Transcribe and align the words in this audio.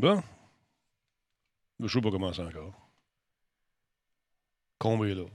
Bon. 0.00 0.22
Le 1.78 1.86
show 1.86 2.00
pas 2.00 2.10
commencer 2.10 2.40
encore. 2.40 2.72
Combe 4.78 5.04
est 5.04 5.14
là. 5.14 5.26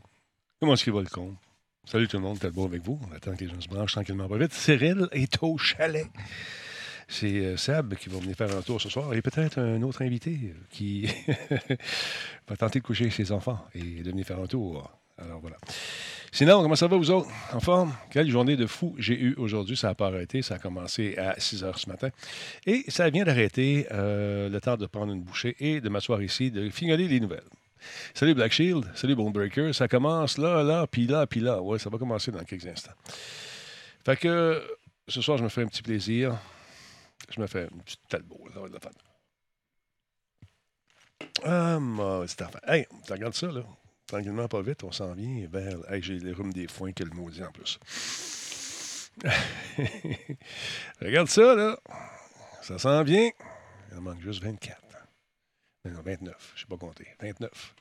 Comment 0.60 0.74
est-ce 0.74 0.84
qu'il 0.84 0.94
va 0.94 1.02
le 1.02 1.06
combe? 1.06 1.36
Salut 1.84 2.08
tout 2.08 2.18
le 2.18 2.24
monde, 2.24 2.40
bon 2.52 2.66
avec 2.66 2.82
vous. 2.82 3.00
On 3.08 3.14
attend 3.14 3.36
que 3.36 3.44
les 3.44 3.48
gens 3.48 3.62
se 3.62 3.68
branchent 3.68 3.92
tranquillement 3.92 4.28
pas 4.28 4.40
vite. 4.40 4.54
Cyril 4.54 5.08
est 5.12 5.38
au 5.44 5.60
chalet. 5.60 6.08
C'est 7.08 7.46
euh, 7.46 7.58
Sab 7.58 7.94
qui 7.94 8.10
va 8.10 8.18
venir 8.18 8.36
faire 8.36 8.58
un 8.58 8.64
tour 8.64 8.82
ce 8.82 8.90
soir 8.90 9.14
et 9.14 9.22
peut-être 9.22 9.60
un 9.60 9.84
autre 9.84 10.02
invité 10.02 10.56
qui 10.72 11.06
va 12.48 12.58
tenter 12.58 12.80
de 12.80 12.86
coucher 12.86 13.12
ses 13.12 13.32
enfants 13.32 13.64
et 13.76 14.02
de 14.02 14.10
venir 14.10 14.26
faire 14.26 14.40
un 14.40 14.48
tour. 14.48 14.90
Alors 15.18 15.40
voilà. 15.40 15.58
Sinon, 16.32 16.62
comment 16.62 16.76
ça 16.76 16.88
va 16.88 16.98
vous 16.98 17.12
autres? 17.12 17.30
En 17.54 17.62
forme? 17.62 17.96
Quelle 18.12 18.30
journée 18.30 18.58
de 18.58 18.68
fou 18.68 18.94
j'ai 18.98 19.18
eu 19.18 19.36
aujourd'hui? 19.38 19.78
Ça 19.78 19.88
n'a 19.88 19.96
pas 19.96 20.08
arrêté. 20.08 20.42
Ça 20.42 20.56
a 20.56 20.60
commencé 20.60 21.18
à 21.18 21.40
6 21.40 21.64
heures 21.64 21.80
ce 21.80 21.88
matin. 21.90 22.10
Et 22.66 22.84
ça 22.90 23.10
vient 23.10 23.24
d'arrêter 23.24 23.88
euh, 23.92 24.50
le 24.50 24.60
temps 24.60 24.76
de 24.76 24.86
prendre 24.86 25.14
une 25.14 25.22
bouchée 25.22 25.56
et 25.60 25.80
de 25.80 25.88
m'asseoir 25.88 26.22
ici, 26.22 26.52
de 26.52 26.70
fignoler 26.70 27.08
les 27.08 27.22
nouvelles. 27.22 27.48
Salut 28.14 28.34
Black 28.34 28.52
Shield, 28.52 28.86
salut 28.96 29.16
Bonebreaker. 29.16 29.74
Ça 29.74 29.88
commence 29.88 30.38
là, 30.38 30.64
là, 30.64 30.88
puis 30.88 31.08
là, 31.08 31.26
puis 31.28 31.40
là. 31.40 31.62
Ouais, 31.62 31.80
ça 31.80 31.90
va 31.90 31.98
commencer 31.98 32.32
dans 32.32 32.44
quelques 32.44 32.68
instants. 32.68 32.94
Fait 34.04 34.18
que 34.18 34.62
ce 35.08 35.22
soir, 35.22 35.38
je 35.38 35.44
me 35.44 35.50
fais 35.50 35.62
un 35.62 35.68
petit 35.68 35.84
plaisir. 35.84 36.38
Je 37.34 37.40
me 37.40 37.48
fais 37.48 37.70
une 37.72 37.82
petite 37.82 38.02
talbot. 38.10 38.42
Ça 38.54 38.60
va 38.60 38.68
la. 38.68 38.80
Ah, 41.44 41.80
c'est 42.28 42.42
affaire. 42.42 42.62
Hey, 42.68 42.86
tu 43.06 43.14
regardes 43.14 43.34
ça, 43.34 43.48
là? 43.48 43.64
Tranquillement, 44.08 44.48
pas 44.48 44.62
vite, 44.62 44.84
on 44.84 44.92
s'en 44.92 45.14
vient 45.14 45.48
vers. 45.52 45.78
Hey, 45.92 46.02
j'ai 46.02 46.20
les 46.20 46.32
rhumes 46.32 46.54
des 46.54 46.68
foins 46.68 46.92
que 46.92 47.04
le 47.04 47.10
maudit 47.12 47.44
en 47.44 47.52
plus. 47.52 47.80
Regarde 51.02 51.28
ça, 51.28 51.56
là. 51.56 51.80
Ça 52.62 52.78
s'en 52.78 53.04
vient. 53.04 53.30
Il 53.92 53.98
en 53.98 54.02
manque 54.02 54.22
juste 54.22 54.44
24. 54.44 54.82
Non, 55.86 56.02
29. 56.04 56.54
Je 56.56 56.62
sais 56.62 56.68
pas 56.68 56.78
compter. 56.78 57.08
29. 57.22 57.76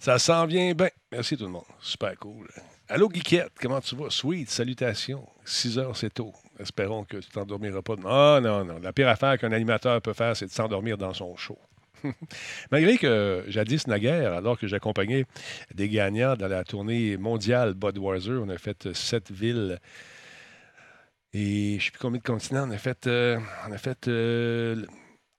Ça 0.00 0.18
s'en 0.18 0.46
vient 0.46 0.74
bien. 0.74 0.88
Merci 1.12 1.36
tout 1.36 1.44
le 1.44 1.50
monde. 1.50 1.64
Super 1.80 2.16
cool. 2.18 2.48
Allô, 2.88 3.08
Guiquette. 3.08 3.52
Comment 3.60 3.80
tu 3.80 3.94
vas? 3.96 4.10
Sweet. 4.10 4.50
Salutations. 4.50 5.26
6 5.44 5.78
heures, 5.78 5.96
c'est 5.96 6.12
tôt. 6.12 6.32
Espérons 6.58 7.04
que 7.04 7.18
tu 7.18 7.30
t'endormiras 7.30 7.82
pas. 7.82 7.96
Non, 7.96 8.40
non, 8.40 8.64
non. 8.64 8.78
La 8.80 8.92
pire 8.92 9.08
affaire 9.08 9.38
qu'un 9.38 9.52
animateur 9.52 10.00
peut 10.02 10.12
faire, 10.12 10.36
c'est 10.36 10.46
de 10.46 10.50
s'endormir 10.50 10.98
dans 10.98 11.14
son 11.14 11.36
show. 11.36 11.58
Malgré 12.70 12.98
que 12.98 13.44
jadis 13.48 13.86
naguère, 13.86 14.32
alors 14.32 14.58
que 14.58 14.66
j'accompagnais 14.66 15.24
des 15.74 15.88
gagnants 15.88 16.36
dans 16.36 16.48
la 16.48 16.64
tournée 16.64 17.16
mondiale 17.16 17.74
Budweiser, 17.74 18.32
on 18.32 18.48
a 18.48 18.58
fait 18.58 18.92
sept 18.92 19.30
villes 19.30 19.78
et 21.32 21.72
je 21.72 21.74
ne 21.74 21.80
sais 21.80 21.90
plus 21.90 21.98
combien 21.98 22.18
de 22.18 22.24
continents. 22.24 22.66
On 22.66 22.70
a 22.70 22.78
fait, 22.78 23.06
euh, 23.06 23.38
euh, 24.08 24.86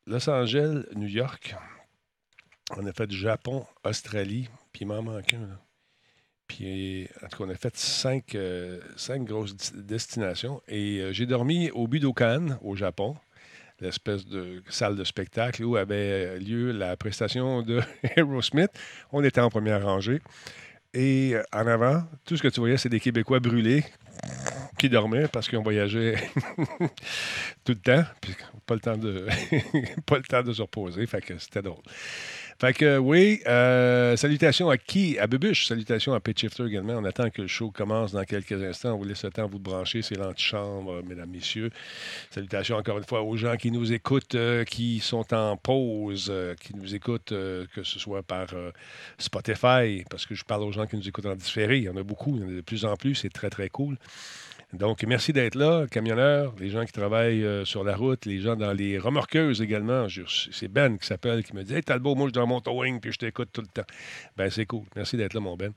Los 0.05 0.29
Angeles, 0.29 0.83
New 0.95 1.07
York, 1.07 1.55
on 2.77 2.85
a 2.85 2.93
fait 2.93 3.09
Japon, 3.09 3.65
Australie, 3.83 4.47
puis 4.71 4.81
il 4.81 4.87
m'en 4.87 5.01
manque 5.01 5.33
un. 5.33 5.59
Puis, 6.47 7.09
en 7.23 7.27
tout 7.27 7.39
cas, 7.39 7.43
on 7.45 7.49
a 7.49 7.55
fait 7.55 7.75
cinq, 7.75 8.35
euh, 8.35 8.79
cinq 8.95 9.25
grosses 9.25 9.73
destinations. 9.73 10.61
Et 10.67 11.09
j'ai 11.13 11.25
dormi 11.25 11.71
au 11.71 11.87
Budokan, 11.87 12.59
au 12.61 12.75
Japon 12.75 13.17
l'espèce 13.79 14.25
de 14.25 14.63
salle 14.69 14.95
de 14.95 15.03
spectacle 15.03 15.63
où 15.63 15.75
avait 15.75 16.39
lieu 16.39 16.71
la 16.71 16.95
prestation 16.97 17.61
de 17.61 17.81
Aerosmith. 18.15 18.71
On 19.11 19.23
était 19.23 19.41
en 19.41 19.49
première 19.49 19.83
rangée. 19.83 20.21
Et 20.93 21.35
euh, 21.35 21.43
en 21.53 21.67
avant, 21.67 22.03
tout 22.25 22.37
ce 22.37 22.43
que 22.43 22.47
tu 22.47 22.59
voyais, 22.59 22.77
c'est 22.77 22.89
des 22.89 22.99
Québécois 22.99 23.39
brûlés 23.39 23.83
qui 24.77 24.89
dormaient 24.89 25.27
parce 25.27 25.49
qu'on 25.49 25.61
voyageait 25.61 26.15
tout 27.63 27.73
le 27.73 27.75
temps, 27.75 28.03
puis 28.21 28.35
pas 28.65 28.75
le 28.75 28.79
temps 28.79 28.97
de 28.97 29.27
pas 30.05 30.17
le 30.17 30.23
temps 30.23 30.43
de 30.43 30.53
se 30.53 30.61
reposer, 30.61 31.05
fait 31.05 31.21
que 31.21 31.37
c'était 31.37 31.61
drôle. 31.61 31.83
Fait 32.59 32.73
que 32.73 32.97
oui, 32.97 33.39
euh, 33.45 34.15
salutations 34.15 34.71
à 34.71 34.77
qui? 34.77 35.19
À 35.19 35.27
Bubuche, 35.27 35.67
salutations 35.67 36.15
à 36.15 36.19
Pitch 36.19 36.41
Shifter 36.41 36.65
également. 36.65 36.93
On 36.93 37.03
attend 37.03 37.29
que 37.29 37.43
le 37.43 37.47
show 37.47 37.69
commence 37.69 38.13
dans 38.13 38.23
quelques 38.23 38.63
instants. 38.63 38.95
On 38.95 38.97
vous 38.97 39.03
laisse 39.03 39.23
le 39.23 39.29
temps 39.29 39.45
de 39.45 39.51
vous 39.51 39.59
brancher. 39.59 40.01
C'est 40.01 40.15
l'antichambre, 40.15 41.03
mesdames, 41.03 41.29
messieurs. 41.29 41.69
Salutations 42.31 42.77
encore 42.77 42.97
une 42.97 43.03
fois 43.03 43.21
aux 43.21 43.37
gens 43.37 43.57
qui 43.57 43.69
nous 43.69 43.93
écoutent, 43.93 44.33
euh, 44.33 44.63
qui 44.63 44.99
sont 44.99 45.35
en 45.35 45.55
pause, 45.55 46.29
euh, 46.31 46.55
qui 46.55 46.75
nous 46.75 46.95
écoutent, 46.95 47.29
que 47.29 47.83
ce 47.83 47.99
soit 47.99 48.23
par 48.23 48.47
Spotify, 49.19 50.03
parce 50.09 50.25
que 50.25 50.33
je 50.33 50.43
parle 50.43 50.63
aux 50.63 50.71
gens 50.71 50.87
qui 50.87 50.95
nous 50.95 51.07
écoutent 51.07 51.27
en 51.27 51.35
différé. 51.35 51.77
Il 51.77 51.83
y 51.83 51.89
en 51.89 51.97
a 51.97 52.03
beaucoup, 52.03 52.37
il 52.37 52.41
y 52.41 52.45
en 52.45 52.49
a 52.49 52.53
de 52.53 52.61
plus 52.61 52.85
en 52.85 52.95
plus. 52.95 53.13
C'est 53.13 53.29
très, 53.29 53.51
très 53.51 53.69
cool. 53.69 53.97
Donc, 54.73 55.03
merci 55.03 55.31
d'être 55.31 55.55
là, 55.55 55.87
camionneurs, 55.89 56.53
les 56.59 56.69
gens 56.69 56.83
qui 56.83 56.91
travaillent 56.91 57.45
euh, 57.45 57.63
sur 57.63 57.85
la 57.85 57.95
route, 57.95 58.25
les 58.25 58.39
gens 58.39 58.57
dans 58.57 58.73
les 58.73 58.97
remorqueuses 58.97 59.61
également. 59.61 60.07
C'est 60.51 60.67
Ben 60.67 60.97
qui 60.97 61.07
s'appelle, 61.07 61.41
qui 61.45 61.55
me 61.55 61.63
dit 61.63 61.73
Hey, 61.73 61.83
Talbot, 61.83 62.15
moi, 62.15 62.25
je 62.25 62.31
suis 62.31 62.33
dans 62.33 62.47
mon 62.47 62.59
towing, 62.59 62.99
puis 62.99 63.13
je 63.13 63.17
t'écoute 63.17 63.47
tout 63.53 63.61
le 63.61 63.67
temps. 63.67 63.87
Ben, 64.35 64.49
c'est 64.49 64.65
cool. 64.65 64.83
Merci 64.97 65.15
d'être 65.15 65.33
là, 65.33 65.39
mon 65.39 65.55
Ben. 65.55 65.71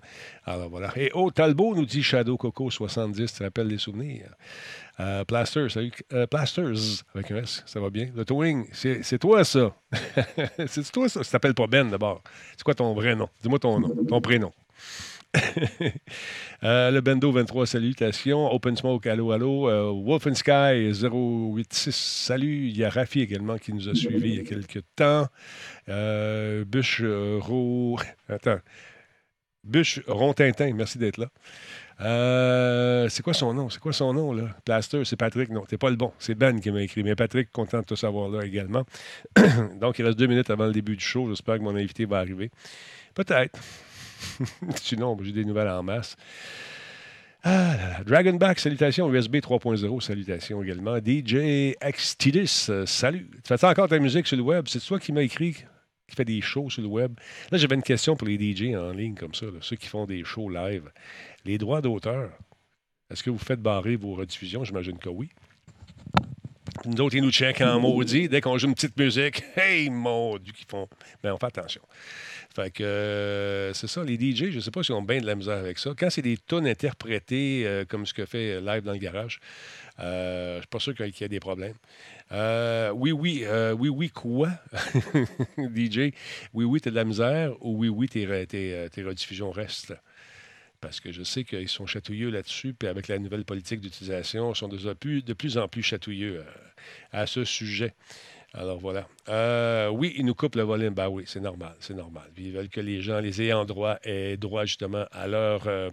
Alors, 0.45 0.69
voilà. 0.69 0.91
Et 0.97 1.13
oh, 1.15 1.31
Talbot 1.31 1.77
nous 1.77 1.87
dit 1.87 2.03
Shadow 2.03 2.37
Coco 2.37 2.69
70, 2.69 3.33
tu 3.33 3.43
rappelles 3.45 3.69
les 3.69 3.79
souvenirs? 3.79 4.35
Euh, 4.99 5.25
Plasters, 5.25 5.71
salut. 5.71 5.93
Euh, 6.13 6.27
Plasters, 6.27 7.05
avec 7.15 7.31
un 7.31 7.37
S, 7.37 7.63
ça 7.67 7.79
va 7.79 7.91
bien. 7.91 8.09
Le 8.17 8.25
towing, 8.25 8.67
c'est 8.73 9.19
toi, 9.21 9.45
ça. 9.45 9.73
c'est 10.67 10.91
toi, 10.91 11.09
ça? 11.09 11.23
Ça 11.31 11.31
t'appelle 11.31 11.55
pas 11.55 11.69
Ben, 11.69 11.89
d'abord. 11.89 12.23
C'est 12.57 12.65
quoi 12.65 12.75
ton 12.75 12.93
vrai 12.93 13.15
nom? 13.15 13.29
Dis-moi 13.41 13.61
ton 13.61 13.79
nom, 13.79 13.95
ton 14.09 14.21
prénom. 14.21 14.53
Euh, 16.63 16.91
le 16.91 17.01
Bendo 17.01 17.33
23, 17.33 17.67
salutations. 17.67 18.53
Open 18.53 18.77
Smoke, 18.77 19.09
allô, 19.09 19.33
allô. 19.33 19.71
Euh, 19.71 19.91
Wolf 19.91 20.27
and 20.27 20.35
Sky 20.35 20.93
086, 20.93 21.97
salut. 21.97 22.69
Il 22.69 22.77
y 22.77 22.85
a 22.85 22.91
Rafi 22.91 23.23
également 23.23 23.57
qui 23.57 23.73
nous 23.73 23.89
a 23.89 23.95
suivis 23.95 24.29
il 24.29 24.37
y 24.37 24.41
a 24.41 24.45
quelques 24.45 24.83
temps. 24.95 25.27
Euh, 25.89 26.67
Bush 26.67 27.03
Ro... 27.03 27.99
Attends. 28.29 28.59
Bush 29.65 30.03
Rontintin, 30.07 30.75
merci 30.75 30.99
d'être 30.99 31.17
là. 31.17 33.09
c'est 33.09 33.23
quoi 33.23 33.33
son 33.33 33.55
nom? 33.55 33.71
C'est 33.71 33.81
quoi 33.81 33.95
son 33.95 34.13
nom, 34.13 34.35
là? 34.35 34.55
Plaster, 34.67 35.03
c'est 35.07 35.17
Patrick. 35.17 35.49
Non, 35.49 35.65
t'es 35.65 35.79
pas 35.79 35.89
le 35.89 35.97
bon. 35.97 36.13
C'est 36.19 36.35
Ben 36.35 36.61
qui 36.61 36.71
m'a 36.71 36.83
écrit. 36.83 37.03
Mais 37.03 37.15
Patrick, 37.15 37.51
content 37.53 37.81
de 37.81 37.87
te 37.87 37.95
savoir 37.95 38.29
là 38.29 38.45
également. 38.45 38.85
Donc, 39.81 39.99
il 39.99 40.05
reste 40.05 40.19
deux 40.19 40.27
minutes 40.27 40.51
avant 40.51 40.67
le 40.67 40.73
début 40.73 40.97
du 40.97 41.05
show. 41.05 41.27
J'espère 41.31 41.57
que 41.57 41.63
mon 41.63 41.75
invité 41.75 42.05
va 42.05 42.19
arriver. 42.19 42.51
Peut-être. 43.15 43.59
Sinon, 44.77 45.17
j'ai 45.23 45.33
des 45.33 45.45
nouvelles 45.45 45.69
en 45.69 45.83
masse. 45.83 46.17
Ah 47.43 48.03
Dragonback, 48.05 48.59
salutations. 48.59 49.11
USB 49.13 49.37
3.0, 49.37 50.01
salutations 50.01 50.63
également. 50.63 50.99
DJ 50.99 51.75
Xtidis, 51.83 52.67
euh, 52.69 52.85
salut. 52.85 53.31
Tu 53.43 53.57
fais 53.57 53.67
encore 53.67 53.89
ta 53.89 53.99
musique 53.99 54.27
sur 54.27 54.37
le 54.37 54.43
web? 54.43 54.67
C'est 54.69 54.81
toi 54.81 54.99
qui 54.99 55.13
m'as 55.13 55.23
écrit, 55.23 55.55
qui 56.07 56.17
fait 56.17 56.27
des 56.27 56.43
shows 56.43 56.69
sur 56.69 56.83
le 56.83 56.89
web. 56.89 57.15
Là, 57.51 57.57
j'avais 57.57 57.77
une 57.77 57.83
question 57.83 58.15
pour 58.15 58.29
les 58.29 58.37
DJ 58.37 58.75
en 58.75 58.93
ligne 58.93 59.15
comme 59.15 59.35
ça, 59.35 59.47
ceux 59.63 59.77
qui 59.77 59.87
font 59.87 60.05
des 60.05 60.23
shows 60.23 60.51
live. 60.51 60.91
Les 61.47 61.57
droits 61.57 61.81
d'auteur, 61.81 62.31
est-ce 63.11 63.23
que 63.23 63.31
vous 63.31 63.39
faites 63.39 63.61
barrer 63.61 63.97
vos 63.97 64.15
rediffusions? 64.15 64.63
J'imagine 64.65 64.99
que 64.99 65.09
oui. 65.09 65.31
Nous 66.91 67.01
autres, 67.03 67.15
ils 67.15 67.23
nous 67.23 67.31
checkent 67.31 67.61
en 67.61 67.79
maudit. 67.79 68.29
Dès 68.29 68.41
qu'on 68.41 68.59
joue 68.59 68.67
une 68.67 68.75
petite 68.75 68.99
musique, 68.99 69.45
hey, 69.57 69.89
mon 69.91 70.37
Dieu, 70.39 70.53
qu'ils 70.53 70.67
font. 70.67 70.89
Mais 71.23 71.31
on 71.31 71.39
fait 71.39 71.47
attention. 71.47 71.83
Fait 72.53 72.73
que 72.73 72.83
euh, 72.83 73.73
c'est 73.75 73.87
ça, 73.87 74.03
les 74.03 74.17
DJ, 74.17 74.51
je 74.51 74.59
sais 74.59 74.73
pas 74.73 74.83
si 74.83 74.91
ont 74.91 75.03
bien 75.03 75.21
de 75.21 75.27
la 75.27 75.37
misère 75.37 75.59
avec 75.59 75.79
ça. 75.79 75.91
Quand 75.97 76.11
c'est 76.11 76.23
des 76.23 76.37
tonnes 76.37 76.67
interprétées 76.67 77.63
euh, 77.65 77.85
comme 77.89 78.07
ce 78.07 78.13
que 78.13 78.27
fait 78.27 78.61
Live 78.61 78.83
dans 78.83 78.93
le 78.93 78.99
garage, 78.99 79.39
euh, 80.01 80.55
je 80.55 80.57
ne 80.57 80.61
suis 80.63 80.69
pas 80.69 80.79
sûr 80.81 80.95
qu'il 80.97 81.07
y 81.07 81.25
ait 81.25 81.29
des 81.29 81.39
problèmes. 81.39 81.77
oui, 82.33 83.13
oui, 83.13 83.45
oui, 83.79 83.89
oui, 83.89 84.11
quoi? 84.11 84.49
DJ, 85.59 86.13
oui, 86.53 86.65
oui, 86.65 86.81
tu 86.81 86.89
as 86.89 86.91
de 86.91 86.97
la 86.97 87.05
misère 87.05 87.53
ou 87.61 87.79
oui, 87.79 87.89
oui, 87.89 88.09
tes, 88.09 88.27
tes, 88.49 89.03
rediffusions 89.05 89.53
restent? 89.53 89.95
Parce 90.81 91.01
que 91.01 91.13
je 91.13 91.23
sais 91.23 91.45
qu'ils 91.45 91.69
sont 91.69 91.87
chatouilleux 91.87 92.31
là-dessus, 92.31 92.73
puis 92.73 92.89
avec 92.89 93.09
la 93.09 93.19
nouvelle 93.19 93.45
politique 93.45 93.81
d'utilisation, 93.81 94.53
ils 94.53 94.57
sont 94.57 94.69
de 94.69 95.33
plus, 95.35 95.59
en 95.59 95.69
plus 95.69 95.83
chatouilleux 95.83 96.45
à 97.13 97.27
ce 97.27 97.45
sujet. 97.45 97.95
Alors 98.53 98.79
voilà. 98.79 99.07
Euh, 99.29 99.89
oui, 99.89 100.15
ils 100.17 100.25
nous 100.25 100.35
coupent 100.35 100.57
le 100.57 100.63
volume. 100.63 100.95
Ben 100.95 101.09
oui, 101.09 101.25
c'est 101.27 101.41
normal, 101.41 101.75
c'est 101.79 101.95
normal. 101.95 102.25
Ils 102.37 102.53
veulent 102.53 102.69
que 102.69 102.81
les 102.81 103.01
gens, 103.01 103.21
les 103.21 103.43
ayants 103.43 103.65
droit, 103.65 103.99
aient 104.03 104.37
droit 104.37 104.65
justement 104.65 105.07
à 105.13 105.29
leur, 105.29 105.67
euh, 105.67 105.91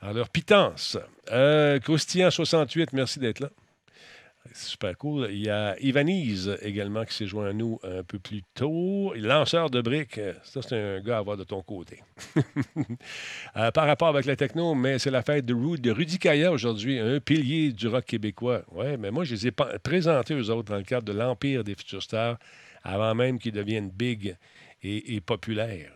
à 0.00 0.12
leur 0.12 0.28
pitance. 0.28 0.98
Euh, 1.30 1.78
68, 1.86 2.92
merci 2.92 3.20
d'être 3.20 3.40
là. 3.40 3.50
Super 4.52 4.96
cool. 4.96 5.28
Il 5.30 5.44
y 5.44 5.50
a 5.50 5.76
Ivanise 5.80 6.56
également 6.62 7.04
qui 7.04 7.14
s'est 7.14 7.26
joint 7.26 7.48
à 7.48 7.52
nous 7.52 7.78
un 7.82 8.02
peu 8.02 8.18
plus 8.18 8.42
tôt. 8.54 9.12
Lanceur 9.14 9.70
de 9.70 9.80
briques, 9.80 10.20
ça 10.42 10.62
c'est 10.62 10.76
un 10.76 11.00
gars 11.00 11.16
à 11.16 11.18
avoir 11.18 11.36
de 11.36 11.44
ton 11.44 11.62
côté. 11.62 12.02
Euh, 13.56 13.70
par 13.70 13.86
rapport 13.86 14.08
avec 14.08 14.26
la 14.26 14.36
techno, 14.36 14.74
mais 14.74 14.98
c'est 14.98 15.10
la 15.10 15.22
fête 15.22 15.44
de, 15.44 15.76
de 15.76 15.90
Rudy 15.90 16.18
Kaya 16.18 16.52
aujourd'hui, 16.52 16.98
un 16.98 17.18
pilier 17.18 17.72
du 17.72 17.88
rock 17.88 18.04
québécois. 18.04 18.62
Oui, 18.72 18.96
mais 18.98 19.10
moi 19.10 19.24
je 19.24 19.34
les 19.34 19.48
ai 19.48 19.50
présentés 19.50 20.34
aux 20.34 20.50
autres 20.50 20.70
dans 20.70 20.76
le 20.76 20.84
cadre 20.84 21.04
de 21.04 21.18
l'Empire 21.18 21.64
des 21.64 21.74
futurs 21.74 22.02
stars 22.02 22.38
avant 22.82 23.14
même 23.14 23.38
qu'ils 23.38 23.52
deviennent 23.52 23.90
big 23.90 24.36
et, 24.82 25.20
populaires. 25.20 25.92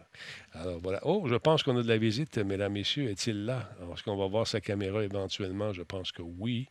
Alors 0.53 0.79
voilà. 0.81 1.01
Oh, 1.05 1.25
je 1.27 1.37
pense 1.37 1.63
qu'on 1.63 1.77
a 1.79 1.83
de 1.83 1.89
la 1.89 1.99
visite, 1.99 2.39
mesdames, 2.39 2.73
messieurs. 2.73 3.11
Est-il 3.11 3.45
là? 3.45 3.71
Est-ce 3.93 4.03
qu'on 4.03 4.17
va 4.17 4.27
voir 4.27 4.47
sa 4.47 4.61
caméra 4.61 5.03
éventuellement? 5.03 5.73
Je 5.73 5.83
pense 5.83 6.13
que 6.13 6.23
oui. 6.23 6.69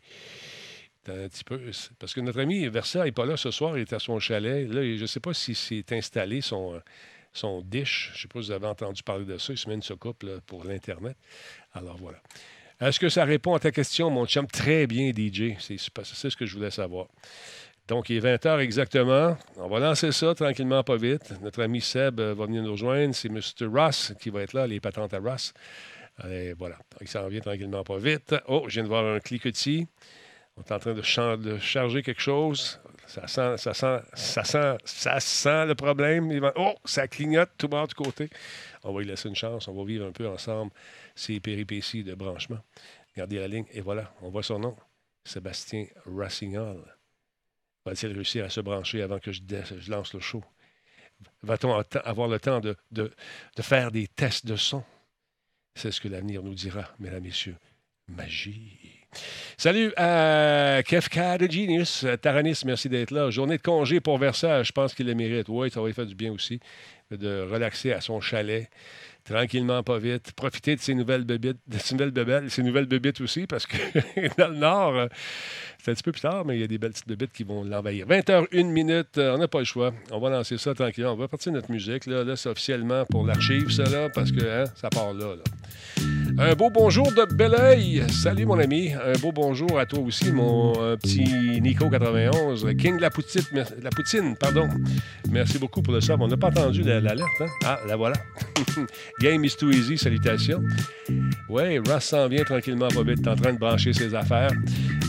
Parce 1.03 2.13
que 2.13 2.21
notre 2.21 2.39
ami 2.39 2.67
Versa 2.67 3.03
n'est 3.03 3.11
pas 3.11 3.25
là 3.25 3.37
ce 3.37 3.51
soir, 3.51 3.77
il 3.77 3.81
est 3.81 3.93
à 3.93 3.99
son 3.99 4.19
chalet. 4.19 4.67
Là, 4.67 4.83
je 4.83 5.01
ne 5.01 5.07
sais 5.07 5.19
pas 5.19 5.33
si 5.33 5.55
c'est 5.55 5.91
installé 5.93 6.41
son, 6.41 6.79
son 7.33 7.61
dish. 7.61 8.11
Je 8.13 8.17
ne 8.17 8.21
sais 8.21 8.27
pas 8.27 8.41
si 8.41 8.47
vous 8.47 8.51
avez 8.51 8.67
entendu 8.67 9.01
parler 9.03 9.25
de 9.25 9.37
ça. 9.37 9.53
Il 9.53 9.57
se 9.57 9.67
met 9.67 9.75
une 9.75 9.97
coupe 9.97 10.25
pour 10.45 10.63
l'Internet. 10.63 11.17
Alors 11.73 11.97
voilà. 11.97 12.19
Est-ce 12.79 12.99
que 12.99 13.09
ça 13.09 13.25
répond 13.25 13.53
à 13.53 13.59
ta 13.59 13.71
question, 13.71 14.09
mon 14.09 14.25
chum? 14.25 14.47
Très 14.47 14.87
bien, 14.87 15.11
DJ. 15.11 15.55
C'est 15.59 15.77
ce 15.77 16.35
que 16.35 16.45
je 16.45 16.55
voulais 16.55 16.71
savoir. 16.71 17.07
Donc, 17.87 18.09
il 18.09 18.17
est 18.17 18.19
20 18.19 18.45
h 18.45 18.59
exactement. 18.59 19.37
On 19.57 19.67
va 19.67 19.79
lancer 19.79 20.11
ça 20.11 20.33
tranquillement, 20.33 20.83
pas 20.83 20.95
vite. 20.95 21.33
Notre 21.41 21.61
ami 21.61 21.81
Seb 21.81 22.19
euh, 22.19 22.33
va 22.33 22.45
venir 22.45 22.63
nous 22.63 22.71
rejoindre. 22.71 23.13
C'est 23.13 23.29
Mr. 23.29 23.65
Ross 23.65 24.13
qui 24.19 24.29
va 24.29 24.43
être 24.43 24.53
là, 24.53 24.65
les 24.65 24.79
patentes 24.79 25.13
à 25.13 25.19
Ross. 25.19 25.53
Et 26.29 26.53
voilà. 26.53 26.77
Il 27.01 27.07
s'en 27.07 27.27
vient 27.27 27.41
tranquillement, 27.41 27.83
pas 27.83 27.97
vite. 27.97 28.33
Oh, 28.47 28.63
je 28.67 28.75
viens 28.75 28.83
de 28.83 28.87
voir 28.87 29.05
un 29.05 29.19
cliquetis. 29.19 29.87
On 30.61 30.63
est 30.63 30.71
en 30.71 30.79
train 30.79 30.93
de, 30.93 31.57
charger 31.57 32.03
quelque 32.03 32.21
chose. 32.21 32.79
Ça 33.07 33.27
sent, 33.27 33.57
ça 33.57 33.73
ça 33.73 34.43
sent, 34.43 34.77
ça 34.85 35.19
sent 35.19 35.65
le 35.65 35.75
problème. 35.75 36.51
Oh, 36.55 36.75
ça 36.85 37.07
clignote 37.07 37.49
tout 37.57 37.67
bas 37.67 37.87
du 37.87 37.95
côté. 37.95 38.29
On 38.83 38.93
va 38.93 39.01
lui 39.01 39.07
laisser 39.07 39.27
une 39.27 39.35
chance. 39.35 39.67
On 39.67 39.73
va 39.73 39.83
vivre 39.83 40.05
un 40.05 40.11
peu 40.11 40.27
ensemble 40.27 40.71
ces 41.15 41.39
péripéties 41.39 42.03
de 42.03 42.13
branchement. 42.13 42.59
Regardez 43.15 43.39
la 43.39 43.47
ligne. 43.47 43.65
Et 43.71 43.81
voilà, 43.81 44.13
on 44.21 44.29
voit 44.29 44.43
son 44.43 44.59
nom. 44.59 44.77
Sébastien 45.25 45.87
Rassignol. 46.05 46.83
Va-t-il 47.85 48.13
réussir 48.13 48.45
à 48.45 48.49
se 48.49 48.61
brancher 48.61 49.01
avant 49.01 49.19
que 49.19 49.31
je, 49.31 49.41
lance 49.89 50.13
le 50.13 50.19
show? 50.19 50.43
Va-t-on 51.41 51.73
avoir 52.03 52.27
le 52.27 52.39
temps 52.39 52.59
de, 52.59 53.11
faire 53.59 53.91
des 53.91 54.07
tests 54.07 54.45
de 54.45 54.55
son? 54.55 54.83
C'est 55.75 55.91
ce 55.91 56.01
que 56.01 56.07
l'avenir 56.07 56.43
nous 56.43 56.53
dira, 56.53 56.87
mesdames, 56.99 57.23
messieurs. 57.23 57.57
Magie. 58.07 59.00
Salut 59.57 59.93
à 59.97 60.81
Kefka 60.85 61.37
de 61.37 61.49
Genius. 61.49 62.05
Taranis, 62.21 62.61
merci 62.65 62.89
d'être 62.89 63.11
là. 63.11 63.29
Journée 63.29 63.57
de 63.57 63.61
congé 63.61 63.99
pour 63.99 64.17
Versailles, 64.17 64.63
je 64.63 64.71
pense 64.71 64.93
qu'il 64.93 65.07
le 65.07 65.15
mérite. 65.15 65.47
Oui, 65.49 65.69
ça 65.69 65.81
va 65.81 65.87
lui 65.87 65.93
faire 65.93 66.05
du 66.05 66.15
bien 66.15 66.31
aussi 66.31 66.59
de 67.11 67.41
relaxer 67.41 67.91
à 67.91 68.01
son 68.01 68.21
chalet 68.21 68.69
tranquillement, 69.23 69.83
pas 69.83 69.97
vite. 69.97 70.31
Profiter 70.33 70.75
de 70.75 70.81
ces 70.81 70.93
nouvelles 70.93 71.23
bébites, 71.23 71.59
de 71.67 71.77
ces 71.77 71.95
nouvelles 71.95 72.11
bébelles, 72.11 72.49
ces 72.49 72.63
nouvelles 72.63 72.85
bébites 72.85 73.21
aussi, 73.21 73.47
parce 73.47 73.65
que 73.65 73.77
dans 74.37 74.47
le 74.47 74.55
Nord, 74.55 74.95
euh, 74.95 75.07
c'est 75.83 75.91
un 75.91 75.93
petit 75.93 76.03
peu 76.03 76.11
plus 76.11 76.21
tard, 76.21 76.45
mais 76.45 76.57
il 76.57 76.61
y 76.61 76.63
a 76.63 76.67
des 76.67 76.77
belles 76.77 76.91
petites 76.91 77.07
bébites 77.07 77.31
qui 77.33 77.43
vont 77.43 77.63
l'envahir. 77.63 78.05
20h, 78.07 78.47
1 78.53 78.63
minute, 78.65 79.17
euh, 79.17 79.35
on 79.35 79.39
n'a 79.39 79.47
pas 79.47 79.59
le 79.59 79.65
choix. 79.65 79.93
On 80.11 80.19
va 80.19 80.29
lancer 80.29 80.57
ça 80.57 80.73
tranquillement. 80.73 81.13
On 81.13 81.15
va 81.15 81.27
partir 81.27 81.51
de 81.51 81.57
notre 81.57 81.71
musique. 81.71 82.05
Là, 82.05 82.23
là 82.23 82.35
c'est 82.35 82.49
officiellement 82.49 83.05
pour 83.05 83.25
l'archive, 83.25 83.71
ça, 83.71 83.83
là, 83.83 84.09
parce 84.09 84.31
que 84.31 84.41
hein, 84.43 84.65
ça 84.75 84.89
part 84.89 85.13
là. 85.13 85.35
Un 86.37 86.55
beau 86.55 86.69
bonjour 86.69 87.11
de 87.11 87.25
Belleuil. 87.33 88.03
Salut, 88.09 88.45
mon 88.45 88.57
ami. 88.57 88.93
Un 88.93 89.17
beau 89.19 89.31
bonjour 89.31 89.79
à 89.79 89.85
toi 89.85 89.99
aussi, 89.99 90.31
mon 90.31 90.73
euh, 90.81 90.95
petit 90.97 91.23
Nico91. 91.23 92.75
King 92.77 92.99
la 92.99 93.09
poutine, 93.09 93.43
la 93.81 93.89
poutine, 93.89 94.35
pardon. 94.37 94.67
Merci 95.29 95.59
beaucoup 95.59 95.81
pour 95.81 95.93
le 95.93 96.01
sub. 96.01 96.21
On 96.21 96.27
n'a 96.27 96.37
pas 96.37 96.47
entendu 96.47 96.83
l'alerte. 96.83 97.21
Hein? 97.41 97.47
Ah, 97.65 97.79
la 97.87 97.95
voilà. 97.95 98.15
Game 99.19 99.43
is 99.43 99.55
too 99.55 99.71
easy, 99.71 99.97
salutations. 99.97 100.63
Oui, 101.49 101.79
Russ 101.79 102.05
s'en 102.05 102.27
vient 102.27 102.43
tranquillement, 102.43 102.87
pas 102.87 103.03
vite, 103.03 103.27
en 103.27 103.35
train 103.35 103.53
de 103.53 103.59
brancher 103.59 103.93
ses 103.93 104.15
affaires. 104.15 104.51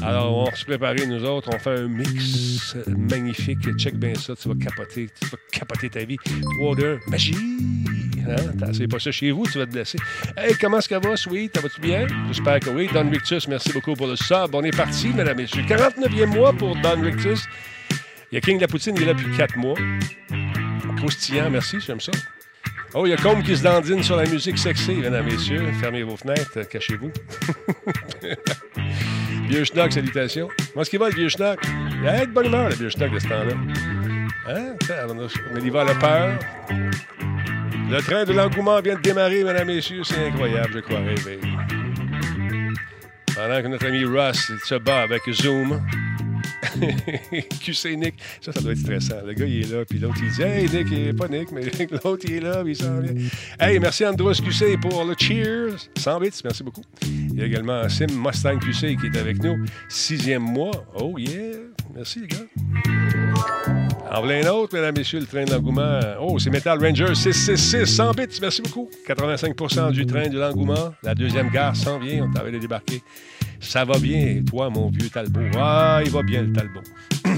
Alors, 0.02 0.37
on 0.37 0.44
va 0.44 0.56
se 0.56 0.64
préparer, 0.64 1.06
nous 1.06 1.25
autres. 1.25 1.50
On 1.54 1.58
fait 1.58 1.81
un 1.81 1.88
mix 1.88 2.76
magnifique. 2.88 3.76
Check 3.78 3.94
bien 3.94 4.14
ça, 4.14 4.34
tu 4.34 4.49
vas 4.49 4.54
capoter. 4.56 5.08
Tu 5.20 5.28
vas 5.28 5.38
capoter 5.52 5.90
ta 5.90 6.04
vie. 6.04 6.16
3, 6.58 6.76
2, 6.76 6.99
magie! 7.06 7.37
Hein? 8.28 8.37
C'est 8.72 8.88
pas 8.88 8.99
ça 8.99 9.10
chez 9.10 9.31
vous, 9.31 9.46
tu 9.46 9.58
vas 9.58 9.66
te 9.66 9.72
blesser. 9.72 9.99
Hey, 10.37 10.55
comment 10.60 10.78
est-ce 10.78 10.88
que 10.88 10.94
va, 10.94 11.16
Sweet? 11.16 11.56
Ça 11.56 11.62
va-tu 11.62 11.81
bien? 11.81 12.06
J'espère 12.28 12.60
que 12.60 12.70
oui. 12.70 12.88
Don 12.93 13.08
Rictus, 13.08 13.48
merci 13.48 13.72
beaucoup 13.72 13.94
pour 13.94 14.06
le 14.06 14.16
sub. 14.16 14.55
On 14.55 14.62
est 14.62 14.76
parti, 14.76 15.08
mesdames 15.08 15.38
et 15.38 15.43
messieurs. 15.43 15.62
49e 15.62 16.26
mois 16.26 16.52
pour 16.52 16.76
Don 16.76 17.00
Rictus. 17.00 17.44
Il 18.31 18.37
y 18.37 18.38
a 18.38 18.40
King 18.40 18.56
de 18.56 18.62
la 18.62 18.69
Poutine, 18.69 18.94
il 18.96 19.02
est 19.02 19.06
là 19.06 19.14
depuis 19.14 19.37
4 19.37 19.56
mois. 19.58 19.75
Croustillant, 20.96 21.50
merci, 21.50 21.78
j'aime 21.81 22.00
ça. 22.00 22.12
Oh, 22.94 23.06
il 23.06 23.11
y 23.11 23.12
a 23.15 23.17
Combe 23.17 23.43
qui 23.43 23.56
se 23.56 23.62
dandine 23.62 24.03
sur 24.03 24.17
la 24.17 24.27
musique 24.27 24.59
sexy, 24.59 24.93
mesdames 24.93 25.25
messieurs. 25.25 25.73
Fermez 25.81 26.03
vos 26.03 26.17
fenêtres, 26.17 26.69
cachez-vous. 26.69 27.11
vieux 29.49 29.65
schnock, 29.65 29.93
salutations. 29.93 30.49
Comment 30.73 30.83
est-ce 30.83 30.91
qu'il 30.91 30.99
va, 30.99 31.09
le 31.09 31.15
vieux 31.15 31.29
schnock? 31.31 31.59
Il 32.03 32.06
a 32.06 32.27
de 32.27 32.31
bonne 32.31 32.47
humeur, 32.47 32.69
le 32.69 32.75
vieux 32.75 32.91
schnock, 32.91 33.12
de 33.12 33.19
ce 33.19 33.29
temps-là. 33.29 33.55
Hein? 34.49 34.75
Mais 35.55 35.61
il 35.62 35.73
va 35.73 35.81
à 35.81 35.85
la 35.85 35.94
peur. 35.94 36.39
Le 37.91 38.00
train 38.03 38.25
de 38.25 38.33
l'engouement 38.35 38.79
vient 38.83 38.97
de 38.97 39.00
démarrer, 39.00 39.43
mesdames 39.43 39.69
messieurs. 39.69 40.03
C'est 40.05 40.27
incroyable, 40.27 40.73
je 40.75 40.81
crois 40.81 40.99
rêver. 40.99 41.41
Pendant 43.35 43.62
que 43.62 43.69
notre 43.69 43.87
ami 43.87 44.05
Russ 44.05 44.53
se 44.65 44.75
bat 44.75 45.00
avec 45.00 45.23
Zoom. 45.31 45.81
QC 47.60 47.96
Nick. 47.96 48.14
Ça, 48.40 48.52
ça 48.52 48.60
doit 48.60 48.72
être 48.72 48.78
stressant. 48.78 49.16
Le 49.26 49.32
gars, 49.32 49.46
il 49.46 49.62
est 49.62 49.72
là, 49.72 49.84
puis 49.84 49.98
l'autre, 49.98 50.16
il 50.22 50.30
dit 50.30 50.42
Hey, 50.42 50.69
Nick, 50.69 50.88
il 50.90 51.08
est 51.08 51.12
pas 51.12 51.28
Nick, 51.28 51.52
mais 51.52 51.62
l'autre, 52.04 52.24
il 52.24 52.32
est 52.34 52.40
là, 52.40 52.62
il 52.66 52.76
s'en 52.76 53.00
vient. 53.00 53.14
Hey, 53.58 53.78
merci 53.78 54.04
Andros 54.04 54.34
QC 54.34 54.76
pour 54.80 55.04
le 55.04 55.14
cheers. 55.19 55.88
100 55.96 56.20
bits, 56.20 56.30
merci 56.44 56.62
beaucoup. 56.62 56.84
Il 57.02 57.38
y 57.38 57.42
a 57.42 57.46
également 57.46 57.88
Sim 57.88 58.06
Mustang 58.14 58.58
QC 58.58 58.96
qui 58.96 59.06
est 59.06 59.19
avec 59.19 59.42
nous. 59.42 59.64
Sixième 59.88 60.42
mois. 60.42 60.84
Oh, 60.94 61.19
yeah. 61.19 61.58
Merci, 61.94 62.20
les 62.20 62.28
gars. 62.28 62.36
En 64.10 64.22
plein 64.22 64.46
autre, 64.50 64.74
mesdames, 64.74 64.94
messieurs, 64.96 65.20
le 65.20 65.26
train 65.26 65.44
de 65.44 65.50
l'engouement. 65.50 66.00
Oh, 66.20 66.38
c'est 66.38 66.50
Metal 66.50 66.78
Ranger 66.78 67.14
666, 67.14 67.86
100 67.86 68.12
bits, 68.12 68.38
merci 68.40 68.62
beaucoup. 68.62 68.90
85% 69.06 69.92
du 69.92 70.06
train 70.06 70.28
de 70.28 70.38
l'engouement. 70.38 70.94
La 71.02 71.14
deuxième 71.14 71.50
gare 71.50 71.76
s'en 71.76 71.98
vient, 71.98 72.24
on 72.24 72.32
t'avait 72.32 72.52
de 72.52 72.58
débarquer. 72.58 73.02
Ça 73.62 73.85
va 73.85 73.97
bien, 73.99 74.43
toi, 74.44 74.69
mon 74.69 74.91
vieux 74.91 75.09
Talbot? 75.09 75.41
Ah, 75.56 76.00
il 76.05 76.11
va 76.11 76.23
bien, 76.23 76.43
le 76.43 76.53
Talbot. 76.53 76.82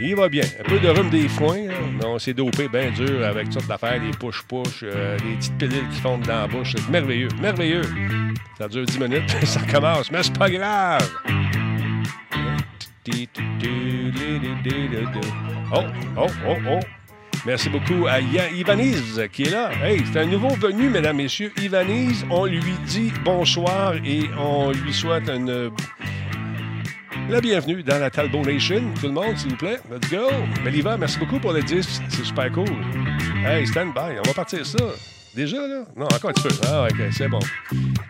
il 0.00 0.16
va 0.16 0.28
bien. 0.28 0.42
Un 0.60 0.64
peu 0.64 0.80
de 0.80 0.88
rhume 0.88 1.08
des 1.08 1.28
foins, 1.28 1.68
mais 1.96 2.04
on 2.04 2.18
s'est 2.18 2.34
dopé 2.34 2.68
bien 2.68 2.90
dur 2.90 3.24
avec 3.24 3.48
toutes 3.48 3.68
l'affaire, 3.68 4.00
des 4.00 4.10
push-push, 4.10 4.82
euh, 4.82 5.16
des 5.18 5.36
petites 5.36 5.56
pilules 5.56 5.88
qui 5.92 6.00
fondent 6.00 6.26
dans 6.26 6.42
la 6.42 6.46
bouche. 6.48 6.74
C'est 6.76 6.88
merveilleux, 6.90 7.28
merveilleux. 7.40 7.82
Ça 8.58 8.66
dure 8.68 8.84
10 8.84 8.98
minutes, 8.98 9.30
ça 9.44 9.60
commence, 9.60 10.10
mais 10.10 10.22
c'est 10.22 10.36
pas 10.36 10.50
grave. 10.50 11.08
Oh, 15.74 15.78
oh, 16.18 16.26
oh, 16.46 16.56
oh. 16.68 16.80
Merci 17.44 17.68
beaucoup 17.68 18.06
à 18.06 18.20
Ivanise 18.20 19.20
qui 19.32 19.42
est 19.42 19.50
là. 19.50 19.70
Hey, 19.82 20.04
c'est 20.12 20.20
un 20.20 20.26
nouveau 20.26 20.50
venu, 20.50 20.88
mesdames, 20.88 21.16
messieurs. 21.16 21.52
Ivanise, 21.60 22.24
on 22.30 22.46
lui 22.46 22.74
dit 22.86 23.12
bonsoir 23.24 23.94
et 24.04 24.30
on 24.38 24.70
lui 24.70 24.92
souhaite 24.92 25.28
une... 25.28 25.72
la 27.28 27.40
bienvenue 27.40 27.82
dans 27.82 27.98
la 27.98 28.10
Talbot 28.10 28.42
Nation. 28.42 28.82
Tout 29.00 29.06
le 29.06 29.12
monde, 29.12 29.36
s'il 29.36 29.50
vous 29.50 29.56
plaît. 29.56 29.80
Let's 29.90 30.08
go. 30.08 30.28
Meliva, 30.64 30.96
merci 30.96 31.18
beaucoup 31.18 31.40
pour 31.40 31.52
le 31.52 31.62
disque. 31.62 32.00
C'est 32.10 32.24
super 32.24 32.52
cool. 32.52 32.68
Hey, 33.44 33.66
stand 33.66 33.92
by. 33.92 34.18
On 34.24 34.28
va 34.28 34.34
partir 34.34 34.64
ça. 34.64 34.78
Déjà, 35.34 35.66
là? 35.66 35.84
Non, 35.96 36.06
encore 36.06 36.30
un 36.30 36.32
petit 36.34 36.46
peu. 36.46 36.54
Ah, 36.64 36.86
OK, 36.88 36.96
c'est 37.10 37.28
bon. 37.28 37.40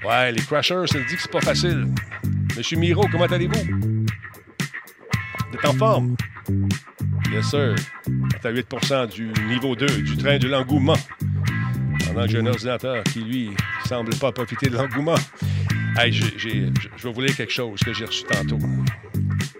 Ouais, 0.06 0.30
les 0.32 0.42
Crushers, 0.42 0.88
ça 0.88 0.98
dit 0.98 1.16
que 1.16 1.22
c'est 1.22 1.30
pas 1.30 1.40
facile. 1.40 1.86
Monsieur 2.54 2.76
Miro, 2.76 3.06
comment 3.10 3.24
allez-vous? 3.24 3.91
T'es 5.52 5.68
en 5.68 5.74
forme? 5.74 6.16
Yes, 7.32 7.50
sir. 7.50 7.74
T'as 8.40 8.50
8% 8.50 9.08
du 9.14 9.32
niveau 9.48 9.76
2 9.76 9.86
du 9.86 10.16
train 10.16 10.38
de 10.38 10.48
l'engouement. 10.48 10.96
Pendant 12.06 12.24
que 12.24 12.30
j'ai 12.30 12.38
un 12.38 12.46
ordinateur 12.46 13.04
qui, 13.04 13.20
lui, 13.20 13.50
semble 13.86 14.14
pas 14.16 14.32
profiter 14.32 14.68
de 14.68 14.76
l'engouement. 14.76 15.14
Hey, 15.96 16.12
je 16.12 16.48
vais 16.48 17.12
vous 17.12 17.20
lire 17.20 17.36
quelque 17.36 17.52
chose 17.52 17.80
que 17.80 17.92
j'ai 17.92 18.06
reçu 18.06 18.24
tantôt. 18.24 18.58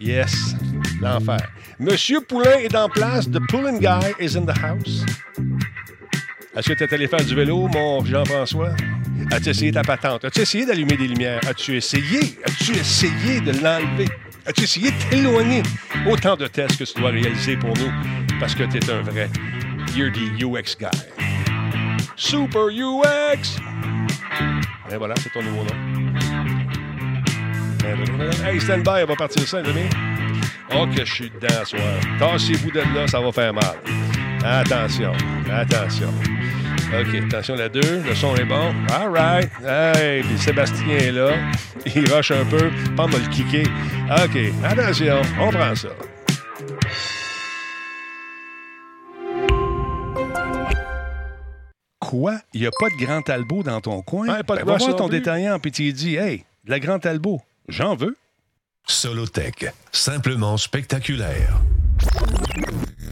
Yes, 0.00 0.56
l'enfer. 1.00 1.48
Monsieur 1.78 2.20
Poulain 2.22 2.58
est 2.58 2.74
en 2.74 2.88
place. 2.88 3.30
The 3.30 3.40
Poulin 3.48 3.78
Guy 3.78 4.14
is 4.18 4.36
in 4.36 4.46
the 4.46 4.58
house. 4.58 5.04
Est-ce 6.56 6.68
que 6.68 6.74
tu 6.74 6.84
es 6.84 6.94
allé 6.94 7.06
faire 7.06 7.24
du 7.24 7.34
vélo, 7.34 7.68
mon 7.68 8.04
Jean-François? 8.04 8.74
As-tu 9.30 9.50
essayé 9.50 9.72
ta 9.72 9.82
patente? 9.82 10.24
As-tu 10.24 10.40
essayé 10.40 10.66
d'allumer 10.66 10.96
des 10.96 11.08
lumières? 11.08 11.40
As-tu 11.48 11.76
essayé? 11.76 12.38
As-tu 12.44 12.72
essayé 12.72 13.40
de 13.40 13.52
l'enlever? 13.52 14.08
As-tu 14.44 14.64
essayé 14.64 14.90
de 14.90 14.96
t'éloigner 15.08 15.62
autant 16.08 16.36
de 16.36 16.46
tests 16.48 16.76
que 16.76 16.84
tu 16.84 17.00
dois 17.00 17.10
réaliser 17.10 17.56
pour 17.56 17.76
nous 17.76 17.92
parce 18.40 18.54
que 18.54 18.64
tu 18.64 18.78
es 18.78 18.90
un 18.90 19.02
vrai 19.02 19.30
You're 19.94 20.10
the 20.10 20.42
UX 20.42 20.76
guy. 20.78 20.90
Super 22.16 22.68
UX! 22.68 23.60
Et 24.90 24.96
voilà, 24.96 25.14
c'est 25.22 25.32
ton 25.32 25.42
nouveau 25.42 25.64
nom. 25.64 26.12
Hey, 28.44 28.60
stand 28.60 28.82
by, 28.82 29.02
on 29.02 29.06
va 29.06 29.16
partir 29.16 29.46
ça, 29.46 29.58
amis. 29.58 29.88
Oh, 30.74 30.86
que 30.86 31.04
je 31.04 31.12
suis 31.12 31.30
dedans 31.30 31.64
soir. 31.64 31.80
Tassez-vous 32.18 32.70
de 32.70 32.80
là, 32.80 33.06
ça 33.06 33.20
va 33.20 33.30
faire 33.32 33.52
mal. 33.52 33.76
Attention, 34.44 35.12
attention. 35.50 36.12
OK, 36.94 37.14
attention 37.26 37.54
la 37.54 37.70
2, 37.70 38.02
le 38.06 38.14
son 38.14 38.36
est 38.36 38.44
bon. 38.44 38.74
All 38.90 39.08
right. 39.08 39.50
Hey, 39.64 40.22
puis 40.22 40.38
Sébastien 40.38 40.98
est 40.98 41.12
là. 41.12 41.30
Il 41.86 42.12
rush 42.12 42.32
un 42.32 42.44
peu. 42.44 42.70
Pas 42.94 43.06
le 43.06 43.28
kicker. 43.30 43.66
OK, 44.10 44.52
attention, 44.62 45.22
on 45.40 45.50
prend 45.50 45.74
ça. 45.74 45.88
Quoi? 51.98 52.38
Il 52.52 52.60
n'y 52.60 52.66
a 52.66 52.70
pas 52.78 52.90
de 52.90 53.02
Grand 53.02 53.22
Talbot 53.22 53.62
dans 53.62 53.80
ton 53.80 54.02
coin? 54.02 54.26
pas 54.42 54.56
de 54.56 54.62
ben, 54.62 54.66
va 54.66 54.76
voir 54.76 54.96
ton 54.96 55.08
détaillant, 55.08 55.58
puis 55.58 55.72
tu 55.72 55.90
dis 55.94 56.16
Hey, 56.16 56.44
de 56.64 56.70
la 56.70 56.78
Grand 56.78 56.98
Talbot, 56.98 57.40
j'en 57.68 57.96
veux. 57.96 58.18
Solotech, 58.86 59.72
simplement 59.92 60.58
spectaculaire. 60.58 61.58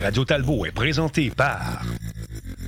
Radio 0.02 0.26
Talbot 0.26 0.66
est 0.66 0.72
présenté 0.72 1.30
par 1.30 1.82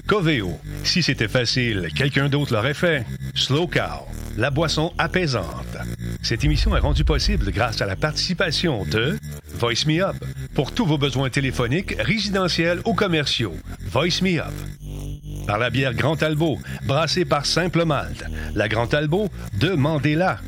Coveo. 0.07 0.59
Si 0.85 1.03
c'était 1.03 1.29
facile, 1.29 1.89
quelqu'un 1.95 2.29
d'autre 2.29 2.53
l'aurait 2.53 2.75
fait. 2.75 3.05
Slow 3.35 3.67
Cow, 3.67 4.07
la 4.37 4.51
boisson 4.51 4.93
apaisante. 4.99 5.77
Cette 6.23 6.45
émission 6.45 6.77
est 6.77 6.81
rendue 6.81 7.05
possible 7.05 7.51
grâce 7.51 7.81
à 7.81 7.87
la 7.87 7.97
participation 7.97 8.85
de 8.85 9.19
Voice 9.55 9.87
Me 9.87 10.03
Up. 10.03 10.17
Pour 10.55 10.73
tous 10.73 10.87
vos 10.87 10.99
besoins 10.99 11.31
téléphoniques, 11.31 11.95
résidentiels 11.99 12.81
ou 12.85 12.95
commerciaux, 12.95 13.57
Voice 13.91 14.23
Me 14.23 14.39
Up. 14.39 14.53
Par 15.47 15.59
la 15.59 15.71
bière 15.71 15.95
Grand 15.95 16.17
Talbot, 16.17 16.59
brassée 16.87 17.25
par 17.25 17.47
Simple 17.47 17.85
Malte. 17.85 18.25
La 18.55 18.69
Grand 18.69 18.87
Talbot, 18.87 19.29
demandez-la. 19.55 20.39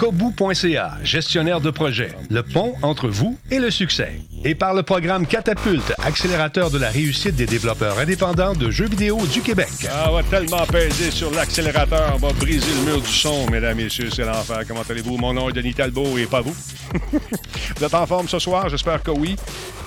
Kobu.ca, 0.00 0.96
gestionnaire 1.04 1.60
de 1.60 1.68
projet, 1.68 2.12
le 2.30 2.42
pont 2.42 2.72
entre 2.80 3.08
vous 3.08 3.38
et 3.50 3.58
le 3.58 3.70
succès. 3.70 4.18
Et 4.46 4.54
par 4.54 4.72
le 4.72 4.82
programme 4.82 5.26
Catapulte, 5.26 5.92
accélérateur 5.98 6.70
de 6.70 6.78
la 6.78 6.88
réussite 6.88 7.36
des 7.36 7.44
développeurs 7.44 7.98
indépendants 7.98 8.54
de 8.54 8.70
jeux 8.70 8.88
vidéo 8.88 9.18
du 9.26 9.42
Québec. 9.42 9.68
Ah, 9.90 10.06
on 10.08 10.14
va 10.14 10.22
tellement 10.22 10.64
peser 10.64 11.10
sur 11.10 11.30
l'accélérateur, 11.32 12.14
on 12.14 12.26
va 12.26 12.32
briser 12.32 12.72
le 12.76 12.92
mur 12.92 13.02
du 13.02 13.12
son, 13.12 13.46
mesdames 13.50 13.76
messieurs, 13.76 14.08
c'est 14.08 14.24
l'enfer. 14.24 14.62
Comment 14.66 14.80
allez-vous? 14.88 15.18
Mon 15.18 15.34
nom 15.34 15.50
est 15.50 15.52
Denis 15.52 15.74
Talbot 15.74 16.16
et 16.16 16.24
pas 16.24 16.40
vous. 16.40 16.56
vous 17.12 17.84
êtes 17.84 17.92
en 17.92 18.06
forme 18.06 18.26
ce 18.26 18.38
soir? 18.38 18.70
J'espère 18.70 19.02
que 19.02 19.10
oui. 19.10 19.36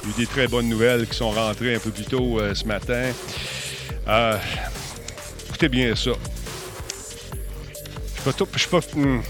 Il 0.03 0.09
y 0.09 0.11
a 0.11 0.15
eu 0.15 0.19
des 0.19 0.27
très 0.27 0.47
bonnes 0.47 0.69
nouvelles 0.69 1.07
qui 1.07 1.17
sont 1.17 1.31
rentrées 1.31 1.73
un 1.73 1.79
peu 1.79 1.89
plus 1.89 2.05
tôt 2.05 2.39
euh, 2.39 2.53
ce 2.53 2.65
matin. 2.65 3.09
Euh, 4.07 4.37
écoutez 5.49 5.69
bien 5.69 5.95
ça. 5.95 6.11
Je 8.23 8.29
ne 8.29 9.21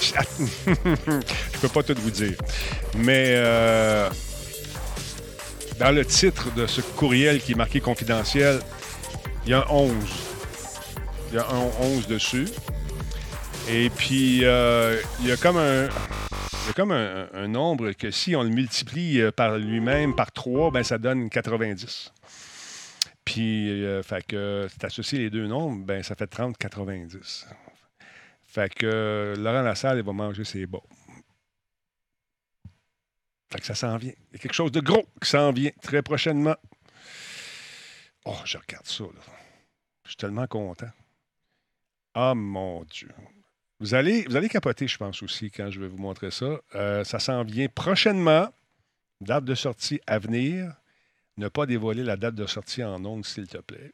suis 0.00 0.12
pas... 0.12 0.22
Je 1.54 1.58
peux 1.60 1.68
pas 1.68 1.82
tout 1.82 1.94
vous 1.98 2.10
dire. 2.10 2.34
Mais 2.96 3.34
euh, 3.36 4.08
dans 5.78 5.94
le 5.94 6.04
titre 6.04 6.52
de 6.54 6.66
ce 6.66 6.80
courriel 6.80 7.40
qui 7.40 7.52
est 7.52 7.56
marqué 7.56 7.80
confidentiel, 7.80 8.60
il 9.44 9.50
y 9.50 9.54
a 9.54 9.60
un 9.60 9.66
11. 9.68 9.92
Il 11.30 11.36
y 11.36 11.38
a 11.38 11.46
un 11.48 11.70
11 11.80 12.06
dessus. 12.06 12.48
Et 13.68 13.90
puis, 13.90 14.44
euh, 14.44 15.00
il 15.20 15.26
y 15.26 15.32
a 15.32 15.36
comme 15.36 15.56
un. 15.56 15.88
comme 16.74 16.92
un, 16.92 17.48
nombre 17.48 17.92
que 17.92 18.10
si 18.10 18.36
on 18.36 18.42
le 18.42 18.50
multiplie 18.50 19.20
euh, 19.20 19.32
par 19.32 19.58
lui-même, 19.58 20.14
par 20.14 20.30
3, 20.32 20.70
ben, 20.70 20.82
ça 20.82 20.98
donne 20.98 21.30
90. 21.30 22.12
Puis, 23.24 23.84
fait 24.04 24.24
que 24.24 24.68
c'est 24.70 24.84
associé 24.84 25.18
les 25.18 25.30
deux 25.30 25.48
nombres, 25.48 25.84
ben, 25.84 26.00
ça 26.04 26.14
fait 26.14 26.32
30-90. 26.32 27.44
Fait 28.56 28.72
que 28.72 28.86
euh, 28.86 29.36
Laurent 29.36 29.60
Lassalle, 29.60 29.98
il 29.98 30.02
va 30.02 30.14
manger 30.14 30.42
ses 30.42 30.64
bas. 30.64 30.80
Fait 33.52 33.60
que 33.60 33.66
ça 33.66 33.74
s'en 33.74 33.98
vient. 33.98 34.14
Il 34.30 34.32
y 34.32 34.36
a 34.36 34.38
quelque 34.38 34.54
chose 34.54 34.72
de 34.72 34.80
gros 34.80 35.04
qui 35.20 35.28
s'en 35.28 35.52
vient 35.52 35.72
très 35.82 36.00
prochainement. 36.00 36.56
Oh, 38.24 38.38
je 38.46 38.56
regarde 38.56 38.86
ça, 38.86 39.04
là. 39.04 39.20
Je 40.04 40.08
suis 40.08 40.16
tellement 40.16 40.46
content. 40.46 40.88
Ah, 42.14 42.32
mon 42.34 42.84
Dieu. 42.84 43.10
Vous 43.78 43.92
allez, 43.92 44.22
vous 44.22 44.36
allez 44.36 44.48
capoter, 44.48 44.88
je 44.88 44.96
pense 44.96 45.22
aussi, 45.22 45.50
quand 45.50 45.70
je 45.70 45.78
vais 45.78 45.88
vous 45.88 45.98
montrer 45.98 46.30
ça. 46.30 46.58
Euh, 46.76 47.04
ça 47.04 47.18
s'en 47.18 47.44
vient 47.44 47.68
prochainement. 47.68 48.48
Date 49.20 49.44
de 49.44 49.54
sortie 49.54 50.00
à 50.06 50.18
venir. 50.18 50.72
Ne 51.36 51.48
pas 51.48 51.66
dévoiler 51.66 52.04
la 52.04 52.16
date 52.16 52.34
de 52.34 52.46
sortie 52.46 52.82
en 52.82 53.04
ondes, 53.04 53.26
s'il 53.26 53.48
te 53.48 53.58
plaît. 53.58 53.92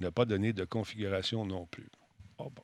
Ne 0.00 0.10
pas 0.10 0.26
donner 0.26 0.52
de 0.52 0.66
configuration 0.66 1.46
non 1.46 1.64
plus. 1.64 1.88
Oh 2.36 2.50
bon. 2.50 2.62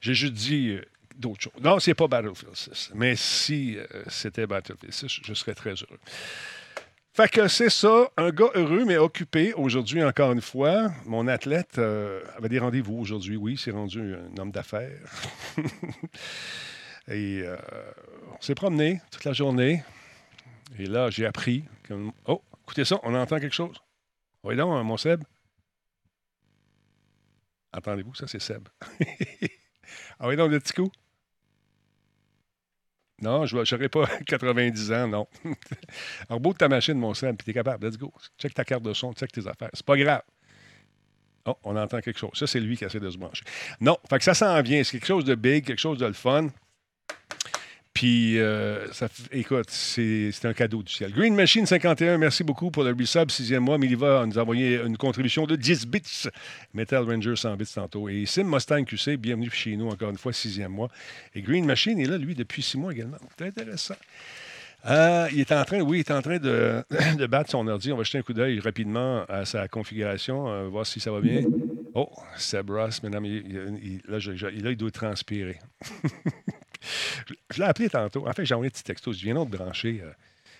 J'ai 0.00 0.14
juste 0.14 0.34
dit 0.34 0.70
euh, 0.70 0.82
d'autres 1.16 1.42
choses. 1.42 1.62
Non, 1.62 1.78
c'est 1.78 1.94
pas 1.94 2.08
Battlefield 2.08 2.54
6. 2.54 2.92
Mais 2.94 3.16
si 3.16 3.76
euh, 3.76 3.86
c'était 4.08 4.46
Battlefield 4.46 4.92
6, 4.92 5.20
je 5.24 5.34
serais 5.34 5.54
très 5.54 5.74
heureux. 5.74 5.98
Fait 7.12 7.30
que 7.30 7.48
c'est 7.48 7.70
ça, 7.70 8.10
un 8.18 8.30
gars 8.30 8.50
heureux 8.54 8.84
mais 8.84 8.98
occupé 8.98 9.54
aujourd'hui 9.54 10.04
encore 10.04 10.32
une 10.32 10.42
fois. 10.42 10.92
Mon 11.06 11.28
athlète 11.28 11.78
euh, 11.78 12.20
avait 12.36 12.50
des 12.50 12.58
rendez-vous 12.58 12.98
aujourd'hui, 12.98 13.36
oui, 13.36 13.56
c'est 13.56 13.70
rendu 13.70 14.14
un 14.14 14.38
homme 14.38 14.50
d'affaires. 14.50 15.00
Et 17.08 17.44
on 18.36 18.42
s'est 18.42 18.56
promené 18.56 19.00
toute 19.12 19.22
la 19.22 19.32
journée. 19.32 19.84
Et 20.76 20.86
là, 20.86 21.08
j'ai 21.08 21.24
appris 21.24 21.64
que... 21.84 21.94
Oh, 22.26 22.42
écoutez 22.64 22.84
ça, 22.84 22.98
on 23.04 23.14
entend 23.14 23.38
quelque 23.38 23.54
chose. 23.54 23.76
Oui 24.42 24.56
donc, 24.56 24.84
mon 24.84 24.96
Seb. 24.96 25.22
Entendez-vous, 27.72 28.14
ça 28.14 28.26
c'est 28.26 28.40
Seb. 28.40 28.68
Ah 30.18 30.28
oui, 30.28 30.36
donc, 30.36 30.50
le 30.50 30.60
petit 30.60 30.72
coup? 30.72 30.90
Non, 33.22 33.46
je 33.46 33.56
n'aurai 33.56 33.88
pas 33.88 34.06
90 34.26 34.92
ans, 34.92 35.08
non. 35.08 35.26
Alors, 36.28 36.40
beau 36.40 36.52
de 36.52 36.58
ta 36.58 36.68
machine, 36.68 36.98
mon 36.98 37.14
Sam, 37.14 37.36
puis 37.36 37.44
tu 37.46 37.50
es 37.50 37.54
capable. 37.54 37.86
Let's 37.86 37.96
go. 37.96 38.12
Check 38.38 38.54
ta 38.54 38.64
carte 38.64 38.82
de 38.82 38.92
son, 38.92 39.12
check 39.12 39.32
tes 39.32 39.46
affaires. 39.46 39.70
C'est 39.72 39.86
pas 39.86 39.96
grave. 39.96 40.22
Oh, 41.46 41.56
on 41.64 41.76
entend 41.76 42.00
quelque 42.00 42.18
chose. 42.18 42.32
Ça, 42.34 42.46
c'est 42.46 42.60
lui 42.60 42.76
qui 42.76 42.84
essaie 42.84 43.00
de 43.00 43.08
se 43.08 43.16
brancher. 43.16 43.44
Non, 43.80 43.96
fait 44.10 44.18
que 44.18 44.24
ça 44.24 44.34
s'en 44.34 44.60
vient. 44.62 44.82
C'est 44.82 44.98
quelque 44.98 45.06
chose 45.06 45.24
de 45.24 45.34
big, 45.34 45.64
quelque 45.64 45.78
chose 45.78 45.98
de 45.98 46.12
fun. 46.12 46.48
Puis, 47.96 48.38
euh, 48.38 48.86
écoute, 49.32 49.70
c'est 49.70 50.44
un 50.44 50.52
cadeau 50.52 50.82
du 50.82 50.92
ciel. 50.92 51.10
Green 51.12 51.34
Machine 51.34 51.64
51, 51.64 52.18
merci 52.18 52.44
beaucoup 52.44 52.70
pour 52.70 52.84
le 52.84 52.90
resub, 52.92 53.30
sixième 53.30 53.62
mois. 53.62 53.78
Miliva 53.78 54.26
nous 54.26 54.38
a 54.38 54.42
envoyé 54.42 54.82
une 54.84 54.98
contribution 54.98 55.46
de 55.46 55.56
10 55.56 55.86
bits. 55.86 56.28
Metal 56.74 57.02
Ranger 57.04 57.36
100 57.36 57.56
bits 57.56 57.72
tantôt. 57.74 58.10
Et 58.10 58.26
Sim 58.26 58.44
Mustang 58.44 58.84
QC, 58.84 59.16
bienvenue 59.16 59.48
chez 59.50 59.78
nous 59.78 59.88
encore 59.88 60.10
une 60.10 60.18
fois, 60.18 60.34
sixième 60.34 60.72
mois. 60.72 60.90
Et 61.34 61.40
Green 61.40 61.64
Machine 61.64 61.98
est 61.98 62.04
là, 62.04 62.18
lui, 62.18 62.34
depuis 62.34 62.60
six 62.60 62.76
mois 62.76 62.92
également. 62.92 63.16
C'est 63.38 63.46
intéressant. 63.46 63.96
Euh, 64.84 65.28
il 65.32 65.40
est 65.40 65.52
en 65.52 65.64
train, 65.64 65.80
oui, 65.80 65.96
il 65.96 66.00
est 66.00 66.10
en 66.10 66.20
train 66.20 66.36
de, 66.36 66.84
battre 67.30 67.50
son 67.50 67.66
ordi. 67.66 67.92
On 67.92 67.96
va 67.96 68.02
jeter 68.02 68.18
un 68.18 68.22
coup 68.22 68.34
d'œil 68.34 68.60
rapidement 68.60 69.24
à 69.26 69.46
sa 69.46 69.68
configuration, 69.68 70.50
euh, 70.50 70.68
voir 70.68 70.84
si 70.84 71.00
ça 71.00 71.10
va 71.10 71.22
bien. 71.22 71.44
Oh, 71.94 72.10
Seb 72.36 72.68
Ross, 72.68 73.02
mesdames, 73.02 73.24
il, 73.24 74.02
là, 74.06 74.18
il 74.52 74.76
doit 74.76 74.90
transpirer. 74.90 75.58
Je, 77.50 77.60
l'ai 77.60 77.66
appelé 77.66 77.88
tantôt. 77.88 78.28
En 78.28 78.32
fait, 78.32 78.44
j'ai 78.44 78.54
envoyé 78.54 78.68
un 78.68 78.70
petit 78.70 78.84
texto. 78.84 79.12
Je 79.12 79.22
viens 79.22 79.34
de 79.34 79.56
brancher. 79.56 80.00
Euh, 80.02 80.10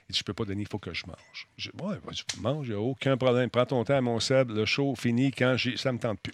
il 0.08 0.12
dit, 0.12 0.18
je 0.20 0.24
peux 0.24 0.34
pas 0.34 0.44
donner, 0.44 0.62
il 0.62 0.68
faut 0.68 0.78
que 0.78 0.94
je 0.94 1.04
mange. 1.06 1.48
Je 1.56 1.70
dis, 1.70 1.76
vas 1.76 1.98
mange, 2.40 2.68
il 2.68 2.70
n'y 2.70 2.76
a 2.76 2.80
aucun 2.80 3.16
problème. 3.16 3.50
Prends 3.50 3.66
ton 3.66 3.82
temps, 3.82 4.00
mon 4.00 4.20
Seb, 4.20 4.50
le 4.50 4.64
show 4.64 4.94
finit 4.94 5.32
quand 5.32 5.56
ça 5.76 5.90
ne 5.90 5.96
me 5.96 6.00
tente 6.00 6.20
plus. 6.20 6.32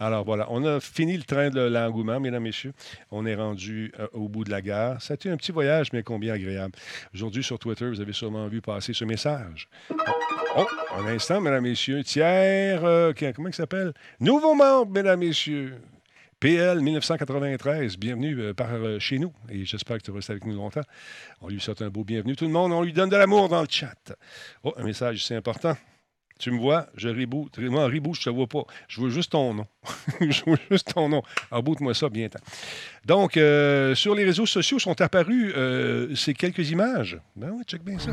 Alors 0.00 0.24
voilà, 0.24 0.46
on 0.50 0.64
a 0.64 0.80
fini 0.80 1.16
le 1.16 1.22
train 1.22 1.48
de 1.48 1.60
l'engouement, 1.60 2.18
mesdames, 2.18 2.42
messieurs. 2.42 2.72
On 3.12 3.24
est 3.24 3.36
rendu 3.36 3.92
euh, 4.00 4.08
au 4.12 4.28
bout 4.28 4.42
de 4.42 4.50
la 4.50 4.60
gare. 4.60 5.00
Ça 5.00 5.12
a 5.12 5.14
été 5.14 5.30
un 5.30 5.36
petit 5.36 5.52
voyage, 5.52 5.92
mais 5.92 6.02
combien 6.02 6.34
agréable. 6.34 6.74
Aujourd'hui, 7.14 7.44
sur 7.44 7.60
Twitter, 7.60 7.88
vous 7.88 8.00
avez 8.00 8.12
sûrement 8.12 8.48
vu 8.48 8.60
passer 8.60 8.92
ce 8.92 9.04
message. 9.04 9.68
Oh, 10.56 10.66
un 10.96 11.06
instant, 11.06 11.40
mesdames, 11.40 11.62
messieurs. 11.62 12.02
Tiers, 12.02 12.84
euh, 12.84 13.12
comment 13.36 13.48
il 13.48 13.54
s'appelle? 13.54 13.92
Nouveau 14.18 14.54
membre, 14.54 14.90
mesdames, 14.90 15.20
messieurs. 15.20 15.80
PL 16.42 16.80
1993, 16.80 17.98
bienvenue 17.98 18.40
euh, 18.40 18.52
par 18.52 18.72
euh, 18.72 18.98
chez 18.98 19.20
nous 19.20 19.32
et 19.48 19.64
j'espère 19.64 19.98
que 19.98 20.02
tu 20.02 20.10
restes 20.10 20.30
avec 20.30 20.44
nous 20.44 20.56
longtemps. 20.56 20.80
On 21.40 21.46
lui 21.46 21.60
souhaite 21.60 21.82
un 21.82 21.88
beau 21.88 22.02
bienvenue. 22.02 22.34
Tout 22.34 22.46
le 22.46 22.50
monde, 22.50 22.72
on 22.72 22.82
lui 22.82 22.92
donne 22.92 23.10
de 23.10 23.16
l'amour 23.16 23.48
dans 23.48 23.60
le 23.60 23.68
chat. 23.70 24.12
Oh, 24.64 24.74
un 24.76 24.82
message, 24.82 25.24
c'est 25.24 25.36
important. 25.36 25.76
Tu 26.40 26.50
me 26.50 26.58
vois, 26.58 26.88
je 26.96 27.08
reboot. 27.08 27.56
Moi, 27.58 27.86
reboot, 27.86 28.16
je 28.16 28.22
ne 28.22 28.24
te 28.24 28.30
vois 28.30 28.48
pas. 28.48 28.64
Je 28.88 29.00
veux 29.00 29.10
juste 29.10 29.30
ton 29.30 29.54
nom. 29.54 29.68
je 30.20 30.42
veux 30.44 30.58
juste 30.68 30.92
ton 30.92 31.08
nom. 31.08 31.22
Reboot-moi 31.52 31.94
ça 31.94 32.08
bientôt. 32.08 32.40
Donc, 33.04 33.36
euh, 33.36 33.94
sur 33.94 34.16
les 34.16 34.24
réseaux 34.24 34.46
sociaux 34.46 34.80
sont 34.80 35.00
apparues 35.00 35.54
ces 36.16 36.34
quelques 36.34 36.72
images. 36.72 37.20
Ben 37.36 37.52
oui, 37.52 37.62
check 37.68 37.84
bien 37.84 38.00
ça. 38.00 38.10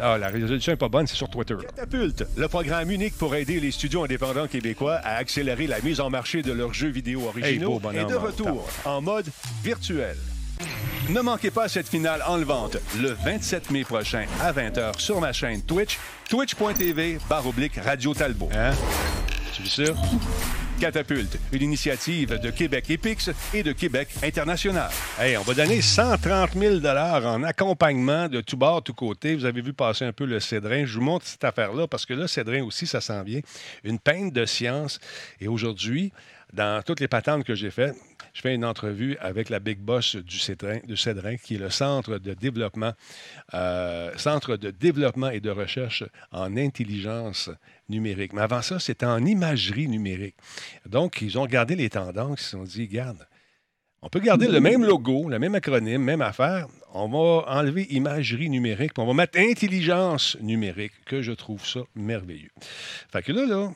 Ah, 0.00 0.18
la 0.18 0.28
résolution 0.28 0.72
n'est 0.72 0.76
pas 0.76 0.88
bonne, 0.88 1.06
c'est 1.06 1.16
sur 1.16 1.28
Twitter. 1.28 1.54
Catapulte, 1.60 2.24
le 2.36 2.48
programme 2.48 2.90
unique 2.90 3.16
pour 3.16 3.34
aider 3.34 3.60
les 3.60 3.70
studios 3.70 4.04
indépendants 4.04 4.48
québécois 4.48 4.96
à 5.04 5.16
accélérer 5.16 5.66
la 5.66 5.80
mise 5.80 6.00
en 6.00 6.10
marché 6.10 6.42
de 6.42 6.52
leurs 6.52 6.74
jeux 6.74 6.88
vidéo 6.88 7.22
originaux 7.28 7.80
est 7.92 8.04
de 8.04 8.14
retour 8.14 8.68
en 8.84 9.00
mode 9.00 9.26
virtuel. 9.62 10.16
Ne 11.10 11.20
manquez 11.20 11.50
pas 11.50 11.68
cette 11.68 11.88
finale 11.88 12.22
enlevante 12.26 12.76
le 12.98 13.10
27 13.24 13.70
mai 13.70 13.84
prochain 13.84 14.24
à 14.40 14.52
20h 14.52 14.98
sur 14.98 15.20
ma 15.20 15.32
chaîne 15.32 15.62
Twitch, 15.62 15.98
twitch.tv 16.30 17.18
barre 17.28 17.46
oblique 17.46 17.76
Radio 17.76 18.14
Talbot. 18.14 18.48
Hein? 18.54 18.70
Tu 19.54 19.62
es 19.62 19.66
sûr? 19.66 19.94
Catapulte, 20.80 21.38
une 21.52 21.62
initiative 21.62 22.38
de 22.38 22.50
Québec 22.50 22.90
Epix 22.90 23.30
et 23.52 23.62
de 23.62 23.72
Québec 23.72 24.08
International. 24.22 24.90
Hey, 25.18 25.36
on 25.36 25.42
va 25.42 25.54
donner 25.54 25.80
130 25.80 26.52
000 26.54 26.84
en 26.86 27.42
accompagnement 27.42 28.28
de 28.28 28.40
tout 28.40 28.56
bord, 28.56 28.82
tout 28.82 28.94
côté. 28.94 29.34
Vous 29.34 29.44
avez 29.44 29.62
vu 29.62 29.72
passer 29.72 30.04
un 30.04 30.12
peu 30.12 30.24
le 30.24 30.40
Cédrin. 30.40 30.84
Je 30.84 30.98
vous 30.98 31.04
montre 31.04 31.26
cette 31.26 31.44
affaire-là 31.44 31.86
parce 31.86 32.06
que 32.06 32.14
là, 32.14 32.28
Cédrin 32.28 32.62
aussi, 32.62 32.86
ça 32.86 33.00
s'en 33.00 33.22
vient. 33.22 33.40
Une 33.84 33.98
peinte 33.98 34.32
de 34.32 34.44
science. 34.46 34.98
Et 35.40 35.48
aujourd'hui, 35.48 36.12
dans 36.52 36.82
toutes 36.82 37.00
les 37.00 37.08
patentes 37.08 37.44
que 37.44 37.54
j'ai 37.54 37.70
faites, 37.70 37.94
je 38.34 38.40
fais 38.40 38.54
une 38.54 38.64
entrevue 38.64 39.16
avec 39.20 39.48
la 39.48 39.60
big 39.60 39.78
boss 39.78 40.16
du 40.16 40.38
Cédrin, 40.38 41.36
qui 41.36 41.54
est 41.54 41.58
le 41.58 41.70
centre 41.70 42.18
de 42.18 42.34
développement, 42.34 42.92
euh, 43.54 44.10
centre 44.16 44.56
de 44.56 44.72
développement 44.72 45.30
et 45.30 45.38
de 45.38 45.50
recherche 45.50 46.02
en 46.32 46.56
intelligence 46.56 47.48
numérique. 47.88 48.32
Mais 48.32 48.42
avant 48.42 48.60
ça, 48.60 48.80
c'était 48.80 49.06
en 49.06 49.24
imagerie 49.24 49.86
numérique. 49.86 50.34
Donc, 50.84 51.22
ils 51.22 51.38
ont 51.38 51.42
regardé 51.42 51.76
les 51.76 51.88
tendances, 51.88 52.40
ils 52.40 52.44
se 52.44 52.50
sont 52.50 52.64
dit, 52.64 52.86
regarde, 52.86 53.24
On 54.02 54.08
peut 54.08 54.20
garder 54.20 54.48
le 54.48 54.60
même 54.60 54.84
logo, 54.84 55.28
le 55.28 55.38
même 55.38 55.54
acronyme, 55.54 56.02
même 56.02 56.20
affaire. 56.20 56.66
On 56.92 57.08
va 57.08 57.44
enlever 57.48 57.86
imagerie 57.90 58.50
numérique, 58.50 58.94
puis 58.94 59.02
on 59.02 59.06
va 59.06 59.14
mettre 59.14 59.38
intelligence 59.38 60.36
numérique, 60.40 60.92
que 61.06 61.22
je 61.22 61.32
trouve 61.32 61.64
ça 61.64 61.80
merveilleux. 61.94 62.50
Fait 63.10 63.22
que 63.22 63.32
là, 63.32 63.46
là, 63.46 63.72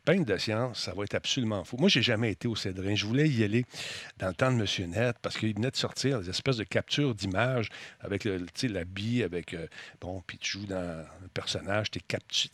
peine 0.00 0.24
de 0.24 0.36
science, 0.36 0.84
ça 0.84 0.92
va 0.94 1.04
être 1.04 1.14
absolument 1.14 1.64
fou. 1.64 1.76
Moi, 1.78 1.88
j'ai 1.88 2.02
jamais 2.02 2.32
été 2.32 2.48
au 2.48 2.56
Cédrin. 2.56 2.94
Je 2.94 3.06
voulais 3.06 3.28
y 3.28 3.44
aller 3.44 3.64
dans 4.18 4.28
le 4.28 4.34
temps 4.34 4.50
de 4.50 4.56
Monsieur 4.56 4.86
Net 4.86 5.16
parce 5.22 5.38
qu'il 5.38 5.54
venait 5.54 5.70
de 5.70 5.76
sortir 5.76 6.20
des 6.20 6.30
espèces 6.30 6.56
de 6.56 6.64
captures 6.64 7.14
d'images 7.14 7.68
avec 8.00 8.24
l'habit, 8.24 9.22
avec 9.22 9.54
euh, 9.54 9.66
bon, 10.00 10.22
puis 10.26 10.38
tu 10.38 10.52
joues 10.52 10.66
dans 10.66 10.76
un 10.76 11.28
personnage, 11.32 11.90
t'es 11.90 12.00
captu, 12.00 12.48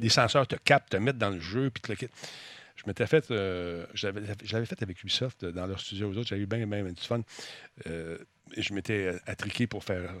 les 0.00 0.08
senseurs 0.08 0.46
te 0.46 0.56
captent, 0.56 0.90
te 0.90 0.96
mettent 0.96 1.18
dans 1.18 1.30
le 1.30 1.40
jeu, 1.40 1.70
puis 1.70 1.82
te 1.82 2.06
je 2.76 2.82
m'étais 2.86 3.06
fait, 3.06 3.30
euh, 3.30 3.86
je 3.94 4.08
l'avais 4.08 4.66
fait 4.66 4.82
avec 4.82 5.02
Ubisoft 5.02 5.44
dans 5.44 5.66
leur 5.66 5.80
studio 5.80 6.10
aux 6.10 6.16
autres, 6.16 6.28
j'avais 6.28 6.42
eu 6.42 6.46
bien, 6.46 6.66
bien, 6.66 6.82
du 6.82 7.00
fun. 7.00 7.22
Euh, 7.86 8.18
je 8.56 8.74
m'étais 8.74 9.12
attriqué 9.26 9.66
pour 9.66 9.84
faire 9.84 10.12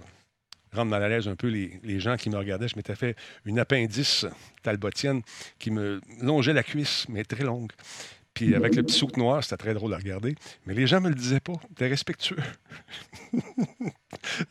rendre 0.74 0.90
mal 0.90 1.02
à 1.02 1.08
l'aise 1.08 1.28
un 1.28 1.36
peu 1.36 1.48
les, 1.48 2.00
gens 2.00 2.16
qui 2.16 2.30
me 2.30 2.36
regardaient. 2.36 2.68
Je 2.68 2.76
m'étais 2.76 2.96
fait 2.96 3.16
une 3.44 3.58
appendice 3.58 4.26
talbotienne 4.62 5.22
qui 5.58 5.70
me 5.70 6.00
longeait 6.20 6.52
la 6.52 6.62
cuisse, 6.62 7.06
mais 7.08 7.24
très 7.24 7.44
longue. 7.44 7.72
Puis 8.34 8.56
avec 8.56 8.74
le 8.74 8.82
petit 8.82 8.98
souk 8.98 9.16
noir, 9.16 9.44
c'était 9.44 9.56
très 9.56 9.74
drôle 9.74 9.94
à 9.94 9.96
regarder. 9.96 10.34
Mais 10.66 10.74
les 10.74 10.88
gens 10.88 10.96
ne 10.96 11.04
me 11.04 11.08
le 11.10 11.14
disaient 11.14 11.40
pas. 11.40 11.52
T'es 11.76 11.86
respectueux. 11.86 12.36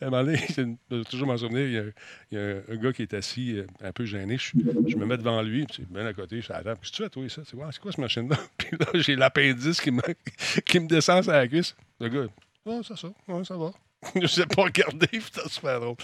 à 0.00 0.06
un 0.06 0.10
moment 0.10 0.24
donné, 0.24 0.38
je 0.48 0.62
vais 0.90 1.04
toujours 1.04 1.26
m'en 1.26 1.36
souvenir, 1.36 1.92
il 2.30 2.36
y, 2.36 2.38
a, 2.38 2.60
un 2.66 2.76
gars 2.76 2.94
qui 2.94 3.02
est 3.02 3.12
assis, 3.12 3.58
euh, 3.58 3.66
un 3.82 3.92
peu 3.92 4.06
gêné. 4.06 4.38
Je, 4.38 4.96
me 4.96 5.04
mets 5.04 5.18
devant 5.18 5.42
lui, 5.42 5.66
puis 5.66 5.86
bien 5.90 6.06
à 6.06 6.14
côté, 6.14 6.36
je 6.36 6.44
suis 6.46 6.52
Qu'est-ce 6.54 6.90
que 6.90 6.96
tu 6.96 7.02
fais, 7.02 7.10
toi, 7.10 7.28
ça? 7.28 7.42
C'est 7.44 7.56
quoi, 7.56 7.68
quoi 7.82 7.92
cette 7.92 8.00
machine-là? 8.00 8.36
Puis 8.56 8.76
là, 8.78 8.86
j'ai 8.94 9.16
l'appendice 9.16 9.80
qui 9.80 9.90
me, 9.90 10.02
qui 10.64 10.80
me 10.80 10.86
descend 10.86 11.22
sur 11.22 11.32
la 11.32 11.46
cuisse. 11.46 11.76
Le 12.00 12.08
gars, 12.08 12.26
oh, 12.64 12.82
ça, 12.82 12.96
ça, 12.96 13.08
ouais, 13.28 13.44
ça 13.44 13.56
va. 13.56 13.70
je 14.20 14.26
sais 14.26 14.46
pas 14.46 14.62
regarder, 14.62 15.08
c'est 15.12 15.48
super 15.48 15.80
drôle. 15.80 15.96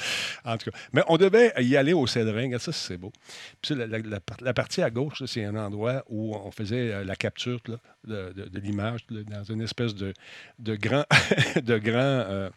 En 0.45 0.57
tout 0.57 0.71
cas, 0.71 0.79
mais 0.93 1.03
on 1.09 1.17
devait 1.17 1.53
y 1.59 1.77
aller 1.77 1.93
au 1.93 2.07
Cédrin. 2.07 2.59
Ça, 2.59 2.73
c'est 2.73 2.97
beau. 2.97 3.13
Puis 3.63 3.75
la, 3.75 4.53
partie 4.53 4.83
à 4.83 4.91
gauche, 4.91 5.23
c'est 5.27 5.45
un 5.45 5.57
endroit 5.57 6.05
où 6.09 6.35
on 6.35 6.51
faisait 6.51 6.93
euh, 6.93 7.05
la 7.05 7.17
capture 7.17 7.61
de, 8.05 8.35
l'image 8.55 9.01
dans 9.09 9.45
une 9.45 9.63
espèce 9.63 9.95
de, 9.95 10.13
de 10.59 10.77
grand. 10.77 11.05
de 11.63 11.79
grand 11.79 12.01
euh, 12.01 12.51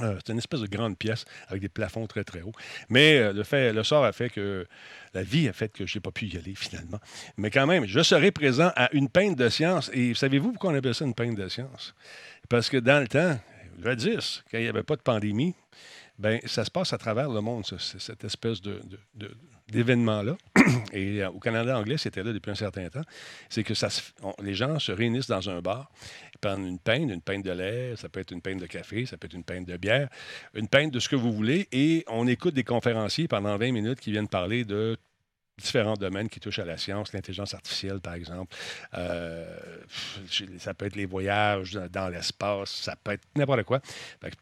euh, 0.00 0.18
c'est 0.26 0.32
une 0.32 0.38
espèce 0.38 0.60
de 0.60 0.66
grande 0.66 0.98
pièce 0.98 1.24
avec 1.46 1.62
des 1.62 1.68
plafonds 1.68 2.06
très, 2.08 2.24
très 2.24 2.42
hauts. 2.42 2.52
Mais 2.88 3.32
le, 3.32 3.44
fait, 3.44 3.72
le 3.72 3.84
sort 3.84 4.04
a 4.04 4.10
fait 4.10 4.28
que 4.28 4.66
la 5.12 5.22
vie 5.22 5.48
a 5.48 5.52
fait 5.52 5.68
que 5.68 5.86
je 5.86 5.96
n'ai 5.96 6.00
pas 6.00 6.10
pu 6.10 6.26
y 6.26 6.36
aller 6.36 6.54
finalement. 6.56 6.98
Mais 7.36 7.50
quand 7.50 7.66
même, 7.66 7.86
je 7.86 8.02
serai 8.02 8.32
présent 8.32 8.72
à 8.74 8.92
une 8.92 9.08
peinte 9.08 9.36
de 9.36 9.48
science. 9.48 9.92
Et 9.94 10.14
savez-vous 10.14 10.50
pourquoi 10.50 10.72
on 10.72 10.74
appelle 10.74 10.96
ça 10.96 11.04
une 11.04 11.14
peinte 11.14 11.36
de 11.36 11.48
science? 11.48 11.94
Parce 12.48 12.68
que 12.68 12.76
dans 12.76 13.00
le 13.00 13.06
temps, 13.06 13.38
10, 13.76 14.44
quand 14.50 14.58
il 14.58 14.62
n'y 14.62 14.68
avait 14.68 14.82
pas 14.82 14.96
de 14.96 15.02
pandémie, 15.02 15.54
ben 16.18 16.40
ça 16.46 16.64
se 16.64 16.70
passe 16.70 16.92
à 16.92 16.98
travers 16.98 17.28
le 17.28 17.40
monde, 17.40 17.64
cette 17.66 18.24
espèce 18.24 18.60
d'événement-là. 19.68 20.36
Et 20.92 21.22
euh, 21.22 21.30
au 21.30 21.40
Canada 21.40 21.76
anglais, 21.76 21.98
c'était 21.98 22.22
là 22.22 22.32
depuis 22.32 22.52
un 22.52 22.54
certain 22.54 22.88
temps. 22.88 23.02
C'est 23.48 23.64
que 23.64 23.74
les 24.42 24.54
gens 24.54 24.78
se 24.78 24.92
réunissent 24.92 25.26
dans 25.26 25.50
un 25.50 25.60
bar, 25.60 25.90
prennent 26.40 26.66
une 26.66 26.78
pinte, 26.78 27.10
une 27.10 27.20
pinte 27.20 27.44
de 27.44 27.50
lait, 27.50 27.96
ça 27.96 28.08
peut 28.08 28.20
être 28.20 28.30
une 28.30 28.42
pinte 28.42 28.60
de 28.60 28.66
café, 28.66 29.06
ça 29.06 29.16
peut 29.16 29.26
être 29.26 29.34
une 29.34 29.44
pinte 29.44 29.66
de 29.66 29.76
bière, 29.76 30.08
une 30.54 30.68
pinte 30.68 30.92
de 30.92 31.00
ce 31.00 31.08
que 31.08 31.16
vous 31.16 31.32
voulez, 31.32 31.68
et 31.72 32.04
on 32.06 32.28
écoute 32.28 32.54
des 32.54 32.64
conférenciers 32.64 33.26
pendant 33.26 33.56
20 33.56 33.72
minutes 33.72 34.00
qui 34.00 34.12
viennent 34.12 34.28
parler 34.28 34.64
de 34.64 34.96
différents 35.58 35.94
domaines 35.94 36.28
qui 36.28 36.40
touchent 36.40 36.58
à 36.58 36.64
la 36.64 36.76
science, 36.76 37.12
l'intelligence 37.12 37.54
artificielle, 37.54 38.00
par 38.00 38.14
exemple. 38.14 38.54
Euh, 38.94 39.56
ça 40.58 40.74
peut 40.74 40.86
être 40.86 40.96
les 40.96 41.06
voyages 41.06 41.78
dans 41.92 42.08
l'espace, 42.08 42.70
ça 42.70 42.96
peut 42.96 43.12
être 43.12 43.22
n'importe 43.36 43.62
quoi. 43.62 43.80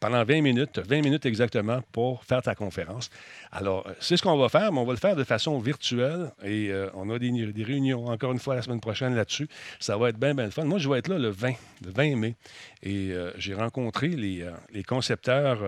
pendant 0.00 0.24
20 0.24 0.40
minutes, 0.40 0.78
20 0.78 1.02
minutes 1.02 1.26
exactement 1.26 1.82
pour 1.92 2.24
faire 2.24 2.42
ta 2.42 2.54
conférence. 2.54 3.10
Alors, 3.50 3.86
euh, 3.86 3.92
c'est 4.00 4.16
ce 4.16 4.22
qu'on 4.22 4.38
va 4.38 4.48
faire, 4.48 4.72
mais 4.72 4.78
on 4.78 4.84
va 4.84 4.92
le 4.92 4.98
faire 4.98 5.16
de 5.16 5.24
façon 5.24 5.58
virtuelle 5.58 6.32
et 6.42 6.70
euh, 6.70 6.88
on 6.94 7.10
a 7.10 7.18
des, 7.18 7.62
réunions 7.62 8.06
encore 8.06 8.32
une 8.32 8.38
fois 8.38 8.54
la 8.54 8.62
semaine 8.62 8.80
prochaine 8.80 9.14
là-dessus. 9.14 9.48
Ça 9.80 9.98
va 9.98 10.08
être 10.08 10.18
bien, 10.18 10.34
bien 10.34 10.50
fun. 10.50 10.64
Moi, 10.64 10.78
je 10.78 10.88
vais 10.88 10.98
être 10.98 11.08
là 11.08 11.18
le 11.18 11.28
20, 11.28 11.52
le 11.84 11.90
20 11.90 12.16
mai 12.16 12.36
et 12.82 13.12
j'ai 13.36 13.54
rencontré 13.54 14.08
les, 14.08 14.44
les 14.72 14.82
concepteurs 14.82 15.60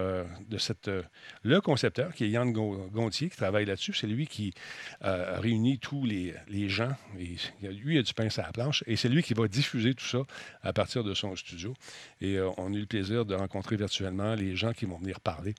de 0.49 0.59
cette... 0.59 0.91
le 1.43 1.61
concepteur 1.61 2.13
qui 2.13 2.25
est 2.25 2.29
Yann 2.29 2.53
Gontier 2.53 3.29
qui 3.29 3.37
travaille 3.37 3.65
là-dessus. 3.65 3.95
C'est 3.95 4.09
lui 4.09 4.27
qui 4.27 4.53
réuni 5.39 5.79
tous 5.79 6.05
les, 6.05 6.35
gens. 6.69 6.95
Et 7.19 7.37
lui, 7.69 7.97
il 7.97 7.99
a 7.99 8.03
du 8.03 8.15
pain 8.15 8.29
sur 8.29 8.43
la 8.43 8.53
planche. 8.53 8.85
Et 8.87 8.97
c'est 8.97 9.09
lui 9.09 9.23
qui 9.23 9.35
va 9.35 9.49
diffuser 9.49 9.95
tout 9.95 10.05
ça 10.05 10.19
à 10.63 10.73
partir 10.73 11.05
de 11.05 11.15
son 11.15 11.37
studio. 11.37 11.75
Et 12.21 12.37
euh, 12.37 12.51
on 12.57 12.73
a 12.73 12.77
eu 12.77 12.81
le 12.81 12.87
plaisir 12.87 13.25
de 13.25 13.35
rencontrer 13.35 13.77
virtuellement 13.77 14.35
les 14.35 14.57
gens 14.57 14.73
qui 14.73 14.87
vont 14.87 14.99
venir 14.99 15.21
parler. 15.21 15.55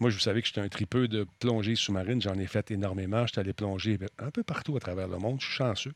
Moi, 0.00 0.10
je 0.10 0.16
vous 0.16 0.20
savais 0.20 0.42
que 0.42 0.48
j'étais 0.48 0.60
un 0.60 0.68
tripeux 0.68 1.08
de 1.08 1.26
plongée 1.38 1.74
sous-marine. 1.74 2.20
J'en 2.20 2.38
ai 2.38 2.46
fait 2.46 2.70
énormément. 2.70 3.26
J'étais 3.26 3.40
allé 3.40 3.52
plonger 3.52 3.98
un 4.18 4.30
peu 4.30 4.42
partout 4.42 4.76
à 4.76 4.80
travers 4.80 5.08
le 5.08 5.18
monde. 5.18 5.40
Je 5.40 5.46
suis 5.46 5.54
chanceux. 5.54 5.92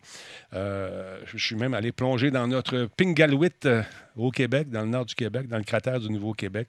Euh, 0.55 1.21
je 1.27 1.39
suis 1.39 1.57
même 1.57 1.75
allé 1.75 1.93
plonger 1.93 2.31
dans 2.31 2.47
notre 2.47 2.89
Pingalouit 2.97 3.51
euh, 3.65 3.83
au 4.17 4.31
Québec, 4.31 4.71
dans 4.71 4.83
le 4.83 4.89
nord 4.89 5.07
du 5.07 5.15
Québec, 5.15 5.49
dans 5.49 5.59
le 5.59 5.65
cratère 5.65 6.01
du 6.01 6.11
Nouveau-Québec. 6.11 6.69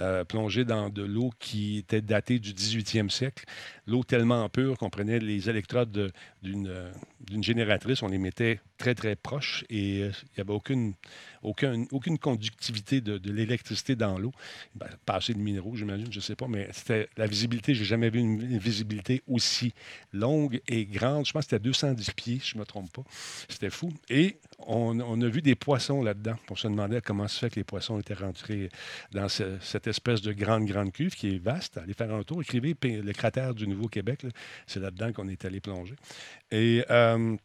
Euh, 0.00 0.24
plongé 0.24 0.64
dans 0.64 0.88
de 0.88 1.02
l'eau 1.02 1.30
qui 1.38 1.76
était 1.76 2.00
datée 2.00 2.38
du 2.38 2.54
18e 2.54 3.10
siècle. 3.10 3.44
L'eau 3.86 4.02
tellement 4.02 4.48
pure 4.48 4.78
qu'on 4.78 4.88
prenait 4.88 5.18
les 5.18 5.50
électrodes 5.50 6.10
euh, 6.42 6.92
d'une 7.20 7.42
génératrice, 7.42 8.02
on 8.02 8.08
les 8.08 8.16
mettait 8.16 8.60
très, 8.80 8.94
très 8.94 9.14
proches 9.14 9.64
et 9.68 10.02
euh, 10.02 10.10
il 10.22 10.38
n'y 10.38 10.40
avait 10.40 10.54
aucune, 10.54 10.94
aucune, 11.42 11.86
aucune 11.92 12.18
conductivité 12.18 13.02
de, 13.02 13.20
l'électricité 13.30 13.94
dans 13.94 14.18
l'eau. 14.18 14.32
Ben, 14.74 14.88
pas 15.04 15.16
assez 15.16 15.34
de 15.34 15.38
minéraux, 15.38 15.76
j'imagine, 15.76 16.10
je 16.10 16.16
ne 16.16 16.22
sais 16.22 16.34
pas, 16.34 16.48
mais 16.48 16.66
c'était 16.72 17.08
la 17.18 17.26
visibilité. 17.26 17.74
J'ai 17.74 17.84
jamais 17.84 18.08
vu 18.08 18.20
une, 18.20 18.58
visibilité 18.58 19.22
aussi 19.28 19.74
longue 20.14 20.60
et 20.66 20.86
grande. 20.86 21.26
Je 21.26 21.32
pense 21.32 21.44
que 21.44 21.50
c'était 21.50 21.62
210 21.62 22.10
pieds, 22.12 22.40
je 22.42 22.56
ne 22.56 22.60
me 22.60 22.64
trompe 22.64 22.90
pas. 22.90 23.02
C'était 23.48 23.68
fou. 23.68 23.92
Et 24.08 24.38
on, 24.58 25.20
a 25.20 25.28
vu 25.28 25.42
des 25.42 25.54
poissons 25.54 26.02
là-dedans. 26.02 26.36
On 26.50 26.56
se 26.56 26.66
demandait 26.66 27.02
comment 27.02 27.28
se 27.28 27.38
fait 27.38 27.50
que 27.50 27.56
les 27.56 27.64
poissons 27.64 28.00
étaient 28.00 28.14
rentrés 28.14 28.70
dans 29.12 29.28
cette 29.28 29.86
espèce 29.86 30.22
de 30.22 30.32
grande, 30.32 30.64
grande 30.64 30.92
cuve 30.92 31.14
qui 31.14 31.34
est 31.34 31.38
vaste. 31.38 31.76
Allez 31.76 31.92
faire 31.92 32.14
un 32.14 32.22
tour, 32.22 32.40
écrivez 32.40 32.74
le 32.82 33.12
cratère 33.12 33.54
du 33.54 33.68
Nouveau-Québec. 33.68 34.24
C'est 34.66 34.80
là-dedans 34.80 35.12
qu'on 35.12 35.28
est 35.28 35.44
allé 35.44 35.60
plonger. 35.60 35.96
Et. 36.50 36.82
Euh, 36.90 37.36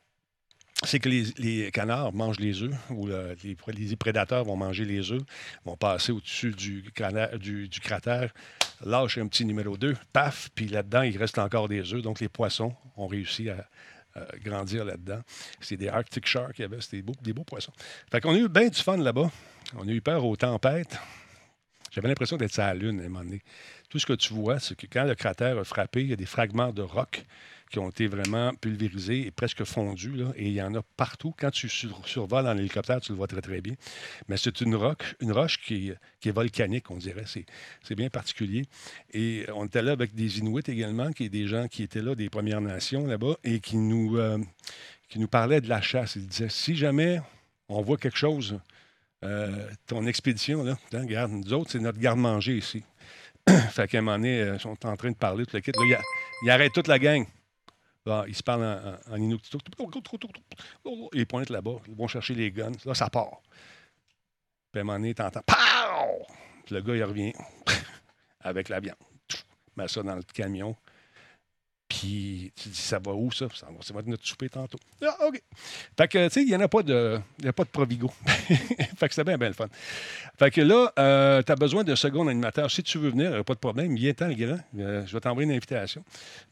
c'est 0.83 0.99
que 0.99 1.09
les, 1.09 1.71
canards 1.71 2.13
mangent 2.13 2.39
les 2.39 2.61
œufs, 2.61 2.75
ou 2.89 3.07
les, 3.07 3.95
prédateurs 3.95 4.43
vont 4.43 4.57
manger 4.57 4.85
les 4.85 5.11
œufs, 5.11 5.21
vont 5.63 5.77
passer 5.77 6.11
au-dessus 6.11 6.51
du, 6.51 6.83
cratère, 6.93 8.33
lâchent 8.83 9.17
un 9.17 9.27
petit 9.27 9.45
numéro 9.45 9.77
2, 9.77 9.95
paf, 10.11 10.49
puis 10.53 10.67
là-dedans, 10.67 11.03
il 11.03 11.17
reste 11.17 11.39
encore 11.39 11.69
des 11.69 11.93
œufs. 11.93 12.01
Donc, 12.01 12.19
les 12.19 12.29
poissons 12.29 12.75
ont 12.97 13.07
réussi 13.07 13.49
à, 13.49 13.65
grandir 14.43 14.85
là-dedans. 14.85 15.19
C'est 15.59 15.75
des 15.75 15.89
Arctic 15.89 16.25
Sharks, 16.25 16.61
c'était 16.79 17.03
des 17.21 17.33
beaux, 17.33 17.43
poissons. 17.43 17.73
Fait 18.09 18.21
qu'on 18.21 18.33
a 18.33 18.37
eu 18.37 18.47
bien 18.47 18.69
du 18.69 18.81
fun 18.81 18.95
là-bas. 18.95 19.29
On 19.75 19.85
a 19.85 19.91
eu 19.91 19.99
peur 19.99 20.23
aux 20.23 20.37
tempêtes. 20.37 20.97
J'avais 21.91 22.07
l'impression 22.07 22.37
d'être 22.37 22.53
sur 22.53 22.63
la 22.63 22.73
Lune 22.73 23.01
à 23.01 23.03
un 23.03 23.09
moment 23.09 23.25
donné. 23.25 23.41
Tout 23.89 23.99
ce 23.99 24.05
que 24.05 24.13
tu 24.13 24.33
vois, 24.33 24.59
c'est 24.59 24.75
que 24.75 24.87
quand 24.89 25.03
le 25.03 25.15
cratère 25.15 25.57
a 25.57 25.65
frappé, 25.65 26.01
il 26.01 26.09
y 26.09 26.13
a 26.13 26.17
des 26.17 26.25
fragments 26.25 26.71
de 26.71 26.81
roc 26.81 27.25
qui 27.69 27.79
ont 27.79 27.89
été 27.89 28.07
vraiment 28.07 28.53
pulvérisés 28.53 29.27
et 29.27 29.31
presque 29.31 29.63
fondus. 29.63 30.21
Et 30.35 30.47
il 30.47 30.53
y 30.53 30.61
en 30.61 30.73
a 30.75 30.81
partout. 30.97 31.33
Quand 31.37 31.51
tu 31.51 31.69
survoles 31.69 32.47
en 32.47 32.57
hélicoptère, 32.57 33.01
tu 33.01 33.11
le 33.11 33.17
vois 33.17 33.27
très, 33.27 33.41
très 33.41 33.61
bien. 33.61 33.73
Mais 34.27 34.37
c'est 34.37 34.61
une, 34.61 34.75
roche, 34.75 35.15
une 35.19 35.31
roche 35.31 35.59
qui, 35.59 35.91
est 36.23 36.31
volcanique, 36.31 36.89
on 36.91 36.97
dirait. 36.97 37.25
C'est 37.25 37.95
bien 37.95 38.09
particulier. 38.09 38.65
Et 39.13 39.45
on 39.53 39.65
était 39.65 39.81
là 39.81 39.91
avec 39.93 40.13
des 40.13 40.39
Inuits 40.39 40.63
également, 40.67 41.11
qui 41.11 41.25
est 41.25 41.29
des 41.29 41.47
gens 41.47 41.67
qui 41.67 41.83
étaient 41.83 42.01
là, 42.01 42.15
des 42.15 42.29
Premières 42.29 42.61
Nations 42.61 43.05
là-bas, 43.07 43.35
et 43.43 43.59
qui 43.59 43.77
nous, 43.77 44.17
euh, 44.17 44.37
qui 45.09 45.19
nous 45.19 45.27
parlaient 45.27 45.61
de 45.61 45.69
la 45.69 45.81
chasse. 45.81 46.15
Ils 46.15 46.27
disaient, 46.27 46.49
si 46.49 46.75
jamais 46.75 47.21
on 47.67 47.81
voit 47.81 47.97
quelque 47.97 48.17
chose, 48.17 48.59
euh, 49.23 49.67
ton 49.87 50.05
expédition, 50.05 50.63
là, 50.63 50.77
hein, 50.93 51.01
regarde, 51.01 51.31
nous 51.31 51.53
autres, 51.53 51.71
c'est 51.71 51.79
notre 51.79 51.99
garde-manger 51.99 52.57
ici. 52.57 52.83
fait 53.71 53.87
qu'à 53.87 53.99
un 53.99 54.01
moment 54.01 54.17
donné, 54.17 54.41
euh, 54.41 54.55
ils 54.55 54.59
sont 54.59 54.85
en 54.85 54.95
train 54.95 55.11
de 55.11 55.15
parler, 55.15 55.45
tout 55.45 55.55
le 55.55 55.61
kit. 55.61 55.71
Là, 55.71 55.99
il, 56.43 56.49
arrête 56.49 56.73
toute 56.73 56.87
la 56.87 56.99
gang. 56.99 57.25
Là, 58.05 58.25
ils 58.27 58.35
se 58.35 58.43
parlent 58.43 58.63
en, 58.63 59.13
en, 59.13 59.17
Inuit. 59.17 59.41
Ils 61.13 61.25
pointent 61.25 61.49
là-bas. 61.49 61.77
Ils 61.87 61.95
vont 61.95 62.07
chercher 62.07 62.35
les 62.35 62.51
guns. 62.51 62.71
Là, 62.85 62.93
ça 62.93 63.09
part. 63.09 63.41
Puis 64.71 64.79
à 64.79 64.81
un 64.81 64.83
moment 64.83 64.99
donné, 64.99 65.15
t'entends 65.15 65.41
POW! 65.41 66.25
Puis 66.65 66.75
le 66.75 66.81
gars, 66.81 66.95
il 66.95 67.03
revient 67.03 67.33
avec 68.41 68.69
la 68.69 68.79
viande. 68.79 68.97
Met 69.75 69.87
ça 69.87 70.03
dans 70.03 70.15
le 70.15 70.23
camion. 70.23 70.75
Puis 71.87 72.51
tu 72.55 72.69
dis, 72.69 72.81
ça 72.81 72.97
va 72.97 73.11
où 73.13 73.31
ça? 73.31 73.47
Ça 73.53 73.67
va, 73.67 73.81
ça 73.81 73.93
va 73.93 73.99
être 73.99 74.07
notre 74.07 74.25
souper 74.25 74.49
tantôt. 74.49 74.79
Ah, 75.03 75.27
OK. 75.27 75.41
Fait 75.95 76.07
que, 76.07 76.27
tu 76.27 76.33
sais, 76.33 76.41
il 76.41 76.47
n'y 76.47 76.55
en 76.55 76.61
a 76.61 76.67
pas 76.67 76.81
de, 76.81 77.19
y 77.43 77.47
a 77.47 77.53
pas 77.53 77.63
de 77.63 77.69
Provigo. 77.69 78.11
fait 78.25 79.07
que 79.07 79.13
c'est 79.13 79.23
bien, 79.23 79.37
bien 79.37 79.49
le 79.49 79.53
fun. 79.53 79.67
Fait 80.37 80.49
que 80.49 80.61
là, 80.61 80.91
euh, 80.97 81.43
tu 81.43 81.51
as 81.51 81.55
besoin 81.55 81.83
d'un 81.83 81.95
second 81.95 82.27
animateur. 82.27 82.71
Si 82.71 82.81
tu 82.81 82.97
veux 82.97 83.09
venir, 83.09 83.31
il 83.31 83.37
a 83.37 83.43
pas 83.43 83.53
de 83.53 83.59
problème. 83.59 83.95
Viens-t'en, 83.95 84.27
le 84.27 84.33
grand. 84.33 84.59
Euh, 84.79 85.05
je 85.05 85.13
vais 85.13 85.19
t'envoyer 85.19 85.47
une 85.47 85.55
invitation 85.55 86.03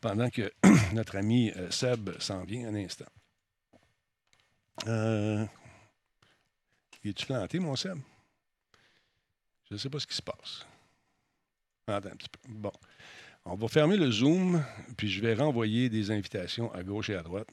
pendant 0.02 0.30
que 0.30 0.52
notre 0.94 1.18
ami 1.18 1.52
euh, 1.58 1.72
Seb 1.72 2.12
s'en 2.20 2.44
vient 2.44 2.68
un 2.68 2.76
instant. 2.76 3.06
Il 7.04 7.10
est-tu 7.10 7.26
planté, 7.26 7.60
mon 7.60 7.76
Seb? 7.76 7.98
Je 9.70 9.74
ne 9.74 9.80
sais 9.80 9.90
pas 9.90 10.00
ce 10.00 10.06
qui 10.06 10.16
se 10.16 10.22
passe. 10.22 10.66
Attends 11.88 12.10
un 12.10 12.16
petit 12.16 12.30
peu. 12.30 12.40
Bon. 12.50 12.72
On 13.46 13.56
va 13.56 13.68
fermer 13.68 13.98
le 13.98 14.10
Zoom, 14.10 14.64
puis 14.96 15.10
je 15.10 15.22
vais 15.22 15.34
renvoyer 15.34 15.90
des 15.90 16.12
invitations 16.12 16.74
à 16.74 16.82
gauche 16.82 17.10
et 17.10 17.16
à 17.16 17.24
droite 17.24 17.50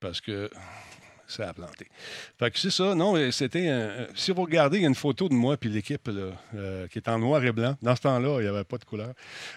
parce 0.00 0.20
que 0.20 0.50
ça 1.28 1.48
a 1.48 1.54
planté. 1.54 1.86
Fait 2.38 2.50
que 2.50 2.58
c'est 2.58 2.70
ça. 2.70 2.94
Non, 2.94 3.14
c'était 3.30 3.68
un, 3.68 4.08
Si 4.14 4.32
vous 4.32 4.42
regardez, 4.42 4.78
il 4.78 4.82
y 4.82 4.84
a 4.84 4.88
une 4.88 4.94
photo 4.94 5.28
de 5.28 5.34
moi 5.34 5.56
puis 5.56 5.70
l'équipe 5.70 6.08
euh, 6.08 6.88
qui 6.88 6.98
est 6.98 7.08
en 7.08 7.18
noir 7.18 7.44
et 7.44 7.52
blanc. 7.52 7.76
Dans 7.80 7.94
ce 7.94 8.02
temps-là, 8.02 8.40
il 8.40 8.42
n'y 8.42 8.48
avait 8.48 8.64
pas 8.64 8.78
de 8.78 8.84
couleur. 8.84 9.14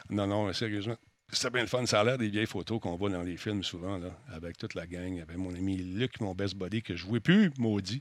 Non, 0.09 0.27
non, 0.27 0.53
sérieusement. 0.53 0.97
C'était 1.31 1.49
bien 1.49 1.61
le 1.61 1.67
fun. 1.67 1.85
Ça 1.87 1.99
a 1.99 2.03
l'air 2.03 2.17
des 2.19 2.29
vieilles 2.29 2.45
photos 2.45 2.79
qu'on 2.79 2.95
voit 2.95 3.09
dans 3.09 3.23
les 3.23 3.35
films 3.35 3.63
souvent, 3.63 3.99
avec 4.31 4.57
toute 4.57 4.75
la 4.75 4.85
gang. 4.85 5.07
Il 5.07 5.17
y 5.17 5.21
avait 5.21 5.35
mon 5.35 5.53
ami 5.53 5.77
Luc, 5.77 6.21
mon 6.21 6.35
best 6.35 6.55
buddy, 6.55 6.83
que 6.83 6.95
je 6.95 7.03
ne 7.03 7.09
jouais 7.09 7.19
plus, 7.19 7.51
maudit. 7.57 7.99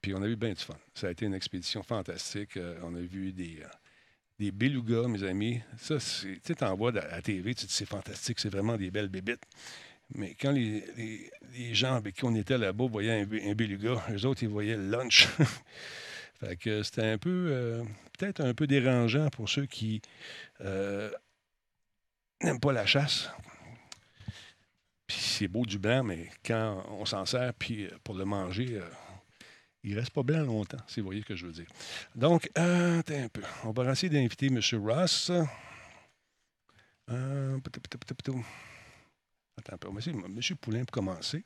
Puis 0.00 0.14
on 0.14 0.22
a 0.22 0.28
eu 0.28 0.36
bien 0.36 0.50
du 0.50 0.62
fun. 0.62 0.76
Ça 0.94 1.08
a 1.08 1.10
été 1.10 1.26
une 1.26 1.34
expédition 1.34 1.82
fantastique. 1.82 2.56
Euh, 2.56 2.78
on 2.84 2.94
a 2.94 3.00
vu 3.00 3.32
des, 3.32 3.58
euh, 3.62 3.68
des 4.38 4.52
belugas, 4.52 5.08
mes 5.08 5.22
amis. 5.22 5.60
Ça, 5.78 5.96
tu 5.98 6.40
sais, 6.42 6.54
t'en 6.54 6.74
vois 6.76 6.90
à 6.90 7.08
la 7.08 7.22
TV, 7.22 7.54
tu 7.54 7.64
te 7.64 7.68
dis 7.68 7.74
c'est 7.74 7.88
fantastique, 7.88 8.40
c'est 8.40 8.50
vraiment 8.50 8.76
des 8.76 8.90
belles 8.90 9.08
bébites. 9.08 9.42
Mais 10.14 10.36
quand 10.40 10.52
les, 10.52 10.84
gens 11.72 11.96
avec 11.96 12.16
qui 12.16 12.24
on 12.24 12.34
était 12.34 12.58
là-bas 12.58 12.86
voyaient 12.86 13.22
un, 13.22 13.50
un 13.50 13.54
beluga, 13.54 14.04
eux 14.10 14.26
autres, 14.26 14.42
ils 14.42 14.48
voyaient 14.48 14.76
le 14.76 14.88
lunch. 14.88 15.26
fait 16.40 16.56
que 16.56 16.82
c'était 16.82 17.06
un 17.06 17.18
peu, 17.18 17.48
euh, 17.50 17.82
peut-être 18.16 18.40
un 18.40 18.54
peu 18.54 18.66
dérangeant 18.66 19.28
pour 19.30 19.48
ceux 19.48 19.66
qui 19.66 20.00
n'aiment 20.60 21.10
pas 22.60 22.72
la 22.72 22.86
chasse. 22.86 23.30
Puis 25.06 25.18
c'est 25.18 25.48
beau 25.48 25.64
du 25.64 25.78
blanc, 25.78 26.02
mais 26.02 26.28
quand 26.44 26.84
on 26.90 27.04
s'en 27.04 27.24
sert, 27.26 27.54
puis 27.54 27.88
pour 28.02 28.14
le 28.14 28.24
manger, 28.24 28.80
il 29.86 29.94
ne 29.94 30.00
reste 30.00 30.10
pas 30.10 30.24
blanc 30.24 30.42
longtemps, 30.42 30.82
si 30.88 31.00
vous 31.00 31.06
voyez 31.06 31.22
ce 31.22 31.26
que 31.26 31.36
je 31.36 31.46
veux 31.46 31.52
dire. 31.52 31.68
Donc, 32.16 32.50
euh, 32.58 33.00
un 33.08 33.28
peu. 33.28 33.42
On 33.62 33.70
va 33.70 33.92
essayer 33.92 34.10
d'inviter 34.10 34.46
M. 34.46 34.60
Ross. 34.84 35.30
Euh, 37.08 37.58
Attends 39.56 39.74
un 39.74 39.78
peu. 39.78 39.88
On 39.88 39.92
va 39.92 40.00
essayer 40.00 40.16
M. 40.16 40.40
Poulain 40.60 40.84
pour 40.84 40.90
commencer, 40.90 41.44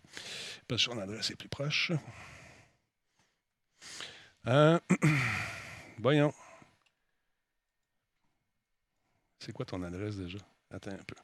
parce 0.66 0.86
que 0.86 0.90
son 0.90 0.98
adresse 0.98 1.30
est 1.30 1.36
plus 1.36 1.50
proche. 1.50 1.92
Euh, 4.46 4.80
voyons. 5.98 6.32
C'est 9.38 9.52
quoi 9.52 9.66
ton 9.66 9.82
adresse 9.82 10.16
déjà? 10.16 10.38
Attends 10.70 10.92
un 10.92 11.04
peu. 11.06 11.16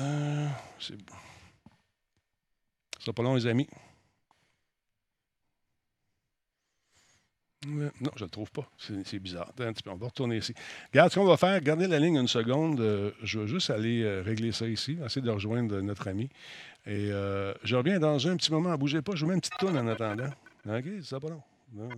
Euh, 0.00 0.48
c'est 0.80 0.96
pas 3.12 3.22
long, 3.22 3.36
les 3.36 3.46
amis. 3.46 3.68
Non, 7.66 7.90
je 8.16 8.20
ne 8.20 8.24
le 8.24 8.30
trouve 8.30 8.50
pas. 8.50 8.66
C'est 8.78 9.18
bizarre. 9.18 9.52
On 9.86 9.96
va 9.96 10.06
retourner 10.06 10.38
ici. 10.38 10.54
Regarde 10.92 11.12
ce 11.12 11.18
qu'on 11.18 11.26
va 11.26 11.36
faire. 11.36 11.60
Gardez 11.60 11.86
la 11.86 11.98
ligne 11.98 12.16
une 12.16 12.28
seconde. 12.28 12.80
Euh, 12.80 13.10
je 13.22 13.40
vais 13.40 13.46
juste 13.46 13.68
aller 13.68 14.02
euh, 14.02 14.22
régler 14.22 14.50
ça 14.50 14.66
ici, 14.66 14.96
essayer 15.04 15.20
de 15.20 15.30
rejoindre 15.30 15.78
notre 15.82 16.08
ami. 16.08 16.30
Et 16.86 17.10
euh, 17.12 17.52
je 17.62 17.76
reviens 17.76 17.98
dans 18.00 18.26
un 18.26 18.36
petit 18.36 18.50
moment. 18.50 18.74
Bougez 18.78 19.02
pas. 19.02 19.14
Je 19.14 19.24
vous 19.24 19.28
mets 19.28 19.34
une 19.34 19.40
petite 19.40 19.58
tourne 19.58 19.76
en 19.76 19.86
attendant. 19.88 20.30
OK? 20.66 20.84
Ça 21.02 21.20
pas 21.20 21.28
long. 21.28 21.42
Non, 21.74 21.90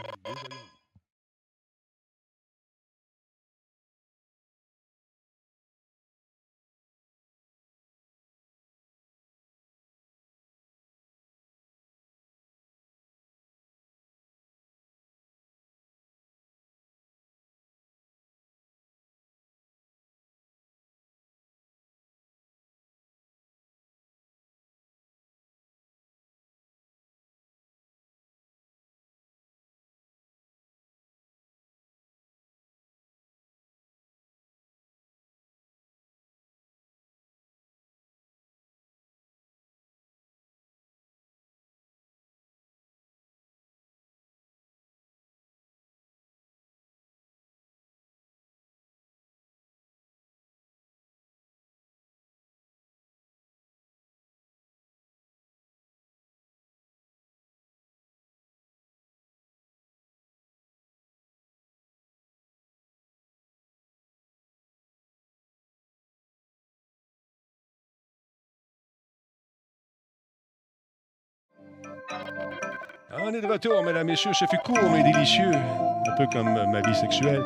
On 73.25 73.33
est 73.35 73.40
de 73.40 73.46
retour, 73.46 73.83
mesdames, 73.85 74.07
messieurs. 74.07 74.33
Ça 74.33 74.46
fait 74.46 74.57
court, 74.64 74.90
mais 74.90 75.03
délicieux. 75.03 75.53
Un 75.53 76.16
peu 76.16 76.27
comme 76.33 76.53
ma 76.70 76.81
vie 76.81 76.94
sexuelle. 76.94 77.42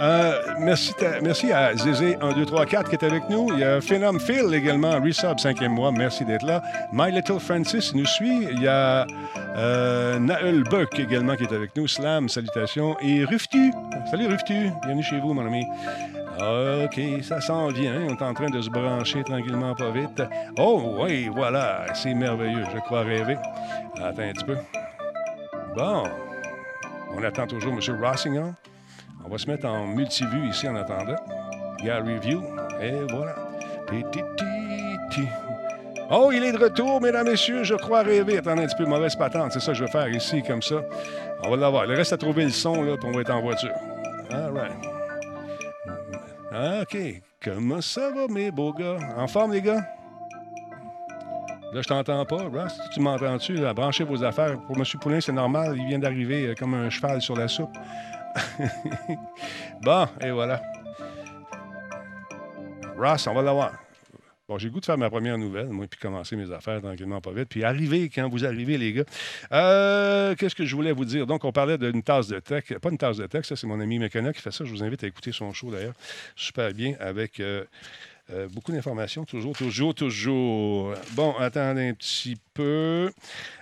Euh, 0.00 0.32
merci, 0.58 0.92
merci 1.22 1.52
à 1.52 1.76
Zézé 1.76 2.16
1, 2.20 2.32
2, 2.32 2.46
3, 2.46 2.66
4 2.66 2.88
qui 2.88 2.96
est 2.96 3.04
avec 3.04 3.28
nous. 3.28 3.48
Il 3.52 3.60
y 3.60 3.64
a 3.64 3.80
Phenom 3.80 4.18
Phil 4.18 4.52
également, 4.52 4.98
Resub, 5.00 5.38
cinquième 5.38 5.72
mois. 5.72 5.92
Merci 5.92 6.24
d'être 6.24 6.44
là. 6.44 6.62
My 6.92 7.12
Little 7.12 7.38
Francis 7.38 7.94
nous 7.94 8.06
suit. 8.06 8.48
Il 8.50 8.62
y 8.62 8.68
a 8.68 9.06
euh, 9.56 10.18
Naël 10.18 10.64
Buck 10.64 10.98
également 10.98 11.36
qui 11.36 11.44
est 11.44 11.52
avec 11.52 11.76
nous. 11.76 11.86
Slam, 11.86 12.28
salutations. 12.28 12.96
Et 13.00 13.24
Ruftu. 13.24 13.72
Salut 14.10 14.26
Ruftu. 14.26 14.70
Bienvenue 14.82 15.02
chez 15.02 15.20
vous, 15.20 15.34
mon 15.34 15.46
ami. 15.46 15.64
OK, 16.38 17.00
ça 17.22 17.40
s'en 17.40 17.68
vient. 17.68 18.02
On 18.08 18.14
est 18.14 18.22
en 18.22 18.34
train 18.34 18.50
de 18.50 18.60
se 18.60 18.70
brancher 18.70 19.22
tranquillement, 19.24 19.74
pas 19.74 19.90
vite. 19.90 20.22
Oh, 20.58 20.96
oui, 21.00 21.28
voilà. 21.34 21.86
C'est 21.94 22.14
merveilleux. 22.14 22.64
Je 22.74 22.78
crois 22.80 23.02
rêver. 23.02 23.36
Attends 23.96 24.22
un 24.22 24.32
petit 24.32 24.44
peu. 24.44 24.56
Bon. 25.76 26.04
On 27.16 27.22
attend 27.22 27.46
toujours 27.46 27.72
M. 27.72 27.80
Rossington. 28.02 28.54
On 29.24 29.28
va 29.28 29.38
se 29.38 29.46
mettre 29.46 29.66
en 29.66 29.86
multivue 29.86 30.48
ici 30.48 30.68
en 30.68 30.76
attendant. 30.76 31.16
Gary 31.84 32.16
Review. 32.16 32.42
Et 32.80 32.92
voilà. 33.10 33.34
Oh, 36.12 36.30
il 36.32 36.42
est 36.44 36.52
de 36.52 36.58
retour, 36.58 37.00
mesdames, 37.00 37.28
messieurs. 37.28 37.64
Je 37.64 37.74
crois 37.74 38.02
rêver. 38.02 38.38
Attendez 38.38 38.62
un 38.62 38.66
petit 38.66 38.76
peu, 38.76 38.86
mauvaise 38.86 39.14
patente. 39.16 39.52
C'est 39.52 39.60
ça 39.60 39.72
que 39.72 39.78
je 39.78 39.84
vais 39.84 39.90
faire 39.90 40.08
ici, 40.08 40.42
comme 40.42 40.62
ça. 40.62 40.76
On 41.44 41.50
va 41.50 41.56
l'avoir. 41.56 41.84
Il 41.86 41.92
reste 41.92 42.12
à 42.12 42.16
trouver 42.16 42.44
le 42.44 42.50
son, 42.50 42.82
là, 42.82 42.96
puis 42.98 43.08
on 43.08 43.12
va 43.12 43.20
être 43.20 43.30
en 43.30 43.40
voiture. 43.40 43.74
All 44.32 44.52
right. 44.52 44.89
OK. 46.52 46.96
Comment 47.42 47.80
ça 47.80 48.10
va, 48.10 48.26
mes 48.28 48.50
beaux 48.50 48.72
gars? 48.72 48.98
En 49.16 49.26
forme, 49.28 49.52
les 49.52 49.62
gars? 49.62 49.86
Là, 51.72 51.82
je 51.82 51.86
t'entends 51.86 52.24
pas. 52.24 52.48
Ross, 52.48 52.80
tu 52.92 53.00
m'entends-tu? 53.00 53.60
Branchez 53.74 54.02
vos 54.02 54.24
affaires. 54.24 54.60
Pour 54.66 54.76
M. 54.76 54.84
Poulin, 55.00 55.20
c'est 55.20 55.32
normal. 55.32 55.76
Il 55.78 55.86
vient 55.86 56.00
d'arriver 56.00 56.48
euh, 56.48 56.54
comme 56.54 56.74
un 56.74 56.90
cheval 56.90 57.22
sur 57.22 57.36
la 57.36 57.46
soupe. 57.46 57.76
bon, 59.82 60.06
et 60.20 60.30
voilà. 60.32 60.60
Ross, 62.98 63.26
on 63.28 63.34
va 63.34 63.42
l'avoir. 63.42 63.72
J'ai 64.58 64.70
goût 64.70 64.80
de 64.80 64.84
faire 64.84 64.98
ma 64.98 65.10
première 65.10 65.38
nouvelle, 65.38 65.68
moi, 65.68 65.86
puis 65.88 65.98
commencer 66.00 66.36
mes 66.36 66.50
affaires 66.52 66.80
tranquillement, 66.80 67.20
pas 67.20 67.32
vite. 67.32 67.48
Puis 67.48 67.64
arriver 67.64 68.08
quand 68.08 68.28
vous 68.28 68.44
arrivez, 68.44 68.78
les 68.78 68.92
gars. 68.92 69.04
Euh, 69.52 70.34
qu'est-ce 70.34 70.54
que 70.54 70.64
je 70.64 70.74
voulais 70.74 70.92
vous 70.92 71.04
dire? 71.04 71.26
Donc, 71.26 71.44
on 71.44 71.52
parlait 71.52 71.78
d'une 71.78 72.02
tasse 72.02 72.28
de 72.28 72.38
tech. 72.38 72.64
Pas 72.80 72.90
une 72.90 72.98
tasse 72.98 73.18
de 73.18 73.26
tech, 73.26 73.44
ça, 73.44 73.56
c'est 73.56 73.66
mon 73.66 73.80
ami 73.80 73.98
Mécana 73.98 74.32
qui 74.32 74.40
fait 74.40 74.50
ça. 74.50 74.64
Je 74.64 74.70
vous 74.70 74.82
invite 74.82 75.04
à 75.04 75.06
écouter 75.06 75.32
son 75.32 75.52
show, 75.52 75.70
d'ailleurs. 75.70 75.94
Super 76.36 76.72
bien, 76.72 76.94
avec 77.00 77.40
euh, 77.40 77.64
euh, 78.32 78.48
beaucoup 78.48 78.72
d'informations, 78.72 79.24
toujours, 79.24 79.56
toujours, 79.56 79.94
toujours. 79.94 80.94
Bon, 81.12 81.34
attendez 81.38 81.88
un 81.88 81.94
petit 81.94 82.36
peu. 82.54 83.10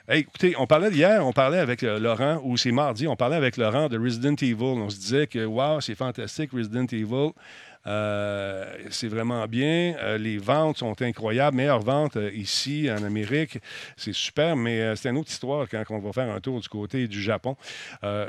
écoutez, 0.09 0.55
on 0.59 0.67
parlait 0.67 0.91
d'hier, 0.91 1.27
on 1.27 1.33
parlait 1.33 1.59
avec 1.59 1.83
Laurent, 1.83 2.41
ou 2.45 2.57
c'est 2.57 2.73
mardi, 2.73 3.07
on 3.07 3.17
parlait 3.17 3.37
avec 3.37 3.57
Laurent 3.57 3.89
de 3.89 3.99
Resident 3.99 4.35
Evil. 4.35 4.63
On 4.63 4.91
se 4.91 4.99
disait 4.99 5.27
que, 5.27 5.45
wow, 5.45 5.81
c'est 5.81 5.95
fantastique, 5.95 6.53
Resident 6.53 6.87
Evil. 6.87 7.33
Euh, 7.87 8.65
c'est 8.91 9.09
vraiment 9.09 9.47
bien. 9.47 9.95
Euh, 9.99 10.19
les 10.19 10.39
ventes 10.39 10.79
sont 10.79 11.01
incroyables. 11.01 11.57
Meilleures 11.57 11.83
ventes 11.83 12.17
euh, 12.17 12.31
ici 12.33 12.89
en 12.91 13.03
Amérique. 13.05 13.59
C'est 13.97 14.15
super, 14.15 14.57
mais 14.57 14.97
c'est 14.97 15.09
une 15.09 15.19
autre 15.19 15.31
histoire 15.31 15.67
quand 15.69 15.85
on 15.91 15.99
va 15.99 16.13
faire 16.13 16.31
un 16.31 16.41
tour 16.41 16.61
du 16.61 16.69
côté 16.69 17.09
du 17.09 17.23
Japon. 17.23 17.57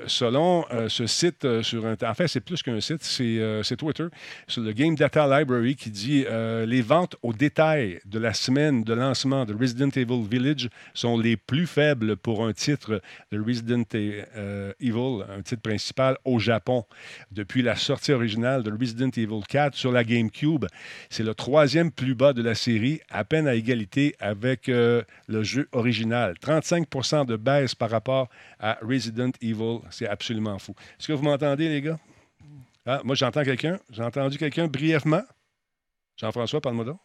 selon 0.08 0.66
ce 0.88 1.08
site 1.08 1.62
sur 1.62 1.86
un... 1.86 1.96
En 2.04 2.14
fait, 2.14 2.28
c'est 2.28 2.40
plus 2.40 2.62
qu'un 2.62 2.80
site, 2.80 3.04
c'est 3.04 3.76
Twitter, 3.78 4.08
sur 4.48 4.62
le 4.62 4.72
Game 4.72 4.96
Data 4.96 5.26
Library 5.40 5.76
qui 5.76 5.90
dit 5.90 6.26
les 6.66 6.82
ventes 6.82 7.16
au 7.22 7.34
détail 7.34 8.00
de 8.06 8.20
la 8.20 8.34
semaine 8.34 8.84
de 8.84 8.94
lancement 8.94 9.46
de 9.46 9.54
Resident 9.54 9.90
Evil 9.90 10.24
Village 10.30 10.70
sont 10.94 11.18
les 11.18 11.38
plus 11.38 11.68
faibles 11.68 12.16
pour 12.18 12.46
un 12.46 12.54
titre 12.54 13.02
de 13.32 13.40
Resident 13.40 13.84
Evil, 14.80 15.24
un 15.30 15.42
titre 15.42 15.62
principal 15.62 16.18
au 16.26 16.40
Japon 16.40 16.86
depuis 17.32 17.62
la 17.62 17.76
sortie 17.76 18.12
originale 18.12 18.64
de 18.64 18.72
Resident 18.72 19.12
Evil 19.16 19.42
4 19.50 19.76
sur 19.76 19.92
la 19.92 20.04
GameCube. 20.04 20.66
C'est 21.10 21.24
le 21.24 21.36
troisième 21.36 21.92
plus 21.92 22.16
bas 22.16 22.34
de 22.34 22.42
la 22.42 22.56
série, 22.56 23.02
à 23.10 23.26
peine 23.26 23.48
à 23.48 23.56
égalité 23.56 24.16
avec 24.20 24.70
euh, 24.70 25.04
le 25.28 25.44
jeu 25.44 25.68
original. 25.74 26.36
35% 26.42 27.26
de 27.26 27.36
baisse 27.36 27.76
par 27.76 27.90
rapport 27.90 28.30
à 28.60 28.78
Resident 28.82 29.32
Evil. 29.42 29.80
C'est 29.90 30.08
absolument 30.08 30.58
fou. 30.60 30.74
Est-ce 31.00 31.08
que 31.08 31.14
vous 31.14 31.24
m'entendez, 31.24 31.68
les 31.68 31.82
gars? 31.82 32.00
Ah, 32.86 33.02
moi, 33.04 33.16
j'entends 33.16 33.44
quelqu'un? 33.44 33.80
J'ai 33.90 34.04
entendu 34.04 34.38
quelqu'un 34.38 34.68
brièvement? 34.68 35.24
Jean-François, 36.18 36.62
parle-moi 36.62 36.86
donc. 36.86 37.00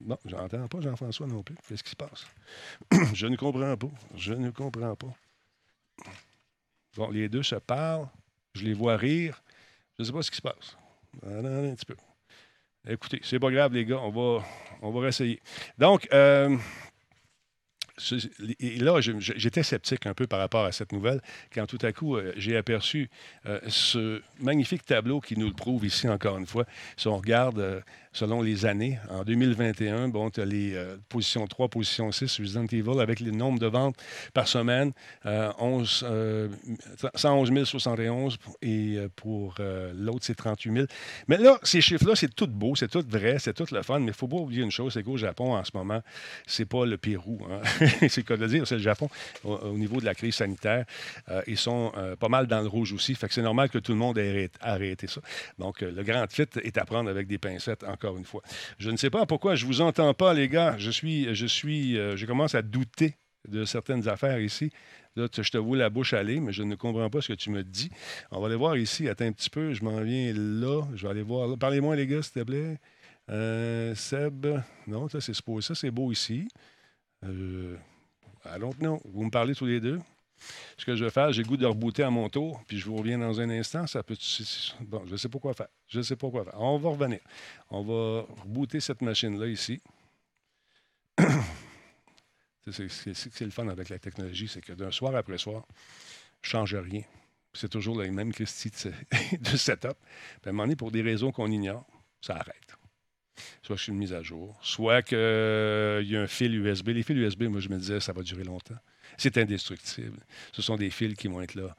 Non, 0.00 0.18
j'entends 0.24 0.68
pas 0.68 0.80
Jean-François 0.80 1.26
non 1.26 1.42
plus. 1.42 1.56
Qu'est-ce 1.68 1.82
qui 1.82 1.90
se 1.90 1.96
passe? 1.96 2.26
Je 3.14 3.26
ne 3.26 3.36
comprends 3.36 3.76
pas. 3.76 3.88
Je 4.14 4.32
ne 4.32 4.50
comprends 4.50 4.94
pas. 4.94 5.14
Bon, 6.96 7.10
les 7.10 7.28
deux 7.28 7.42
se 7.42 7.56
parlent. 7.56 8.08
Je 8.54 8.64
les 8.64 8.74
vois 8.74 8.96
rire. 8.96 9.42
Je 9.98 10.04
ne 10.04 10.06
sais 10.06 10.12
pas 10.12 10.22
ce 10.22 10.30
qui 10.30 10.36
se 10.36 10.42
passe. 10.42 10.76
un 11.26 11.74
petit 11.74 11.86
peu. 11.86 11.96
Écoutez, 12.88 13.20
c'est 13.24 13.40
pas 13.40 13.50
grave, 13.50 13.74
les 13.74 13.84
gars. 13.84 13.98
On 13.98 14.10
va, 14.10 14.44
on 14.80 14.90
va 14.92 15.00
réessayer. 15.00 15.42
Donc, 15.76 16.06
euh, 16.12 16.56
là, 18.60 19.00
j'étais 19.00 19.64
sceptique 19.64 20.06
un 20.06 20.14
peu 20.14 20.28
par 20.28 20.38
rapport 20.38 20.64
à 20.64 20.70
cette 20.70 20.92
nouvelle, 20.92 21.20
quand 21.52 21.66
tout 21.66 21.78
à 21.82 21.92
coup, 21.92 22.16
euh, 22.16 22.32
j'ai 22.36 22.56
aperçu 22.56 23.10
euh, 23.46 23.58
ce 23.66 24.22
magnifique 24.38 24.86
tableau 24.86 25.20
qui 25.20 25.36
nous 25.36 25.48
le 25.48 25.52
prouve 25.52 25.84
ici 25.84 26.08
encore 26.08 26.38
une 26.38 26.46
fois. 26.46 26.64
Si 26.96 27.08
on 27.08 27.16
regarde 27.16 27.82
selon 28.12 28.42
les 28.42 28.66
années. 28.66 28.98
En 29.10 29.24
2021, 29.24 30.08
bon, 30.08 30.30
tu 30.30 30.40
as 30.40 30.44
les 30.44 30.74
euh, 30.74 30.96
positions 31.08 31.46
3, 31.46 31.68
position 31.68 32.10
6, 32.12 32.40
Resident 32.40 32.66
Evil, 32.66 33.00
avec 33.00 33.20
le 33.20 33.30
nombre 33.30 33.58
de 33.58 33.66
ventes 33.66 33.96
par 34.34 34.48
semaine, 34.48 34.92
11, 35.24 36.06
111 37.14 37.64
071, 37.64 38.38
et 38.62 38.96
euh, 38.96 39.08
pour 39.14 39.56
euh, 39.60 39.92
l'autre, 39.94 40.20
c'est 40.22 40.34
38 40.34 40.72
000. 40.72 40.86
Mais 41.28 41.36
là, 41.36 41.58
ces 41.62 41.80
chiffres-là, 41.80 42.14
c'est 42.14 42.34
tout 42.34 42.46
beau, 42.46 42.74
c'est 42.74 42.88
tout 42.88 43.04
vrai, 43.08 43.36
c'est 43.38 43.54
tout 43.54 43.66
le 43.72 43.82
fun, 43.82 43.98
mais 43.98 44.06
il 44.06 44.08
ne 44.08 44.12
faut 44.12 44.28
pas 44.28 44.36
oublier 44.36 44.62
une 44.62 44.70
chose, 44.70 44.94
c'est 44.94 45.02
qu'au 45.02 45.16
Japon, 45.16 45.54
en 45.54 45.64
ce 45.64 45.70
moment, 45.74 46.02
c'est 46.46 46.66
pas 46.66 46.84
le 46.86 46.96
Pérou. 46.96 47.40
Hein. 47.50 47.60
c'est 48.08 48.18
le 48.18 48.22
cas 48.22 48.36
de 48.36 48.46
dire, 48.46 48.66
c'est 48.66 48.76
le 48.76 48.82
Japon. 48.82 49.08
Au, 49.44 49.76
niveau 49.78 50.00
de 50.00 50.04
la 50.04 50.14
crise 50.14 50.34
sanitaire, 50.34 50.84
ils 51.46 51.56
sont 51.56 51.92
pas 52.18 52.28
mal 52.28 52.46
dans 52.46 52.60
le 52.60 52.66
rouge 52.66 52.92
aussi, 52.92 53.14
fait 53.14 53.28
que 53.28 53.34
c'est 53.34 53.42
normal 53.42 53.68
que 53.68 53.78
tout 53.78 53.92
le 53.92 53.98
monde 53.98 54.18
ait 54.18 54.50
arrêté 54.60 55.06
ça. 55.06 55.20
Donc, 55.58 55.80
le 55.80 56.02
grand 56.02 56.24
fit 56.30 56.46
est 56.62 56.76
à 56.78 56.84
prendre 56.84 57.10
avec 57.10 57.26
des 57.26 57.38
pincettes 57.38 57.84
encore 57.98 58.16
une 58.16 58.24
fois. 58.24 58.42
Je 58.78 58.90
ne 58.90 58.96
sais 58.96 59.10
pas 59.10 59.26
pourquoi 59.26 59.54
je 59.56 59.66
vous 59.66 59.80
entends 59.80 60.14
pas, 60.14 60.32
les 60.34 60.48
gars. 60.48 60.76
Je 60.78 60.90
suis, 60.90 61.34
je 61.34 61.46
suis, 61.46 61.98
euh, 61.98 62.16
je 62.16 62.26
commence 62.26 62.54
à 62.54 62.62
douter 62.62 63.16
de 63.48 63.64
certaines 63.64 64.08
affaires 64.08 64.40
ici. 64.40 64.70
Là, 65.16 65.26
je 65.32 65.50
te 65.50 65.58
vois 65.58 65.76
la 65.76 65.90
bouche 65.90 66.12
aller, 66.12 66.38
mais 66.38 66.52
je 66.52 66.62
ne 66.62 66.76
comprends 66.76 67.10
pas 67.10 67.20
ce 67.20 67.28
que 67.28 67.32
tu 67.32 67.50
me 67.50 67.64
dis. 67.64 67.90
On 68.30 68.40
va 68.40 68.46
aller 68.46 68.56
voir 68.56 68.76
ici. 68.76 69.08
Attends 69.08 69.24
un 69.24 69.32
petit 69.32 69.50
peu. 69.50 69.72
Je 69.72 69.82
m'en 69.82 70.00
viens 70.00 70.32
là. 70.32 70.82
Je 70.94 71.02
vais 71.02 71.10
aller 71.10 71.22
voir 71.22 71.58
Parlez-moi, 71.58 71.96
les 71.96 72.06
gars, 72.06 72.22
s'il 72.22 72.34
te 72.34 72.40
plaît. 72.40 72.78
Euh, 73.30 73.94
Seb. 73.94 74.46
Non, 74.86 75.08
ça, 75.08 75.20
c'est 75.20 75.34
Ça, 75.34 75.74
c'est 75.74 75.90
beau 75.90 76.12
ici. 76.12 76.48
Euh, 77.24 77.76
allons, 78.44 78.70
non. 78.80 79.00
Vous 79.04 79.24
me 79.24 79.30
parlez 79.30 79.54
tous 79.54 79.66
les 79.66 79.80
deux? 79.80 79.98
Ce 80.76 80.84
que 80.84 80.94
je 80.96 81.04
vais 81.04 81.10
faire, 81.10 81.32
j'ai 81.32 81.42
le 81.42 81.48
goût 81.48 81.56
de 81.56 81.66
rebooter 81.66 82.02
à 82.02 82.10
mon 82.10 82.28
tour, 82.28 82.62
puis 82.66 82.78
je 82.78 82.86
vous 82.86 82.96
reviens 82.96 83.18
dans 83.18 83.40
un 83.40 83.50
instant. 83.50 83.86
Ça 83.86 84.02
peut. 84.02 84.16
Bon, 84.80 85.02
je 85.06 85.12
ne 85.12 85.16
sais 85.16 85.28
pas 85.28 85.38
quoi 85.38 85.54
faire. 85.54 85.68
Je 85.88 86.00
sais 86.00 86.16
pas 86.16 86.30
quoi 86.30 86.44
faire. 86.44 86.60
On 86.60 86.78
va 86.78 86.90
revenir. 86.90 87.20
On 87.70 87.82
va 87.82 88.26
rebooter 88.42 88.80
cette 88.80 89.02
machine-là 89.02 89.46
ici. 89.46 89.80
c'est 92.70 93.40
le 93.40 93.50
fun 93.50 93.68
avec 93.68 93.88
la 93.88 93.98
technologie, 93.98 94.48
c'est 94.48 94.60
que 94.60 94.72
d'un 94.72 94.90
soir 94.90 95.14
après 95.16 95.38
soir, 95.38 95.66
je 96.42 96.48
ne 96.48 96.50
change 96.50 96.74
rien. 96.74 97.02
C'est 97.52 97.68
toujours 97.68 98.00
la 98.00 98.08
même 98.10 98.32
Christie 98.32 98.70
de, 99.40 99.56
setup. 99.56 99.96
À 100.44 100.48
un 100.48 100.52
moment 100.52 100.64
donné, 100.64 100.76
pour 100.76 100.90
des 100.90 101.02
raisons 101.02 101.32
qu'on 101.32 101.50
ignore, 101.50 101.86
ça 102.20 102.34
arrête. 102.34 102.76
Soit 103.62 103.76
je 103.76 103.82
suis 103.84 103.92
une 103.92 103.98
mise 103.98 104.12
à 104.12 104.22
jour, 104.22 104.58
soit 104.62 105.02
qu'il 105.02 105.16
y 105.16 106.16
a 106.16 106.20
un 106.20 106.26
fil 106.26 106.54
USB. 106.54 106.88
Les 106.88 107.02
fils 107.02 107.16
USB, 107.16 107.44
moi, 107.44 107.60
je 107.60 107.68
me 107.68 107.78
disais, 107.78 108.00
ça 108.00 108.12
va 108.12 108.22
durer 108.22 108.44
longtemps. 108.44 108.78
C'est 109.18 109.36
indestructible. 109.36 110.18
Ce 110.52 110.62
sont 110.62 110.76
des 110.76 110.90
fils 110.90 111.14
qui 111.16 111.28
vont 111.28 111.42
être 111.42 111.54
là 111.54 111.76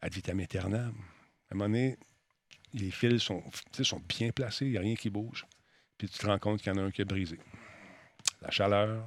ad 0.00 0.12
vitam 0.12 0.40
aeternam. 0.40 0.94
À 1.50 1.54
un 1.54 1.56
moment 1.56 1.68
donné, 1.68 1.96
les 2.74 2.90
fils 2.90 3.22
sont, 3.22 3.42
sont 3.82 4.02
bien 4.08 4.30
placés, 4.30 4.66
il 4.66 4.72
n'y 4.72 4.78
a 4.78 4.80
rien 4.80 4.96
qui 4.96 5.10
bouge. 5.10 5.46
Puis 5.96 6.08
tu 6.08 6.18
te 6.18 6.26
rends 6.26 6.38
compte 6.38 6.60
qu'il 6.62 6.72
y 6.72 6.76
en 6.76 6.78
a 6.78 6.84
un 6.84 6.90
qui 6.90 7.02
est 7.02 7.04
brisé. 7.04 7.38
La 8.40 8.50
chaleur, 8.50 9.04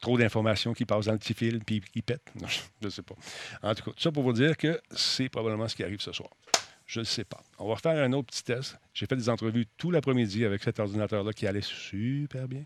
trop 0.00 0.18
d'informations 0.18 0.74
qui 0.74 0.84
passent 0.84 1.06
dans 1.06 1.12
le 1.12 1.18
petit 1.18 1.34
fil, 1.34 1.60
puis 1.60 1.80
qui 1.80 2.02
pète. 2.02 2.22
je 2.80 2.86
ne 2.86 2.90
sais 2.90 3.02
pas. 3.02 3.14
En 3.62 3.74
tout 3.74 3.84
cas, 3.84 3.90
tout 3.92 4.00
ça 4.00 4.10
pour 4.10 4.22
vous 4.24 4.32
dire 4.32 4.56
que 4.56 4.80
c'est 4.90 5.28
probablement 5.28 5.68
ce 5.68 5.76
qui 5.76 5.84
arrive 5.84 6.00
ce 6.00 6.12
soir. 6.12 6.30
Je 6.86 7.00
ne 7.00 7.04
sais 7.04 7.24
pas. 7.24 7.42
On 7.58 7.68
va 7.68 7.74
refaire 7.74 8.02
un 8.02 8.12
autre 8.12 8.26
petit 8.26 8.42
test. 8.42 8.76
J'ai 8.92 9.06
fait 9.06 9.16
des 9.16 9.28
entrevues 9.28 9.66
tout 9.78 9.90
l'après-midi 9.90 10.44
avec 10.44 10.62
cet 10.62 10.78
ordinateur-là 10.80 11.32
qui 11.32 11.46
allait 11.46 11.62
super 11.62 12.48
bien. 12.48 12.64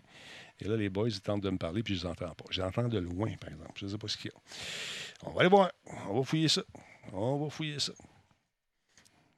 Et 0.59 0.67
là, 0.67 0.75
les 0.75 0.89
boys, 0.89 1.09
ils 1.09 1.21
tentent 1.21 1.43
de 1.43 1.49
me 1.49 1.57
parler, 1.57 1.83
puis 1.83 1.95
je 1.95 2.01
les 2.01 2.07
entends 2.07 2.33
pas. 2.33 2.45
Je 2.49 2.61
les 2.61 2.67
entends 2.67 2.87
de 2.87 2.97
loin, 2.97 3.31
par 3.39 3.49
exemple. 3.49 3.73
Je 3.75 3.85
ne 3.85 3.91
sais 3.91 3.97
pas 3.97 4.07
ce 4.07 4.17
qu'il 4.17 4.31
y 4.31 4.33
a. 4.33 5.27
On 5.27 5.33
va 5.33 5.41
aller 5.41 5.49
voir. 5.49 5.71
On 6.09 6.17
va 6.17 6.23
fouiller 6.23 6.47
ça. 6.47 6.63
On 7.13 7.37
va 7.37 7.49
fouiller 7.49 7.79
ça. 7.79 7.93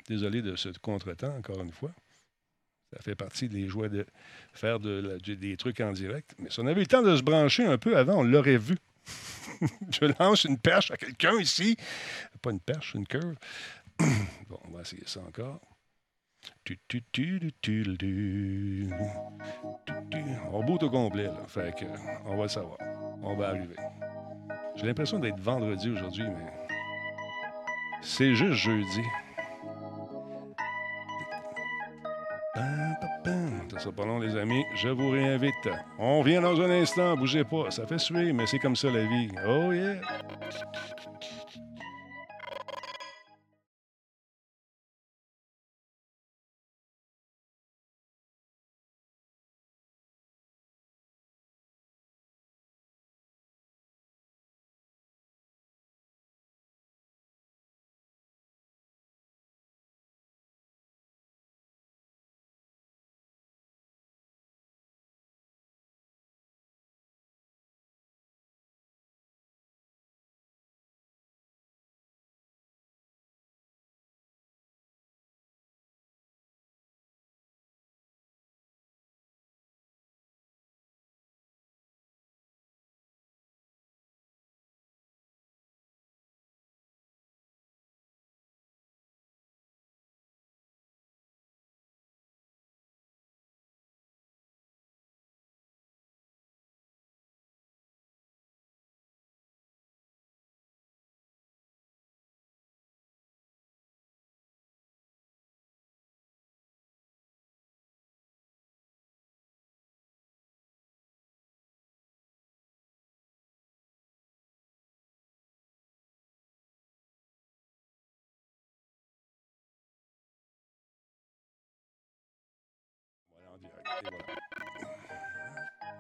Désolé 0.07 0.41
de 0.41 0.55
ce 0.55 0.69
contretemps, 0.79 1.35
encore 1.35 1.61
une 1.61 1.71
fois. 1.71 1.91
Ça 2.93 3.01
fait 3.01 3.15
partie 3.15 3.49
des 3.49 3.67
joies 3.67 3.89
de 3.89 4.05
faire 4.53 4.79
des 4.79 5.57
trucs 5.57 5.79
en 5.81 5.91
direct. 5.91 6.33
Mais 6.39 6.49
si 6.49 6.59
on 6.59 6.65
avait 6.65 6.81
eu 6.81 6.85
le 6.85 6.87
temps 6.87 7.03
de 7.03 7.15
se 7.15 7.21
brancher 7.21 7.65
un 7.65 7.77
peu 7.77 7.95
avant, 7.97 8.19
on 8.19 8.23
l'aurait 8.23 8.57
vu. 8.57 8.77
je 9.91 10.05
lance 10.19 10.45
une 10.45 10.57
perche 10.57 10.89
à 10.91 10.97
quelqu'un 10.97 11.37
ici. 11.39 11.77
Pas 12.41 12.51
une 12.51 12.59
perche, 12.59 12.95
une 12.95 13.05
curve. 13.05 13.35
bon, 14.47 14.59
on 14.65 14.71
va 14.71 14.81
essayer 14.81 15.03
ça 15.05 15.21
encore. 15.21 15.61
On 20.51 20.63
bout 20.63 20.81
au 20.83 20.89
complet, 20.89 21.23
là. 21.23 21.43
Fait 21.47 21.75
que, 21.75 21.85
on 22.25 22.37
va 22.37 22.43
le 22.43 22.49
savoir. 22.49 22.77
On 23.23 23.35
va 23.35 23.49
arriver. 23.49 23.75
J'ai 24.75 24.85
l'impression 24.85 25.19
d'être 25.19 25.39
vendredi 25.39 25.89
aujourd'hui, 25.89 26.25
mais 26.25 26.51
c'est 28.01 28.33
juste 28.35 28.53
jeudi. 28.53 29.01
Ça 33.79 33.93
pas 33.93 34.03
long, 34.03 34.19
les 34.19 34.35
amis. 34.35 34.65
Je 34.75 34.89
vous 34.89 35.09
réinvite. 35.09 35.69
On 35.97 36.21
vient 36.21 36.41
dans 36.41 36.59
un 36.59 36.69
instant. 36.69 37.15
Bougez 37.15 37.45
pas. 37.45 37.71
Ça 37.71 37.87
fait 37.87 37.97
suer, 37.97 38.33
mais 38.33 38.45
c'est 38.45 38.59
comme 38.59 38.75
ça 38.75 38.89
la 38.91 39.05
vie. 39.05 39.29
Oh 39.47 39.71
yeah! 39.71 40.01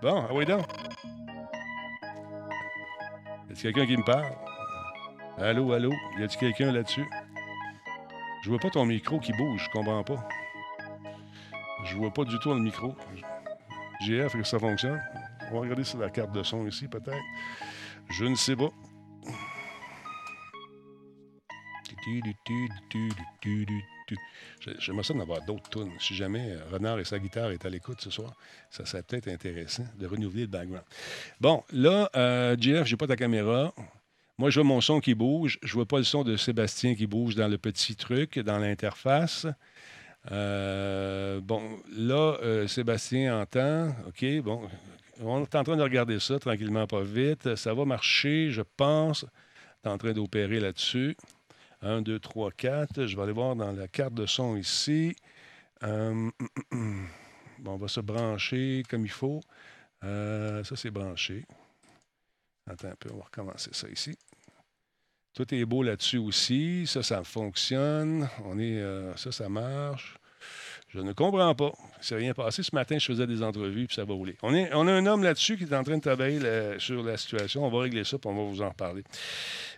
Bon, 0.01 0.25
ah 0.29 0.33
oui 0.33 0.45
donc. 0.45 0.65
Y 3.49 3.51
a 3.51 3.55
quelqu'un 3.55 3.85
qui 3.85 3.97
me 3.97 4.03
parle? 4.03 4.31
Allô, 5.37 5.73
allô? 5.73 5.91
Y 6.17 6.23
a-t-il 6.23 6.39
quelqu'un 6.39 6.71
là-dessus? 6.71 7.05
Je 8.43 8.49
vois 8.49 8.59
pas 8.59 8.69
ton 8.69 8.85
micro 8.85 9.19
qui 9.19 9.33
bouge, 9.33 9.65
je 9.65 9.69
comprends 9.71 10.03
pas. 10.03 10.27
Je 11.83 11.97
vois 11.97 12.11
pas 12.11 12.23
du 12.23 12.39
tout 12.39 12.53
le 12.53 12.61
micro. 12.61 12.95
GF, 14.01 14.31
que 14.33 14.43
ça 14.43 14.59
fonctionne? 14.59 15.01
On 15.51 15.55
va 15.55 15.59
regarder 15.61 15.83
sur 15.83 15.99
la 15.99 16.09
carte 16.09 16.31
de 16.31 16.43
son 16.43 16.65
ici, 16.67 16.87
peut-être. 16.87 17.17
Je 18.09 18.25
ne 18.25 18.35
sais 18.35 18.55
pas. 18.55 18.69
J'aimerais 24.79 25.03
ça 25.03 25.13
d'avoir 25.13 25.43
d'autres 25.45 25.69
tunes. 25.69 25.91
Si 25.99 26.15
jamais 26.15 26.51
euh, 26.51 26.59
Renard 26.71 26.99
et 26.99 27.05
sa 27.05 27.19
guitare 27.19 27.51
est 27.51 27.65
à 27.65 27.69
l'écoute 27.69 28.01
ce 28.01 28.09
soir, 28.09 28.33
ça 28.69 28.85
serait 28.85 29.03
peut-être 29.03 29.27
intéressant 29.27 29.85
de 29.97 30.07
renouveler 30.07 30.41
le 30.41 30.47
background. 30.47 30.83
Bon, 31.39 31.63
là, 31.71 32.09
euh, 32.15 32.55
Jeff, 32.59 32.85
j'ai 32.87 32.97
pas 32.97 33.07
ta 33.07 33.15
caméra. 33.15 33.73
Moi, 34.37 34.49
je 34.49 34.59
vois 34.61 34.67
mon 34.67 34.79
son 34.79 35.01
qui 35.01 35.15
bouge. 35.15 35.59
Je 35.63 35.73
vois 35.73 35.85
pas 35.85 35.97
le 35.97 36.05
son 36.05 36.23
de 36.23 36.37
Sébastien 36.37 36.95
qui 36.95 37.07
bouge 37.07 37.35
dans 37.35 37.47
le 37.47 37.57
petit 37.57 37.95
truc, 37.95 38.39
dans 38.39 38.57
l'interface. 38.57 39.45
Euh, 40.31 41.41
bon, 41.41 41.61
là, 41.91 42.37
euh, 42.41 42.67
Sébastien 42.67 43.41
entend. 43.41 43.89
OK, 44.07 44.25
bon. 44.41 44.61
On 45.21 45.43
est 45.43 45.55
en 45.55 45.63
train 45.63 45.75
de 45.75 45.83
regarder 45.83 46.19
ça 46.19 46.39
tranquillement, 46.39 46.87
pas 46.87 47.01
vite. 47.01 47.55
Ça 47.55 47.73
va 47.73 47.83
marcher, 47.83 48.51
je 48.51 48.61
pense. 48.77 49.25
Tu 49.83 49.89
en 49.89 49.97
train 49.97 50.13
d'opérer 50.13 50.59
là-dessus. 50.61 51.17
1, 51.81 52.01
2, 52.01 52.19
3, 52.19 52.51
4. 52.51 53.05
Je 53.05 53.15
vais 53.15 53.23
aller 53.23 53.31
voir 53.31 53.55
dans 53.55 53.71
la 53.71 53.87
carte 53.87 54.13
de 54.13 54.25
son 54.25 54.57
ici. 54.57 55.15
Euh, 55.83 56.29
bon, 56.71 57.73
on 57.73 57.77
va 57.77 57.87
se 57.87 57.99
brancher 58.01 58.83
comme 58.89 59.05
il 59.05 59.11
faut. 59.11 59.41
Euh, 60.03 60.63
ça, 60.63 60.75
c'est 60.75 60.91
branché. 60.91 61.45
Attends 62.67 62.89
un 62.89 62.95
peu, 62.95 63.09
on 63.13 63.17
va 63.17 63.23
recommencer 63.23 63.71
ça 63.73 63.87
ici. 63.89 64.17
Tout 65.33 65.53
est 65.53 65.65
beau 65.65 65.83
là-dessus 65.83 66.17
aussi. 66.17 66.85
Ça, 66.85 67.01
ça 67.01 67.23
fonctionne. 67.23 68.27
On 68.45 68.59
est, 68.59 68.79
euh, 68.79 69.15
ça, 69.15 69.31
ça 69.31 69.47
marche. 69.49 70.17
Je 70.89 70.99
ne 70.99 71.13
comprends 71.13 71.53
pas. 71.53 71.71
Il 71.99 72.03
s'est 72.03 72.15
rien 72.15 72.33
passé. 72.33 72.63
Ce 72.63 72.73
matin, 72.73 72.97
je 72.97 73.05
faisais 73.05 73.27
des 73.27 73.43
entrevues, 73.43 73.85
puis 73.85 73.95
ça 73.95 74.05
va 74.05 74.13
rouler. 74.13 74.35
On, 74.41 74.53
a 74.53 74.91
un 74.91 75.05
homme 75.05 75.23
là-dessus 75.23 75.55
qui 75.55 75.65
est 75.65 75.73
en 75.73 75.83
train 75.83 75.97
de 75.97 76.01
travailler 76.01 76.39
sur 76.79 77.03
la 77.03 77.15
situation. 77.15 77.63
On 77.63 77.69
va 77.69 77.81
régler 77.81 78.03
ça, 78.03 78.17
puis 78.17 78.29
on 78.29 78.35
va 78.35 78.49
vous 78.49 78.61
en 78.61 78.69
reparler. 78.69 79.03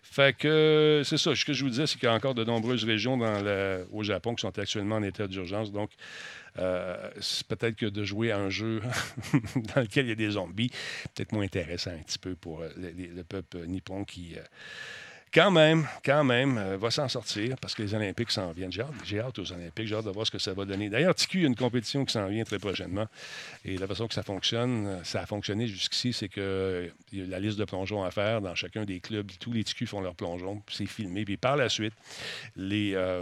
Fait 0.04 0.36
que 0.36 1.02
c'est 1.04 1.18
ça. 1.18 1.36
Ce 1.36 1.44
que 1.44 1.54
je 1.54 1.64
vous 1.64 1.70
disais, 1.70 1.86
c'est 1.86 1.98
qu'il 1.98 2.08
y 2.08 2.12
a 2.12 2.14
encore 2.14 2.34
de 2.34 2.46
nombreuses 2.46 2.86
régions 2.86 3.20
au 3.92 4.04
Japon 4.04 4.36
qui 4.36 4.42
sont 4.42 4.58
actuellement 4.58 4.96
en 4.96 5.04
état 5.04 5.28
d'urgence. 5.28 5.72
Donc, 5.72 5.90
euh, 6.60 7.10
peut-être 7.48 7.76
que 7.76 7.86
de 7.86 8.04
jouer 8.04 8.32
à 8.32 8.38
un 8.38 8.50
jeu 8.50 8.82
dans 9.76 9.82
lequel 9.82 10.06
il 10.06 10.10
y 10.10 10.12
a 10.12 10.16
des 10.16 10.32
zombies, 10.32 10.72
peut-être 11.16 11.32
moins 11.32 11.44
intéressant 11.44 11.92
un 11.92 12.04
petit 12.04 12.20
peu 12.20 12.36
pour 12.36 12.62
euh, 12.62 12.70
le, 12.78 13.24
peuple 13.24 13.66
nippon 13.68 14.04
qui. 14.04 14.36
Euh, 14.38 14.44
quand 15.34 15.52
même, 15.52 15.88
quand 16.04 16.24
même, 16.24 16.58
euh, 16.58 16.78
va 16.78 16.92
s'en 16.92 17.08
sortir 17.08 17.56
parce 17.62 17.74
que 17.74 17.84
les 17.84 17.94
Olympiques 17.94 18.32
s'en 18.32 18.52
viennent. 18.52 18.72
J'ai 18.72 19.20
hâte, 19.20 19.40
aux 19.40 19.52
Olympiques, 19.52 19.88
j'ai 19.88 19.96
hâte 19.96 20.06
de 20.06 20.12
voir 20.12 20.26
ce 20.26 20.32
que 20.32 20.40
ça 20.40 20.54
va 20.54 20.66
donner. 20.66 20.90
D'ailleurs, 20.90 21.16
TQ, 21.16 21.38
il 21.38 21.42
y 21.42 21.46
a 21.46 21.48
une 21.48 21.56
compétition 21.56 22.04
qui 22.04 22.12
s'en 22.12 22.28
vient 22.28 22.44
très 22.44 22.60
prochainement. 22.60 23.08
Et 23.64 23.78
la 23.78 23.88
façon 23.88 24.08
que 24.08 24.14
ça 24.14 24.24
fonctionne, 24.24 24.88
euh, 24.88 25.04
ça 25.04 25.22
a 25.22 25.26
fonctionné 25.26 25.68
jusqu'ici, 25.68 26.12
c'est 26.12 26.28
que 26.28 26.42
euh, 26.42 26.90
y 27.14 27.22
a 27.22 27.26
la 27.26 27.40
liste 27.40 27.58
de 27.58 27.66
plongeons 27.66 28.04
à 28.04 28.12
faire 28.12 28.42
dans 28.42 28.56
chacun 28.56 28.84
des 28.84 29.00
clubs. 29.00 29.32
Tous 29.40 29.54
les 29.54 29.64
TQ 29.64 29.88
font 29.88 30.02
leur 30.02 30.16
plongeon, 30.16 30.62
c'est 30.70 30.86
filmé. 30.86 31.24
Puis 31.24 31.38
par 31.38 31.56
la 31.56 31.70
suite, 31.70 31.94
les, 32.56 33.22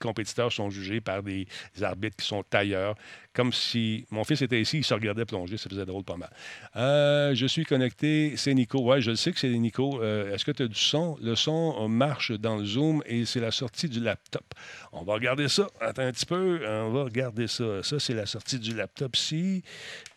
compétiteurs 0.00 0.52
sont 0.52 0.70
jugés 0.70 1.00
par 1.00 1.22
des 1.22 1.46
arbitres 1.80 2.16
qui 2.16 2.26
sont 2.26 2.44
ailleurs 2.52 2.94
comme 3.34 3.52
si 3.52 4.06
mon 4.10 4.22
fils 4.22 4.42
était 4.42 4.60
ici, 4.60 4.78
il 4.78 4.84
se 4.84 4.94
regardait 4.94 5.24
plonger, 5.24 5.56
ça 5.56 5.68
faisait 5.68 5.84
drôle 5.84 6.04
pas 6.04 6.16
mal. 6.16 6.30
Euh, 6.76 7.34
je 7.34 7.46
suis 7.46 7.64
connecté, 7.64 8.34
c'est 8.36 8.54
Nico. 8.54 8.78
Oui, 8.80 9.02
je 9.02 9.14
sais 9.14 9.32
que 9.32 9.40
c'est 9.40 9.50
Nico. 9.50 10.00
Euh, 10.00 10.32
est-ce 10.32 10.44
que 10.44 10.52
tu 10.52 10.62
as 10.62 10.68
du 10.68 10.78
son? 10.78 11.18
Le 11.20 11.34
son 11.34 11.88
marche 11.88 12.30
dans 12.30 12.56
le 12.56 12.64
Zoom 12.64 13.02
et 13.06 13.24
c'est 13.24 13.40
la 13.40 13.50
sortie 13.50 13.88
du 13.88 13.98
laptop. 13.98 14.44
On 14.92 15.02
va 15.02 15.14
regarder 15.14 15.48
ça. 15.48 15.66
Attends 15.80 16.02
un 16.02 16.12
petit 16.12 16.26
peu. 16.26 16.60
On 16.64 16.90
va 16.90 17.02
regarder 17.02 17.48
ça. 17.48 17.82
Ça, 17.82 17.98
c'est 17.98 18.14
la 18.14 18.26
sortie 18.26 18.60
du 18.60 18.72
laptop 18.72 19.16
ici. 19.16 19.64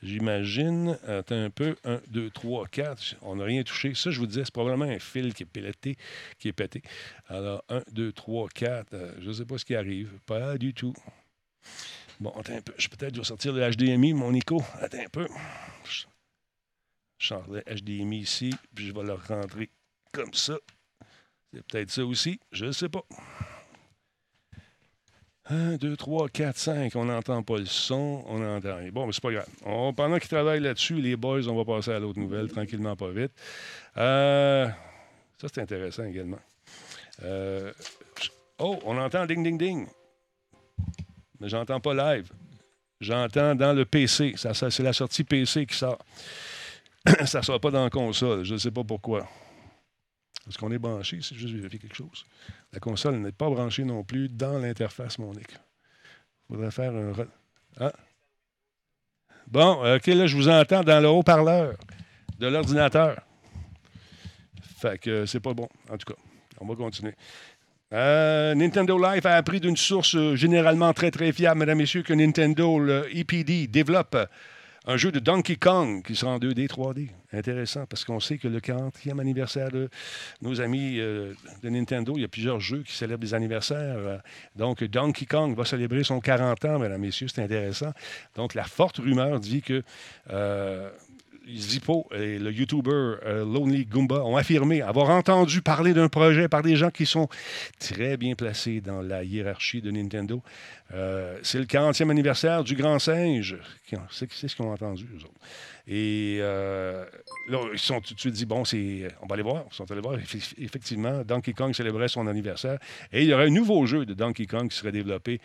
J'imagine. 0.03 0.97
Attends 1.07 1.43
un 1.43 1.49
peu. 1.49 1.75
1, 1.85 2.01
2, 2.09 2.29
3, 2.29 2.67
4. 2.67 3.15
On 3.23 3.37
n'a 3.37 3.45
rien 3.45 3.63
touché. 3.63 3.95
Ça, 3.95 4.11
je 4.11 4.19
vous 4.19 4.27
disais, 4.27 4.43
c'est 4.45 4.53
probablement 4.53 4.85
un 4.85 4.99
fil 4.99 5.33
qui 5.33 5.41
est 5.41 5.47
pété. 5.47 5.95
Qui 6.37 6.49
est 6.49 6.53
pété. 6.53 6.83
Alors, 7.29 7.63
1, 7.69 7.81
2, 7.91 8.11
3, 8.11 8.49
4. 8.53 8.87
je 9.21 9.27
ne 9.27 9.33
sais 9.33 9.45
pas 9.45 9.57
ce 9.57 9.65
qui 9.65 9.75
arrive. 9.75 10.11
Pas 10.27 10.59
du 10.59 10.75
tout. 10.75 10.93
Bon, 12.19 12.31
attends 12.31 12.55
un 12.55 12.61
peu. 12.61 12.73
Je 12.77 12.87
peut-être 12.87 13.15
vais 13.15 13.23
sortir 13.23 13.53
le 13.53 13.69
HDMI, 13.69 14.13
mon 14.13 14.31
Nico. 14.31 14.61
Attends 14.81 14.99
un 14.99 15.09
peu. 15.09 15.27
Je 17.19 17.27
sors 17.27 17.47
le 17.49 17.61
HDMI 17.61 18.19
ici, 18.19 18.53
puis 18.73 18.87
je 18.87 18.93
vais 18.93 19.03
le 19.03 19.13
rentrer 19.13 19.69
comme 20.11 20.33
ça. 20.33 20.57
C'est 21.53 21.65
peut-être 21.65 21.91
ça 21.91 22.05
aussi. 22.05 22.39
Je 22.51 22.65
ne 22.65 22.71
sais 22.71 22.89
pas. 22.89 23.03
1, 25.49 25.77
2, 25.77 25.95
3, 25.95 26.29
4, 26.29 26.57
5. 26.57 26.95
On 26.95 27.05
n'entend 27.05 27.41
pas 27.43 27.57
le 27.57 27.65
son. 27.65 28.23
On 28.27 28.43
entend 28.43 28.75
rien. 28.77 28.89
Bon, 28.91 29.05
mais 29.05 29.13
c'est 29.13 29.21
pas 29.21 29.31
grave. 29.31 29.47
pendant 29.95 30.17
qu'ils 30.19 30.29
travaillent 30.29 30.59
là-dessus, 30.59 30.95
les 30.95 31.15
boys, 31.15 31.47
on 31.47 31.55
va 31.55 31.65
passer 31.65 31.91
à 31.91 31.99
l'autre 31.99 32.19
nouvelle, 32.19 32.49
tranquillement, 32.51 32.95
pas 32.95 33.09
vite. 33.11 33.31
Euh, 33.97 34.67
ça, 35.39 35.47
c'est 35.53 35.61
intéressant 35.61 36.03
également. 36.03 36.39
Euh, 37.23 37.71
oh, 38.59 38.77
on 38.85 38.97
entend 38.97 39.25
ding, 39.25 39.43
ding, 39.43 39.57
ding 39.57 39.87
mais 41.39 41.49
j'entends 41.49 41.79
pas 41.79 41.93
live. 41.93 42.31
J'entends 42.99 43.55
dans 43.55 43.73
le 43.73 43.85
PC. 43.85 44.33
Ça, 44.37 44.53
c'est 44.53 44.83
la 44.83 44.93
sortie 44.93 45.23
PC 45.23 45.65
qui 45.65 45.75
sort. 45.75 45.99
ça 47.25 47.39
ne 47.39 47.43
sera 47.43 47.59
pas 47.59 47.71
dans 47.71 47.83
la 47.83 47.89
console. 47.89 48.43
Je 48.43 48.53
ne 48.53 48.57
sais 48.57 48.71
pas 48.71 48.83
pourquoi. 48.83 49.27
Est-ce 50.47 50.57
qu'on 50.57 50.71
est 50.71 50.79
branché? 50.79 51.19
C'est 51.21 51.35
juste 51.35 51.53
vérifier 51.53 51.79
quelque 51.79 51.95
chose. 51.95 52.25
La 52.73 52.79
console 52.79 53.17
n'est 53.17 53.31
pas 53.31 53.49
branchée 53.49 53.83
non 53.83 54.03
plus 54.03 54.29
dans 54.29 54.57
l'interface 54.57 55.19
Monique. 55.19 55.51
Il 56.49 56.55
faudrait 56.55 56.71
faire 56.71 56.93
un... 56.93 57.13
Ah. 57.79 57.93
Bon, 59.47 59.95
OK, 59.95 60.07
là, 60.07 60.27
je 60.27 60.35
vous 60.35 60.49
entends 60.49 60.83
dans 60.83 61.01
le 61.01 61.09
haut-parleur 61.09 61.75
de 62.39 62.47
l'ordinateur. 62.47 63.21
Fait 64.77 64.97
que 64.97 65.25
c'est 65.25 65.39
pas 65.39 65.53
bon. 65.53 65.67
En 65.89 65.97
tout 65.97 66.13
cas, 66.13 66.19
on 66.59 66.67
va 66.67 66.75
continuer. 66.75 67.15
Euh, 67.93 68.53
Nintendo 68.53 68.97
Life 68.97 69.25
a 69.25 69.35
appris 69.35 69.61
d'une 69.61 69.77
source 69.77 70.15
euh, 70.15 70.35
généralement 70.35 70.91
très 70.93 71.09
très 71.09 71.31
fiable, 71.31 71.59
mesdames 71.59 71.77
et 71.79 71.83
messieurs, 71.83 72.03
que 72.03 72.13
Nintendo, 72.13 72.81
EPD, 73.13 73.67
développe 73.67 74.17
un 74.85 74.97
jeu 74.97 75.11
de 75.11 75.19
Donkey 75.19 75.55
Kong 75.55 76.03
qui 76.03 76.13
sera 76.13 76.31
en 76.31 76.39
2D, 76.39 76.67
3D. 76.67 77.09
Intéressant, 77.31 77.85
parce 77.85 78.03
qu'on 78.03 78.19
sait 78.19 78.37
que 78.37 78.47
le 78.49 78.59
40e 78.59 79.19
anniversaire 79.19 79.69
de 79.69 79.89
nos 80.41 80.59
amis 80.59 80.99
euh, 80.99 81.33
de 81.61 81.69
Nintendo, 81.69 82.13
il 82.15 82.21
y 82.21 82.25
a 82.25 82.29
plusieurs 82.29 82.59
jeux 82.59 82.83
qui 82.83 82.93
célèbrent 82.93 83.21
des 83.21 83.33
anniversaires. 83.33 84.21
Donc, 84.57 84.83
Donkey 84.83 85.25
Kong 85.25 85.55
va 85.55 85.63
célébrer 85.63 86.03
son 86.03 86.19
40 86.19 86.65
ans, 86.65 86.79
mesdames 86.79 87.01
messieurs, 87.01 87.27
c'est 87.33 87.41
intéressant. 87.41 87.91
Donc, 88.35 88.53
la 88.53 88.63
forte 88.65 88.97
rumeur 88.97 89.39
dit 89.39 89.61
que 89.61 89.83
Zippo 91.55 92.07
et 92.13 92.39
le 92.39 92.51
YouTuber 92.51 92.91
euh, 92.91 93.45
Lonely 93.45 93.85
Goomba 93.85 94.23
ont 94.23 94.35
affirmé 94.35 94.81
avoir 94.81 95.09
entendu 95.09 95.61
parler 95.61 95.93
d'un 95.93 96.09
projet 96.09 96.47
par 96.47 96.61
des 96.61 96.75
gens 96.75 96.89
qui 96.89 97.05
sont 97.05 97.29
très 97.79 98.17
bien 98.17 98.35
placés 98.35 98.81
dans 98.81 99.01
la 99.01 99.23
hiérarchie 99.23 99.81
de 99.81 99.91
Nintendo. 99.91 100.41
Euh, 100.93 101.37
c'est 101.43 101.59
le 101.59 101.65
40e 101.65 102.09
anniversaire 102.09 102.63
du 102.63 102.75
Grand 102.75 102.99
Singe. 102.99 103.57
C'est 104.09 104.31
ce 104.31 104.55
qu'ils 104.55 104.65
ont 104.65 104.71
entendu, 104.71 105.07
eux 105.13 105.23
autres. 105.23 105.39
Et 105.87 106.39
euh, 106.41 107.05
là, 107.47 107.59
ils 107.71 107.79
sont 107.79 108.01
tout 108.01 108.13
de 108.13 108.19
suite 108.19 108.33
dit, 108.33 108.45
bon, 108.45 108.65
c'est, 108.65 109.07
on 109.21 109.27
va 109.27 109.35
aller 109.35 109.43
voir. 109.43 109.65
Ils 109.71 109.75
sont 109.75 109.89
allés 109.89 110.01
voir. 110.01 110.17
Effectivement, 110.57 111.23
Donkey 111.23 111.53
Kong 111.53 111.73
célébrait 111.73 112.09
son 112.09 112.27
anniversaire. 112.27 112.77
Et 113.13 113.23
il 113.23 113.29
y 113.29 113.33
aurait 113.33 113.47
un 113.47 113.51
nouveau 113.51 113.85
jeu 113.85 114.05
de 114.05 114.13
Donkey 114.13 114.45
Kong 114.45 114.69
qui 114.69 114.77
serait 114.77 114.91
développé 114.91 115.39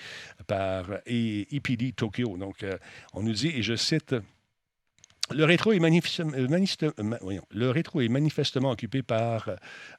par 0.49 0.87
EPD 1.07 1.93
Tokyo. 1.93 2.37
Donc, 2.37 2.65
on 3.13 3.23
nous 3.23 3.33
dit, 3.33 3.53
et 3.55 3.63
je 3.63 3.77
cite, 3.77 4.17
le 5.35 5.45
rétro, 5.45 5.73
est 5.73 5.81
euh, 5.81 6.23
euh, 6.23 7.41
le 7.51 7.71
rétro 7.71 8.01
est 8.01 8.09
manifestement 8.09 8.71
occupé 8.71 9.03
par 9.03 9.49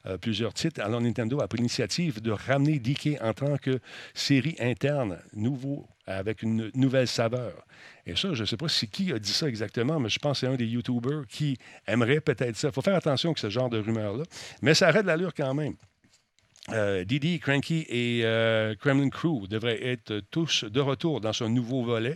euh, 0.06 0.18
plusieurs 0.18 0.54
titres. 0.54 0.80
Alors, 0.80 1.00
Nintendo 1.00 1.40
a 1.40 1.48
pris 1.48 1.58
l'initiative 1.58 2.20
de 2.20 2.30
ramener 2.30 2.78
DK 2.78 3.18
en 3.20 3.32
tant 3.32 3.56
que 3.58 3.78
série 4.14 4.56
interne, 4.60 5.18
nouveau, 5.34 5.86
avec 6.06 6.42
une 6.42 6.70
nouvelle 6.74 7.08
saveur. 7.08 7.64
Et 8.06 8.16
ça, 8.16 8.34
je 8.34 8.42
ne 8.42 8.46
sais 8.46 8.56
pas 8.56 8.68
si 8.68 8.88
qui 8.88 9.12
a 9.12 9.18
dit 9.18 9.32
ça 9.32 9.48
exactement, 9.48 9.98
mais 9.98 10.08
je 10.08 10.18
pense 10.18 10.40
que 10.40 10.46
c'est 10.46 10.52
un 10.52 10.56
des 10.56 10.66
YouTubers 10.66 11.26
qui 11.28 11.56
aimerait 11.86 12.20
peut-être 12.20 12.56
ça. 12.56 12.68
Il 12.68 12.74
faut 12.74 12.82
faire 12.82 12.96
attention 12.96 13.30
avec 13.30 13.38
ce 13.38 13.50
genre 13.50 13.70
de 13.70 13.78
rumeurs-là. 13.78 14.24
Mais 14.62 14.74
ça 14.74 14.88
arrête 14.88 15.06
l'allure 15.06 15.32
quand 15.34 15.54
même. 15.54 15.74
Didi, 17.04 17.40
Cranky 17.40 17.86
et 17.88 18.22
Kremlin 18.80 19.10
Crew 19.10 19.46
devraient 19.48 19.86
être 19.86 20.20
tous 20.30 20.64
de 20.64 20.80
retour 20.80 21.20
dans 21.20 21.32
ce 21.32 21.44
nouveau 21.44 21.82
volet. 21.82 22.14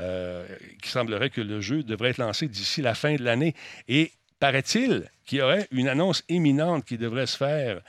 Euh, 0.00 0.46
qui 0.80 0.90
semblerait 0.90 1.30
que 1.30 1.40
le 1.40 1.60
jeu 1.60 1.82
devrait 1.82 2.10
être 2.10 2.18
lancé 2.18 2.46
d'ici 2.46 2.82
la 2.82 2.94
fin 2.94 3.16
de 3.16 3.24
l'année. 3.24 3.54
Et 3.88 4.12
paraît-il 4.38 5.10
qu'il 5.26 5.38
y 5.38 5.42
aurait 5.42 5.66
une 5.72 5.88
annonce 5.88 6.22
imminente 6.28 6.84
qui 6.84 6.98
devrait 6.98 7.26
se 7.26 7.36
faire 7.36 7.80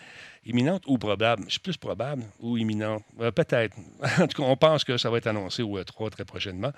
Imminente 0.50 0.82
ou 0.88 0.97
probable? 0.97 1.43
C'est 1.47 1.62
plus 1.62 1.78
probable 1.78 2.24
ou 2.39 2.58
imminente? 2.58 3.04
Euh, 3.22 3.30
peut-être. 3.30 3.78
en 4.20 4.26
tout 4.26 4.41
cas, 4.41 4.50
on 4.50 4.58
pense 4.58 4.84
que 4.84 4.97
ça 4.97 5.12
va 5.12 5.20
être 5.20 5.28
annoncé 5.28 5.62
au 5.62 5.80
E3 5.80 6.10
très 6.10 6.26
prochainement 6.26 6.72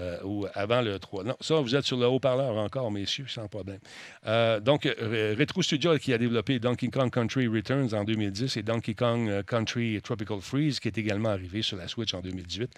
euh, 0.00 0.18
ou 0.24 0.46
avant 0.54 0.82
le 0.82 0.98
3. 0.98 1.22
Non, 1.22 1.36
ça, 1.40 1.60
vous 1.60 1.76
êtes 1.76 1.84
sur 1.84 1.96
le 1.98 2.06
haut-parleur 2.06 2.56
encore, 2.56 2.90
messieurs, 2.90 3.26
sans 3.28 3.46
problème. 3.46 3.78
Euh, 4.26 4.58
donc, 4.58 4.88
Retro 5.38 5.62
Studio 5.62 5.96
qui 5.98 6.12
a 6.12 6.18
développé 6.18 6.58
Donkey 6.58 6.88
Kong 6.88 7.12
Country 7.12 7.46
Returns 7.46 7.94
en 7.94 8.02
2010 8.02 8.56
et 8.56 8.62
Donkey 8.64 8.94
Kong 8.94 9.44
Country 9.44 10.00
Tropical 10.02 10.40
Freeze 10.40 10.80
qui 10.80 10.88
est 10.88 10.98
également 10.98 11.28
arrivé 11.28 11.62
sur 11.62 11.76
la 11.76 11.86
Switch 11.86 12.12
en 12.14 12.22
2018. 12.22 12.74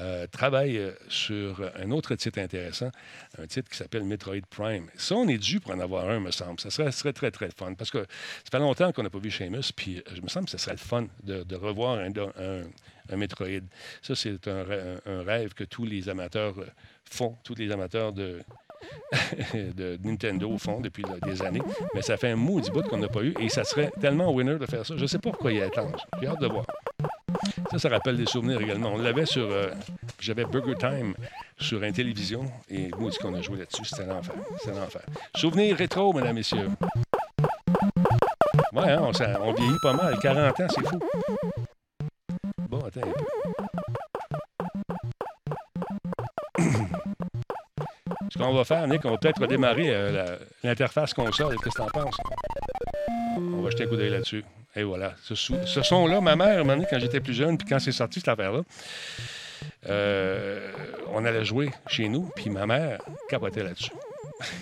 Euh, 0.00 0.26
travaille 0.26 0.78
euh, 0.78 0.92
sur 1.08 1.70
un 1.76 1.90
autre 1.90 2.14
titre 2.14 2.38
intéressant, 2.38 2.90
un 3.38 3.46
titre 3.46 3.70
qui 3.70 3.76
s'appelle 3.76 4.04
Metroid 4.04 4.46
Prime. 4.50 4.88
Ça, 4.96 5.14
on 5.14 5.28
est 5.28 5.38
dû 5.38 5.60
pour 5.60 5.72
en 5.72 5.80
avoir 5.80 6.08
un, 6.08 6.20
me 6.20 6.30
semble. 6.30 6.60
Ça 6.60 6.70
serait, 6.70 7.12
très, 7.12 7.30
très 7.30 7.50
fun. 7.50 7.74
Parce 7.74 7.90
que 7.90 7.98
ça 7.98 8.50
fait 8.50 8.58
longtemps 8.58 8.92
qu'on 8.92 9.02
n'a 9.02 9.10
pas 9.10 9.18
vu 9.18 9.30
Seamus, 9.30 9.72
puis 9.74 9.98
euh, 9.98 10.02
je 10.14 10.20
me 10.20 10.28
semble 10.28 10.46
que 10.46 10.52
ce 10.52 10.58
serait 10.58 10.72
le 10.72 10.78
fun 10.78 11.06
de, 11.22 11.56
revoir 11.56 11.98
un, 11.98 13.16
Metroid. 13.16 13.66
Ça, 14.02 14.14
c'est 14.14 14.48
un, 14.48 14.64
rêve 15.22 15.54
que 15.54 15.64
tous 15.64 15.84
les 15.84 16.08
amateurs 16.08 16.54
font, 17.04 17.36
tous 17.44 17.54
les 17.54 17.70
amateurs 17.70 18.12
de, 18.12 18.40
de 19.52 19.98
Nintendo 20.02 20.56
font 20.58 20.80
depuis 20.80 21.04
des 21.24 21.42
années. 21.42 21.62
Mais 21.94 22.02
ça 22.02 22.16
fait 22.16 22.30
un 22.30 22.36
maudit 22.36 22.70
bout 22.70 22.82
qu'on 22.82 22.98
n'a 22.98 23.08
pas 23.08 23.22
eu 23.22 23.34
et 23.40 23.48
ça 23.48 23.64
serait 23.64 23.90
tellement 24.00 24.32
winner 24.32 24.58
de 24.58 24.66
faire 24.66 24.84
ça. 24.84 24.94
Je 24.96 25.02
ne 25.02 25.06
sais 25.06 25.18
pas 25.18 25.30
pourquoi 25.30 25.52
il 25.52 25.62
attend. 25.62 25.90
J'ai 26.20 26.26
hâte 26.26 26.40
de 26.40 26.48
voir. 26.48 26.64
Ça, 27.70 27.78
ça 27.78 27.88
rappelle 27.88 28.16
des 28.16 28.26
souvenirs 28.26 28.60
également. 28.60 28.92
On 28.94 28.98
l'avait 28.98 29.26
sur. 29.26 29.50
Euh, 29.50 29.70
j'avais 30.20 30.44
Burger 30.44 30.76
Time 30.78 31.14
sur 31.58 31.82
une 31.82 31.92
télévision 31.92 32.50
et 32.68 32.90
ce 33.10 33.18
qu'on 33.18 33.34
a 33.34 33.42
joué 33.42 33.58
là-dessus, 33.58 33.84
c'était 33.84 34.06
l'enfer. 34.06 34.34
C'était 34.58 34.78
l'enfer. 34.78 35.02
Souvenirs 35.34 35.76
rétro, 35.76 36.12
mesdames, 36.12 36.34
messieurs. 36.34 36.68
Ouais, 38.72 38.90
hein, 38.90 39.00
on, 39.00 39.52
vieillit 39.52 39.78
pas 39.82 39.92
mal. 39.94 40.18
40 40.18 40.60
ans, 40.60 40.66
c'est 40.68 40.86
fou. 40.86 40.98
Bon, 42.68 42.80
attends 42.80 43.00
un 43.00 43.12
peu. 46.58 46.62
Ce 48.36 48.42
qu'on 48.42 48.52
va 48.52 48.64
faire, 48.64 48.86
Nick, 48.86 49.04
on 49.04 49.10
va 49.12 49.16
peut-être 49.16 49.40
redémarrer 49.40 49.86
euh, 49.88 50.36
l'interface 50.62 51.14
console. 51.14 51.56
Qu'est-ce 51.56 51.76
que 51.76 51.76
tu 51.76 51.80
en 51.80 51.86
penses? 51.86 52.16
On 53.38 53.62
va 53.62 53.70
jeter 53.70 53.84
un 53.84 53.86
coup 53.86 53.96
d'œil 53.96 54.10
là-dessus. 54.10 54.44
Et 54.74 54.82
voilà. 54.82 55.14
Ce, 55.22 55.34
son-là, 55.82 56.20
ma 56.20 56.36
mère, 56.36 56.62
quand 56.90 56.98
j'étais 56.98 57.20
plus 57.20 57.32
jeune, 57.32 57.56
puis 57.56 57.66
quand 57.66 57.78
c'est 57.78 57.92
sorti 57.92 58.20
cette 58.20 58.28
affaire-là, 58.28 58.60
euh, 59.88 60.70
on 61.08 61.24
allait 61.24 61.46
jouer 61.46 61.70
chez 61.88 62.08
nous, 62.08 62.30
puis 62.36 62.50
ma 62.50 62.66
mère 62.66 63.00
capotait 63.30 63.62
là-dessus. 63.62 63.92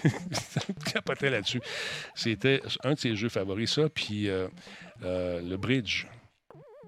capotait 0.93 1.31
là-dessus. 1.31 1.61
C'était 2.15 2.63
un 2.85 2.95
de 2.95 2.99
ses 2.99 3.17
jeux 3.17 3.29
favoris, 3.29 3.73
ça, 3.73 3.89
puis 3.89 4.29
euh, 4.29 4.47
euh, 5.03 5.43
le 5.43 5.57
bridge 5.57 6.07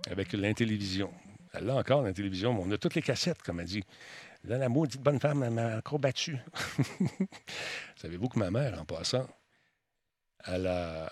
avec 0.08 0.32
l'intélévision. 0.32 1.10
A 1.52 1.72
encore, 1.72 2.02
l'intélévision, 2.02 2.56
on 2.60 2.70
a 2.70 2.78
toutes 2.78 2.94
les 2.94 3.02
cassettes, 3.02 3.42
comme 3.42 3.60
elle 3.60 3.66
dit. 3.66 3.84
Là, 4.46 4.58
la 4.58 4.68
maudite 4.68 5.02
bonne 5.02 5.18
femme, 5.18 5.48
m'a 5.50 5.78
encore 5.78 5.98
battu. 5.98 6.38
Savez-vous 7.96 8.28
que 8.28 8.38
ma 8.38 8.50
mère, 8.50 8.80
en 8.80 8.84
passant, 8.84 9.26
elle, 10.46 10.68
a 10.68 11.10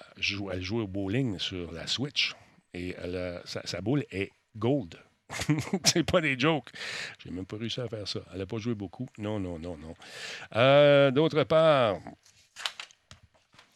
elle 0.53 0.73
au 0.73 0.87
bowling 0.87 1.39
sur 1.41 1.73
la 1.73 1.87
Switch 1.89 2.35
et 2.75 2.95
sa, 3.45 3.81
boule 3.81 4.05
est 4.11 4.31
gold. 4.57 4.97
c'est 5.85 6.05
pas 6.05 6.21
des 6.21 6.39
jokes. 6.39 6.71
J'ai 7.19 7.31
même 7.31 7.47
pas 7.47 7.57
réussi 7.57 7.81
à 7.81 7.89
faire 7.89 8.07
ça. 8.07 8.21
Elle 8.33 8.39
n'a 8.39 8.47
pas 8.47 8.59
joué 8.59 8.75
beaucoup. 8.75 9.09
Non, 9.19 9.41
non, 9.41 9.59
non, 9.59 9.77
non. 9.79 9.95
Euh, 10.55 11.11
d'autre 11.11 11.43
part, 11.45 11.99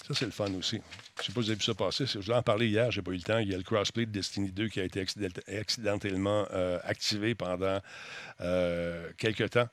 ça, 0.06 0.14
c'est 0.14 0.26
le 0.26 0.30
fun 0.30 0.52
aussi. 0.54 0.80
Je 1.22 1.22
ne 1.22 1.26
sais 1.26 1.32
pas 1.32 1.40
si 1.40 1.46
vous 1.46 1.50
avez 1.50 1.58
vu 1.58 1.64
ça 1.64 1.74
passer. 1.74 2.06
Je 2.06 2.18
voulais 2.20 2.36
en 2.36 2.42
parler 2.42 2.68
hier, 2.68 2.90
j'ai 2.92 3.02
pas 3.02 3.10
eu 3.10 3.16
le 3.16 3.22
temps. 3.22 3.38
Il 3.38 3.48
y 3.48 3.54
a 3.54 3.56
le 3.56 3.64
crossplay 3.64 4.06
de 4.06 4.12
Destiny 4.12 4.52
2 4.52 4.68
qui 4.68 4.80
a 4.80 4.84
été 4.84 5.04
accidentellement 5.48 6.46
euh, 6.52 6.78
activé 6.84 7.34
pendant 7.34 7.80
euh, 8.40 9.10
quelques 9.18 9.50
temps. 9.50 9.68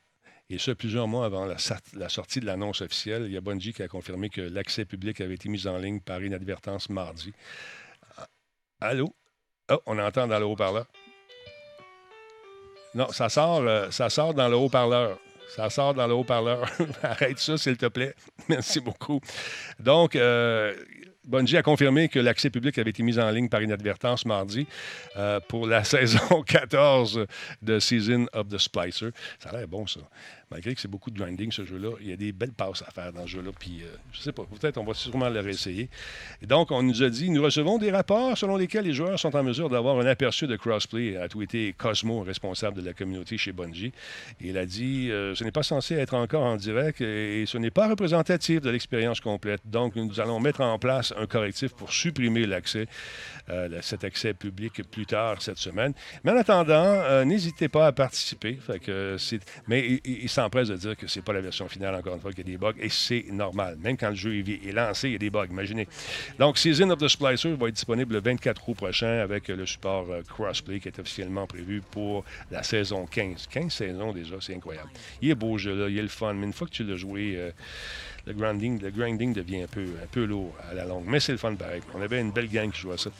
Et 0.49 0.57
ce, 0.57 0.71
plusieurs 0.71 1.07
mois 1.07 1.25
avant 1.25 1.45
la, 1.45 2.09
sortie 2.09 2.39
de 2.39 2.45
l'annonce 2.45 2.81
officielle, 2.81 3.23
il 3.25 3.31
y 3.31 3.37
a 3.37 3.41
Bungie 3.41 3.73
qui 3.73 3.83
a 3.83 3.87
confirmé 3.87 4.29
que 4.29 4.41
l'accès 4.41 4.85
public 4.85 5.21
avait 5.21 5.35
été 5.35 5.49
mis 5.49 5.67
en 5.67 5.77
ligne 5.77 5.99
par 5.99 6.23
inadvertance 6.23 6.89
mardi. 6.89 7.33
Ah, 8.17 8.27
allô? 8.81 9.13
Oh, 9.71 9.81
on 9.85 9.97
entend 9.99 10.27
dans 10.27 10.39
le 10.39 10.45
haut-parleur. 10.45 10.85
Non, 12.93 13.11
ça 13.11 13.29
sort, 13.29 13.61
euh, 13.61 13.91
ça 13.91 14.09
sort 14.09 14.33
dans 14.33 14.47
le 14.47 14.55
haut-parleur. 14.55 15.19
Ça 15.55 15.69
sort 15.69 15.93
dans 15.93 16.07
le 16.07 16.13
haut-parleur. 16.13 16.69
Arrête 17.03 17.39
ça, 17.39 17.57
s'il 17.57 17.77
te 17.77 17.87
plaît. 17.87 18.15
Merci 18.49 18.79
beaucoup. 18.79 19.21
Donc, 19.79 20.15
Bungie 21.25 21.57
a 21.57 21.63
confirmé 21.63 22.07
que 22.07 22.19
l'accès 22.19 22.49
public 22.49 22.77
avait 22.77 22.91
été 22.91 23.03
mis 23.03 23.17
en 23.19 23.29
ligne 23.29 23.49
par 23.49 23.61
inadvertance 23.61 24.25
mardi 24.25 24.67
euh, 25.17 25.39
pour 25.47 25.67
la 25.67 25.83
saison 25.83 26.43
14 26.43 27.25
de 27.61 27.79
Season 27.79 28.27
of 28.33 28.47
the 28.49 28.57
Splicer. 28.57 29.09
Ça 29.39 29.49
a 29.49 29.57
l'air 29.57 29.67
bon, 29.67 29.87
ça 29.87 30.01
malgré 30.55 30.73
que 30.73 30.79
c'est 30.79 30.87
beaucoup 30.87 31.11
de 31.11 31.19
grinding, 31.19 31.51
ce 31.51 31.65
jeu-là, 31.65 31.89
il 31.99 32.07
y 32.07 32.13
a 32.13 32.15
des 32.15 32.31
belles 32.31 32.53
passes 32.53 32.81
à 32.87 32.89
faire 32.89 33.11
dans 33.11 33.23
ce 33.23 33.31
jeu-là. 33.31 33.51
Puis, 33.59 33.81
euh, 33.83 33.87
je 34.13 34.21
sais 34.21 34.31
pas, 34.31 34.43
peut-être 34.43 34.77
on 34.77 34.85
va 34.85 34.93
sûrement 34.93 35.27
le 35.27 35.41
réessayer. 35.41 35.89
Donc, 36.47 36.71
on 36.71 36.81
nous 36.81 37.03
a 37.03 37.09
dit 37.09 37.29
nous 37.29 37.43
recevons 37.43 37.77
des 37.77 37.91
rapports 37.91 38.37
selon 38.37 38.55
lesquels 38.55 38.85
les 38.85 38.93
joueurs 38.93 39.19
sont 39.19 39.35
en 39.35 39.43
mesure 39.43 39.69
d'avoir 39.69 39.99
un 39.99 40.05
aperçu 40.05 40.47
de 40.47 40.55
crossplay, 40.55 41.17
a 41.17 41.27
tweeté 41.27 41.75
Cosmo, 41.77 42.21
responsable 42.21 42.81
de 42.81 42.85
la 42.85 42.93
communauté 42.93 43.37
chez 43.37 43.51
Bungie. 43.51 43.91
il 44.39 44.57
a 44.57 44.65
dit 44.65 45.11
euh, 45.11 45.35
ce 45.35 45.43
n'est 45.43 45.51
pas 45.51 45.63
censé 45.63 45.95
être 45.95 46.13
encore 46.13 46.43
en 46.43 46.55
direct 46.55 47.01
et 47.01 47.43
ce 47.45 47.57
n'est 47.57 47.69
pas 47.69 47.89
représentatif 47.89 48.61
de 48.61 48.69
l'expérience 48.69 49.19
complète. 49.19 49.59
Donc, 49.65 49.97
nous 49.97 50.21
allons 50.21 50.39
mettre 50.39 50.61
en 50.61 50.79
place 50.79 51.13
un 51.17 51.25
correctif 51.27 51.73
pour 51.73 51.91
supprimer 51.91 52.45
l'accès, 52.45 52.87
euh, 53.49 53.79
cet 53.81 54.05
accès 54.05 54.33
public 54.33 54.83
plus 54.89 55.05
tard 55.05 55.41
cette 55.41 55.57
semaine. 55.57 55.93
Mais 56.23 56.31
en 56.31 56.37
attendant, 56.37 57.25
n'hésitez 57.25 57.67
pas 57.67 57.87
à 57.87 57.91
participer. 57.91 58.57
Mais 59.67 59.99
il, 60.05 60.29
s'empresse 60.45 60.67
de 60.67 60.75
dire 60.75 60.95
que 60.95 61.07
c'est 61.07 61.23
pas 61.23 61.33
la 61.33 61.41
version 61.41 61.67
finale, 61.67 61.95
encore 61.95 62.13
une 62.13 62.21
fois, 62.21 62.31
qu'il 62.31 62.47
y 62.47 62.49
a 62.49 62.51
des 62.51 62.57
bugs, 62.57 62.73
et 62.79 62.89
c'est 62.89 63.25
normal. 63.31 63.77
Même 63.81 63.97
quand 63.97 64.09
le 64.09 64.15
jeu 64.15 64.35
est, 64.37 64.71
lancé, 64.71 65.09
il 65.09 65.13
y 65.13 65.15
a 65.15 65.19
des 65.19 65.29
bugs, 65.29 65.47
imaginez. 65.49 65.87
Donc, 66.37 66.57
Season 66.57 66.89
of 66.91 66.99
the 66.99 67.07
Splicer 67.07 67.55
va 67.55 67.67
être 67.67 67.73
disponible 67.75 68.13
le 68.13 68.21
24 68.21 68.69
août 68.69 68.75
prochain 68.75 69.19
avec 69.19 69.47
le 69.47 69.65
support 69.65 70.05
euh, 70.11 70.21
Crossplay 70.21 70.79
qui 70.79 70.87
est 70.87 70.99
officiellement 70.99 71.47
prévu 71.47 71.81
pour 71.91 72.23
la 72.51 72.61
saison 72.63 73.05
15. 73.07 73.47
15 73.47 73.73
saisons 73.73 74.13
déjà, 74.13 74.35
c'est 74.39 74.55
incroyable. 74.55 74.89
Il 75.21 75.31
est 75.31 75.35
beau 75.35 75.57
jeu, 75.57 75.75
là, 75.75 75.89
il 75.89 75.97
est 75.97 76.01
le 76.01 76.07
fun, 76.07 76.33
mais 76.33 76.45
une 76.45 76.53
fois 76.53 76.67
que 76.67 76.73
tu 76.73 76.83
l'as 76.83 76.97
joué... 76.97 77.35
Euh, 77.35 77.51
le 78.25 78.33
grinding, 78.33 78.81
le 78.81 78.91
grinding 78.91 79.33
devient 79.33 79.63
un 79.63 79.67
peu, 79.67 79.83
un 79.83 80.07
peu 80.11 80.25
lourd 80.25 80.53
à 80.69 80.73
la 80.73 80.85
longue. 80.85 81.05
Mais 81.07 81.19
c'est 81.19 81.31
le 81.31 81.37
fun 81.37 81.53
pareil. 81.55 81.81
On 81.93 82.01
avait 82.01 82.19
une 82.19 82.31
belle 82.31 82.49
gang 82.49 82.71
qui 82.71 82.81
jouait 82.81 82.97
ça. 82.97 83.11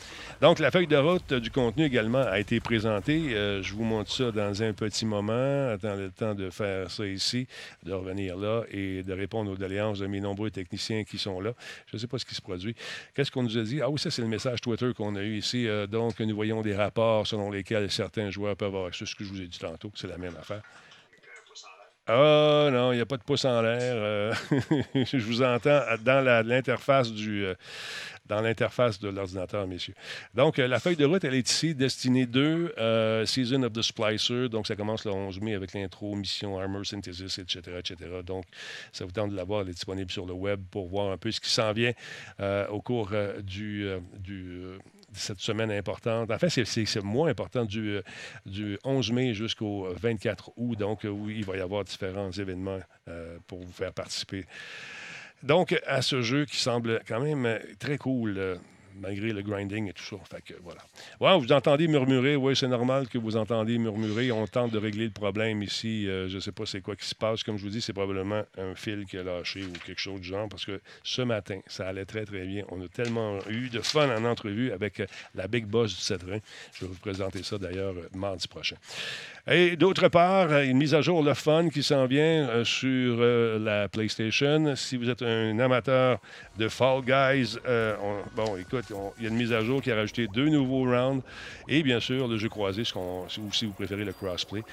Donc, 0.42 0.60
la 0.60 0.72
feuille 0.72 0.88
de 0.88 0.98
route 0.98 1.34
du 1.34 1.52
contenu 1.52 1.86
également 1.86 2.24
a 2.24 2.40
été 2.40 2.60
présentée. 2.60 3.36
Euh, 3.36 3.62
je 3.62 3.74
vous 3.74 3.84
montre 3.84 4.12
ça 4.12 4.32
dans 4.32 4.64
un 4.64 4.74
petit 4.74 5.06
moment. 5.06 5.70
Attends 5.70 5.96
le 5.96 6.10
temps 6.10 6.34
de 6.34 6.50
faire 6.50 6.90
ça 6.90 7.06
ici, 7.06 7.48
de 7.84 7.94
revenir 7.94 8.36
là 8.38 8.64
et 8.72 9.04
de 9.04 9.14
répondre 9.14 9.52
aux 9.52 9.58
doléances 9.58 10.00
de 10.00 10.08
mes 10.08 10.20
nombreux 10.20 10.50
techniciens 10.50 11.04
qui 11.04 11.18
sont 11.18 11.40
là. 11.40 11.54
Je 11.88 11.96
ne 11.96 12.00
sais 12.00 12.08
pas 12.08 12.18
ce 12.18 12.26
qui 12.26 12.36
se 12.36 12.42
produit. 12.42 12.76
Qu'est-ce 13.14 13.32
qu'on 13.32 13.44
nous 13.44 13.58
a 13.58 13.64
dit? 13.64 13.82
Ah 13.82 13.90
oui, 13.90 14.00
ça, 14.00 14.10
c'est 14.10 14.22
le 14.22 14.28
message 14.28 14.62
Twitter 14.62 14.92
qu'on 14.96 15.16
a 15.16 15.22
eu 15.22 15.38
ici. 15.38 15.68
Euh, 15.68 15.88
donc, 15.88 16.20
nous 16.20 16.36
voyons 16.36 16.62
des 16.62 16.76
rapports 16.76 17.28
selon 17.28 17.52
lesquels 17.52 17.92
certains 17.92 18.32
joueurs 18.32 18.56
peuvent 18.56 18.70
avoir 18.70 18.88
accès 18.88 19.06
ce 19.06 19.16
que 19.16 19.24
je 19.24 19.30
vous 19.30 19.42
ai 19.42 19.48
dit 19.48 19.60
tantôt. 19.60 19.92
C'est 19.96 20.08
la 20.08 20.18
même 20.18 20.36
affaire. 20.40 20.62
Ah 22.08 22.70
non, 22.72 22.92
il 22.92 22.98
n'y 22.98 23.02
a 23.02 23.06
pas 23.08 23.18
de 23.18 23.24
pouce 23.24 23.46
en 23.46 23.64
l'air. 23.64 23.80
Euh, 23.82 24.34
je 24.94 25.18
vous 25.18 25.42
entends 25.42 25.82
dans 26.04 26.24
l'interface 26.46 27.12
du 27.12 27.46
euh, 27.46 27.56
dans 28.28 28.42
l'interface 28.42 29.00
de 29.00 29.10
l'ordinateur, 29.10 29.66
messieurs. 29.68 29.96
Donc, 30.36 30.60
euh, 30.60 30.68
la 30.68 30.80
feuille 30.80 30.96
de 30.96 31.06
route, 31.06 31.24
elle 31.24 31.34
est 31.34 31.50
ici, 31.50 31.74
Destiny 31.74 32.28
2, 32.28 33.26
Season 33.26 33.64
of 33.64 33.74
the 33.74 33.82
Splicer. 33.82 34.50
Donc, 34.50 34.68
ça 34.68 34.76
commence 34.76 35.04
le 35.06 35.12
11 35.12 35.42
mai 35.42 35.56
avec 35.56 35.74
l'intro, 35.74 36.16
mission 36.16 36.60
Armor 36.60 36.86
Synthesis, 36.86 37.40
etc.. 37.40 37.96
Donc, 38.24 38.46
ça 38.92 39.06
vous 39.06 39.12
tente 39.12 39.32
de 39.32 39.36
la 39.36 39.44
voir. 39.44 39.62
Elle 39.62 39.70
est 39.70 39.74
disponible 39.74 40.12
sur 40.12 40.28
le 40.28 40.34
web 40.34 40.62
pour 40.70 40.88
voir 40.88 41.12
un 41.12 41.18
peu 41.18 41.32
ce 41.32 41.40
qui 41.40 41.50
s'en 41.50 41.74
vient 41.74 41.94
au 42.70 42.82
cours 42.82 43.12
du, 43.44 43.88
du 44.20 44.62
cette 45.16 45.40
semaine 45.40 45.72
importante. 45.72 46.32
En 46.32 46.38
fait, 46.38 46.50
c'est 46.50 47.04
moins 47.04 47.30
important 47.30 47.66
du, 47.66 47.96
euh, 47.96 48.02
du 48.46 48.78
11 48.84 49.12
mai 49.12 49.34
jusqu'au 49.34 49.88
24 49.94 50.52
août, 50.58 50.78
donc 50.78 51.06
euh, 51.06 51.10
où 51.10 51.30
il 51.30 51.46
va 51.46 51.58
y 51.58 51.62
avoir 51.62 51.84
différents 51.84 52.32
événements 52.32 52.80
euh, 53.08 53.38
pour 53.48 53.60
vous 53.60 53.72
faire 53.72 53.94
participer. 53.94 54.46
Donc, 55.44 55.80
à 55.86 56.02
ce 56.02 56.22
jeu 56.22 56.46
qui 56.46 56.58
semble 56.58 57.02
quand 57.08 57.20
même 57.20 57.60
très 57.80 57.98
cool 57.98 58.60
malgré 58.96 59.32
le 59.32 59.42
grinding 59.42 59.90
et 59.90 59.94
tout 59.94 60.04
ça. 60.04 60.18
Fait 60.30 60.42
que 60.42 60.54
voilà. 60.64 60.82
Ouais, 61.20 61.38
vous 61.40 61.52
entendez 61.52 61.88
murmurer. 61.88 62.36
Oui, 62.36 62.56
c'est 62.56 62.68
normal 62.68 63.08
que 63.08 63.18
vous 63.18 63.38
entendez 63.38 63.78
murmurer. 63.78 64.32
On 64.32 64.48
tente 64.48 64.72
de 64.72 64.78
régler 64.78 65.06
le 65.06 65.12
problème 65.12 65.62
ici. 65.62 66.08
Euh, 66.08 66.28
je 66.28 66.36
ne 66.36 66.40
sais 66.40 66.52
pas 66.52 66.66
c'est 66.66 66.82
quoi 66.82 66.96
qui 66.96 67.06
se 67.06 67.16
passe. 67.16 67.44
Comme 67.44 67.58
je 67.58 67.64
vous 67.64 67.70
dis, 67.70 67.82
c'est 67.82 67.94
probablement 67.94 68.44
un 68.58 68.76
fil 68.76 69.06
qui 69.06 69.18
a 69.18 69.24
lâché 69.24 69.64
ou 69.64 69.72
quelque 69.86 70.00
chose 70.00 70.22
du 70.22 70.28
genre 70.28 70.50
parce 70.50 70.66
que 70.66 70.82
ce 71.04 71.22
matin, 71.22 71.60
ça 71.68 71.88
allait 71.88 72.06
très, 72.06 72.26
très 72.26 72.46
bien. 72.46 72.64
On 72.70 72.82
a 72.82 72.88
tellement 72.88 73.40
eu 73.50 73.70
de 73.70 73.80
fun 73.82 74.10
en 74.10 74.26
entrevue 74.26 74.72
avec 74.72 75.02
la 75.34 75.48
big 75.48 75.66
boss 75.66 75.96
du 75.96 76.02
Cetrin. 76.02 76.40
Je 76.74 76.86
vais 76.86 76.92
vous 76.92 77.00
présenter 77.00 77.44
ça 77.44 77.58
d'ailleurs 77.58 77.96
mardi 78.14 78.48
prochain. 78.48 78.78
Et 79.48 79.76
d'autre 79.76 80.08
part, 80.08 80.52
une 80.62 80.78
mise 80.78 80.96
à 80.96 81.02
jour, 81.02 81.22
le 81.22 81.36
fun 81.36 81.70
qui 81.70 81.84
s'en 81.84 82.08
vient 82.08 82.64
sur 82.64 83.18
la 83.18 83.88
PlayStation. 83.88 84.76
Si 84.76 84.98
vous 84.98 85.08
êtes 85.08 85.22
un 85.22 85.60
amateur 85.60 86.18
de 86.58 86.68
Fall 86.68 87.02
Guys, 87.04 87.56
bon, 88.36 88.58
écoute, 88.58 88.86
il 89.20 89.24
y 89.24 89.28
a 89.28 89.30
une 89.30 89.36
mise 89.36 89.54
à 89.54 89.62
jour 89.62 89.84
qui 89.84 89.92
a 89.92 89.96
rajouté 89.96 90.26
deux 90.34 90.50
nouveaux 90.50 90.86
rounds 90.86 91.22
et 91.68 91.84
bien 91.84 92.00
sûr 92.00 92.28
le 92.28 92.38
jeu 92.40 92.50
croisé, 92.50 92.82
ou 92.96 93.54
si 93.54 93.66
vous 93.68 93.74
préférez 93.74 94.04
le 94.04 94.14
crossplay. 94.14 94.64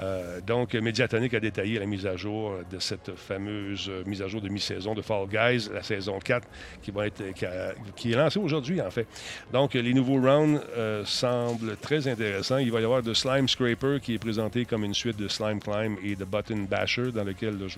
Euh, 0.00 0.40
donc, 0.40 0.74
Mediatonic 0.74 1.34
a 1.34 1.40
détaillé 1.40 1.78
la 1.78 1.86
mise 1.86 2.06
à 2.06 2.16
jour 2.16 2.54
de 2.70 2.78
cette 2.78 3.14
fameuse 3.16 3.90
mise 4.06 4.22
à 4.22 4.28
jour 4.28 4.40
de 4.40 4.48
mi-saison 4.48 4.94
de 4.94 5.02
Fall 5.02 5.26
Guys, 5.28 5.68
la 5.72 5.82
saison 5.82 6.18
4, 6.18 6.46
qui, 6.82 6.90
va 6.90 7.06
être, 7.06 7.20
est 7.22 8.08
lancée 8.14 8.38
aujourd'hui, 8.38 8.80
en 8.80 8.90
fait. 8.90 9.06
Donc, 9.52 9.74
les 9.74 9.94
nouveaux 9.94 10.20
rounds 10.20 10.60
euh, 10.76 11.04
semblent 11.04 11.76
très 11.76 12.08
intéressants. 12.08 12.58
Il 12.58 12.72
va 12.72 12.80
y 12.80 12.84
avoir 12.84 13.02
de 13.02 13.12
Slime 13.14 13.48
Scraper, 13.48 13.98
qui 14.00 14.14
est 14.14 14.18
présenté 14.18 14.64
comme 14.64 14.84
une 14.84 14.94
suite 14.94 15.16
de 15.16 15.28
Slime 15.28 15.60
Climb 15.60 15.96
et 16.02 16.16
de 16.16 16.24
Button 16.24 16.66
Basher, 16.68 17.12
dans 17.12 17.24
lequel 17.24 17.58
les 17.58 17.68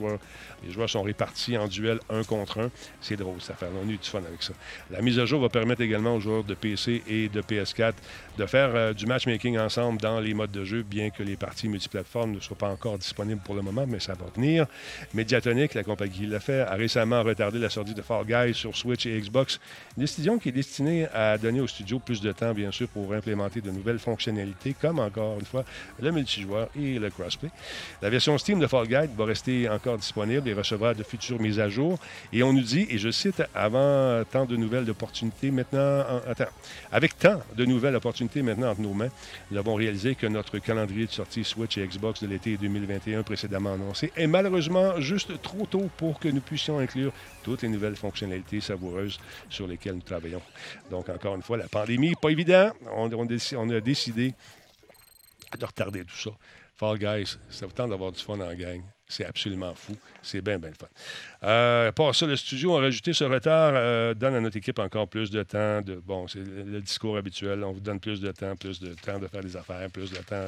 joueurs 0.71 0.91
sont 0.91 1.03
répartis 1.03 1.57
en 1.57 1.67
duel 1.67 1.99
un 2.11 2.23
contre 2.23 2.61
un. 2.61 2.71
C'est 3.01 3.17
drôle, 3.17 3.41
ça 3.41 3.55
fait. 3.55 3.67
On 3.75 3.83
a 3.83 3.87
du 3.87 3.99
fun 4.03 4.23
avec 4.27 4.43
ça. 4.43 4.53
La 4.91 5.01
mise 5.03 5.19
à 5.19 5.27
jour 5.27 5.41
va 5.41 5.49
permettre 5.49 5.81
également 5.81 6.15
aux 6.15 6.21
joueurs 6.21 6.45
de 6.45 6.55
PC 6.55 7.03
et 7.09 7.29
de 7.29 7.41
PS4 7.43 7.95
de 8.39 8.47
faire 8.47 8.95
du 8.95 9.07
matchmaking 9.07 9.59
ensemble 9.59 10.01
dans 10.01 10.19
les 10.19 10.33
modes 10.35 10.51
de 10.51 10.65
jeu, 10.65 10.83
bien 10.83 11.11
que 11.11 11.23
les 11.23 11.37
parties 11.37 11.69
multiplateformes 11.69 12.33
ne 12.33 12.41
soit 12.41 12.57
pas 12.57 12.69
encore 12.69 12.97
disponible 12.97 13.41
pour 13.45 13.55
le 13.55 13.63
moment, 13.63 13.85
mais 13.87 14.01
ça 14.01 14.15
va 14.15 14.27
venir. 14.35 14.67
Mediatonic, 15.13 15.75
la 15.75 15.85
compagnie 15.85 16.13
qui 16.13 16.27
l'a 16.27 16.41
fait, 16.41 16.61
a 16.61 16.75
récemment 16.75 17.23
retardé 17.23 17.59
la 17.59 17.69
sortie 17.69 17.95
de 17.95 18.01
Fall 18.03 18.25
Guys 18.25 18.55
sur 18.55 18.75
Switch 18.75 19.05
et 19.07 19.21
Xbox. 19.21 19.61
Une 19.97 20.03
décision 20.03 20.39
qui 20.39 20.49
est 20.49 20.53
destinée 20.53 21.07
à 21.13 21.37
donner 21.37 21.61
au 21.61 21.67
studio 21.67 21.99
plus 21.99 22.21
de 22.23 22.33
temps, 22.33 22.55
bien 22.55 22.71
sûr, 22.71 22.89
pour 22.89 23.13
implémenter 23.13 23.61
de 23.61 23.71
nouvelles 23.71 23.99
fonctionnalités, 23.99 24.75
comme 24.81 24.99
encore 24.99 25.39
une 25.39 25.45
fois 25.45 25.65
le 26.01 26.11
multijoueur 26.11 26.69
et 26.75 26.99
le 26.99 27.11
crossplay. 27.11 27.51
La 28.01 28.09
version 28.09 28.39
Steam 28.39 28.61
de 28.61 28.67
Fall 28.67 28.87
Guys 28.87 29.11
va 29.17 29.25
rester 29.25 29.69
encore 29.69 29.99
disponible 29.99 30.49
et 30.49 30.55
recevra 30.55 30.95
de 30.95 31.03
futures 31.03 31.41
mises 31.41 31.61
à 31.61 31.69
jour. 31.69 31.99
Et 32.33 32.43
on 32.43 32.53
nous 32.53 32.63
dit, 32.63 32.87
et 32.89 32.99
je 32.99 33.11
cite, 33.11 33.43
avant 33.55 34.25
tant 34.31 34.47
de 34.47 34.57
nouvelles 34.57 34.89
opportunités 34.89 35.51
maintenant, 35.51 36.05
attends, 36.27 36.45
avec 36.91 37.19
tant 37.19 37.41
de 37.55 37.65
nouvelles 37.67 37.97
opportunités 37.97 38.22
maintenant 38.43 38.71
entre 38.71 38.81
nos 38.81 38.95
mains, 38.95 39.11
nous 39.51 39.59
avons 39.59 39.75
réalisé 39.75 40.15
que 40.15 40.27
notre 40.27 40.59
calendrier 40.59 41.07
de 41.07 41.11
sortie 41.11 41.45
Switch 41.45 41.79
et 41.79 41.87
Xbox 41.87 42.23
de 42.23 42.29
l'été 42.29 42.57
2021 42.57 43.23
précédemment 43.23 43.75
annoncé 43.75 44.13
est 44.17 44.27
malheureusement 44.27 45.01
juste 45.01 45.41
trop 45.43 45.67
tôt 45.67 45.91
pour 45.97 46.19
que 46.19 46.29
nous 46.29 46.41
puissions 46.41 46.79
inclure 46.79 47.13
toutes 47.43 47.63
les 47.63 47.69
nouvelles 47.69 47.97
fonctionnalités 47.97 48.61
savoureuses 48.61 49.19
sur 49.49 49.67
lesquelles 49.67 49.95
nous 49.95 50.03
travaillons. 50.03 50.43
Donc, 50.91 51.09
encore 51.09 51.35
une 51.35 51.43
fois, 51.43 51.57
la 51.57 51.69
pandémie, 51.69 52.15
pas 52.21 52.31
évident. 52.31 52.73
On, 52.95 53.11
a 53.71 53.81
décidé 53.81 54.35
de 55.59 55.65
retarder 55.65 56.05
tout 56.05 56.17
ça. 56.17 56.31
Fall 56.75 56.99
Guys, 56.99 57.37
ça 57.51 57.67
vous 57.67 57.73
tente 57.73 57.91
d'avoir 57.91 58.13
du 58.13 58.21
fun 58.21 58.41
en 58.41 58.55
gang? 58.55 58.83
C'est 59.13 59.27
absolument 59.27 59.75
fou. 59.75 59.95
C'est 60.23 60.41
bien, 60.41 60.59
bien 60.59 60.71
le 60.71 60.75
fun. 60.75 60.87
Euh, 61.43 61.93
pour 61.93 62.15
ça, 62.15 62.25
le 62.25 62.35
studio 62.35 62.79
a 62.79 62.81
rajouté 62.81 63.13
ce 63.13 63.25
retard, 63.25 63.75
euh, 63.75 64.15
donne 64.15 64.35
à 64.37 64.41
notre 64.41 64.57
équipe 64.57 64.79
encore 64.79 65.07
plus 65.07 65.31
de 65.31 65.43
temps. 65.43 65.83
De, 65.83 65.97
bon, 65.97 66.27
c'est 66.29 66.39
le, 66.39 66.81
discours 66.81 67.19
habituel. 67.19 67.63
On 67.63 67.73
vous 67.73 67.81
donne 67.81 68.01
plus 68.01 68.23
de 68.23 68.33
temps, 68.33 68.57
plus 68.57 68.81
de 68.81 68.95
temps 68.95 69.19
de 69.19 69.27
faire 69.27 69.43
des 69.43 69.55
affaires, 69.55 69.91
plus 69.91 70.11
de 70.11 70.17
temps 70.17 70.47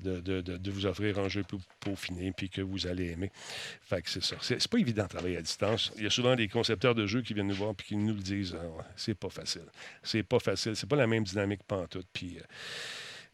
de, 0.00 0.70
vous 0.70 0.86
offrir 0.86 1.18
un 1.18 1.28
jeu 1.28 1.42
plus 1.42 1.58
peaufiné 1.78 2.32
puis 2.34 2.48
que 2.48 2.62
vous 2.62 2.86
allez 2.86 3.10
aimer. 3.10 3.30
Fait 3.82 4.00
que 4.00 4.08
c'est 4.08 4.24
ça. 4.24 4.36
C'est, 4.40 4.66
pas 4.66 4.78
évident 4.78 5.02
de 5.04 5.08
travailler 5.08 5.36
à 5.36 5.42
distance. 5.42 5.92
Il 5.98 6.04
y 6.04 6.06
a 6.06 6.10
souvent 6.10 6.34
des 6.36 6.48
concepteurs 6.48 6.94
de 6.94 7.06
jeux 7.06 7.20
qui 7.20 7.34
viennent 7.34 7.48
nous 7.48 7.54
voir 7.54 7.74
puis 7.74 7.88
qui 7.88 7.96
nous 7.96 8.14
le 8.14 8.22
disent. 8.22 8.56
Ah 8.58 8.82
c'est 8.96 9.14
pas 9.14 9.28
facile. 9.28 9.66
C'est 10.02 10.22
pas 10.22 10.38
facile. 10.38 10.74
C'est 10.74 10.88
pas 10.88 10.96
la 10.96 11.06
même 11.06 11.24
dynamique 11.24 11.64
pantoute. 11.68 12.06
Puis. 12.14 12.38
Euh, 12.38 12.44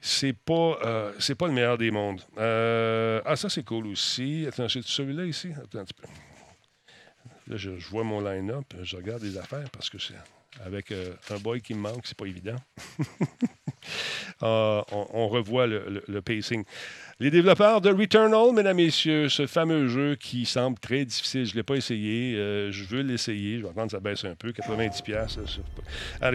c'est 0.04 0.32
pas, 0.32 0.78
euh, 0.84 1.12
c'est 1.20 1.36
pas 1.36 1.46
le 1.46 1.52
meilleur 1.52 1.78
des 1.78 1.92
mondes. 1.92 2.20
Euh, 2.36 3.22
ah, 3.24 3.36
ça, 3.36 3.48
c'est 3.48 3.62
cool 3.62 3.86
aussi. 3.86 4.44
Attends, 4.48 4.68
c'est 4.68 4.82
celui-là 4.82 5.24
ici? 5.24 5.50
Attends 5.56 5.78
un 5.78 5.84
petit 5.84 5.94
peu. 5.94 6.08
Là, 7.46 7.56
je, 7.56 7.70
vois 7.70 8.02
mon 8.02 8.20
line-up, 8.20 8.64
je 8.82 8.96
regarde 8.96 9.22
les 9.22 9.38
affaires 9.38 9.70
parce 9.70 9.88
que 9.88 9.98
c'est 9.98 10.14
avec 10.64 10.92
euh, 10.92 11.14
un 11.30 11.38
boy 11.38 11.60
qui 11.60 11.74
me 11.74 11.80
manque, 11.80 12.02
c'est 12.04 12.16
pas 12.16 12.26
évident. 12.26 12.56
Ah, 14.44 14.84
on, 14.90 15.28
revoit 15.28 15.68
le, 15.68 16.20
pacing. 16.20 16.64
Les 17.20 17.30
développeurs 17.30 17.80
de 17.80 17.90
Returnal, 17.90 18.52
mesdames, 18.52 18.78
et 18.80 18.86
messieurs, 18.86 19.28
ce 19.28 19.46
fameux 19.46 19.86
jeu 19.86 20.16
qui 20.16 20.46
semble 20.46 20.78
très 20.80 21.04
difficile. 21.04 21.46
Je 21.46 21.52
ne 21.52 21.56
l'ai 21.58 21.62
pas 21.62 21.76
essayé. 21.76 22.36
Euh, 22.36 22.72
je 22.72 22.84
veux 22.84 23.02
l'essayer. 23.02 23.58
Je 23.58 23.62
vais 23.62 23.68
attendre 23.68 23.86
que 23.86 23.92
ça 23.92 24.00
baisse 24.00 24.24
un 24.24 24.34
peu. 24.34 24.50
90$. 24.50 25.60
En 26.20 26.30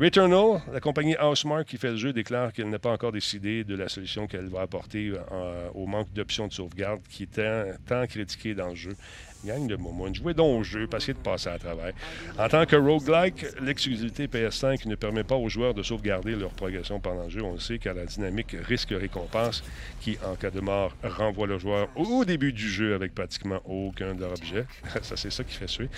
Returnal, 0.00 0.62
la 0.72 0.80
compagnie 0.80 1.16
Housemark 1.20 1.66
qui 1.66 1.78
fait 1.78 1.90
le 1.90 1.96
jeu, 1.96 2.12
déclare 2.12 2.52
qu'elle 2.52 2.70
n'a 2.70 2.78
pas 2.78 2.92
encore 2.92 3.10
décidé 3.10 3.64
de 3.64 3.74
la 3.74 3.88
solution 3.88 4.28
qu'elle 4.28 4.48
va 4.48 4.60
apporter 4.60 5.12
euh, 5.32 5.68
au 5.74 5.86
manque 5.86 6.12
d'options 6.12 6.46
de 6.46 6.52
sauvegarde 6.52 7.00
qui 7.08 7.24
est 7.24 7.40
tant 7.86 8.06
critiqué 8.06 8.54
dans 8.54 8.68
le 8.68 8.76
jeu. 8.76 8.96
Gang 9.44 9.66
de 9.66 9.76
moments. 9.76 10.12
Jouez 10.12 10.34
donc 10.34 10.60
au 10.60 10.62
jeu, 10.64 10.86
passez 10.86 11.12
de 11.12 11.18
passer 11.18 11.48
à 11.48 11.58
travers. 11.58 11.92
En 12.38 12.48
tant 12.48 12.66
que 12.66 12.76
roguelike, 12.76 13.46
l'exclusivité 13.60 14.26
PS5 14.26 14.88
ne 14.88 14.94
permet 14.96 15.22
pas 15.22 15.36
aux 15.36 15.48
joueurs 15.48 15.74
de 15.74 15.82
sauvegarder 15.82 16.34
leur 16.34 16.50
progression 16.50 16.98
pendant 16.98 17.24
le 17.24 17.30
jeu. 17.30 17.42
On 17.42 17.52
le 17.52 17.60
sait 17.60 17.78
car 17.78 17.94
la 17.94 18.04
dynamique 18.04 18.56
risque-récompense 18.66 19.62
qui, 20.00 20.18
en 20.26 20.34
cas 20.34 20.50
de 20.50 20.60
mort, 20.60 20.94
renvoie 21.02 21.46
le 21.46 21.58
joueur 21.58 21.88
au 21.94 22.24
début 22.24 22.52
du 22.52 22.68
jeu 22.68 22.94
avec 22.94 23.14
pratiquement 23.14 23.60
aucun 23.64 24.14
de 24.14 24.20
leurs 24.20 24.32
objets. 24.32 24.66
ça, 25.02 25.16
c'est 25.16 25.30
ça 25.30 25.44
qui 25.44 25.54
fait 25.54 25.68
suer. 25.68 25.88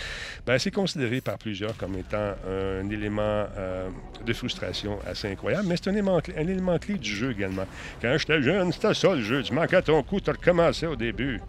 Ben, 0.46 0.58
c'est 0.58 0.70
considéré 0.70 1.20
par 1.20 1.38
plusieurs 1.38 1.76
comme 1.76 1.96
étant 1.96 2.34
un 2.46 2.88
élément 2.90 3.46
euh, 3.56 3.88
de 4.24 4.32
frustration 4.32 4.98
assez 5.06 5.28
incroyable, 5.28 5.66
mais 5.66 5.76
c'est 5.76 5.88
un 5.88 5.92
élément, 5.92 6.18
un 6.36 6.46
élément 6.46 6.78
clé 6.78 6.94
du 6.94 7.10
jeu 7.10 7.32
également. 7.32 7.64
Quand 8.02 8.16
j'étais 8.18 8.42
jeune, 8.42 8.72
c'était 8.72 8.94
ça 8.94 9.14
le 9.14 9.22
jeu. 9.22 9.42
Tu 9.42 9.54
manquais 9.54 9.80
ton 9.82 10.02
coup, 10.02 10.20
tu 10.20 10.30
as 10.30 10.34
recommencé 10.34 10.86
au 10.86 10.96
début. 10.96 11.40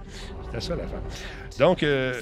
C'était 0.51 0.65
ça 0.65 0.75
l'affaire. 0.75 1.01
Donc, 1.59 1.83
euh, 1.83 2.19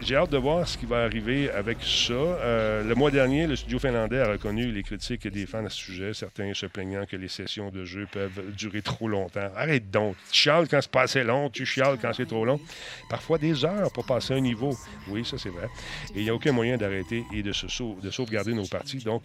j'ai 0.00 0.16
hâte 0.16 0.30
de 0.30 0.36
voir 0.36 0.66
ce 0.66 0.76
qui 0.76 0.86
va 0.86 1.04
arriver 1.04 1.50
avec 1.50 1.78
ça. 1.80 2.12
Euh, 2.12 2.82
le 2.82 2.94
mois 2.94 3.10
dernier, 3.10 3.46
le 3.46 3.56
studio 3.56 3.78
finlandais 3.78 4.20
a 4.20 4.28
reconnu 4.28 4.70
les 4.72 4.82
critiques 4.82 5.28
des 5.28 5.46
fans 5.46 5.64
à 5.64 5.70
ce 5.70 5.76
sujet, 5.76 6.12
certains 6.12 6.52
se 6.54 6.66
plaignant 6.66 7.06
que 7.06 7.16
les 7.16 7.28
sessions 7.28 7.70
de 7.70 7.84
jeu 7.84 8.06
peuvent 8.10 8.52
durer 8.56 8.82
trop 8.82 9.08
longtemps. 9.08 9.48
Arrête 9.56 9.90
donc. 9.90 10.16
Tu 10.30 10.42
chiales 10.42 10.66
quand 10.68 10.80
c'est 10.80 10.90
pas 10.90 11.02
assez 11.02 11.22
long, 11.22 11.50
tu 11.50 11.64
chiales 11.64 11.98
quand 12.00 12.12
c'est 12.12 12.26
trop 12.26 12.44
long. 12.44 12.60
Parfois 13.08 13.38
des 13.38 13.64
heures 13.64 13.92
pour 13.92 14.04
passer 14.04 14.34
un 14.34 14.40
niveau. 14.40 14.76
Oui, 15.08 15.24
ça 15.24 15.38
c'est 15.38 15.50
vrai. 15.50 15.68
Et 16.14 16.18
il 16.18 16.24
n'y 16.24 16.30
a 16.30 16.34
aucun 16.34 16.52
moyen 16.52 16.76
d'arrêter 16.76 17.24
et 17.32 17.42
de, 17.42 17.52
sauvegarder 17.52 18.54
nos 18.54 18.66
parties. 18.66 18.98
Donc, 18.98 19.22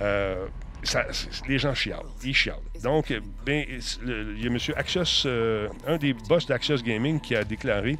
euh, 0.00 0.46
les 1.48 1.58
gens 1.58 1.74
chialent. 1.74 2.06
Ils 2.24 2.34
chialent. 2.34 2.56
Donc, 2.82 3.12
ben, 3.44 3.64
il 3.68 4.42
y 4.42 4.46
a 4.46 4.50
M. 4.50 4.58
Axios, 4.76 5.26
euh, 5.26 5.68
un 5.86 5.96
des 5.96 6.12
boss 6.12 6.46
d'Axios 6.46 6.82
Gaming, 6.82 7.20
qui 7.20 7.34
a 7.34 7.44
déclaré 7.44 7.96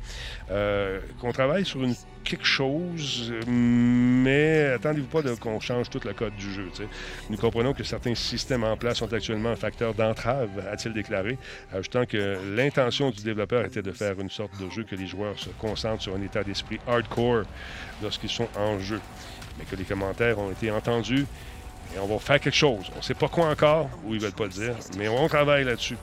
euh, 0.51 1.01
qu'on 1.21 1.33
travaille 1.33 1.65
sur 1.65 1.83
une 1.83 1.95
quelque 2.25 2.47
chose, 2.47 3.33
mais 3.47 4.73
attendez-vous 4.75 5.07
pas 5.07 5.23
qu'on 5.37 5.61
change 5.61 5.91
tout 5.91 6.01
le 6.05 6.15
code 6.15 6.35
du 6.37 6.53
jeu. 6.53 6.71
Nous 7.29 7.37
comprenons 7.37 7.75
que 7.75 7.85
certains 7.85 8.15
systèmes 8.15 8.65
en 8.65 8.77
place 8.77 8.99
sont 8.99 9.13
actuellement 9.13 9.51
un 9.51 9.57
facteur 9.57 9.95
d'entrave, 9.95 10.49
a-t-il 10.73 10.95
déclaré, 10.95 11.39
ajoutant 11.73 12.07
que 12.07 12.39
l'intention 12.57 13.11
du 13.11 13.23
développeur 13.23 13.65
était 13.67 13.83
de 13.83 13.93
faire 13.93 14.19
une 14.19 14.31
sorte 14.31 14.59
de 14.61 14.71
jeu 14.71 14.85
que 14.85 14.97
les 14.97 15.07
joueurs 15.07 15.39
se 15.39 15.51
concentrent 15.51 16.03
sur 16.03 16.17
un 16.17 16.23
état 16.23 16.43
d'esprit 16.43 16.81
hardcore 16.87 17.45
lorsqu'ils 18.03 18.31
sont 18.31 18.49
en 18.57 18.79
jeu. 18.79 19.01
Mais 19.59 19.65
que 19.67 19.77
les 19.77 19.85
commentaires 19.85 20.39
ont 20.39 20.51
été 20.51 20.71
entendus 20.71 21.27
et 21.95 21.99
on 21.99 22.07
va 22.07 22.19
faire 22.19 22.41
quelque 22.41 22.55
chose. 22.57 22.87
On 22.95 22.99
ne 22.99 23.03
sait 23.03 23.15
pas 23.15 23.29
quoi 23.29 23.49
encore, 23.49 23.89
ou 24.05 24.15
ils 24.15 24.19
ne 24.19 24.23
veulent 24.23 24.33
pas 24.33 24.45
le 24.45 24.51
dire, 24.51 24.75
mais 24.99 25.09
on 25.09 25.29
travaille 25.29 25.65
là-dessus. 25.65 25.97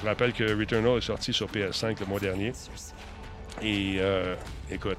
Je 0.00 0.06
rappelle 0.06 0.32
que 0.32 0.58
Returnal 0.58 0.98
est 0.98 1.02
sorti 1.02 1.32
sur 1.32 1.48
PS5 1.48 2.00
le 2.00 2.06
mois 2.06 2.20
dernier. 2.20 2.52
Et 3.62 3.96
euh, 3.98 4.34
écoute, 4.70 4.98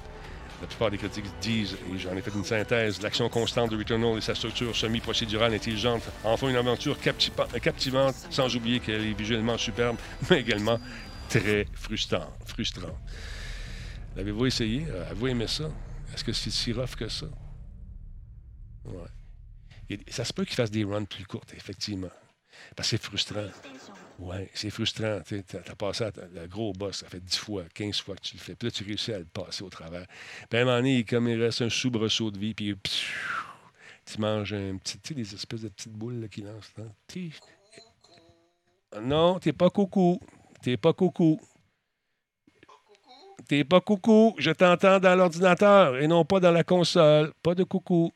la 0.61 0.67
plupart 0.67 0.91
des 0.91 0.97
critiques 0.97 1.25
disent, 1.41 1.75
et 1.91 1.97
j'en 1.97 2.15
ai 2.15 2.21
fait 2.21 2.31
une 2.35 2.43
synthèse, 2.43 3.01
l'action 3.01 3.27
constante 3.29 3.71
de 3.71 3.77
Returnal 3.77 4.17
et 4.17 4.21
sa 4.21 4.35
structure 4.35 4.75
semi-procédurale 4.75 5.53
intelligente 5.53 6.03
en 6.23 6.37
font 6.37 6.49
une 6.49 6.55
aventure 6.55 6.97
captivante, 6.99 8.15
sans 8.29 8.55
oublier 8.55 8.79
qu'elle 8.79 9.05
est 9.05 9.13
visuellement 9.13 9.57
superbe, 9.57 9.97
mais 10.29 10.41
également 10.41 10.79
très 11.29 11.65
frustrant. 11.73 12.27
frustrant. 12.45 12.97
L'avez-vous 14.15 14.45
essayé? 14.45 14.85
Euh, 14.89 15.05
avez-vous 15.05 15.27
aimé 15.27 15.47
ça? 15.47 15.69
Est-ce 16.13 16.23
que 16.23 16.33
c'est 16.33 16.51
si 16.51 16.73
rough 16.73 16.95
que 16.95 17.07
ça? 17.07 17.27
Ouais 18.85 19.07
ça 20.09 20.25
se 20.25 20.33
peut 20.33 20.45
qu'il 20.45 20.55
fasse 20.55 20.71
des 20.71 20.83
runs 20.83 21.05
plus 21.05 21.25
courtes, 21.25 21.53
effectivement. 21.55 22.11
Parce 22.75 22.89
que 22.89 22.97
c'est 22.97 23.03
frustrant. 23.03 23.47
Oui, 24.19 24.47
c'est 24.53 24.69
frustrant. 24.69 25.19
Tu 25.25 25.43
as 25.53 25.75
passé 25.75 26.09
le 26.33 26.47
gros 26.47 26.73
boss, 26.73 26.97
ça 26.97 27.07
fait 27.09 27.19
10 27.19 27.37
fois, 27.37 27.63
15 27.73 28.01
fois 28.01 28.15
que 28.15 28.21
tu 28.21 28.35
le 28.35 28.41
fais. 28.41 28.55
Puis 28.55 28.67
là, 28.67 28.71
tu 28.71 28.83
réussis 28.83 29.13
à 29.13 29.19
le 29.19 29.25
passer 29.25 29.63
au 29.63 29.69
travers. 29.69 30.05
Puis 30.49 30.59
à 30.59 30.61
un 30.61 30.65
moment 30.65 30.77
donné, 30.77 31.03
comme 31.03 31.27
il 31.27 31.41
reste 31.41 31.61
un 31.61 31.69
soubresaut 31.69 32.29
de 32.29 32.37
vie, 32.37 32.53
puis 32.53 32.75
tu 34.05 34.19
manges 34.19 34.53
un 34.53 34.77
petit, 34.77 35.13
des 35.13 35.33
espèces 35.33 35.61
de 35.61 35.69
petites 35.69 35.93
boules 35.93 36.27
qui 36.29 36.41
lancent. 36.41 36.73
Non, 39.01 39.39
t'es 39.39 39.53
pas 39.53 39.69
coucou. 39.69 40.19
T'es 40.61 40.77
pas 40.77 40.93
coucou. 40.93 41.39
T'es 43.47 43.63
pas 43.63 43.81
coucou. 43.81 44.35
Je 44.37 44.51
t'entends 44.51 44.99
dans 44.99 45.15
l'ordinateur 45.15 45.97
et 45.97 46.07
non 46.07 46.25
pas 46.25 46.39
dans 46.39 46.51
la 46.51 46.63
console. 46.63 47.33
Pas 47.41 47.55
de 47.55 47.63
coucou. 47.63 48.11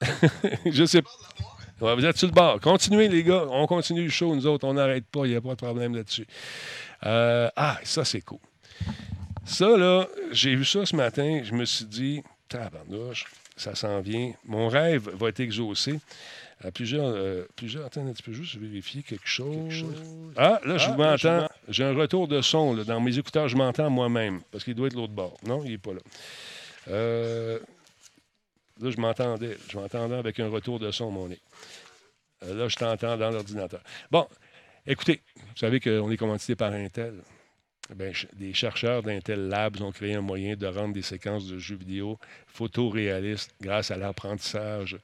je 0.66 0.84
sais 0.84 1.02
pas. 1.02 1.94
vous 1.94 2.04
êtes 2.04 2.16
sur 2.16 2.28
le 2.28 2.32
bord. 2.34 2.60
Continuez, 2.60 3.08
les 3.08 3.22
gars. 3.22 3.44
On 3.50 3.66
continue 3.66 4.04
le 4.04 4.10
show, 4.10 4.34
nous 4.34 4.46
autres. 4.46 4.66
On 4.66 4.74
n'arrête 4.74 5.04
pas. 5.06 5.26
Il 5.26 5.30
n'y 5.30 5.36
a 5.36 5.40
pas 5.40 5.50
de 5.50 5.54
problème 5.54 5.94
là-dessus. 5.94 6.26
Euh, 7.06 7.48
ah, 7.56 7.78
ça, 7.84 8.04
c'est 8.04 8.20
cool. 8.22 8.38
Ça, 9.44 9.76
là, 9.76 10.06
j'ai 10.32 10.54
vu 10.54 10.64
ça 10.64 10.84
ce 10.86 10.94
matin. 10.96 11.40
Je 11.44 11.52
me 11.54 11.64
suis 11.64 11.84
dit, 11.86 12.22
tabarnouche, 12.48 13.24
ça 13.56 13.74
s'en 13.74 14.00
vient. 14.00 14.32
Mon 14.46 14.68
rêve 14.68 15.08
va 15.14 15.28
être 15.28 15.40
exaucé. 15.40 15.98
À 16.62 16.70
plusieurs, 16.70 17.06
euh, 17.06 17.46
plusieurs. 17.56 17.86
Attends, 17.86 18.04
tu 18.12 18.22
peux 18.22 18.34
juste 18.34 18.56
vérifier 18.56 19.02
quelque 19.02 19.26
chose. 19.26 19.84
Ah, 20.36 20.60
là, 20.66 20.76
je 20.76 20.84
Ah, 20.88 20.92
vous 20.92 21.02
m'entends. 21.02 21.48
J'ai 21.68 21.84
un 21.84 21.94
retour 21.94 22.28
de 22.28 22.42
son. 22.42 22.74
là. 22.74 22.84
Dans 22.84 23.00
mes 23.00 23.16
écouteurs, 23.18 23.48
je 23.48 23.56
m'entends 23.56 23.88
moi-même. 23.88 24.40
Parce 24.52 24.64
qu'il 24.64 24.74
doit 24.74 24.88
être 24.88 24.94
l'autre 24.94 25.14
bord. 25.14 25.38
Non, 25.42 25.62
il 25.64 25.70
n'est 25.70 25.78
pas 25.78 25.94
là. 25.94 26.00
Euh, 26.88 27.58
là, 28.80 28.90
je 28.90 29.00
m'entendais. 29.00 29.56
Je 29.68 29.76
m'entendais 29.76 30.16
avec 30.16 30.40
un 30.40 30.48
retour 30.48 30.78
de 30.78 30.90
son, 30.90 31.10
mon 31.10 31.28
nez. 31.28 31.40
Euh, 32.44 32.54
là, 32.54 32.68
je 32.68 32.76
t'entends 32.76 33.16
dans 33.16 33.30
l'ordinateur. 33.30 33.82
Bon, 34.10 34.26
écoutez, 34.86 35.20
vous 35.36 35.56
savez 35.56 35.80
qu'on 35.80 36.10
est 36.10 36.16
commandité 36.16 36.56
par 36.56 36.72
Intel. 36.72 37.14
Ch- 37.98 38.28
des 38.34 38.54
chercheurs 38.54 39.02
d'Intel 39.02 39.48
Labs 39.48 39.80
ont 39.82 39.90
créé 39.90 40.14
un 40.14 40.20
moyen 40.20 40.54
de 40.54 40.66
rendre 40.66 40.94
des 40.94 41.02
séquences 41.02 41.46
de 41.48 41.58
jeux 41.58 41.74
vidéo 41.76 42.18
photoréalistes 42.46 43.52
grâce 43.60 43.90
à 43.90 43.96
l'apprentissage 43.96 44.96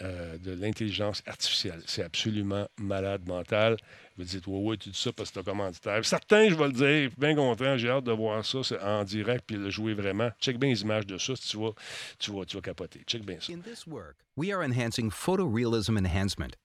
euh, 0.00 0.38
de 0.38 0.52
l'intelligence 0.52 1.22
artificielle. 1.26 1.82
C'est 1.86 2.02
absolument 2.02 2.66
malade 2.78 3.28
mental. 3.28 3.76
Vous 4.16 4.24
dites, 4.24 4.46
ouais, 4.46 4.58
ouais, 4.58 4.76
tu 4.76 4.88
dis 4.88 4.98
ça 4.98 5.12
parce 5.12 5.30
que 5.30 5.34
tu 5.34 5.40
as 5.40 5.42
commanditaire. 5.42 6.04
Certains, 6.04 6.48
je 6.48 6.54
vais 6.54 6.66
le 6.68 6.72
dire, 6.72 7.10
bien 7.18 7.34
content, 7.34 7.76
j'ai 7.76 7.90
hâte 7.90 8.04
de 8.04 8.12
voir 8.12 8.44
ça 8.44 8.60
en 8.82 9.04
direct 9.04 9.44
puis 9.46 9.56
le 9.56 9.68
jouer 9.68 9.92
vraiment. 9.94 10.30
Check 10.40 10.58
bien 10.58 10.70
les 10.70 10.82
images 10.82 11.06
de 11.06 11.18
ça, 11.18 11.36
si 11.36 11.48
tu 11.48 11.58
vas, 11.58 11.72
tu 12.18 12.32
vas, 12.32 12.44
tu 12.44 12.56
vas 12.56 12.62
capoter. 12.62 13.02
Check 13.06 13.24
bien 13.24 13.38
ça. 13.40 13.52
In 13.52 13.60
this 13.60 13.86
work, 13.86 14.16
we 14.36 14.50
are 14.50 14.62
enhancing 14.62 15.10
photorealism 15.10 15.98
enhancement. 15.98 16.56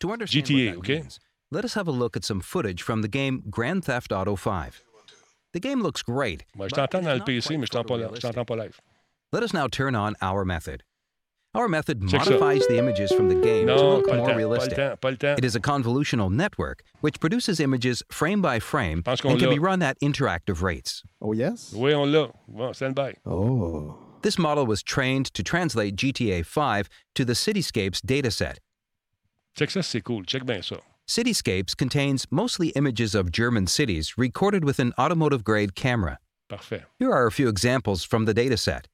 To 0.00 0.12
understand 0.12 0.46
GTA, 0.46 0.66
what 0.66 0.72
that 0.72 0.78
okay? 0.78 1.00
means, 1.00 1.20
let 1.50 1.64
us 1.64 1.74
have 1.74 1.88
a 1.88 1.92
look 1.92 2.16
at 2.16 2.24
some 2.24 2.40
footage 2.40 2.82
from 2.82 3.02
the 3.02 3.08
game 3.08 3.42
Grand 3.50 3.84
Theft 3.84 4.12
Auto 4.12 4.34
5. 4.34 4.82
The 5.52 5.60
game 5.60 5.82
looks 5.82 6.02
great. 6.02 6.44
Moi, 6.54 6.68
je 6.68 6.74
t'entends 6.74 7.02
dans 7.02 7.14
le 7.14 7.24
PC, 7.24 7.58
mais 7.58 7.66
je 7.66 7.72
t'entends 7.72 7.98
pas, 7.98 8.44
pas 8.44 8.56
live. 8.56 8.80
Let 9.32 9.42
us 9.42 9.52
now 9.52 9.68
turn 9.68 9.94
on 9.94 10.14
our 10.22 10.44
method. 10.44 10.82
Our 11.56 11.68
method 11.68 12.06
Check 12.06 12.20
ça. 12.20 12.38
modifies 12.38 12.66
the 12.66 12.76
images 12.76 13.10
from 13.12 13.30
the 13.30 13.34
game 13.34 13.66
to 13.68 13.74
look 13.74 14.06
more 14.06 14.26
temps, 14.26 14.36
realistic. 14.36 14.76
temps, 14.76 15.00
temps. 15.00 15.38
It 15.38 15.44
is 15.44 15.56
a 15.56 15.60
convolutional 15.60 16.30
network 16.30 16.82
which 17.00 17.18
produces 17.18 17.60
images 17.60 18.02
frame 18.10 18.42
by 18.42 18.58
frame 18.60 19.02
and 19.06 19.38
can 19.40 19.48
be 19.48 19.58
run 19.58 19.80
at 19.80 19.98
interactive 20.00 20.60
rates. 20.60 21.02
Oh, 21.22 21.32
yes? 21.32 21.72
Oui, 21.74 21.94
on 21.94 22.12
l'a. 22.12 22.30
Bon, 22.46 22.74
stand 22.74 22.94
by. 22.94 23.14
Oh. 23.24 23.96
This 24.20 24.38
model 24.38 24.66
was 24.66 24.82
trained 24.82 25.32
to 25.32 25.42
translate 25.42 25.96
GTA 25.96 26.44
5 26.44 26.90
to 27.14 27.24
the 27.24 27.32
Cityscapes 27.32 28.00
dataset. 28.02 28.56
Check 29.54 29.70
ça, 29.70 29.82
c'est 29.82 30.04
cool. 30.04 30.24
Check 30.24 30.44
bien 30.44 30.60
ça. 30.60 30.80
Cityscapes 31.08 31.74
contains 31.74 32.26
mostly 32.30 32.68
images 32.70 33.14
of 33.14 33.32
German 33.32 33.66
cities 33.66 34.18
recorded 34.18 34.62
with 34.62 34.78
an 34.78 34.92
automotive 34.98 35.42
grade 35.42 35.74
camera. 35.74 36.18
Parfait. 36.50 36.82
Here 36.98 37.12
are 37.12 37.26
a 37.26 37.32
few 37.32 37.48
examples 37.48 38.04
from 38.04 38.26
the 38.26 38.34
dataset. 38.34 38.84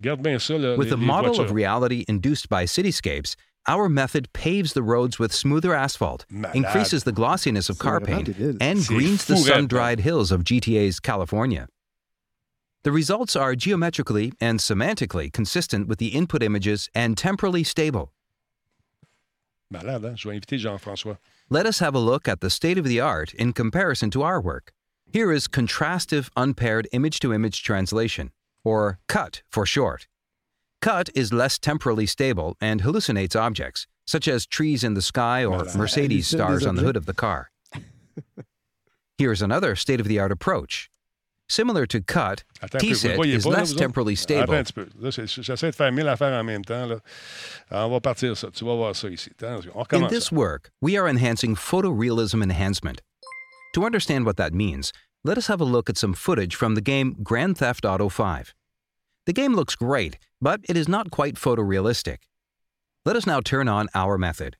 Garde 0.00 0.22
bien 0.22 0.38
ça, 0.38 0.56
là. 0.58 0.76
With 0.76 0.88
les- 0.88 0.94
a 0.94 0.96
les 0.96 1.04
model 1.06 1.40
of 1.40 1.50
reality 1.50 2.04
induced 2.08 2.48
by 2.48 2.64
cityscapes, 2.66 3.34
our 3.66 3.88
method 3.88 4.32
paves 4.32 4.72
the 4.72 4.82
roads 4.82 5.18
with 5.18 5.32
smoother 5.32 5.74
asphalt, 5.74 6.24
Malade. 6.30 6.54
increases 6.56 7.02
the 7.04 7.12
glossiness 7.12 7.68
of 7.68 7.78
car 7.78 8.00
paint, 8.00 8.28
and 8.60 8.86
greens 8.86 9.24
the 9.24 9.36
sun 9.36 9.66
dried 9.66 10.00
hills 10.00 10.30
of 10.30 10.44
GTA's 10.44 11.00
California. 11.00 11.66
The 12.84 12.92
results 12.92 13.34
are 13.34 13.56
geometrically 13.56 14.32
and 14.40 14.60
semantically 14.60 15.32
consistent 15.32 15.88
with 15.88 15.98
the 15.98 16.08
input 16.14 16.42
images 16.44 16.88
and 16.94 17.18
temporally 17.18 17.64
stable. 17.64 18.12
Malade, 19.70 20.02
hein? 20.04 20.14
Je 20.16 20.28
vais 20.28 20.36
inviter 20.36 20.56
Jean-François. 20.58 21.18
Let 21.50 21.66
us 21.66 21.80
have 21.80 21.94
a 21.94 21.98
look 21.98 22.28
at 22.28 22.40
the 22.40 22.48
state 22.50 22.78
of 22.78 22.84
the 22.84 23.00
art 23.00 23.34
in 23.34 23.52
comparison 23.52 24.10
to 24.12 24.22
our 24.22 24.40
work. 24.40 24.72
Here 25.12 25.32
is 25.32 25.48
contrastive 25.48 26.30
unpaired 26.36 26.86
image 26.92 27.18
to 27.20 27.32
image 27.34 27.62
translation, 27.62 28.30
or 28.68 28.98
CUT 29.08 29.42
for 29.50 29.64
short. 29.66 30.06
CUT 30.82 31.08
is 31.14 31.32
less 31.32 31.58
temporally 31.58 32.06
stable 32.06 32.56
and 32.60 32.82
hallucinates 32.82 33.34
objects, 33.34 33.86
such 34.06 34.28
as 34.28 34.46
trees 34.46 34.84
in 34.84 34.94
the 34.94 35.02
sky 35.02 35.44
or 35.44 35.64
Mercedes 35.74 36.28
stars 36.28 36.66
on 36.66 36.76
the 36.76 36.82
hood 36.82 36.96
of 36.96 37.06
the 37.06 37.14
car. 37.14 37.50
Here's 39.18 39.42
another 39.42 39.74
state 39.74 40.00
of 40.00 40.06
the 40.06 40.18
art 40.20 40.30
approach. 40.32 40.90
Similar 41.50 41.86
to 41.86 42.02
CUT, 42.02 42.44
Attends 42.60 42.74
un 42.74 42.78
peu, 42.80 42.86
vous 42.86 42.88
le 42.88 42.94
TSET 42.94 43.26
is 43.38 43.44
pas, 43.44 43.48
less 43.50 43.72
temporally 43.74 44.12
Attends 44.12 44.22
stable. 44.22 44.54
un 44.54 44.64
petit 44.64 44.72
peu. 44.74 44.86
Là, 45.00 45.10
j'essaie 45.10 45.70
de 45.70 45.74
faire 45.74 45.90
mille 45.90 46.06
affaires 46.08 46.38
en 46.38 46.44
même 46.44 46.62
temps. 46.62 46.86
Là. 46.90 47.00
Alors, 47.70 47.88
on 47.88 47.92
va 47.92 48.00
partir 48.00 48.36
ça. 48.36 48.50
Tu 48.52 48.64
vas 48.66 48.74
voir 48.76 48.94
ça 48.94 49.08
ici. 49.08 49.30
Attention, 49.30 49.72
on 49.74 49.84
In 49.96 50.08
this 50.08 50.26
ça. 50.26 50.36
work, 50.36 50.70
we 50.82 50.94
are 50.94 51.08
enhancing 51.08 51.56
photorealism 51.56 52.42
enhancement. 52.42 53.00
To 53.74 53.84
understand 53.84 54.26
what 54.26 54.36
that 54.36 54.52
means, 54.52 54.92
let 55.24 55.38
us 55.38 55.46
have 55.48 55.60
a 55.60 55.64
look 55.64 55.88
at 55.88 55.96
some 55.96 56.12
footage 56.12 56.54
from 56.54 56.74
the 56.74 56.82
game 56.82 57.16
Grand 57.22 57.56
Theft 57.56 57.86
Auto 57.86 58.10
5. 58.10 58.54
The 59.28 59.34
game 59.34 59.54
looks 59.54 59.76
great, 59.76 60.18
but 60.40 60.62
it 60.70 60.74
is 60.74 60.88
not 60.88 61.10
quite 61.10 61.34
photorealistic. 61.34 62.20
Let 63.04 63.14
us 63.14 63.26
now 63.26 63.42
turn 63.42 63.68
on 63.68 63.90
our 63.94 64.16
method. 64.16 64.56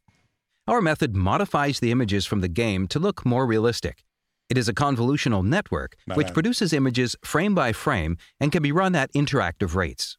Our 0.67 0.83
method 0.83 1.17
modifies 1.17 1.81
the 1.81 1.91
images 1.91 2.27
from 2.27 2.43
the 2.43 2.49
game 2.49 2.87
to 2.89 2.99
look 2.99 3.25
more 3.25 3.47
realistic. 3.47 4.05
It 4.51 4.59
is 4.59 4.69
a 4.69 4.75
convolutional 4.75 5.43
network 5.43 5.97
which 6.09 6.27
Malade. 6.27 6.35
produces 6.35 6.75
images 6.75 7.17
frame 7.25 7.55
by 7.55 7.73
frame 7.73 8.19
and 8.39 8.53
can 8.53 8.63
be 8.63 8.71
run 8.71 8.95
at 8.95 9.11
interactive 9.15 9.75
rates. 9.75 10.19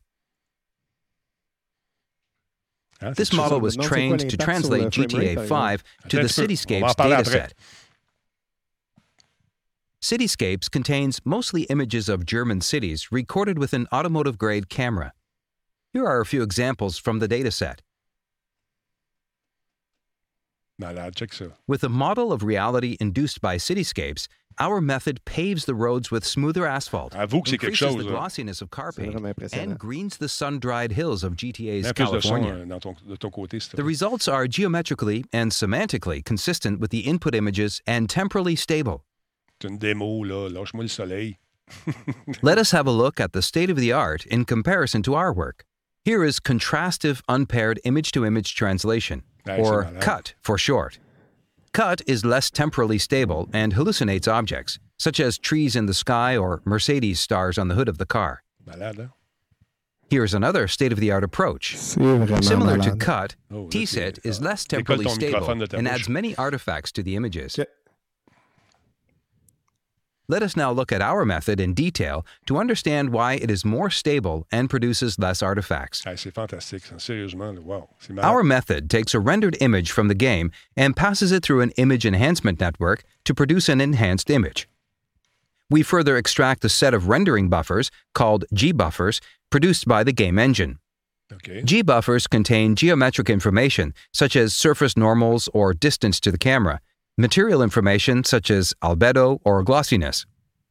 Hein, 3.01 3.13
This 3.15 3.31
model 3.31 3.61
was 3.61 3.77
maintenant, 3.77 3.83
c'est 3.83 3.87
quoi 3.87 4.17
trained 4.17 4.29
to 4.31 4.37
translate 4.37 4.97
le 4.97 5.07
frame 5.07 5.19
rate, 5.19 5.37
GTA 5.37 5.47
5 5.47 5.83
to 5.83 6.17
the 6.17 6.21
un 6.23 6.27
petit 6.27 6.65
peu. 6.67 6.75
On 6.75 6.81
va 6.81 6.87
en 6.87 6.89
Cityscapes 6.89 6.95
dataset. 6.95 7.53
Cityscapes 10.01 10.71
contains 10.71 11.19
mostly 11.25 11.63
images 11.63 12.07
of 12.07 12.25
German 12.25 12.61
cities 12.61 13.11
recorded 13.11 13.59
with 13.59 13.73
an 13.73 13.85
automotive 13.91 14.37
grade 14.37 14.69
camera. 14.69 15.11
Here 15.91 16.05
are 16.05 16.21
a 16.21 16.25
few 16.25 16.41
examples 16.41 16.97
from 16.97 17.19
the 17.19 17.27
dataset. 17.27 17.79
Malade, 20.77 21.13
check 21.15 21.31
ça. 21.31 21.51
With 21.67 21.83
a 21.83 21.89
model 21.89 22.31
of 22.31 22.43
reality 22.43 22.95
induced 23.01 23.41
by 23.41 23.57
cityscapes, 23.57 24.29
our 24.59 24.79
method 24.79 25.23
paves 25.25 25.65
the 25.65 25.75
roads 25.75 26.09
with 26.09 26.25
smoother 26.25 26.65
asphalt, 26.65 27.13
Avoue 27.13 27.41
que 27.43 27.51
c'est 27.51 27.57
quelque 27.57 27.71
increases 27.73 27.95
chose. 27.95 27.97
the 28.05 28.09
glossiness 28.09 28.61
of 28.61 28.69
car 28.69 28.93
paint, 28.93 29.13
and 29.53 29.77
greens 29.77 30.15
the 30.17 30.29
sun-dried 30.29 30.93
hills 30.93 31.23
of 31.25 31.35
GTA's 31.35 31.83
Mets 31.83 31.97
de 31.97 32.05
California. 32.05 32.65
ton, 32.79 32.95
de 33.05 33.17
ton 33.17 33.29
côté, 33.31 33.69
The 33.75 33.83
results 33.83 34.29
are 34.29 34.47
geometrically 34.47 35.25
and 35.33 35.51
semantically 35.51 36.23
consistent 36.23 36.79
with 36.79 36.91
the 36.91 36.99
input 37.01 37.35
images 37.35 37.81
and 37.85 38.09
temporally 38.09 38.55
stable. 38.55 39.03
C'est 39.61 39.67
une 39.67 39.77
démo, 39.77 40.23
là. 40.23 40.49
Lâche-moi 40.49 40.83
le 40.83 40.87
soleil. 40.89 41.37
Let 42.41 42.57
us 42.57 42.71
have 42.71 42.87
a 42.87 42.91
look 42.91 43.19
at 43.19 43.33
the 43.33 43.41
state 43.41 43.69
of 43.69 43.77
the 43.77 43.91
art 43.91 44.25
in 44.25 44.45
comparison 44.45 45.03
to 45.03 45.15
our 45.15 45.31
work. 45.33 45.65
Here 46.05 46.23
is 46.23 46.39
contrastive 46.39 47.21
unpaired 47.27 47.79
image 47.83 48.11
to 48.13 48.25
image 48.25 48.55
translation, 48.55 49.21
Nice, 49.45 49.59
or. 49.67 49.83
CUT 49.99 50.33
for 50.41 50.57
short. 50.57 50.97
CUT 51.73 52.01
is 52.07 52.25
less 52.25 52.49
temporally 52.49 52.97
stable 52.97 53.47
and 53.53 53.73
hallucinates 53.75 54.27
objects, 54.27 54.79
such 54.97 55.19
as 55.19 55.37
trees 55.37 55.75
in 55.75 55.85
the 55.85 55.93
sky 55.93 56.35
or 56.35 56.61
Mercedes 56.65 57.19
stars 57.19 57.57
on 57.57 57.67
the 57.67 57.75
hood 57.75 57.87
of 57.89 57.97
the 57.99 58.05
car. 58.05 58.41
Malade, 58.65 58.95
hein? 58.97 59.09
Here's 60.09 60.33
another 60.33 60.67
state 60.67 60.91
of 60.91 60.99
the 60.99 61.11
art 61.11 61.23
approach. 61.23 61.75
C'est 61.77 61.99
vraiment 61.99 62.43
Similar 62.43 62.77
to. 62.79 62.95
CUT, 62.95 63.35
Oh, 63.51 63.65
là, 63.65 63.69
TSET 63.69 64.17
is 64.23 64.41
less 64.41 64.65
temporally 64.65 65.07
stable 65.07 65.33
microphone 65.33 65.59
de 65.59 65.67
ta 65.67 65.77
and 65.77 65.87
adds 65.87 66.09
many 66.09 66.35
artifacts 66.35 66.91
to 66.93 67.03
the 67.03 67.15
images. 67.15 67.59
Ok. 67.59 67.67
Let 70.29 70.43
us 70.43 70.55
now 70.55 70.71
look 70.71 70.91
at 70.91 71.01
our 71.01 71.25
method 71.25 71.59
in 71.59 71.73
detail 71.73 72.23
to 72.45 72.59
understand 72.59 73.09
why 73.09 73.33
it 73.33 73.49
is 73.49 73.65
more 73.65 73.89
stable 73.89 74.45
and 74.51 74.69
produces 74.69 75.17
less 75.17 75.41
artifacts. 75.41 76.03
C'est 76.03 76.31
fantastique. 76.31 76.83
Sérieusement. 76.97 77.63
Wow. 77.63 77.89
C'est. 77.97 78.15
Our 78.19 78.43
method 78.43 78.91
takes 78.91 79.15
a 79.15 79.19
rendered 79.19 79.57
image 79.59 79.89
from 79.89 80.07
the 80.07 80.13
game 80.13 80.51
and 80.77 80.95
passes 80.95 81.31
it 81.31 81.41
through 81.41 81.61
an 81.61 81.71
image 81.77 82.05
enhancement 82.05 82.59
network 82.59 83.03
to 83.25 83.33
produce 83.33 83.67
an 83.69 83.81
enhanced 83.81 84.29
image. 84.29 84.69
We 85.67 85.81
further 85.81 86.15
extract 86.15 86.63
a 86.63 86.69
set 86.69 86.93
of 86.93 87.07
rendering 87.07 87.49
buffers, 87.49 87.89
called 88.13 88.45
G-buffers, 88.53 89.21
produced 89.49 89.87
by 89.87 90.03
the 90.03 90.13
game 90.13 90.37
engine. 90.37 90.77
OK. 91.33 91.63
G-buffers 91.63 92.27
contain 92.27 92.75
geometric 92.75 93.31
information, 93.31 93.95
such 94.13 94.35
as 94.35 94.53
surface 94.53 94.95
normals 94.95 95.49
or 95.55 95.73
distance 95.73 96.19
to 96.19 96.31
the 96.31 96.37
camera, 96.37 96.81
material 97.19 97.61
information 97.61 98.23
such 98.23 98.49
as 98.49 98.73
albedo 98.81 99.39
or 99.43 99.61
glossiness. 99.61 100.25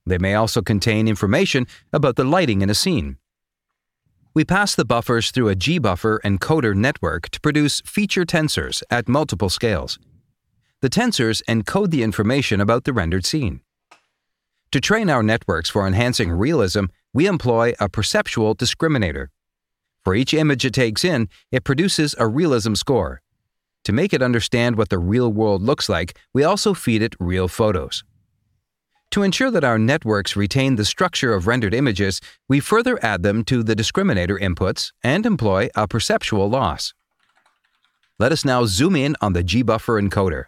They 0.07 0.17
may 0.17 0.35
also 0.35 0.63
contain 0.63 1.07
information 1.07 1.67
about 1.93 2.17
the 2.17 2.25
lighting 2.25 2.63
in 2.63 2.71
a 2.71 2.75
scene. 2.75 3.19
We 4.33 4.45
pass 4.45 4.75
the 4.75 4.87
buffers 4.87 5.31
through 5.31 5.49
a 5.49 5.55
G-buffer 5.55 6.21
encoder 6.25 6.75
network 6.75 7.29
to 7.31 7.41
produce 7.41 7.83
feature 7.83 8.25
tensors 8.25 8.83
at 8.91 9.09
multiple 9.09 9.51
scales. 9.51 9.99
The 10.81 10.89
tensors 10.89 11.43
encode 11.49 11.91
the 11.91 12.03
information 12.03 12.61
about 12.61 12.85
the 12.85 12.93
rendered 12.93 13.27
scene. 13.27 13.61
To 14.73 14.81
train 14.81 15.11
our 15.11 15.23
networks 15.23 15.69
for 15.69 15.87
enhancing 15.87 16.31
realism, 16.31 16.85
we 17.13 17.27
employ 17.27 17.75
a 17.79 17.89
perceptual 17.89 18.55
discriminator. 18.55 19.29
For 20.05 20.15
each 20.15 20.33
image 20.33 20.65
it 20.65 20.73
takes 20.73 21.05
in, 21.05 21.29
it 21.53 21.65
produces 21.65 22.15
a 22.19 22.27
realism 22.27 22.75
score. 22.75 23.21
To 23.89 23.93
make 23.95 24.13
it 24.13 24.21
understand 24.21 24.77
what 24.77 24.91
the 24.91 24.99
real 24.99 25.33
world 25.33 25.63
looks 25.63 25.89
like, 25.89 26.19
we 26.35 26.45
also 26.45 26.75
feed 26.75 27.01
it 27.01 27.17
real 27.19 27.49
photos. 27.49 28.05
To 29.13 29.23
ensure 29.23 29.51
that 29.51 29.65
our 29.65 29.79
networks 29.79 30.37
retain 30.37 30.77
the 30.77 30.85
structure 30.85 31.33
of 31.33 31.47
rendered 31.47 31.73
images, 31.73 32.21
we 32.51 32.61
further 32.61 33.03
add 33.03 33.23
them 33.23 33.45
to 33.45 33.63
the 33.63 33.75
discriminator 33.75 34.39
inputs 34.39 34.93
and 35.03 35.25
employ 35.25 35.71
a 35.75 35.89
perceptual 35.89 36.51
loss. 36.51 36.93
Let 38.19 38.31
us 38.31 38.45
now 38.45 38.67
zoom 38.67 38.95
in 38.95 39.17
on 39.23 39.33
the 39.33 39.43
gbuffer 39.43 39.99
encoder. 39.99 40.45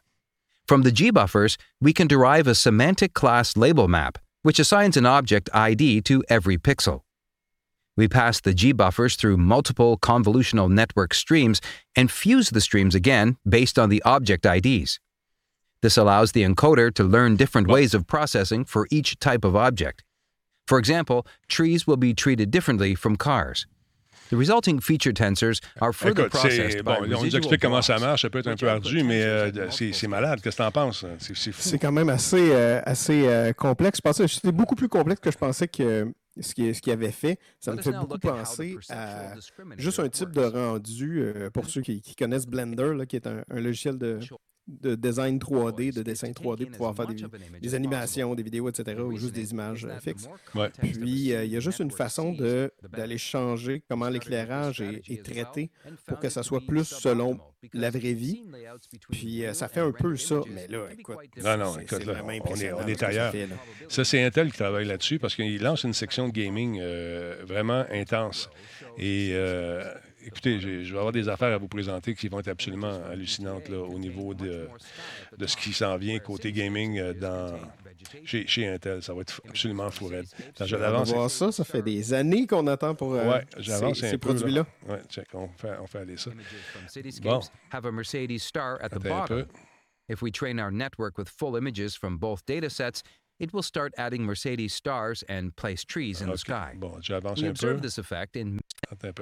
From 0.66 0.82
the 0.82 0.92
gbuffers, 0.92 1.56
we 1.80 1.94
can 1.94 2.08
derive 2.08 2.46
a 2.46 2.54
semantic 2.54 3.14
class 3.14 3.56
label 3.56 3.88
map, 3.88 4.18
which 4.42 4.58
assigns 4.58 4.98
an 4.98 5.06
object 5.06 5.48
ID 5.54 6.02
to 6.02 6.22
every 6.28 6.58
pixel. 6.58 7.00
We 8.00 8.08
pass 8.08 8.40
the 8.40 8.54
G 8.54 8.72
buffers 8.72 9.14
through 9.14 9.36
multiple 9.36 9.98
convolutional 9.98 10.70
network 10.70 11.12
streams 11.12 11.60
and 11.94 12.10
fuse 12.10 12.48
the 12.48 12.62
streams 12.62 12.94
again 12.94 13.36
based 13.46 13.78
on 13.78 13.90
the 13.90 14.02
object 14.06 14.46
IDs. 14.46 14.98
This 15.82 15.98
allows 15.98 16.32
the 16.32 16.42
encoder 16.42 16.94
to 16.94 17.04
learn 17.04 17.36
different 17.36 17.68
ways 17.68 17.92
of 17.92 18.06
processing 18.06 18.64
for 18.64 18.88
each 18.90 19.18
type 19.18 19.44
of 19.44 19.54
object. 19.54 20.02
For 20.66 20.78
example, 20.78 21.26
trees 21.46 21.86
will 21.86 21.98
be 21.98 22.14
treated 22.14 22.50
differently 22.50 22.94
from 22.94 23.16
cars. 23.16 23.66
The 24.30 24.38
resulting 24.38 24.80
feature 24.80 25.12
tensors 25.12 25.60
are 25.82 25.92
further 25.92 26.28
Écoute, 26.28 26.40
c'est 26.40 26.48
processed 26.48 26.78
by 26.78 26.82
bon, 26.82 27.02
on 27.02 27.06
nous 27.06 27.18
residual 27.18 27.42
explique 27.42 27.60
comment 27.60 27.82
ça 27.82 27.98
marche, 27.98 28.22
ça 28.22 28.30
peut 28.30 28.38
être 28.38 28.46
un 28.46 28.56
peu 28.56 28.70
ardu, 28.70 29.02
mais 29.02 29.22
euh, 29.24 29.70
c'est 29.70 29.92
c'est 29.92 30.08
malade. 30.08 30.40
Qu'est-ce 30.40 30.56
que 30.56 30.62
t'en 30.62 30.70
penses? 30.70 31.04
C'est 31.18 31.36
c'est 31.36 31.52
fou. 31.52 31.60
C'est 31.60 31.78
quand 31.78 31.92
même 31.92 32.08
assez, 32.08 32.50
euh, 32.52 32.80
assez 32.86 33.26
euh, 33.26 33.52
complexe. 33.52 33.98
Je 33.98 34.02
pensais 34.02 34.26
c'était 34.26 34.52
beaucoup 34.52 34.76
plus 34.76 34.88
complexe 34.88 35.20
que 35.20 35.30
je 35.30 35.36
pensais 35.36 35.68
que 35.68 36.10
ce 36.38 36.54
qu'il 36.54 36.74
ce 36.74 36.90
avait 36.90 37.10
fait. 37.10 37.38
Ça 37.58 37.72
me 37.74 37.82
fait 37.82 37.92
beaucoup 37.92 38.18
penser 38.18 38.76
à 38.88 39.34
juste 39.76 40.00
un 40.00 40.08
type 40.08 40.30
de 40.30 40.42
rendu, 40.42 41.20
euh, 41.20 41.50
pour 41.50 41.68
ceux 41.68 41.80
qui, 41.80 42.00
qui 42.00 42.14
connaissent 42.14 42.46
Blender, 42.46 42.94
là, 42.94 43.06
qui 43.06 43.16
est 43.16 43.26
un, 43.26 43.44
un 43.50 43.60
logiciel 43.60 43.98
de, 43.98 44.18
de 44.82 44.94
design 44.94 45.38
3D, 45.38 45.92
de 45.94 46.02
dessin 46.02 46.30
3D, 46.30 46.64
pour 46.66 46.72
pouvoir 46.72 46.94
faire 46.96 47.06
des, 47.06 47.16
des 47.60 47.74
animations, 47.74 48.34
des 48.34 48.42
vidéos, 48.42 48.68
etc., 48.68 49.00
ou 49.00 49.16
juste 49.16 49.34
des 49.34 49.50
images 49.52 49.86
fixes. 50.02 50.28
Ouais. 50.54 50.68
Puis, 50.80 51.32
euh, 51.32 51.44
il 51.44 51.52
y 51.52 51.56
a 51.56 51.60
juste 51.60 51.80
une 51.80 51.90
façon 51.90 52.32
de- 52.32 52.72
d'aller 52.92 53.18
changer 53.18 53.82
comment 53.88 54.08
l'éclairage 54.08 54.80
est, 54.80 55.02
est 55.10 55.22
traité 55.24 55.70
pour 56.06 56.18
que 56.18 56.28
ça 56.28 56.42
soit 56.42 56.60
plus 56.60 56.84
selon 56.84 57.38
la 57.74 57.90
vraie 57.90 58.14
vie. 58.14 58.42
Puis, 59.10 59.44
euh, 59.44 59.52
ça 59.52 59.68
fait 59.68 59.80
un 59.80 59.92
peu 59.92 60.16
ça. 60.16 60.40
Mais 60.54 60.66
là, 60.68 60.86
écoute, 60.98 61.16
Non, 61.42 61.56
non, 61.58 61.78
écoute, 61.78 62.04
là, 62.06 62.22
on 62.24 62.30
est- 62.56 62.72
on 62.72 62.86
est 62.86 63.02
ailleurs. 63.02 63.32
fait, 63.32 63.46
là. 63.46 63.56
Ça, 63.88 64.04
c'est 64.04 64.22
Intel 64.22 64.50
qui 64.50 64.58
travaille 64.58 64.86
là-dessus 64.86 65.18
parce 65.18 65.34
qu'il 65.34 65.60
lance 65.62 65.84
une 65.84 65.92
section 65.92 66.28
de 66.28 66.32
gaming 66.32 66.78
euh, 66.80 67.42
vraiment 67.44 67.84
intense. 67.90 68.48
Et 68.98 69.30
euh, 69.32 69.82
écoutez, 70.24 70.60
je 70.60 70.92
vais 70.92 70.98
avoir 70.98 71.12
des 71.12 71.28
affaires 71.28 71.52
à 71.52 71.58
vous 71.58 71.68
présenter 71.68 72.14
qui 72.14 72.28
vont 72.28 72.40
être 72.40 72.48
absolument 72.48 73.00
hallucinantes 73.10 73.68
là, 73.68 73.78
au 73.78 73.98
niveau 73.98 74.34
de, 74.34 74.68
de 75.36 75.46
ce 75.46 75.56
qui 75.56 75.72
s'en 75.72 75.96
vient 75.96 76.18
côté 76.18 76.52
gaming 76.52 76.98
euh, 76.98 77.12
dans, 77.14 77.58
chez, 78.24 78.46
chez 78.46 78.66
Intel. 78.68 79.02
Ça 79.02 79.14
va 79.14 79.22
être 79.22 79.40
absolument 79.48 79.90
fou 79.90 80.06
raide. 80.06 80.26
Quand 80.56 80.66
je 80.66 80.76
On 80.76 80.78
va 80.78 80.86
l'avance, 80.86 81.12
voir 81.12 81.30
ça. 81.30 81.52
Ça 81.52 81.64
fait 81.64 81.82
des 81.82 82.12
années 82.14 82.46
qu'on 82.46 82.66
attend 82.66 82.94
pour 82.94 83.14
euh, 83.14 83.30
Ouais, 83.30 83.46
ces, 83.94 84.18
produits-là. 84.18 84.66
ouais, 84.88 85.00
check, 85.08 85.28
on 85.34 85.48
fait, 85.56 85.76
on 85.80 85.86
fait 85.86 85.98
aller 85.98 86.16
ça. 86.16 86.30
Bon. 87.22 87.40
have 87.72 87.84
a 87.86 87.92
Mercedes 87.92 88.38
star 88.42 88.78
at 88.82 88.90
the 88.90 88.96
Attends 88.96 89.22
un 89.22 89.26
peu. 89.26 89.42
bottom. 89.42 89.46
If 90.08 90.22
we 90.22 90.32
train 90.32 90.58
our 90.58 90.72
network 90.72 91.18
with 91.18 91.28
full 91.28 91.56
images 91.56 91.96
from 91.96 92.18
both 92.18 92.44
datasets, 92.46 93.02
it 93.40 93.52
will 93.52 93.62
start 93.62 93.92
adding 93.98 94.24
Mercedes 94.24 94.72
stars 94.72 95.24
and 95.28 95.50
place 95.56 95.84
trees 95.84 96.20
in 96.20 96.26
the 96.28 96.34
OK. 96.34 96.38
sky. 96.40 96.74
Bon, 96.76 97.00
j'avance 97.00 97.40
We 97.40 97.46
un 97.46 97.46
peu. 97.46 97.50
observe 97.50 97.82
this 97.82 97.98
effect 97.98 98.36
in. 98.36 98.60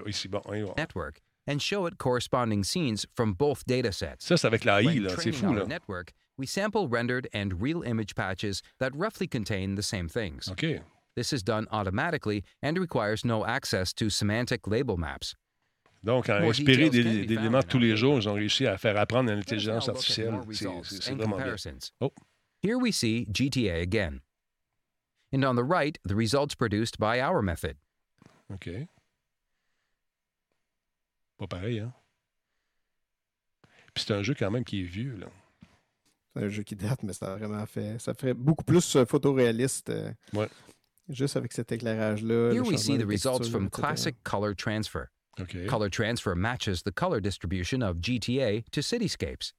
Ici, 0.07 0.29
bon, 0.29 0.43
network 0.77 1.21
and 1.47 1.63
show 1.63 1.87
it 1.87 1.97
corresponding 1.97 2.63
scenes 2.65 3.07
from 3.15 3.33
both 3.33 3.65
datasets. 3.67 4.21
Ça, 4.23 4.37
c'est 4.39 4.47
avec 4.47 4.65
l'AI, 4.67 4.85
When 4.85 5.03
là. 5.05 5.11
C'est 5.19 5.33
fou, 5.33 5.55
là. 5.55 5.65
network, 5.67 6.13
we 6.37 6.47
sample 6.47 6.87
rendered 6.89 7.27
and 7.33 7.63
real 7.63 7.83
image 7.83 8.15
patches 8.15 8.63
that 8.81 8.91
roughly 8.95 9.27
contain 9.27 9.75
the 9.77 9.83
same 9.83 10.09
things. 10.09 10.49
OK. 10.51 10.81
This 11.17 11.33
is 11.33 11.43
done 11.43 11.67
automatically 11.73 12.45
and 12.63 12.79
requires 12.79 13.25
no 13.25 13.45
access 13.47 13.93
to 13.95 14.11
semantic 14.11 14.67
label 14.67 14.97
maps. 14.99 15.35
Donc, 16.05 16.29
à 16.29 16.37
inspirer 16.43 16.91
des, 16.91 17.03
des 17.27 17.35
éléments 17.35 17.61
de 17.61 17.67
tous 17.67 17.81
les 17.81 17.97
jours, 17.97 18.19
ils 18.19 18.29
ont 18.29 18.35
réussi 18.35 18.67
à 18.69 18.79
faire 18.79 18.97
apprendre 18.97 19.33
à 19.33 19.35
l'intelligence 19.35 19.89
artificielle. 19.89 20.33
C'est- 20.85 21.13
vraiment 21.15 21.39
bien. 21.39 21.57
Oh. 22.01 22.13
Here 22.61 22.79
we 22.79 22.93
see 22.93 23.27
GTA 23.27 23.81
again. 23.83 24.21
And 25.33 25.45
on 25.45 25.57
the 25.57 25.65
right, 25.65 25.99
the 26.05 26.15
results 26.17 26.55
produced 26.55 26.99
by 26.99 27.21
our 27.21 27.43
method. 27.43 27.77
OK. 28.53 28.89
Pas 31.39 31.47
pareil, 31.47 31.81
hein? 31.81 31.93
Puis 33.95 34.05
c'est 34.07 34.15
un 34.15 34.23
jeu 34.23 34.35
quand 34.35 34.51
même 34.51 34.65
qui 34.65 34.81
est 34.81 34.87
vieux, 34.87 35.17
là. 35.17 35.27
C'est 36.35 36.43
un 36.45 36.49
jeu 36.49 36.63
qui 36.63 36.77
date, 36.77 37.03
mais 37.03 37.13
ça 37.13 37.33
a 37.33 37.37
vraiment 37.37 37.65
fait. 37.67 37.99
Ça 38.01 38.15
ferait 38.15 38.35
beaucoup 38.35 38.65
plus 38.65 38.97
euh, 38.97 39.05
photoréaliste. 39.05 39.91
euh, 39.91 40.13
Ouais. 40.33 40.49
Juste 41.09 41.37
avec 41.37 41.53
cet 41.53 41.73
éclairage-là. 41.73 42.53
Here 42.53 42.63
we 42.63 42.79
see 42.79 42.99
the 42.99 43.07
results 43.07 43.49
from 43.49 43.67
etc. 43.67 43.81
classic 43.83 44.17
color 44.25 44.55
transfer. 44.55 45.11
OK. 45.41 45.67
Color 45.67 45.89
transfer 45.91 46.35
matches 46.35 46.83
the 46.83 46.93
color 46.93 47.21
distribution 47.21 47.81
of 47.83 47.97
GTA 48.01 48.63
to 48.73 48.83
cityscapes. 48.83 49.53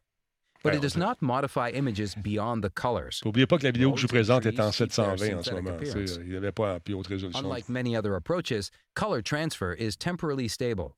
But 0.61 0.75
it 0.75 0.81
does 0.81 0.97
not 0.97 1.21
modify 1.21 1.69
images 1.69 2.15
beyond 2.15 2.63
the 2.63 2.69
colors. 2.69 3.21
N'oubliez 3.23 3.47
pas 3.47 3.57
que 3.57 3.63
la 3.63 3.71
vidéo 3.71 3.93
que 3.93 3.97
je 3.97 4.07
vous 4.07 4.13
présente 4.13 4.45
est 4.45 4.59
en 4.59 4.71
trees 4.71 4.87
keep 4.87 4.91
their 4.91 5.17
720 5.17 5.37
en 5.37 5.43
ce 5.43 5.51
moment. 5.51 5.77
tu 5.79 5.85
sais, 5.85 5.91
appearance. 5.91 6.19
Il 6.21 6.29
n'y 6.31 6.35
avait 6.35 6.51
pas 6.51 6.79
plus 6.81 6.93
haute 6.93 7.07
résolution. 7.07 7.39
Unlike 7.39 7.69
many 7.69 7.95
other 7.95 8.15
approaches, 8.15 8.69
color 8.93 9.21
transfer 9.21 9.73
is 9.73 9.95
temporally 9.95 10.49
stable. 10.49 10.95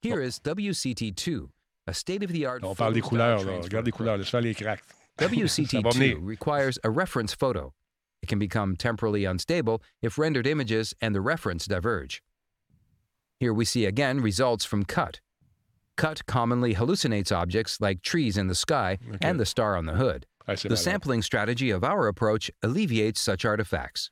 Here 0.00 0.20
is 0.20 0.38
WCT2, 0.38 1.48
a 1.86 1.94
state-of-the-art 1.94 2.62
On 2.62 2.74
parle 2.74 2.92
des 2.92 3.00
photo 3.00 3.08
couleurs, 3.08 3.44
là. 3.44 3.60
Regarde 3.62 3.86
les 3.86 3.92
couleurs. 3.92 4.18
Laisse 4.18 4.28
faire 4.28 4.42
les 4.42 4.54
cracks. 4.54 4.82
Ça 5.18 5.28
va 5.28 5.34
WCT2 5.34 6.24
requires 6.24 6.72
a 6.84 6.90
reference 6.90 7.34
photo. 7.34 7.72
It 8.22 8.28
can 8.28 8.38
become 8.38 8.76
temporally 8.76 9.24
unstable 9.24 9.82
if 10.02 10.18
rendered 10.18 10.46
images 10.46 10.94
and 11.00 11.14
the 11.14 11.20
reference 11.20 11.66
diverge. 11.66 12.22
Here 13.38 13.52
we 13.52 13.64
see 13.64 13.86
again 13.86 14.20
results 14.20 14.64
from 14.64 14.84
CUT. 14.84 15.20
CUT 15.96 16.26
commonly 16.26 16.74
hallucinates 16.74 17.30
objects 17.32 17.80
like 17.80 18.02
trees 18.02 18.36
in 18.36 18.48
the 18.48 18.54
sky 18.54 18.98
Okay. 19.08 19.18
and 19.28 19.38
the 19.38 19.44
star 19.46 19.76
on 19.76 19.86
the 19.86 19.94
hood. 19.96 20.26
Ouais, 20.48 20.56
c'est 20.56 20.68
The 20.68 20.72
malade. 20.72 20.78
sampling 20.84 21.22
strategy 21.22 21.70
of 21.70 21.82
our 21.84 22.06
approach 22.08 22.50
alleviates 22.62 23.18
such 23.18 23.44
artifacts. 23.44 24.10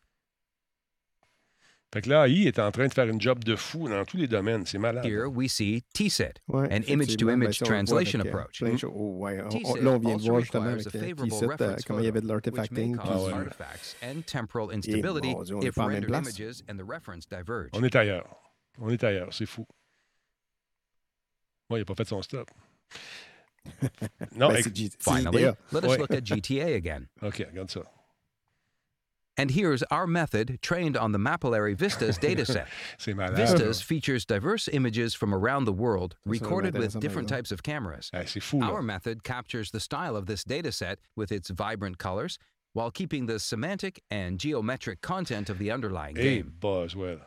Fait 1.92 2.00
que 2.00 2.08
là, 2.08 2.26
AI 2.26 2.46
est 2.46 2.58
en 2.58 2.70
train 2.72 2.86
de 2.88 2.94
faire 2.94 3.06
une 3.06 3.20
job 3.20 3.44
de 3.44 3.54
fou 3.54 3.86
dans 3.86 4.06
tous 4.06 4.16
les 4.16 4.26
domaines. 4.26 4.64
C'est 4.64 4.78
malade. 4.78 5.04
Here 5.04 5.26
we 5.28 5.46
see 5.52 5.82
TSET, 5.92 6.40
Ouais, 6.48 6.66
an 6.72 6.80
image-to-image 6.86 7.48
ben, 7.48 7.52
ça, 7.52 7.64
on 7.66 7.68
le 7.68 7.74
voit 7.74 7.84
translation 7.84 8.20
avec, 8.20 8.32
euh, 8.34 8.38
approach. 8.38 8.58
plein 8.60 8.72
de 8.72 8.76
choses. 8.78 8.92
Oh, 8.94 9.18
ouais, 9.18 9.42
on- 9.42 9.46
on- 9.46 9.50
TSIT 9.50 9.80
là, 9.82 9.90
on 9.90 9.98
vient 9.98 10.00
de 10.00 10.14
also 10.14 10.28
voir 10.30 10.40
justement 10.40 10.64
requires 10.64 10.72
avec 10.72 10.86
a 10.86 10.98
euh, 10.98 11.00
favorable 11.00 11.32
euh, 11.34 11.66
reference 11.66 11.84
comment 11.84 11.98
il 11.98 12.04
y 12.06 12.08
avait 12.08 12.20
de 12.22 12.26
which 12.26 12.46
may 12.46 12.56
l'artefacting. 12.56 12.96
Ah 12.98 13.20
ouais. 13.20 13.32
artifacts 13.34 13.96
and 14.02 14.22
temporal 14.24 14.70
instability 14.72 15.34
Dieu, 15.44 15.56
on 15.56 15.60
est 15.60 15.66
if 15.66 15.74
pas 15.74 15.82
en 15.82 15.88
même 15.88 15.94
rendered 16.04 16.08
place. 16.08 16.38
images 16.38 16.62
and 16.70 16.76
the 16.78 16.88
reference 16.90 17.26
diverge. 17.28 17.68
On 17.74 17.82
est 17.84 17.94
ailleurs. 17.94 18.36
On 18.78 18.88
est 18.88 19.04
ailleurs. 19.04 19.28
C'est 19.34 19.44
fou. 19.44 19.66
Moi, 21.72 21.78
il 21.78 21.80
n'a 21.80 21.86
pas 21.86 21.94
fait 21.94 22.06
son 22.06 22.20
stop. 22.20 22.50
non, 24.36 24.50
Ben, 24.52 24.62
G- 24.74 24.90
Finally, 24.98 25.38
idéal. 25.44 25.56
let 25.70 25.84
us 25.84 25.98
look 25.98 26.10
at 26.10 26.22
GTA 26.22 26.76
again. 26.76 27.08
OK, 27.22 27.38
regarde 27.46 27.70
ça. 27.70 27.80
And 29.38 29.50
here's 29.52 29.82
our 29.84 30.06
method 30.06 30.58
trained 30.60 30.94
on 30.98 31.12
the 31.12 31.18
Mapillary 31.18 31.74
Vistas 31.74 32.18
dataset. 32.18 32.66
C'est 32.98 33.14
malade. 33.16 33.36
Vistas 33.38 33.80
features 33.80 34.26
diverse 34.26 34.68
images 34.68 35.14
from 35.14 35.32
around 35.32 35.64
the 35.64 35.72
world 35.72 36.16
Ça, 36.26 36.34
ça 36.34 36.40
va 36.40 36.44
recorded 36.44 36.76
with 36.78 37.00
different 37.00 37.30
types 37.30 37.50
of 37.50 37.62
cameras. 37.62 38.10
C'est 38.26 38.42
fou, 38.42 38.60
là. 38.60 38.68
Our 38.70 38.82
method 38.82 39.24
captures 39.24 39.70
the 39.70 39.80
style 39.80 40.14
of 40.16 40.26
this 40.26 40.44
dataset 40.44 40.96
with 41.16 41.32
its 41.32 41.48
vibrant 41.48 41.96
colors 41.96 42.38
while 42.74 42.90
keeping 42.90 43.24
the 43.24 43.38
semantic 43.38 44.02
and 44.10 44.38
geometric 44.38 45.00
content 45.00 45.48
of 45.48 45.58
the 45.58 45.70
underlying 45.70 46.16
Hey, 46.16 46.36
game. 46.42 46.52
Boswell. 46.60 47.20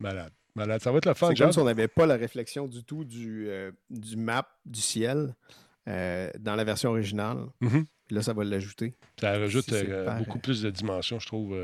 Malade. 0.00 0.32
Malade. 0.58 0.80
Ça 0.82 0.90
va 0.92 0.98
être 0.98 1.06
le 1.06 1.14
fun, 1.14 1.28
C'est 1.28 1.36
comme 1.42 1.52
si 1.52 1.58
on 1.58 1.64
n'avait 1.64 1.88
pas 1.88 2.06
la 2.06 2.16
réflexion 2.16 2.66
du 2.66 2.84
tout 2.84 3.04
du, 3.04 3.46
euh, 3.48 3.70
du 3.90 4.16
map 4.16 4.46
du 4.66 4.80
ciel 4.80 5.34
euh, 5.88 6.30
dans 6.38 6.54
la 6.54 6.64
version 6.64 6.90
originale. 6.90 7.38
Mhm. 7.60 7.86
Là, 8.10 8.22
ça 8.22 8.32
va 8.32 8.44
l'ajouter. 8.44 8.94
Ça 9.20 9.38
rajoute 9.38 9.64
Si 9.66 9.74
euh, 9.74 10.10
beaucoup 10.18 10.38
plus 10.38 10.62
de 10.62 10.70
dimensions, 10.70 11.18
je 11.18 11.26
trouve. 11.26 11.54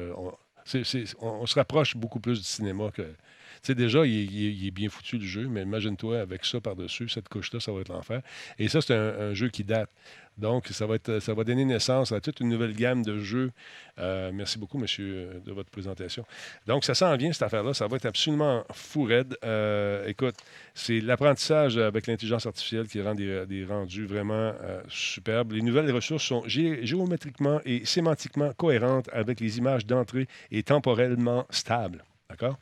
on, 1.21 1.47
se 1.47 1.55
rapproche 1.55 1.97
beaucoup 1.97 2.21
plus 2.21 2.39
du 2.39 2.47
cinéma 2.47 2.91
que. 2.91 3.03
Tu 3.03 3.69
sais, 3.69 3.75
déjà, 3.75 4.05
il 4.05 4.15
est, 4.19 4.25
il 4.25 4.47
est- 4.47 4.53
il 4.53 4.67
est 4.67 4.71
bien 4.71 4.91
foutu 4.91 5.17
le 5.17 5.25
jeu, 5.25 5.49
mais 5.49 5.63
imagine-toi 5.63 6.21
avec 6.21 6.45
ça 6.45 6.61
par-dessus, 6.61 7.09
cette 7.09 7.31
couche-là, 7.31 7.61
ça 7.61 7.73
va 7.73 7.81
être 7.81 7.89
l'enfer. 7.89 8.21
Et 8.59 8.69
ça, 8.69 8.83
c'est 8.83 8.95
un, 8.95 9.19
un 9.31 9.35
jeu 9.35 9.49
qui 9.49 9.65
date. 9.65 9.89
Donc, 10.37 10.69
ça 10.69 10.87
va, 10.87 11.45
donner 11.45 11.65
naissance 11.65 12.11
à 12.11 12.21
toute 12.21 12.41
une 12.41 12.49
nouvelle 12.49 12.75
gamme 12.75 13.05
de 13.05 13.19
jeux. 13.21 13.53
Euh, 14.01 14.33
merci 14.35 14.59
beaucoup, 14.59 14.79
monsieur, 14.79 15.41
de 15.45 15.53
votre 15.53 15.71
présentation. 15.71 16.25
Donc, 16.67 16.85
ça 16.85 16.95
s'en 16.95 17.17
vient, 17.17 17.33
cette 17.33 17.45
affaire-là. 17.45 17.73
Ça 17.73 17.87
va 17.87 17.97
être 17.97 18.07
absolument 18.07 18.65
fou 18.73 19.05
raide. 19.05 19.37
Euh, 19.45 20.07
écoute, 20.07 20.35
c'est 20.75 21.01
l'apprentissage 21.01 21.79
avec 21.79 22.09
l'intelligence 22.09 22.47
artificielle 22.47 22.89
qui 22.89 23.01
rend 23.01 23.15
des, 23.15 23.65
rendus 23.65 24.07
vraiment 24.07 24.35
euh, 24.61 24.83
superbes. 24.89 25.53
Les 25.53 25.63
nouvelles 25.63 25.91
ressources 25.93 26.25
sont 26.25 26.43
gé- 26.47 26.85
géométriquement 26.85 27.61
et 27.65 27.85
sémantiquement 27.85 28.53
cohérentes 28.55 29.09
avec 29.13 29.39
les 29.39 29.59
images 29.59 29.87
d'entrée 29.87 30.27
et 30.51 30.65
temporellement 30.65 31.47
stables. 31.51 32.05
D'accord? 32.29 32.59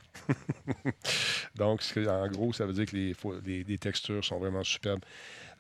Donc, 1.55 1.81
en 1.97 2.29
gros, 2.29 2.53
ça 2.53 2.67
veut 2.67 2.75
dire 2.75 2.85
que 2.85 2.97
les 3.47 3.79
textures 3.79 4.23
sont 4.23 4.39
vraiment 4.39 4.63
superbes. 4.63 5.03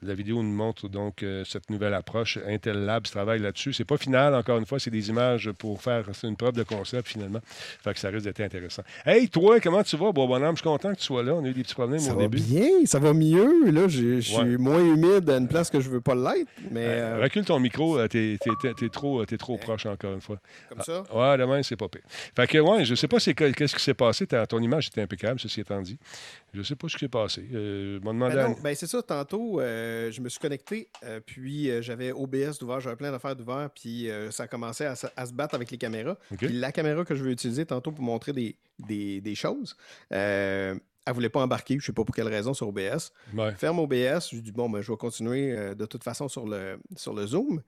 La 0.04 0.14
vidéo 0.14 0.42
nous 0.42 0.52
montre 0.52 0.88
donc 0.88 1.22
euh, 1.22 1.44
cette 1.44 1.70
nouvelle 1.70 1.94
approche. 1.94 2.38
Intel 2.48 2.84
Labs 2.84 3.04
travaille 3.04 3.38
là-dessus. 3.40 3.72
C'est 3.72 3.84
pas 3.84 3.96
final, 3.96 4.34
encore 4.34 4.58
une 4.58 4.66
fois, 4.66 4.80
c'est 4.80 4.90
des 4.90 5.08
images 5.10 5.50
pour 5.52 5.80
faire 5.80 6.04
une 6.24 6.36
preuve 6.36 6.54
de 6.54 6.64
concept 6.64 7.06
finalement. 7.08 7.40
Fait 7.82 7.94
que 7.94 8.00
ça 8.00 8.08
risque 8.08 8.24
d'être 8.24 8.40
intéressant. 8.40 8.82
Hey, 9.06 9.28
toi, 9.28 9.60
comment 9.60 9.82
tu 9.82 9.96
vas, 9.96 10.10
bon 10.12 10.26
bonhomme? 10.26 10.56
Je 10.56 10.60
suis 10.60 10.68
content 10.68 10.90
que 10.92 10.98
tu 10.98 11.04
sois 11.04 11.22
là. 11.22 11.34
On 11.34 11.44
a 11.44 11.48
eu 11.48 11.52
des 11.52 11.62
petits 11.62 11.74
problèmes 11.74 12.00
Ça 12.00 12.12
au 12.14 12.16
va 12.16 12.22
début. 12.22 12.40
bien, 12.42 12.68
ça 12.84 12.98
va 12.98 13.12
mieux. 13.12 13.70
Là, 13.70 13.86
je 13.88 14.20
suis 14.20 14.36
Ouais. 14.36 14.56
moins 14.58 14.80
humide 14.84 15.30
à 15.30 15.36
une 15.36 15.46
place 15.48 15.70
que 15.70 15.80
je 15.80 15.88
veux 15.88 16.00
pas 16.00 16.14
l'être, 16.14 16.48
mais 16.70 16.84
Euh, 16.86 17.16
euh, 17.18 17.22
recule 17.22 17.44
ton 17.44 17.60
micro, 17.60 17.98
euh, 17.98 18.08
t'es, 18.08 18.38
t'es- 18.40 18.50
t'es- 18.60 18.74
t'es 18.74 18.88
trop, 18.88 19.24
t'es 19.24 19.38
trop 19.38 19.56
proche 19.56 19.86
encore 19.86 20.14
une 20.14 20.20
fois. 20.20 20.38
comme 20.68 20.80
ça? 20.82 21.04
Ouais, 21.14 21.38
demain, 21.38 21.62
c'est 21.62 21.76
pas 21.76 21.88
pire. 21.88 22.02
Fait 22.34 22.46
que, 22.46 22.58
ouais, 22.58 22.84
je 22.84 22.94
sais 22.94 23.08
pas 23.08 23.20
c'est 23.20 23.34
qu'est-ce 23.34 23.74
qui 23.76 23.82
s'est 23.82 23.94
passé. 23.94 24.26
Ta- 24.26 24.46
ton 24.46 24.58
image 24.60 24.88
était 24.88 25.02
impeccable, 25.02 25.38
ceci 25.38 25.60
étant 25.60 25.80
dit. 25.80 25.98
Je 26.54 26.62
sais 26.62 26.76
pas 26.76 26.86
ce 26.88 26.94
qui 26.94 27.00
s'est 27.00 27.08
passé. 27.08 27.48
Euh, 27.54 27.98
demandais. 27.98 28.34
Ben 28.34 28.44
à- 28.44 28.48
non, 28.48 28.56
ben 28.62 28.74
c'est 28.74 28.86
ça, 28.86 29.02
tantôt, 29.02 29.58
euh, 29.60 30.10
je 30.10 30.20
me 30.20 30.28
suis 30.28 30.38
connecté, 30.38 30.88
euh, 31.02 31.18
puis 31.24 31.70
euh, 31.70 31.80
j'avais 31.80 32.12
OBS 32.12 32.58
d'ouvert, 32.60 32.80
j'avais 32.80 32.96
plein 32.96 33.10
d'affaires 33.10 33.34
d'ouvert, 33.36 33.70
puis 33.74 34.08
ça 34.30 34.46
commençait 34.46 34.84
à, 34.86 34.94
se- 34.94 35.06
à 35.16 35.26
se 35.26 35.32
battre 35.32 35.54
avec 35.54 35.70
les 35.70 35.78
caméras. 35.78 36.18
Puis 36.36 36.48
la 36.58 36.70
caméra 36.72 37.04
que 37.04 37.14
je 37.14 37.24
veux 37.24 37.30
utiliser 37.30 37.64
tantôt 37.64 37.90
pour 37.92 38.04
montrer 38.04 38.32
des, 38.32 38.56
des, 38.78 39.20
des 39.20 39.34
choses, 39.34 39.76
elle 40.10 41.14
voulait 41.14 41.28
pas 41.30 41.40
embarquer, 41.42 41.78
je 41.80 41.86
sais 41.86 41.92
pas 41.92 42.04
pour 42.04 42.14
quelle 42.14 42.28
raison, 42.28 42.54
sur 42.54 42.68
OBS. 42.68 43.12
Ouais. 43.34 43.52
Ferme 43.56 43.78
OBS, 43.80 44.28
je 44.32 44.38
dis 44.38 44.52
bon, 44.52 44.68
ben, 44.70 44.80
je 44.82 44.90
vais 44.92 44.98
continuer 44.98 45.74
de 45.74 45.86
toute 45.86 46.04
façon 46.04 46.28
sur 46.28 46.46
le, 46.46 46.78
sur 46.96 47.14
le 47.14 47.26
Zoom. 47.26 47.60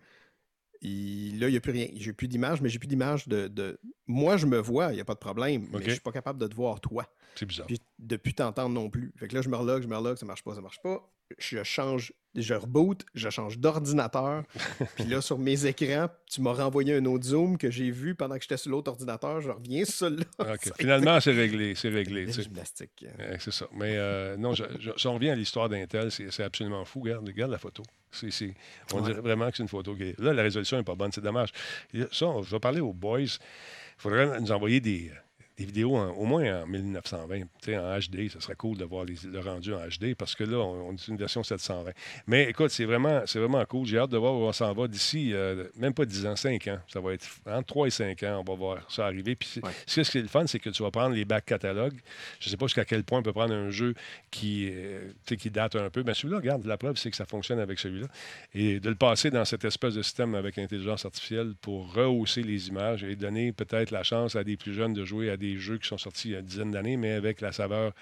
Là, 0.85 1.49
il 1.49 1.51
n'y 1.53 1.57
a 1.57 1.61
plus 1.61 1.73
rien. 1.73 1.89
J'ai 1.95 2.13
plus 2.13 2.29
d'image, 2.29 2.61
mais 2.61 2.69
j'ai 2.69 2.79
plus 2.79 2.87
d'image 2.89 3.27
de, 3.27 3.49
de- 3.49 3.79
Moi, 4.07 4.37
je 4.37 4.47
me 4.47 4.59
vois, 4.59 4.93
il 4.93 4.97
n'y 4.97 5.01
a 5.01 5.05
pas 5.05 5.15
de 5.15 5.19
problème, 5.19 5.63
mais 5.63 5.85
je 5.87 5.91
suis 5.93 6.01
pas 6.01 6.13
capable 6.13 6.39
de 6.39 6.47
te 6.47 6.55
voir 6.55 6.81
toi. 6.81 7.07
C'est 7.37 7.47
bizarre. 7.47 7.67
Puis 7.67 7.81
de 7.99 8.17
plus 8.17 8.35
t'entendre 8.35 8.75
non 8.75 8.91
plus. 8.91 9.13
Fait 9.17 9.27
que 9.29 9.35
là, 9.35 9.43
je 9.43 9.49
me 9.49 9.57
relogue, 9.57 9.83
je 9.83 9.89
me 9.89 9.97
relogue, 9.97 10.17
ça 10.19 10.27
marche 10.27 10.43
pas, 10.45 10.55
ça 10.55 10.61
marche 10.61 10.81
pas. 10.83 11.11
Je 11.39 11.63
change, 11.63 12.13
je 12.35 12.55
reboot, 12.55 13.05
je 13.15 13.29
change 13.31 13.59
d'ordinateur. 13.59 14.45
puis 14.97 15.05
là, 15.05 15.21
sur 15.21 15.39
mes 15.39 15.67
écrans, 15.67 16.09
tu 16.31 16.41
m'as 16.43 16.53
renvoyé 16.53 16.95
un 16.95 17.05
autre 17.07 17.25
Zoom 17.25 17.57
que 17.59 17.71
j'ai 17.71 17.91
vu 17.91 18.15
pendant 18.15 18.37
que 18.37 18.43
j'étais 18.43 18.57
sur 18.59 18.71
l'autre 18.71 18.91
ordinateur. 18.91 19.41
Je 19.41 19.51
reviens 19.51 19.85
sur 19.85 19.95
celui-là. 19.95 20.25
OK. 20.39 20.45
Ça 20.47 20.51
a 20.51 20.55
été 20.57 20.71
Finalement, 20.79 21.21
c'est 21.21 21.33
réglé. 21.33 21.75
C'est 21.75 21.89
réglé. 21.89 22.31
sais. 22.31 22.43
gymnastique. 22.43 23.07
Euh, 23.21 23.37
c'est 23.41 23.53
ça. 23.53 23.67
Mais 23.73 23.97
euh, 23.97 24.37
non, 24.37 24.53
je, 24.55 24.65
je- 24.79 24.91
si 24.97 25.07
on 25.07 25.15
revient 25.15 25.31
à 25.31 25.35
l'histoire 25.35 25.69
d'Intel, 25.69 26.11
c'est, 26.13 26.31
c'est 26.31 26.45
absolument 26.45 26.85
fou. 26.85 27.01
Regarde, 27.01 27.27
regarde 27.27 27.51
la 27.51 27.59
photo. 27.59 27.83
C'est, 28.13 28.31
c'est- 28.31 28.55
on 28.93 28.99
Ouais. 28.99 29.03
dirait 29.09 29.21
vraiment 29.21 29.51
que 29.51 29.57
c'est 29.57 29.63
une 29.63 29.69
photo 29.69 29.95
qui 29.97 30.05
est... 30.05 30.21
Là, 30.21 30.33
la 30.35 30.43
résolution 30.43 30.77
n'est 30.77 30.85
pas 30.85 30.95
bonne, 30.95 31.11
c'est 31.11 31.21
dommage. 31.25 31.51
Ça, 32.13 32.27
on- 32.27 32.43
je 32.43 32.51
vais 32.51 32.61
parler 32.61 32.81
aux 32.81 32.93
boys. 32.93 33.21
Il 33.23 33.31
faudrait 33.97 34.41
nous 34.41 34.53
envoyer 34.53 34.81
des, 34.81 35.11
des 35.57 35.67
vidéos 35.67 35.95
en- 35.97 36.11
au 36.11 36.25
moins 36.25 36.63
en 36.63 36.67
1920, 36.67 37.41
tu 37.41 37.47
sais, 37.67 37.79
en 37.79 37.97
HD. 37.99 38.29
Ce 38.29 38.41
serait 38.41 38.57
cool 38.57 38.77
de 38.77 38.85
voir 38.85 39.05
les- 39.05 39.15
le 39.31 39.39
rendu 39.39 39.73
en 39.73 39.79
HD 39.87 40.15
parce 40.17 40.35
que 40.35 40.43
là, 40.43 40.59
on, 40.59 40.89
on 40.89 40.93
est 40.95 41.09
une 41.09 41.17
version 41.17 41.45
720. 41.45 41.93
Mais 42.27 42.49
écoute, 42.51 42.71
c'est 42.71 42.85
vraiment, 42.85 43.23
c'est 43.27 43.39
vraiment 43.39 43.65
cool. 43.67 43.87
J'ai 43.87 43.99
hâte 43.99 44.11
de 44.11 44.17
voir 44.19 44.35
où 44.35 44.39
on 44.43 44.53
s'en 44.53 44.73
va 44.73 44.89
d'ici, 44.89 45.33
euh, 45.33 45.65
même 45.77 45.95
pas 45.95 46.05
10 46.07 46.27
ans, 46.27 46.35
5 46.35 46.67
ans. 46.67 46.79
Ça 46.89 47.01
va 47.01 47.13
être 47.15 47.27
entre 47.47 47.67
3 47.67 47.87
et 47.87 47.91
5 47.91 48.21
ans, 48.25 48.43
on 48.45 48.51
va 48.53 48.57
voir 48.59 48.91
ça 48.91 49.07
arriver. 49.07 49.37
Puis 49.37 49.61
Ouais. 49.63 49.71
ce 49.87 50.01
qui 50.01 50.19
est 50.19 50.23
le 50.23 50.29
fun, 50.29 50.45
c'est 50.49 50.59
que 50.59 50.71
tu 50.71 50.83
vas 50.83 50.91
prendre 50.91 51.15
les 51.15 51.25
back 51.25 51.45
catalogues. 51.47 52.01
Je 52.41 52.49
ne 52.49 52.51
sais 52.51 52.57
pas 52.57 52.67
jusqu'à 52.67 52.85
quel 52.85 53.05
point 53.05 53.21
on 53.21 53.23
peut 53.23 53.33
prendre 53.33 53.55
un 53.55 53.71
jeu 53.71 53.95
qui, 54.33 54.69
euh, 54.73 55.09
qui 55.39 55.51
date 55.51 55.77
un 55.77 55.89
peu. 55.89 56.03
Mais 56.05 56.15
celui-là, 56.15 56.39
regarde, 56.39 56.65
la 56.67 56.77
preuve, 56.77 56.97
c'est 56.97 57.11
que 57.11 57.17
ça 57.17 57.27
fonctionne 57.27 57.61
avec 57.61 57.79
celui-là. 57.79 58.09
Et 58.55 58.81
de 58.81 58.89
le 58.89 58.97
passer 58.97 59.31
dans 59.31 59.45
cette 59.45 59.65
espèce 59.65 59.95
de 59.95 60.03
système 60.03 60.35
avec 60.35 60.59
intelligence 60.59 61.05
artificielle 61.05 61.55
pour 61.61 61.95
rehausser 61.95 62.43
les 62.43 62.69
images 62.69 63.05
et 63.05 63.15
donner 63.15 63.53
peut-être 63.53 63.93
la 63.93 64.03
chance 64.03 64.35
à 64.35 64.43
des 64.43 64.57
plus 64.57 64.75
jeunes 64.75 64.95
de 64.95 65.05
jouer 65.05 65.31
à 65.31 65.37
des 65.37 65.44
jeux 65.59 65.79
qui 65.79 65.87
sont 65.89 65.99
sortis 65.99 66.29
il 66.29 66.33
y 66.33 66.37
a 66.37 66.41
une 66.41 66.47
dizaine 66.47 66.71
d'années, 66.71 66.97
mais 66.97 67.13
avec 67.13 67.41
la 67.41 67.53
saveur 67.53 67.93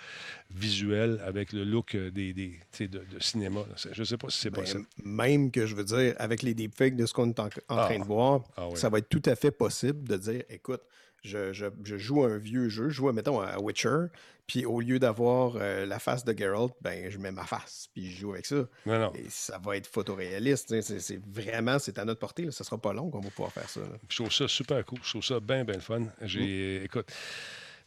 visuelle, 0.51 1.21
avec 1.25 1.53
le 1.53 1.65
look 1.65 1.95
euh, 1.95 2.11
des, 2.11 2.33
des, 2.33 2.59
de, 2.81 2.87
de 2.87 3.21
cinéma. 3.21 3.61
Je 3.93 4.01
ne 4.01 4.05
sais 4.05 4.17
pas 4.17 4.29
si 4.31 4.39
c'est 4.39 4.51
Ben, 4.51 4.61
possible. 4.63 4.85
même 5.05 5.51
que 5.51 5.67
je 5.67 5.75
veux 5.75 5.85
dire, 5.85 6.15
avec 6.19 6.43
les 6.43 6.55
deepfakes 6.55 6.97
de 6.97 7.07
ce 7.07 7.13
qu'on 7.13 7.29
est 7.31 7.39
en, 7.41 7.47
en 7.47 7.49
Ah. 7.69 7.85
train 7.87 7.99
de 7.99 8.05
voir, 8.05 8.43
Ah 8.57 8.69
ouais. 8.69 8.77
ça 8.77 8.89
va 8.89 8.99
être 8.99 9.09
tout 9.09 9.23
à 9.27 9.35
fait 9.37 9.51
possible 9.51 10.07
de 10.09 10.17
dire 10.17 10.43
écoute, 10.51 10.83
je, 11.23 11.53
je- 11.53 11.67
je 11.85 11.97
joue 11.97 12.23
un 12.25 12.37
vieux 12.39 12.69
jeu, 12.69 12.89
je 12.89 12.95
joue, 12.95 13.11
mettons, 13.13 13.41
à 13.41 13.59
Witcher, 13.61 14.07
puis 14.47 14.67
au 14.67 14.81
lieu 14.81 14.99
d'avoir 14.99 15.55
euh, 15.57 15.87
la 15.87 15.99
face 15.99 16.25
de 16.25 16.37
Geralt, 16.37 16.73
ben, 16.81 17.09
je 17.11 17.17
mets 17.19 17.31
ma 17.33 17.45
face, 17.45 17.89
puis 17.95 18.11
je 18.11 18.21
joue 18.21 18.33
avec 18.33 18.45
ça. 18.47 18.57
Non, 18.87 18.99
non. 18.99 19.13
Et 19.15 19.27
ça 19.29 19.59
va 19.59 19.77
être 19.77 19.87
photoréaliste. 19.87 20.81
C'est 20.81 21.21
vraiment, 21.25 21.79
c'est 21.79 21.99
à 21.99 22.05
notre 22.05 22.21
portée. 22.21 22.45
Là. 22.47 22.51
Ça 22.51 22.65
sera 22.65 22.77
pas 22.79 22.93
long 22.93 23.09
qu'on 23.09 23.21
va 23.21 23.31
pouvoir 23.31 23.53
faire 23.53 23.69
ça. 23.69 23.81
là. 23.81 23.87
Je 24.09 24.17
trouve 24.17 24.33
ça 24.33 24.49
super 24.49 24.85
cool. 24.85 24.99
Je 25.03 25.11
trouve 25.11 25.25
ça 25.25 25.39
bien, 25.41 25.65
bien 25.65 25.77
le 25.77 25.81
fun. 25.81 26.07
J'ai, 26.23 26.83
écoute, 26.85 27.11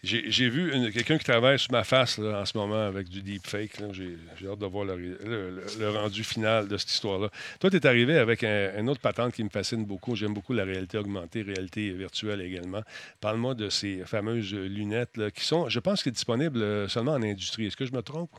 j'ai, 0.06 0.50
vu 0.50 0.92
quelqu'un 0.92 1.18
qui 1.18 1.24
travaille 1.24 1.60
sur 1.60 1.72
ma 1.72 1.84
face 1.84 2.20
en 2.20 2.46
ce 2.46 2.58
moment 2.58 2.86
avec 2.86 3.10
du 3.10 3.22
deepfake. 3.22 3.82
J'ai, 3.92 4.18
hâte 4.48 4.60
de 4.60 4.66
voir 4.66 4.86
le, 4.86 5.90
rendu 5.90 6.24
final 6.24 6.68
de 6.68 6.78
cette 6.78 6.92
histoire-là. 6.92 7.30
Toi, 7.60 7.70
tu 7.70 7.78
es 7.78 7.86
arrivé 7.86 8.18
avec 8.18 8.44
un, 8.44 8.88
autre 8.88 9.02
patente 9.02 9.34
qui 9.34 9.44
me 9.44 9.50
fascine 9.50 9.86
beaucoup. 9.86 10.16
J'aime 10.16 10.34
beaucoup 10.34 10.54
la 10.54 10.64
réalité 10.64 10.98
augmentée, 10.98 11.42
réalité 11.42 11.92
virtuelle 11.92 12.42
également. 12.42 12.82
Parle-moi 13.20 13.56
de 13.56 13.70
ces 13.70 14.06
fameuses 14.06 14.54
lunettes 14.54 15.18
là, 15.18 15.32
qui 15.32 15.44
sont, 15.44 15.70
je 15.70 15.80
pense, 15.80 16.08
disponibles 16.08 16.62
euh, 16.62 16.88
seulement 16.88 17.14
en 17.14 17.24
industrie. 17.24 17.68
Est-ce 17.68 17.78
que 17.78 17.86
je 17.86 17.94
me 17.94 18.02
trompe? 18.02 18.30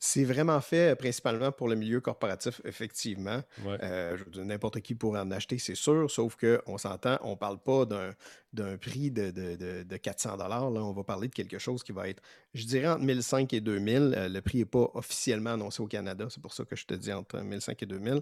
C'est 0.00 0.22
vraiment 0.24 0.60
fait 0.60 0.92
euh, 0.92 0.94
principalement 0.94 1.50
pour 1.50 1.68
le 1.68 1.74
milieu 1.74 2.00
corporatif, 2.00 2.60
effectivement. 2.64 3.42
Ouais. 3.64 3.78
Euh, 3.82 4.16
n'importe 4.36 4.80
qui 4.80 4.94
pourrait 4.94 5.18
en 5.20 5.30
acheter, 5.32 5.58
c'est 5.58 5.74
sûr, 5.74 6.08
sauf 6.08 6.36
qu'on 6.36 6.78
s'entend, 6.78 7.18
on 7.22 7.30
ne 7.30 7.36
parle 7.36 7.58
pas 7.58 7.84
d'un, 7.84 8.76
prix 8.76 9.10
de, 9.10 9.30
de, 9.32 9.56
de, 9.56 9.82
de 9.82 9.96
400 9.96 10.36
là. 10.36 10.62
On 10.62 10.92
va 10.92 11.02
parler 11.02 11.26
de 11.26 11.34
quelque 11.34 11.58
chose 11.58 11.82
qui 11.82 11.90
va 11.90 12.08
être, 12.08 12.22
je 12.54 12.64
dirais, 12.64 12.86
entre 12.86 13.02
1005 13.02 13.52
et 13.54 13.60
2000. 13.60 14.14
Euh, 14.16 14.28
le 14.28 14.40
prix 14.40 14.58
n'est 14.58 14.64
pas 14.64 14.88
officiellement 14.94 15.54
annoncé 15.54 15.82
au 15.82 15.86
Canada, 15.88 16.28
c'est 16.30 16.40
pour 16.40 16.52
ça 16.54 16.64
que 16.64 16.76
je 16.76 16.86
te 16.86 16.94
dis 16.94 17.12
entre 17.12 17.40
1005 17.40 17.82
et 17.82 17.86
2000. 17.86 18.20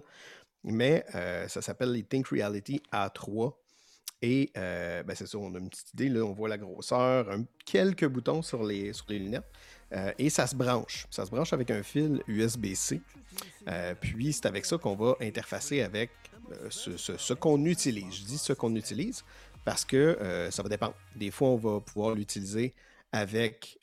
Mais 0.63 1.05
euh, 1.13 1.47
ça 1.47 1.61
s'appelle 1.61 1.91
les 1.91 2.03
Think 2.03 2.27
Reality 2.29 2.81
A3. 2.91 3.53
Et 4.23 4.49
euh, 4.57 5.03
ben, 5.03 5.15
c'est 5.15 5.27
ça, 5.27 5.37
on 5.37 5.53
a 5.53 5.59
une 5.59 5.69
petite 5.69 5.93
idée, 5.93 6.09
là, 6.09 6.21
on 6.23 6.33
voit 6.33 6.49
la 6.49 6.57
grosseur, 6.57 7.29
un- 7.29 7.45
quelques 7.65 8.07
boutons 8.07 8.41
sur 8.41 8.63
les, 8.63 8.91
sur 8.91 9.05
les 9.09 9.19
lunettes. 9.19 9.45
Euh, 9.93 10.11
et 10.17 10.29
ça 10.29 10.47
se 10.47 10.55
branche. 10.55 11.05
Ça 11.09 11.25
se 11.25 11.31
branche 11.31 11.53
avec 11.53 11.71
un 11.71 11.81
fil 11.83 12.21
USB-C. 12.27 13.01
Euh, 13.67 13.95
puis 13.99 14.33
c'est 14.33 14.45
avec 14.45 14.65
ça 14.65 14.77
qu'on 14.77 14.95
va 14.95 15.15
interfacer 15.21 15.81
avec 15.81 16.09
euh, 16.51 16.67
ce, 16.69 16.97
ce- 16.97 17.17
ce 17.17 17.33
qu'on 17.33 17.63
utilise. 17.65 18.13
Je 18.15 18.23
dis 18.23 18.37
ce 18.37 18.53
qu'on 18.53 18.75
utilise 18.75 19.23
parce 19.65 19.83
que 19.85 20.17
ça 20.49 20.63
va 20.63 20.69
dépendre. 20.69 20.93
Des 21.15 21.29
fois, 21.31 21.49
on 21.49 21.57
va 21.57 21.79
pouvoir 21.81 22.15
l'utiliser 22.15 22.73
avec, 23.11 23.77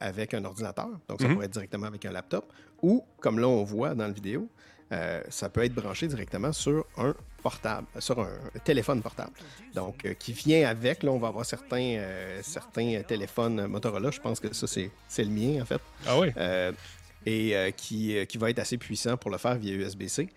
avec 0.00 0.34
un 0.34 0.44
ordinateur. 0.44 0.88
Donc, 1.08 1.20
ça 1.20 1.28
Mhm. 1.28 1.34
pourrait 1.34 1.46
être 1.46 1.52
directement 1.52 1.86
avec 1.86 2.04
un 2.06 2.10
laptop. 2.12 2.52
Ou, 2.82 3.04
comme 3.20 3.38
là, 3.38 3.46
on 3.46 3.62
voit 3.62 3.94
dans 3.94 4.06
la 4.06 4.12
vidéo, 4.12 4.48
ça 5.28 5.48
peut 5.48 5.62
être 5.64 5.74
branché 5.74 6.08
directement 6.08 6.52
sur 6.52 6.84
un 6.96 7.14
portable, 7.48 7.86
sur 8.00 8.18
un 8.18 8.28
téléphone 8.64 9.00
portable. 9.02 9.30
Donc, 9.74 9.96
euh, 10.04 10.14
qui 10.14 10.32
vient 10.32 10.62
avec, 10.68 11.02
là, 11.04 11.10
on 11.12 11.18
va 11.18 11.28
avoir 11.28 11.44
certains, 11.44 11.94
euh, 11.98 12.40
certains 12.42 13.02
téléphones 13.06 13.66
Motorola. 13.68 14.10
Je 14.10 14.20
pense 14.20 14.40
que 14.40 14.52
ça, 14.52 14.66
c'est 14.66 14.90
c'est 15.08 15.24
le 15.24 15.30
mien, 15.30 15.62
en 15.62 15.64
fait. 15.64 15.80
Ah 16.06 16.18
oui? 16.18 16.28
Euh, 16.36 16.72
et 17.24 17.56
euh, 17.56 17.70
qui, 17.70 18.16
euh, 18.16 18.24
qui 18.24 18.36
va 18.38 18.50
être 18.50 18.58
assez 18.58 18.78
puissant 18.78 19.16
pour 19.16 19.30
le 19.30 19.38
faire 19.38 19.56
via 19.56 19.72
USB-C. 19.74 20.28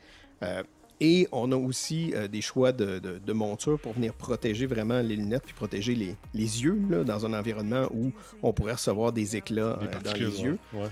Euh, 0.43 0.63
et 1.01 1.27
on 1.31 1.51
a 1.51 1.55
aussi 1.55 2.11
euh, 2.13 2.27
des 2.27 2.41
choix 2.41 2.71
de, 2.71 2.99
de, 2.99 3.17
de 3.29 3.33
monture 3.33 3.79
pour 3.79 3.93
venir 3.93 4.13
protéger 4.13 4.65
vraiment 4.67 4.99
les 5.01 5.15
lunettes 5.15 5.43
puis 5.45 5.53
protéger 5.53 5.95
les, 5.95 6.15
les 6.33 6.63
yeux 6.63 6.79
là, 6.89 7.03
dans 7.03 7.25
un 7.25 7.33
environnement 7.33 7.87
où 7.91 8.11
on 8.43 8.51
pourrait 8.53 8.73
recevoir 8.73 9.11
des 9.13 9.35
éclats 9.35 9.79
euh, 9.81 9.87
dans 10.03 10.13
les 10.13 10.41
yeux. 10.43 10.57
ouais. 10.73 10.89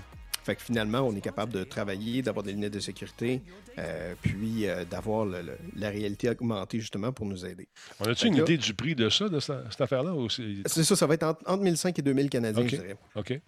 Fait 0.48 0.56
que 0.56 0.62
finalement, 0.62 1.00
on 1.02 1.14
est 1.14 1.20
capable 1.20 1.52
de 1.52 1.62
travailler, 1.62 2.22
d'avoir 2.22 2.42
des 2.42 2.52
lunettes 2.52 2.72
de 2.72 2.80
sécurité, 2.80 3.42
euh, 3.76 4.14
puis 4.22 4.66
euh, 4.66 4.86
d'avoir 4.86 5.26
la 5.26 5.90
réalité 5.90 6.30
augmentée 6.30 6.80
justement 6.80 7.12
pour 7.12 7.26
nous 7.26 7.44
aider. 7.44 7.68
On 8.00 8.06
a-tu 8.06 8.28
une 8.28 8.36
là- 8.38 8.44
idée 8.44 8.56
du 8.56 8.72
prix 8.72 8.94
de 8.94 9.10
ça, 9.10 9.28
de 9.28 9.40
cette, 9.40 9.70
cette 9.70 9.80
affaire-là? 9.82 10.14
c'est- 10.30 10.66
ça, 10.84 10.96
ça 10.96 11.06
va 11.06 11.12
être 11.12 11.24
entre, 11.24 11.42
entre 11.44 11.62
1005 11.62 11.98
et 11.98 12.00
2000 12.02 12.30
Canadiens, 12.30 12.66
je 12.66 12.76
dirais. 12.76 12.96
OK. 13.14 13.38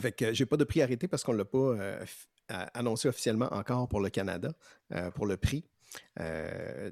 Fait 0.00 0.12
que 0.12 0.32
j'ai 0.32 0.46
pas 0.46 0.56
de 0.56 0.62
prix 0.62 0.82
arrêté 0.82 1.08
parce 1.08 1.24
qu'on 1.24 1.32
l'a 1.32 1.44
pas 1.44 1.58
euh, 1.58 2.04
annoncé 2.74 3.08
officiellement 3.08 3.52
encore 3.52 3.88
pour 3.88 3.98
le 3.98 4.08
Canada, 4.08 4.52
pour 5.16 5.26
le 5.26 5.36
prix. 5.36 5.64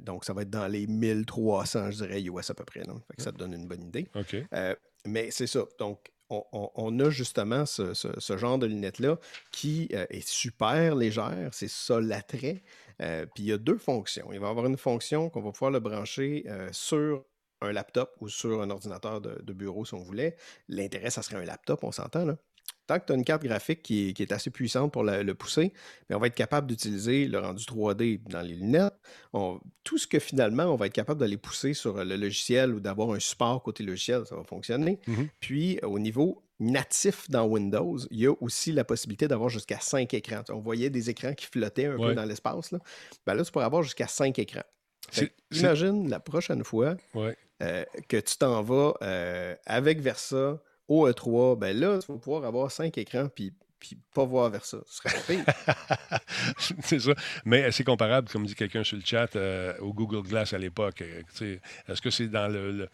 Donc, 0.01 0.25
ça 0.25 0.33
va 0.33 0.43
être 0.43 0.51
dans 0.51 0.67
les 0.67 0.89
1300, 0.89 1.93
je 1.93 2.05
dirais, 2.05 2.23
US 2.23 2.51
à 2.51 2.55
peu 2.55 2.65
près. 2.65 2.81
Fait 2.81 3.17
que 3.17 3.23
ça 3.23 3.31
te 3.31 3.39
donne 3.39 3.53
une 3.53 3.69
bonne 3.69 3.85
idée. 3.85 4.09
OK. 4.17 4.37
Mais 5.07 5.31
c'est 5.31 5.47
ça. 5.47 5.61
Donc, 5.79 6.11
on, 6.31 6.99
a 7.01 7.11
justement 7.11 7.66
ce, 7.66 8.37
genre 8.37 8.59
de 8.59 8.66
lunettes-là 8.66 9.18
qui 9.53 9.89
euh, 9.93 10.07
est 10.11 10.27
super 10.27 10.95
légère. 10.95 11.51
C'est 11.53 11.68
ça 11.68 12.01
l'attrait. 12.01 12.62
Euh, 13.03 13.27
Puis 13.35 13.45
il 13.45 13.47
y 13.49 13.53
a 13.53 13.59
deux 13.59 13.79
fonctions. 13.79 14.33
Il 14.33 14.41
va 14.41 14.49
y 14.49 14.51
avoir 14.51 14.66
une 14.66 14.77
fonction 14.77 15.31
qu'on 15.31 15.43
va 15.43 15.53
pouvoir 15.53 15.70
le 15.70 15.81
brancher 15.81 16.45
euh, 16.49 16.68
sur 16.72 17.25
un 17.61 17.72
laptop 17.72 18.14
ou 18.20 18.29
sur 18.29 18.62
un 18.62 18.70
ordinateur 18.70 19.20
de 19.20 19.53
bureau 19.53 19.85
si 19.85 19.95
on 19.95 20.03
voulait. 20.03 20.37
L'intérêt, 20.68 21.11
ça 21.11 21.22
serait 21.22 21.37
un 21.37 21.45
laptop, 21.45 21.83
on 21.83 21.93
s'entend 21.93 22.25
là. 22.25 22.37
Tant 22.87 22.99
que 22.99 23.07
tu 23.07 23.12
as 23.12 23.16
une 23.16 23.24
carte 23.24 23.43
graphique 23.43 23.82
qui 23.82 24.09
est, 24.09 24.12
qui 24.12 24.22
est 24.22 24.32
assez 24.32 24.51
puissante 24.51 24.93
pour 24.93 25.05
la- 25.05 25.22
le 25.22 25.35
pousser, 25.35 25.72
on 26.11 26.18
va 26.18 26.26
être 26.26 26.35
capable 26.35 26.66
d'utiliser 26.66 27.26
le 27.26 27.39
rendu 27.39 27.64
3D 27.64 28.20
dans 28.28 28.43
les 28.43 28.55
lunettes. 28.55 28.95
On- 29.32 29.59
tout 29.85 29.97
ce 29.99 30.07
que 30.07 30.18
finalement, 30.18 30.64
on 30.64 30.76
va 30.76 30.87
être 30.87 30.93
capable 30.93 31.20
d'aller 31.20 31.37
pousser 31.39 31.72
sur 31.74 32.05
le 32.05 32.16
logiciel 32.16 32.74
ou 32.74 32.80
d'avoir 32.80 33.11
un 33.12 33.20
support 33.20 33.62
côté 33.62 33.82
logiciel, 33.85 34.26
ça 34.26 34.37
va 34.37 34.45
fonctionner. 34.45 34.99
Mhm. 35.07 35.28
Puis, 35.41 35.78
au 35.82 35.99
niveau 35.99 36.43
natif 36.61 37.28
dans 37.30 37.45
Windows, 37.47 37.99
il 38.11 38.20
y 38.20 38.26
a 38.26 38.32
aussi 38.41 38.70
la 38.72 38.85
possibilité 38.85 39.26
d'avoir 39.28 39.49
jusqu'à 39.49 39.80
5 39.80 40.12
écrans. 40.14 40.43
On 40.51 40.61
voyait 40.61 40.91
des 40.91 41.11
écrans 41.11 41.35
qui 41.35 41.47
flottaient 41.47 41.87
un 41.87 41.97
peu 41.97 42.14
dans 42.14 42.24
l'espace. 42.24 42.70
Là. 42.70 42.78
Ben 43.26 43.35
là, 43.35 43.45
tu 43.45 43.51
pourrais 43.51 43.64
avoir 43.64 43.82
jusqu'à 43.82 44.07
5 44.09 44.39
écrans. 44.39 44.62
imagine 45.61 46.09
la 46.09 46.18
prochaine 46.20 46.64
fois 46.64 46.97
euh, 47.62 47.85
que 48.09 48.16
tu 48.18 48.37
t'en 48.39 48.62
vas 48.62 48.95
euh, 49.03 49.55
avec 49.66 50.01
Versa 50.01 50.61
au 50.89 51.09
E3, 51.09 51.59
ben 51.59 51.78
là, 51.78 51.99
tu 51.99 52.12
vas 52.12 52.18
pouvoir 52.18 52.45
avoir 52.45 52.70
5 52.70 52.97
écrans, 52.99 53.28
puis 53.28 53.53
puis 53.85 53.99
pas 54.14 54.24
voir 54.24 54.49
vers 54.49 54.64
ça. 54.64 54.78
Ce 54.87 54.97
serait 54.97 55.14
pire. 55.26 55.45
c'est 56.80 57.01
ça. 57.01 57.12
Mais 57.45 57.70
c'est 57.70 57.85
comparable, 57.85 58.28
comme 58.30 58.47
dit 58.47 58.55
quelqu'un 58.55 58.82
sur 58.82 58.97
le 58.97 59.03
chat, 59.05 59.37
euh, 59.37 59.74
au 59.80 59.93
Google 59.93 60.26
Glass 60.26 60.55
à 60.55 60.59
l'époque. 60.59 61.03
Euh, 61.03 61.59
est-ce 61.89 62.01
que 62.01 62.09
c'est 62.09 62.28
dans 62.28 62.49
le. 62.49 62.89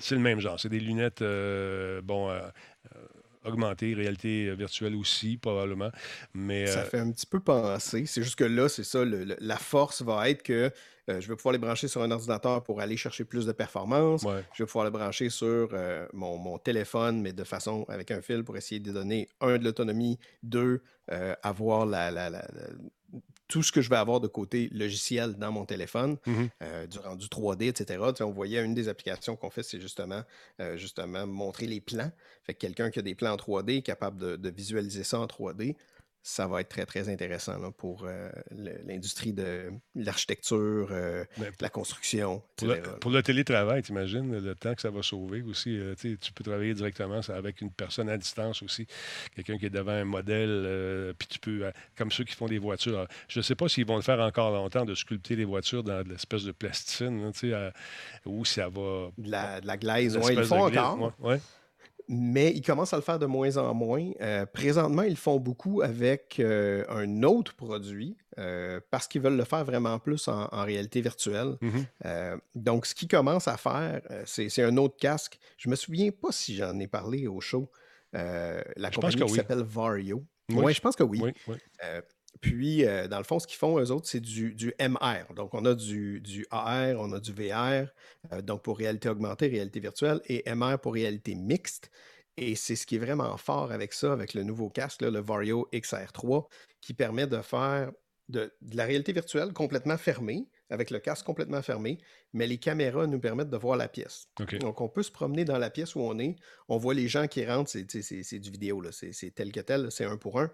c'est 0.00 0.16
le 0.16 0.20
même 0.20 0.40
genre. 0.40 0.58
C'est 0.58 0.68
des 0.68 0.80
lunettes, 0.80 1.22
euh, 1.22 2.00
bon. 2.02 2.32
augmentées, 3.44 3.94
réalité 3.94 4.52
virtuelle 4.54 4.96
aussi, 4.96 5.36
probablement. 5.36 5.90
Mais, 6.34 6.66
ça 6.66 6.84
fait 6.84 6.98
un 6.98 7.12
petit 7.12 7.26
peu 7.26 7.38
penser. 7.38 8.06
C'est 8.06 8.22
juste 8.22 8.36
que 8.36 8.44
là, 8.44 8.68
c'est 8.68 8.84
ça. 8.84 9.04
la 9.04 9.56
force 9.56 10.02
va 10.02 10.28
être 10.28 10.42
que 10.42 10.72
euh, 11.08 11.20
je 11.20 11.28
vais 11.28 11.36
pouvoir 11.36 11.52
les 11.52 11.58
brancher 11.58 11.88
sur 11.88 12.02
un 12.02 12.10
ordinateur 12.10 12.62
pour 12.62 12.80
aller 12.80 12.96
chercher 12.96 13.24
plus 13.24 13.44
de 13.46 13.52
performance. 13.52 14.24
Je 14.54 14.62
vais 14.62 14.66
pouvoir 14.66 14.84
les 14.84 14.90
brancher 14.90 15.30
sur 15.30 15.70
euh, 15.72 16.06
mon, 16.12 16.58
téléphone, 16.58 17.20
mais 17.20 17.32
de 17.32 17.44
façon 17.44 17.84
avec 17.88 18.10
un 18.10 18.22
fil 18.22 18.44
pour 18.44 18.56
essayer 18.56 18.80
de 18.80 18.92
donner, 18.92 19.28
un, 19.40 19.58
de 19.58 19.64
l'autonomie, 19.64 20.18
deux, 20.42 20.82
euh, 21.10 21.34
avoir 21.42 21.86
tout 23.48 23.62
ce 23.62 23.72
que 23.72 23.82
je 23.82 23.90
vais 23.90 23.96
avoir 23.96 24.20
de 24.20 24.28
côté 24.28 24.68
logiciel 24.72 25.34
dans 25.34 25.50
mon 25.50 25.66
téléphone, 25.66 26.16
mm-hmm. 26.26 26.86
du 26.86 26.98
rendu 26.98 27.26
3D, 27.26 27.68
etc. 27.68 28.02
on 28.20 28.30
voyait 28.30 28.64
une 28.64 28.72
des 28.72 28.88
applications 28.88 29.36
qu'on 29.36 29.50
fait, 29.50 29.62
c'est 29.62 29.80
justement, 29.80 30.22
justement 30.76 31.26
montrer 31.26 31.66
les 31.66 31.82
plans. 31.82 32.10
Fait 32.44 32.54
que 32.54 32.60
quelqu'un 32.60 32.90
qui 32.90 33.00
a 33.00 33.02
des 33.02 33.14
plans 33.14 33.32
en 33.32 33.36
3D 33.36 33.78
est 33.78 33.82
capable 33.82 34.18
de, 34.18 34.36
de 34.36 34.48
visualiser 34.48 35.04
ça 35.04 35.20
en 35.20 35.26
3D 35.26 35.76
ça 36.22 36.46
va 36.46 36.60
être 36.60 36.68
très, 36.68 36.86
très 36.86 37.08
intéressant 37.08 37.72
pour 37.72 38.04
euh, 38.04 38.30
l'industrie 38.86 39.32
de 39.32 39.72
l'architecture, 39.96 40.88
euh, 40.92 41.24
la 41.60 41.68
construction. 41.68 42.42
Pour 43.00 43.10
le, 43.10 43.22
télétravail, 43.22 43.82
t'imagines 43.82 44.38
le 44.38 44.54
temps 44.54 44.74
que 44.74 44.80
ça 44.80 44.90
va 44.90 45.02
sauver 45.02 45.42
aussi. 45.42 45.76
Euh, 45.76 45.94
tu 45.96 46.32
peux 46.32 46.44
travailler 46.44 46.74
directement 46.74 47.20
avec 47.28 47.60
une 47.60 47.72
personne 47.72 48.08
à 48.08 48.16
distance 48.16 48.62
aussi, 48.62 48.86
quelqu'un 49.34 49.58
qui 49.58 49.66
est 49.66 49.70
devant 49.70 49.92
un 49.92 50.04
modèle, 50.04 51.14
puis 51.18 51.26
tu 51.26 51.38
peux, 51.40 51.72
comme 51.96 52.12
ceux 52.12 52.24
qui 52.24 52.34
font 52.34 52.46
des 52.46 52.58
voitures. 52.58 53.06
je 53.28 53.40
ne 53.40 53.42
sais 53.42 53.56
pas 53.56 53.68
s'ils 53.68 53.86
vont 53.86 53.96
le 53.96 54.02
faire 54.02 54.20
encore 54.20 54.52
longtemps, 54.52 54.84
de 54.84 54.94
sculpter 54.94 55.34
les 55.34 55.44
voitures 55.44 55.82
dans 55.82 56.04
de 56.04 56.10
l'espèce 56.10 56.44
de 56.44 56.52
plasticine, 56.52 57.32
ou 58.26 58.44
ça 58.44 58.68
va... 58.68 59.10
De 59.18 59.30
la, 59.30 59.60
de 59.60 59.66
la 59.66 59.76
glaise, 59.76 60.16
oui, 60.16 60.32
ils 60.32 60.38
le 60.38 60.44
font 60.44 60.66
encore 60.66 61.12
mais 62.08 62.52
ils 62.52 62.62
commencent 62.62 62.92
à 62.92 62.96
le 62.96 63.02
faire 63.02 63.18
de 63.18 63.26
moins 63.26 63.56
en 63.56 63.74
moins. 63.74 64.10
Euh, 64.20 64.46
présentement, 64.46 65.02
ils 65.02 65.10
le 65.10 65.16
font 65.16 65.38
beaucoup 65.38 65.82
avec 65.82 66.38
euh, 66.38 66.84
un 66.88 67.22
autre 67.22 67.54
produit 67.54 68.16
euh, 68.38 68.80
parce 68.90 69.08
qu'ils 69.08 69.20
veulent 69.20 69.36
le 69.36 69.44
faire 69.44 69.64
vraiment 69.64 69.98
plus 69.98 70.28
en, 70.28 70.48
réalité 70.52 71.00
virtuelle. 71.00 71.56
Mm-hmm. 71.60 72.38
donc, 72.54 72.86
ce 72.86 72.94
qu'ils 72.94 73.08
commencent 73.08 73.48
à 73.48 73.56
faire, 73.56 74.00
c'est 74.24 74.62
un 74.62 74.76
autre 74.76 74.96
casque. 74.96 75.38
Je 75.56 75.68
me 75.68 75.76
souviens 75.76 76.10
pas 76.10 76.32
si 76.32 76.56
j'en 76.56 76.78
ai 76.78 76.86
parlé 76.86 77.26
au 77.26 77.40
show. 77.40 77.70
la 78.12 78.90
compagnie 78.94 79.24
qui 79.24 79.34
s'appelle 79.34 79.62
Vario. 79.62 80.24
Oui, 80.50 80.74
je 80.74 80.80
pense 80.80 80.96
que 80.96 81.02
oui. 81.02 81.20
oui 81.22 81.56
puis, 82.40 82.84
euh, 82.84 83.08
dans 83.08 83.18
le 83.18 83.24
fond, 83.24 83.38
ce 83.38 83.46
qu'ils 83.46 83.58
font, 83.58 83.78
eux 83.78 83.90
autres, 83.90 84.08
c'est 84.08 84.20
du, 84.20 84.74
MR. 84.80 85.32
Donc, 85.34 85.54
on 85.54 85.64
a 85.64 85.74
du, 85.74 86.46
AR, 86.50 86.98
on 86.98 87.12
a 87.12 87.20
du 87.20 87.32
VR, 87.32 87.88
euh, 88.32 88.42
donc 88.42 88.62
pour 88.62 88.78
réalité 88.78 89.08
augmentée, 89.08 89.48
réalité 89.48 89.80
virtuelle, 89.80 90.20
et 90.26 90.42
MR 90.52 90.78
pour 90.78 90.94
réalité 90.94 91.34
mixte. 91.34 91.90
Et 92.36 92.54
c'est 92.54 92.76
ce 92.76 92.86
qui 92.86 92.96
est 92.96 92.98
vraiment 92.98 93.36
fort 93.36 93.70
avec 93.70 93.92
ça, 93.92 94.12
avec 94.12 94.34
le 94.34 94.42
nouveau 94.42 94.70
casque, 94.70 95.02
le 95.02 95.20
Vario 95.20 95.68
XR3, 95.72 96.46
qui 96.80 96.94
permet 96.94 97.26
de 97.26 97.40
faire 97.42 97.92
de, 98.28 98.52
la 98.72 98.86
réalité 98.86 99.12
virtuelle 99.12 99.52
complètement 99.52 99.98
fermée, 99.98 100.48
avec 100.70 100.90
le 100.90 100.98
casque 100.98 101.26
complètement 101.26 101.60
fermé, 101.60 101.98
mais 102.32 102.46
les 102.46 102.56
caméras 102.56 103.06
nous 103.06 103.20
permettent 103.20 103.50
de 103.50 103.56
voir 103.58 103.76
la 103.76 103.88
pièce. 103.88 104.28
Donc, 104.60 104.80
on 104.80 104.88
peut 104.88 105.02
se 105.02 105.10
promener 105.10 105.44
dans 105.44 105.58
la 105.58 105.68
pièce 105.68 105.94
où 105.94 106.00
on 106.00 106.18
est, 106.18 106.36
on 106.68 106.78
voit 106.78 106.94
les 106.94 107.08
gens 107.08 107.28
qui 107.28 107.44
rentrent, 107.44 107.70
c'est 107.70 108.38
du 108.38 108.50
vidéo, 108.50 108.82
c'est 108.90 109.34
tel 109.34 109.52
que 109.52 109.60
tel, 109.60 109.92
c'est 109.92 110.06
un 110.06 110.16
pour 110.16 110.40
un. 110.40 110.50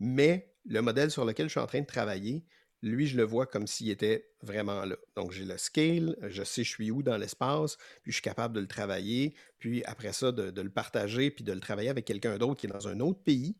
Mais 0.00 0.54
le 0.64 0.80
modèle 0.82 1.10
sur 1.10 1.24
lequel 1.24 1.46
je 1.46 1.52
suis 1.52 1.60
en 1.60 1.66
train 1.66 1.80
de 1.80 1.86
travailler, 1.86 2.44
lui, 2.82 3.06
je 3.06 3.16
le 3.16 3.24
vois 3.24 3.46
comme 3.46 3.66
s'il 3.66 3.90
était 3.90 4.30
vraiment 4.42 4.84
là. 4.84 4.96
Donc, 5.16 5.32
j'ai 5.32 5.44
le 5.44 5.58
scale, 5.58 6.16
je 6.22 6.44
sais 6.44 6.62
je 6.62 6.70
suis 6.70 6.90
où 6.90 7.02
dans 7.02 7.16
l'espace, 7.16 7.76
puis 8.02 8.12
je 8.12 8.16
suis 8.16 8.22
capable 8.22 8.54
de 8.54 8.60
le 8.60 8.68
travailler, 8.68 9.34
puis 9.58 9.82
après 9.84 10.12
ça, 10.12 10.30
de, 10.30 10.60
le 10.60 10.70
partager, 10.70 11.30
puis 11.30 11.44
de 11.44 11.52
le 11.52 11.60
travailler 11.60 11.88
avec 11.88 12.04
quelqu'un 12.04 12.38
d'autre 12.38 12.60
qui 12.60 12.66
est 12.66 12.70
dans 12.70 12.86
un 12.86 13.00
autre 13.00 13.20
pays, 13.20 13.56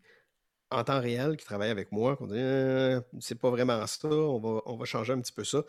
en 0.71 0.85
temps 0.85 1.01
réel, 1.01 1.37
qui 1.37 1.47
travaille 1.47 1.71
avec 1.71 1.91
moi, 1.93 2.17
qu'on 2.17 2.27
dit 2.27 2.35
«Euh, 2.37 3.01
c'est 3.21 3.39
pas 3.39 3.51
vraiment 3.51 3.85
ça, 3.87 4.09
on 4.09 4.39
va, 4.39 4.61
on 4.67 4.77
va 4.77 4.85
changer 4.85 5.15
un 5.15 5.21
petit 5.21 5.33
peu 5.33 5.45
ça. 5.45 5.65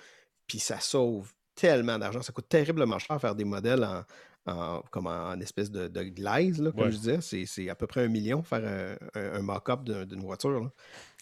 Puis 0.45 0.59
ça 0.59 0.79
sauve 0.79 1.33
tellement 1.55 1.97
d'argent. 1.97 2.21
Ça 2.21 2.33
coûte 2.33 2.49
terriblement 2.49 2.99
cher 2.99 3.19
faire 3.19 3.35
des 3.35 3.45
modèles 3.45 3.83
en, 3.83 4.03
en, 4.45 4.81
comme 4.91 5.07
en, 5.07 5.39
espèce 5.39 5.71
de, 5.71 5.87
glaise, 6.03 6.61
là, 6.61 6.71
comme 6.71 6.89
je 6.89 6.97
disais. 6.97 7.45
C'est 7.45 7.69
à 7.69 7.75
peu 7.75 7.87
près 7.87 8.03
un 8.03 8.07
million 8.07 8.43
faire 8.43 8.97
un, 9.13 9.41
mock-up 9.41 9.83
d'une 9.83 10.21
voiture. 10.21 10.69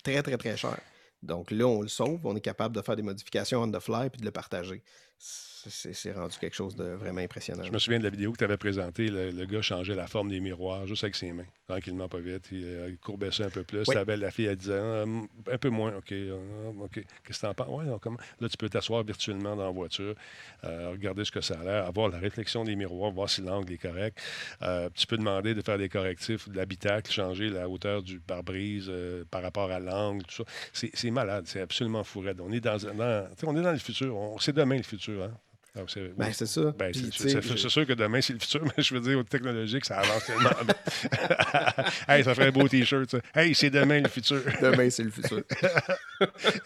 Très, 0.03 0.21
très, 0.21 0.37
très 0.37 0.55
cher. 0.57 0.77
Donc 1.23 1.51
là, 1.51 1.65
on 1.65 1.81
le 1.81 1.87
sauve, 1.87 2.19
on 2.25 2.35
est 2.35 2.41
capable 2.41 2.75
de 2.75 2.81
faire 2.81 2.95
des 2.95 3.01
modifications 3.01 3.63
on 3.63 3.71
the 3.71 3.79
fly 3.79 4.09
puis 4.09 4.19
de 4.19 4.25
le 4.25 4.31
partager 4.31 4.83
c'est 5.19 6.11
rendu 6.11 6.37
quelque 6.37 6.55
chose 6.55 6.75
de 6.75 6.83
vraiment 6.83 7.21
impressionnant. 7.21 7.63
Je 7.63 7.71
me 7.71 7.79
souviens 7.79 7.99
de 7.99 8.03
la 8.03 8.09
vidéo 8.09 8.31
que 8.31 8.37
tu 8.37 8.43
avais 8.43 8.57
présentée. 8.57 9.09
Le, 9.09 9.45
gars 9.45 9.61
changeait 9.61 9.95
la 9.95 10.07
forme 10.07 10.29
des 10.29 10.39
miroirs 10.39 10.85
juste 10.85 11.03
avec 11.03 11.15
ses 11.15 11.31
mains, 11.31 11.45
tranquillement, 11.67 12.07
pas 12.07 12.19
vite. 12.19 12.47
Il, 12.51 12.63
euh, 12.63 12.95
courbait 13.01 13.31
ça 13.31 13.45
un 13.45 13.49
peu 13.49 13.63
plus. 13.63 13.83
La, 13.93 14.05
belle, 14.05 14.19
la 14.19 14.31
fille, 14.31 14.45
elle 14.45 14.55
disait 14.55 14.79
ah, 14.79 15.03
un 15.51 15.57
peu 15.57 15.69
moins. 15.69 15.95
OK, 15.95 16.13
ah, 16.13 16.69
OK. 16.79 16.93
Qu'est-ce 16.93 17.39
que 17.39 17.39
tu 17.39 17.45
en 17.45 17.53
penses? 17.53 17.69
Ouais, 17.69 18.15
Là, 18.39 18.49
tu 18.49 18.57
peux 18.57 18.69
t'asseoir 18.69 19.03
virtuellement 19.03 19.55
dans 19.55 19.65
la 19.65 19.71
voiture, 19.71 20.15
euh, 20.63 20.91
regarder 20.91 21.25
ce 21.25 21.31
que 21.31 21.41
ça 21.41 21.59
a 21.59 21.63
l'air, 21.63 21.85
avoir 21.85 22.09
la 22.09 22.19
réflexion 22.19 22.63
des 22.63 22.75
miroirs, 22.75 23.11
voir 23.11 23.29
si 23.29 23.41
l'angle 23.41 23.73
est 23.73 23.77
correct. 23.77 24.19
Euh, 24.61 24.89
tu 24.93 25.07
peux 25.07 25.17
demander 25.17 25.53
de 25.53 25.61
faire 25.61 25.77
des 25.77 25.89
correctifs 25.89 26.49
de 26.49 26.55
l'habitacle, 26.55 27.11
changer 27.11 27.49
la 27.49 27.67
hauteur 27.67 28.03
du 28.03 28.19
pare-brise 28.19 28.91
par 29.31 29.41
rapport 29.41 29.71
à 29.71 29.79
l'angle, 29.79 30.23
tout 30.25 30.43
ça. 30.43 30.87
C'est 30.93 31.11
malade, 31.11 31.45
c'est 31.47 31.61
absolument 31.61 32.03
fou. 32.03 32.23
On 32.39 32.51
est 32.51 32.59
dans, 32.59 32.77
dans, 32.77 33.27
on 33.43 33.57
est 33.57 33.61
dans 33.61 33.71
le 33.71 33.77
futur. 33.77 34.35
C'est 34.39 34.55
demain 34.55 34.77
le 34.77 34.83
futur. 34.83 35.06
Hein? 35.11 35.31
Ah, 35.79 35.83
ben, 36.17 36.33
c'est 36.33 36.45
ça. 36.47 36.71
Ben, 36.71 36.91
c'est 36.93 37.69
sûr 37.69 37.85
que 37.85 37.93
demain, 37.93 38.19
c'est 38.21 38.33
le 38.33 38.39
futur, 38.39 38.63
mais 38.77 38.83
je 38.83 38.93
veux 38.95 38.99
dire, 38.99 39.19
au 39.19 39.23
technologique, 39.23 39.85
ça 39.85 39.99
avance 39.99 40.25
tellement. 40.25 40.49
hey, 42.07 42.23
ça 42.23 42.33
ferait 42.33 42.47
un 42.47 42.51
beau 42.51 42.67
T-shirt, 42.67 43.09
ça. 43.11 43.19
Hey, 43.35 43.53
c'est 43.53 43.69
demain 43.69 44.01
le 44.01 44.09
futur. 44.09 44.41
demain, 44.61 44.89
c'est 44.89 45.03
le 45.03 45.11
futur. 45.11 45.43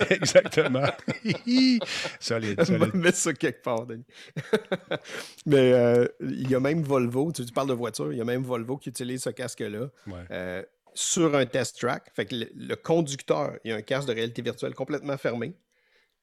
Exactement. 0.09 0.87
solide, 2.19 2.63
solide. 2.63 2.93
Mettre 2.93 3.17
ça 3.17 3.33
quelque 3.33 3.61
part, 3.61 3.85
Denis. 3.85 4.05
mais 5.45 5.73
euh, 5.73 6.07
il 6.21 6.49
y 6.49 6.55
a 6.55 6.59
même 6.59 6.81
Volvo, 6.81 7.31
tu, 7.31 7.43
parles 7.45 7.69
de 7.69 7.73
voiture, 7.73 8.13
il 8.13 8.17
y 8.17 8.21
a 8.21 8.25
même 8.25 8.43
Volvo 8.43 8.77
qui 8.77 8.89
utilise 8.89 9.23
ce 9.23 9.29
casque-là. 9.29 9.89
Euh, 10.31 10.63
sur 10.93 11.35
un 11.35 11.45
test 11.45 11.79
track. 11.79 12.11
Fait 12.13 12.25
que 12.25 12.35
le, 12.35 12.75
conducteur, 12.75 13.57
il 13.63 13.71
y 13.71 13.73
a 13.73 13.77
un 13.77 13.81
casque 13.81 14.07
de 14.07 14.13
réalité 14.13 14.41
virtuelle 14.41 14.73
complètement 14.73 15.17
fermé. 15.17 15.53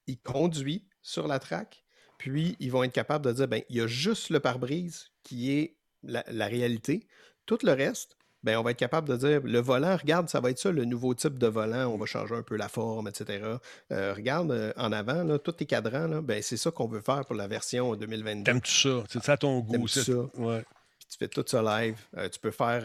Il 0.07 0.19
conduit 0.19 0.87
sur 1.01 1.27
la 1.27 1.39
track 1.39 1.83
puis, 2.19 2.57
ils 2.59 2.69
vont 2.69 2.83
être 2.83 2.93
capables 2.93 3.25
de 3.25 3.31
dire, 3.31 3.47
ben, 3.47 3.63
il 3.69 3.77
y 3.77 3.81
a 3.81 3.87
juste 3.87 4.29
le 4.29 4.41
pare-brise 4.41 5.07
qui 5.23 5.57
est 5.57 5.77
la, 6.03 6.45
réalité. 6.47 7.07
Tout 7.45 7.57
le 7.63 7.71
reste, 7.71 8.17
ben, 8.43 8.57
on 8.57 8.61
va 8.61 8.71
être 8.71 8.77
capable 8.77 9.07
de 9.07 9.15
dire, 9.15 9.41
le 9.41 9.59
volant, 9.59 9.95
regarde, 9.95 10.27
ça 10.27 10.41
va 10.41 10.49
être 10.49 10.59
ça, 10.59 10.69
le 10.69 10.83
nouveau 10.83 11.13
type 11.13 11.39
de 11.39 11.47
volant, 11.47 11.87
on 11.87 11.97
va 11.97 12.05
changer 12.05 12.35
un 12.35 12.43
peu 12.43 12.57
la 12.57 12.67
forme, 12.67 13.07
etc. 13.07 13.57
Euh, 13.93 14.13
regarde, 14.13 14.51
euh, 14.51 14.73
en 14.75 14.91
avant, 14.91 15.23
là, 15.23 15.39
tous 15.39 15.53
tes 15.53 15.65
cadrans, 15.65 16.21
ben, 16.21 16.41
c'est 16.41 16.57
ça 16.57 16.71
qu'on 16.71 16.89
veut 16.89 16.99
faire 16.99 17.23
pour 17.25 17.35
la 17.35 17.47
version 17.47 17.95
2022. 17.95 18.43
T'aimes-tu 18.43 18.71
ça? 18.71 19.03
C'est 19.07 19.23
ça 19.23 19.37
ton 19.37 19.61
goût? 19.61 19.87
ça? 19.87 20.11
Ouais. 20.35 20.65
tu 21.09 21.17
fais 21.17 21.29
tout 21.29 21.45
ça 21.47 21.61
live. 21.61 21.97
Euh, 22.17 22.27
tu 22.27 22.39
peux 22.41 22.51
faire, 22.51 22.83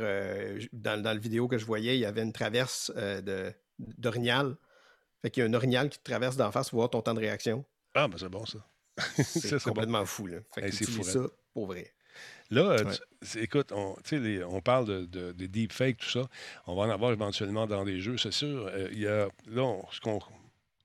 dans, 0.73 1.03
dans 1.03 1.13
le 1.13 1.21
vidéo 1.21 1.49
que 1.49 1.59
je 1.59 1.67
voyais, 1.67 1.97
il 1.97 2.01
y 2.01 2.07
avait 2.07 2.23
une 2.23 2.33
traverse 2.33 2.93
de 2.95 3.53
d'orignal. 3.99 4.55
Fait 5.23 5.31
qu'il 5.31 5.43
y 5.43 5.47
a 5.47 5.49
un 5.49 5.55
orignal 5.55 5.89
qui 5.89 5.99
te 5.99 6.05
traverse 6.05 6.37
d'en 6.37 6.53
face 6.53 6.71
pour 6.71 6.79
voir 6.79 6.91
ton 6.91 7.03
temps 7.03 7.15
de 7.15 7.19
réaction. 7.19 7.65
Ah, 7.95 8.07
ben 8.07 8.17
c'est 8.17 8.29
bon 8.29 8.47
ça. 8.47 8.61
c'est 9.25 9.63
complètement 9.63 10.05
fou. 10.05 10.27
Là. 10.27 10.39
Fait 10.55 10.63
que 10.63 10.71
c'est 10.71 11.03
ça 11.03 11.21
pour 11.53 11.67
vrai. 11.67 11.93
Là, 12.51 12.77
écoute, 13.37 13.73
on, 13.73 13.97
on 14.49 14.61
parle 14.61 14.87
de, 14.87 15.33
de, 15.33 15.47
deepfakes, 15.47 15.97
tout 15.97 16.11
ça. 16.11 16.29
On 16.67 16.77
va 16.77 16.83
en 16.83 16.91
avoir 16.91 17.13
éventuellement 17.13 17.67
dans 17.67 17.85
des 17.85 18.01
jeux, 18.01 18.19
c'est 18.19 18.33
sûr. 18.33 18.67
Euh, 18.67 18.89
il 18.93 19.01
y 19.01 19.09
a, 19.09 19.29
là, 19.47 19.81
ce 19.91 20.01
qu'on 20.01 20.21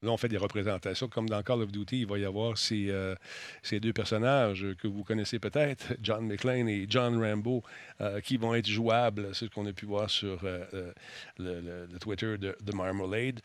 Là, 0.01 0.11
on 0.11 0.17
fait 0.17 0.29
des 0.29 0.37
représentations. 0.37 1.09
Comme 1.09 1.27
dans 1.27 1.43
Call 1.43 1.61
of 1.61 1.73
Duty, 1.73 2.01
il 2.01 2.07
va 2.07 2.17
y 2.17 2.23
avoir 2.23 2.57
ces, 2.57 2.89
euh, 2.89 3.15
ces 3.61 3.81
deux 3.81 3.91
personnages 3.91 4.65
que 4.81 4.87
vous 4.87 5.03
connaissez 5.03 5.39
peut-être, 5.39 5.93
John 6.01 6.25
McClane 6.25 6.69
et 6.69 6.85
John 6.87 7.21
Rambo, 7.21 7.63
euh, 7.99 8.21
qui 8.21 8.37
vont 8.37 8.55
être 8.55 8.67
jouables. 8.67 9.35
C'est 9.35 9.45
ce 9.45 9.49
qu'on 9.49 9.65
a 9.65 9.73
pu 9.73 9.85
voir 9.85 10.09
sur 10.09 10.39
euh, 10.45 10.93
le, 11.37 11.87
Twitter 11.99 12.37
de, 12.37 12.55
de 12.61 12.71
Marmalade. 12.73 13.41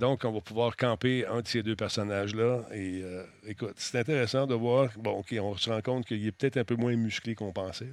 Donc, 0.00 0.24
on 0.24 0.32
va 0.32 0.40
pouvoir 0.40 0.76
camper 0.76 1.24
un 1.26 1.40
de 1.42 1.46
ces 1.46 1.62
deux 1.62 1.76
personnages-là. 1.76 2.62
Et 2.74 3.04
écoute, 3.46 3.74
c'est 3.76 4.00
intéressant 4.00 4.48
de 4.48 4.54
voir. 4.54 4.88
Bon, 4.96 5.12
OK, 5.20 5.32
on 5.40 5.56
se 5.56 5.70
rend 5.70 5.80
compte 5.80 6.06
qu'il 6.06 6.26
est 6.26 6.32
peut-être 6.32 6.56
un 6.56 6.64
peu 6.64 6.74
moins 6.74 6.96
musclé 6.96 7.36
qu'on 7.36 7.52
pensait. 7.52 7.92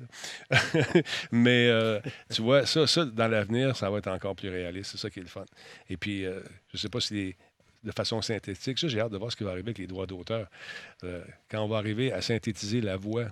Mais 1.31 1.69
tu 2.33 2.41
vois, 2.41 2.65
ça, 2.65 2.87
ça, 2.87 3.05
dans 3.05 3.27
l'avenir, 3.27 3.75
ça 3.75 3.91
va 3.91 3.99
être 3.99 4.07
encore 4.07 4.35
plus 4.35 4.49
réaliste. 4.49 4.91
C'est 4.91 4.97
ça 4.97 5.09
qui 5.11 5.19
est 5.19 5.23
le 5.23 5.27
fun. 5.29 5.45
Et 5.87 5.97
puis, 5.97 6.23
je 6.23 6.29
ne 6.73 6.77
sais 6.77 6.89
pas 6.89 6.99
si 6.99 7.13
les- 7.13 7.35
de 7.83 7.91
façon 7.91 8.21
synthétique, 8.21 8.77
ça, 8.79 8.87
j'ai 8.87 8.99
hâte 8.99 9.11
de 9.11 9.17
voir 9.17 9.31
ce 9.31 9.37
qui 9.37 9.43
va 9.43 9.51
arriver 9.51 9.69
avec 9.69 9.77
les 9.77 9.87
droits 9.87 10.05
d'auteur. 10.07 10.49
Euh, 11.03 11.23
quand 11.49 11.63
on 11.63 11.67
va 11.67 11.77
arriver 11.77 12.11
à 12.11 12.21
synthétiser 12.21 12.81
la 12.81 12.97
voix 12.97 13.27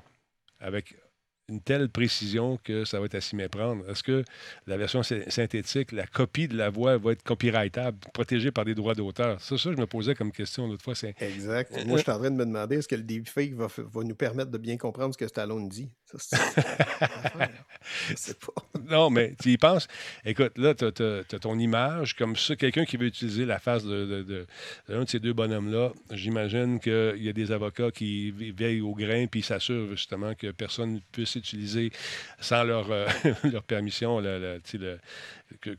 avec 0.59 0.95
une 1.49 1.61
telle 1.61 1.87
précision 1.87 2.57
que 2.61 2.83
ça 2.83 2.99
va 2.99 3.05
être 3.05 3.15
à 3.15 3.21
s'y 3.21 3.35
méprendre. 3.37 3.89
Est-ce 3.89 4.03
que 4.03 4.25
la 4.65 4.75
version 4.75 5.01
sy- 5.01 5.23
synthétique, 5.29 5.93
la 5.93 6.05
copie 6.05 6.49
de 6.49 6.57
la 6.57 6.69
voix 6.69 6.97
va 6.97 7.13
être 7.13 7.23
copyrightable, 7.23 7.97
protégée 8.13 8.51
par 8.51 8.65
des 8.65 8.75
droits 8.75 8.95
d'auteur? 8.95 9.39
Ça 9.39 9.55
que 9.55 9.61
je 9.61 9.69
me 9.69 9.87
posais 9.87 10.13
comme 10.13 10.33
question 10.33 10.67
l'autre 10.67 10.83
fois. 10.83 10.93
Exact. 11.21 11.71
Moi, 11.85 11.97
je 11.97 12.03
suis 12.03 12.11
en 12.11 12.19
train 12.19 12.31
de 12.31 12.35
me 12.35 12.45
demander 12.45 12.77
est-ce 12.77 12.87
que 12.87 12.95
le 12.95 13.03
deepfake 13.03 13.53
va, 13.53 13.67
va 13.67 14.03
nous 14.03 14.15
permettre 14.15 14.51
de 14.51 14.57
bien 14.57 14.75
comprendre 14.75 15.13
ce 15.13 15.17
que 15.17 15.27
Stallone 15.27 15.69
dit? 15.69 15.89
Ça, 16.09 16.17
c'est- 16.19 16.35
affaire. 16.59 17.49
Je 18.09 18.15
sais 18.15 18.33
pas. 18.33 18.53
Non, 18.89 19.09
mais 19.09 19.33
tu 19.41 19.51
y 19.51 19.57
penses? 19.57 19.87
Écoute, 20.25 20.57
là, 20.57 20.73
tu 20.73 20.85
as, 20.85 21.39
ton 21.39 21.59
image. 21.59 22.15
Comme 22.15 22.35
ça, 22.35 22.55
quelqu'un 22.55 22.85
qui 22.85 22.95
veut 22.97 23.07
utiliser 23.07 23.45
la 23.45 23.59
face 23.59 23.83
de, 23.83 24.05
de- 24.05 24.23
de- 24.23 24.47
d'un 24.87 25.03
de 25.03 25.09
ces 25.09 25.19
deux 25.19 25.33
bonhommes-là, 25.33 25.91
j'imagine 26.11 26.79
qu'il 26.79 27.21
y 27.23 27.29
a 27.29 27.33
des 27.33 27.51
avocats 27.51 27.91
qui 27.91 28.31
ve- 28.31 28.53
veillent 28.57 28.81
au 28.81 28.93
grain 28.95 29.27
puis 29.27 29.41
s'assurent 29.41 29.89
justement 29.91 30.33
que 30.35 30.51
personne 30.51 30.95
ne 30.95 30.99
puisse 31.11 31.35
utiliser 31.35 31.91
sans 32.39 32.63
leur, 32.63 32.89
euh, 32.91 33.07
leur 33.43 33.63
permission 33.63 34.19
le, 34.19 34.61
que- 35.61 35.77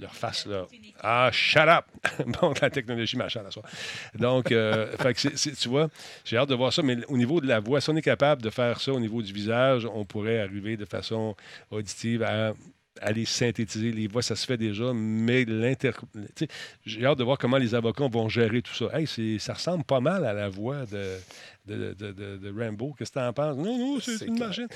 leur 0.00 0.14
face 0.14 0.46
là. 0.46 0.66
Ah, 1.00 1.30
shut 1.32 1.68
up! 1.68 1.84
bon, 2.40 2.54
la 2.60 2.70
technologie 2.70 3.16
machin 3.16 3.42
à 3.46 3.50
soi. 3.50 3.62
Donc, 4.14 4.52
euh, 4.52 4.96
fait 4.98 5.14
que 5.14 5.54
tu 5.54 5.68
vois, 5.68 5.88
j'ai 6.24 6.36
hâte 6.36 6.48
de 6.48 6.54
voir 6.54 6.72
ça, 6.72 6.82
mais 6.82 6.98
au 7.08 7.16
niveau 7.16 7.40
de 7.40 7.46
la 7.46 7.60
voix, 7.60 7.80
si 7.80 7.90
on 7.90 7.96
est 7.96 8.02
capable 8.02 8.42
de 8.42 8.50
faire 8.50 8.80
ça 8.80 8.92
au 8.92 9.00
niveau 9.00 9.22
du 9.22 9.32
visage, 9.32 9.86
on 9.86 10.04
pourrait 10.04 10.40
arriver 10.40 10.76
de 10.76 10.84
façon 10.84 11.36
auditive 11.70 12.22
à 12.22 12.52
aller 13.00 13.24
synthétiser 13.24 13.92
les 13.92 14.08
voix, 14.08 14.22
ça 14.22 14.36
se 14.36 14.46
fait 14.46 14.56
déjà, 14.56 14.92
mais 14.92 15.44
l'inter... 15.44 15.92
J'ai 16.84 17.04
hâte 17.04 17.18
de 17.18 17.24
voir 17.24 17.38
comment 17.38 17.56
les 17.56 17.74
avocats 17.74 18.08
vont 18.08 18.28
gérer 18.28 18.62
tout 18.62 18.74
ça. 18.74 18.86
Hey, 18.92 19.38
ça 19.38 19.54
ressemble 19.54 19.84
pas 19.84 20.00
mal 20.00 20.24
à 20.26 20.32
la 20.32 20.48
voix 20.48 20.84
de, 20.86 21.16
de, 21.76 21.92
de- 21.94 22.12
de- 22.12 22.36
de 22.38 22.60
Rambo. 22.64 22.94
Qu'est-ce 22.98 23.10
que 23.12 23.18
tu 23.18 23.24
en 23.24 23.32
penses? 23.32 23.56
Non, 23.56 23.78
non, 23.78 23.98
c'est 24.00 24.26
une 24.26 24.36
clair. 24.36 24.48
machine. 24.48 24.68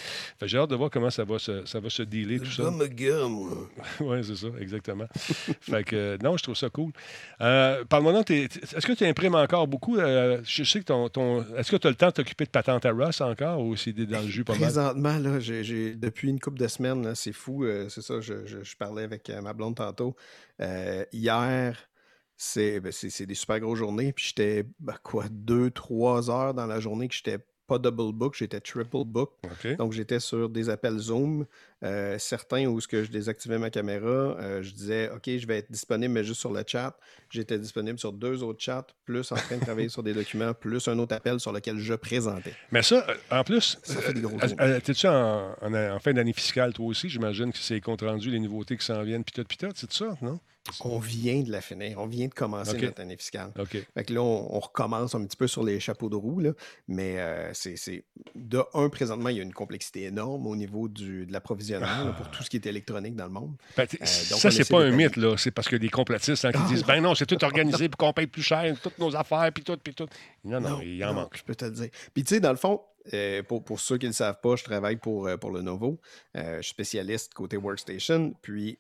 J'ai 0.43 0.59
hâte 0.59 0.71
de 0.71 0.77
voir 0.77 0.91
comment 0.91 1.11
ça 1.11 1.25
va 1.25 1.39
se, 1.39 1.65
ça 1.67 1.81
va 1.81 1.91
se 1.91 2.03
dealer, 2.03 2.39
tout 2.41 2.51
ça. 2.51 2.65
Comme 2.65 2.81
un 2.83 2.87
gars, 2.87 3.27
moi. 3.29 3.69
Oui, 4.01 4.19
c'est 4.25 4.37
ça, 4.37 4.49
exactement. 4.61 5.07
fait 5.61 5.85
que, 5.85 5.97
euh, 5.97 6.19
non, 6.23 6.37
je 6.37 6.43
trouve 6.43 6.57
ça 6.57 6.69
cool. 6.71 6.93
Euh, 7.41 7.85
Parle-moi 7.85 8.13
donc, 8.13 8.31
est-ce 8.31 8.87
que 8.87 8.93
tu 8.93 9.05
imprimes 9.05 9.35
encore 9.35 9.67
beaucoup? 9.69 9.97
Euh, 9.99 10.41
je 10.45 10.65
sais 10.65 10.81
que 10.81 10.85
ton. 10.85 11.09
ton 11.09 11.45
est-ce 11.57 11.71
que 11.71 11.77
tu 11.77 11.87
as 11.87 11.91
le 11.91 11.97
temps 11.97 12.09
de 12.09 12.13
t'occuper 12.13 12.45
de 12.45 12.51
patente 12.51 12.85
à 12.87 12.93
Ross 12.93 13.21
encore 13.21 13.61
ou 13.61 13.77
c'est 13.77 13.93
dans 13.93 14.21
le 14.21 14.29
jus 14.29 14.45
pas 14.45 14.53
mal? 14.55 14.63
Présentement, 14.63 15.19
là, 15.19 15.39
depuis 15.39 16.29
une 16.29 16.41
couple 16.41 16.59
de 16.59 16.69
semaines, 16.69 17.05
là, 17.05 17.15
c'est 17.15 17.33
fou. 17.33 17.65
euh, 17.65 17.89
c'est 17.89 18.03
ça, 18.03 18.21
je, 18.21 18.47
je- 18.47 18.63
je 18.63 18.77
parlais 18.77 19.03
avec 19.03 19.29
euh, 19.31 19.41
ma 19.41 19.53
blonde 19.53 19.77
tantôt. 19.77 20.15
Euh, 20.61 21.05
hier, 21.13 21.77
c'est, 22.37 22.81
ben, 22.81 22.93
c'est, 22.93 23.27
des 23.27 23.35
super 23.35 23.61
grosses 23.61 23.79
journées. 23.79 24.13
Puis 24.13 24.27
j'étais, 24.29 24.65
ben, 24.81 24.97
quoi, 25.03 25.25
deux, 25.31 25.71
trois 25.71 26.31
heures 26.31 26.55
dans 26.55 26.67
la 26.67 26.81
journée 26.81 27.09
que 27.09 27.15
j'étais 27.15 27.39
pas 27.67 27.79
double 27.79 28.13
book, 28.13 28.35
j'étais 28.37 28.61
triple 28.61 29.05
book. 29.07 29.33
OK. 29.45 29.77
Donc, 29.79 29.93
j'étais 29.93 30.21
sur 30.21 30.51
des 30.51 30.69
appels 30.69 30.99
Zoom. 30.99 31.47
euh, 31.83 32.19
certains 32.19 32.67
où 32.67 32.79
ce 32.79 32.87
que 32.87 33.03
je 33.05 33.11
désactivais 33.11 33.59
ma 33.59 33.71
caméra, 33.71 34.07
euh, 34.07 34.63
je 34.63 34.71
disais, 34.73 35.11
OK, 35.11 35.23
je 35.27 35.47
vais 35.47 35.59
être 35.59 35.73
disponible, 35.73 36.13
mais 36.13 36.25
juste 36.25 36.41
sur 36.41 36.53
le 36.53 36.63
chat. 36.67 36.95
J'étais 37.31 37.59
disponible 37.59 37.99
sur 37.99 38.13
deux 38.13 38.43
autres 38.43 38.61
chats, 38.63 38.87
plus 39.07 39.33
en 39.33 39.37
train 39.37 39.57
de 39.57 39.63
travailler 39.63 39.89
sur 39.89 40.03
des 40.03 40.13
documents, 40.13 40.53
plus 40.53 40.87
un 40.89 40.99
autre 40.99 41.15
appel 41.15 41.41
sur 41.41 41.53
lequel 41.53 41.79
je 41.79 41.95
présentais. 41.95 42.53
Mais 42.71 42.83
ça, 42.83 43.07
euh, 43.09 43.15
en 43.31 43.45
plus, 43.45 43.79
Ça 43.83 43.95
fait 44.03 44.13
des 44.13 44.21
gros 44.21 44.39
jours. 44.39 44.57
t'es-tu 44.83 45.07
en, 45.07 45.55
en- 45.63 45.75
en 45.75 45.99
fin 46.01 46.13
d'année 46.13 46.35
fiscale, 46.35 46.75
toi 46.75 46.85
aussi? 46.85 47.09
J'imagine 47.09 47.51
que 47.51 47.59
c'est 47.59 47.81
compte 47.81 48.03
rendu, 48.03 48.31
les 48.31 48.41
nouveautés 48.41 48.77
qui 48.77 48.85
s'en 48.85 49.03
viennent, 49.03 49.25
puis 49.25 49.33
tout, 49.33 49.45
puis 49.49 49.57
tout, 49.57 49.73
c'est 49.75 49.91
ça, 49.91 50.17
non? 50.21 50.39
On 50.81 50.99
vient 50.99 51.43
de 51.43 51.51
la 51.51 51.61
finir. 51.61 51.99
On 52.01 52.07
vient 52.07 52.27
de 52.27 52.33
commencer 52.33 52.77
OK. 52.77 52.83
notre 52.83 53.01
année 53.03 53.17
fiscale. 53.17 53.53
OK. 53.59 53.77
Fait 53.95 54.05
que 54.05 54.13
là, 54.15 54.23
on, 54.23 54.57
on 54.57 54.61
recommence 54.61 55.15
un 55.15 55.25
petit 55.25 55.37
peu 55.37 55.47
sur 55.47 55.63
les 55.63 55.79
chapeaux 55.79 56.09
de 56.09 56.17
roue, 56.17 56.41
là. 56.41 56.53
mais 56.89 57.19
euh, 57.19 57.51
c'est, 57.53 58.05
De 58.35 58.63
un, 58.73 58.89
présentement, 58.89 59.29
il 59.29 59.37
y 59.37 59.41
a 59.41 59.43
une 59.43 59.53
complexité 59.53 60.05
énorme 60.05 60.47
au 60.47 60.57
niveau 60.57 60.89
du, 60.89 61.27
de 61.27 61.33
l'approvisionnement 61.33 62.13
pour 62.17 62.31
tout 62.31 62.43
ce 62.43 62.49
qui 62.49 62.57
est 62.57 62.67
électronique 62.67 63.15
dans 63.15 63.27
le 63.27 63.31
monde. 63.31 63.57
Ben, 63.77 63.87
Euh, 63.95 64.07
donc, 64.31 64.41
ça, 64.41 64.51
c'est 64.51 64.69
pas 64.69 64.81
un 64.83 64.91
mythe, 64.91 65.17
là. 65.17 65.37
C'est 65.37 65.51
parce 65.51 65.69
que 65.69 65.77
des 65.77 65.91
complotistes 65.91 66.45
hein, 66.45 66.53
qui 66.53 66.59
Ah, 66.63 66.69
disent. 66.69 66.85
Ben 66.85 67.01
non, 67.01 67.15
c'est 67.15 67.27
tout 67.27 67.43
organisé 67.45 67.89
pour 67.89 67.99
qu'on 67.99 68.13
paye 68.13 68.27
plus 68.27 68.43
cher, 68.43 68.75
toutes 68.83 68.99
nos 68.99 69.15
affaires, 69.15 69.51
puis 69.53 69.63
tout, 69.63 69.77
puis 69.77 69.95
tout. 69.95 70.07
Non, 70.45 70.61
non, 70.61 70.81
il 70.81 71.03
en 71.05 71.09
non, 71.09 71.15
manque. 71.23 71.37
Je 71.37 71.43
peux 71.43 71.55
te 71.55 71.65
le 71.67 71.73
dire. 71.73 71.89
Puis, 72.15 72.25
tu 72.25 72.35
sais, 72.35 72.41
dans 72.41 72.51
le 72.51 72.57
fond, 72.57 72.81
euh, 73.13 73.43
pour, 73.43 73.63
pour 73.63 73.81
ceux 73.81 73.99
qui 73.99 74.07
ne 74.07 74.11
le 74.11 74.15
savent 74.15 74.41
pas, 74.43 74.57
je 74.57 74.65
travaille 74.65 74.97
pour, 74.97 75.29
pour 75.39 75.51
le 75.51 75.61
Novo. 75.61 76.01
Je 76.35 76.61
suis 76.63 76.71
spécialiste 76.71 77.35
côté 77.35 77.59
Workstation. 77.59 78.35
Puis, 78.41 78.79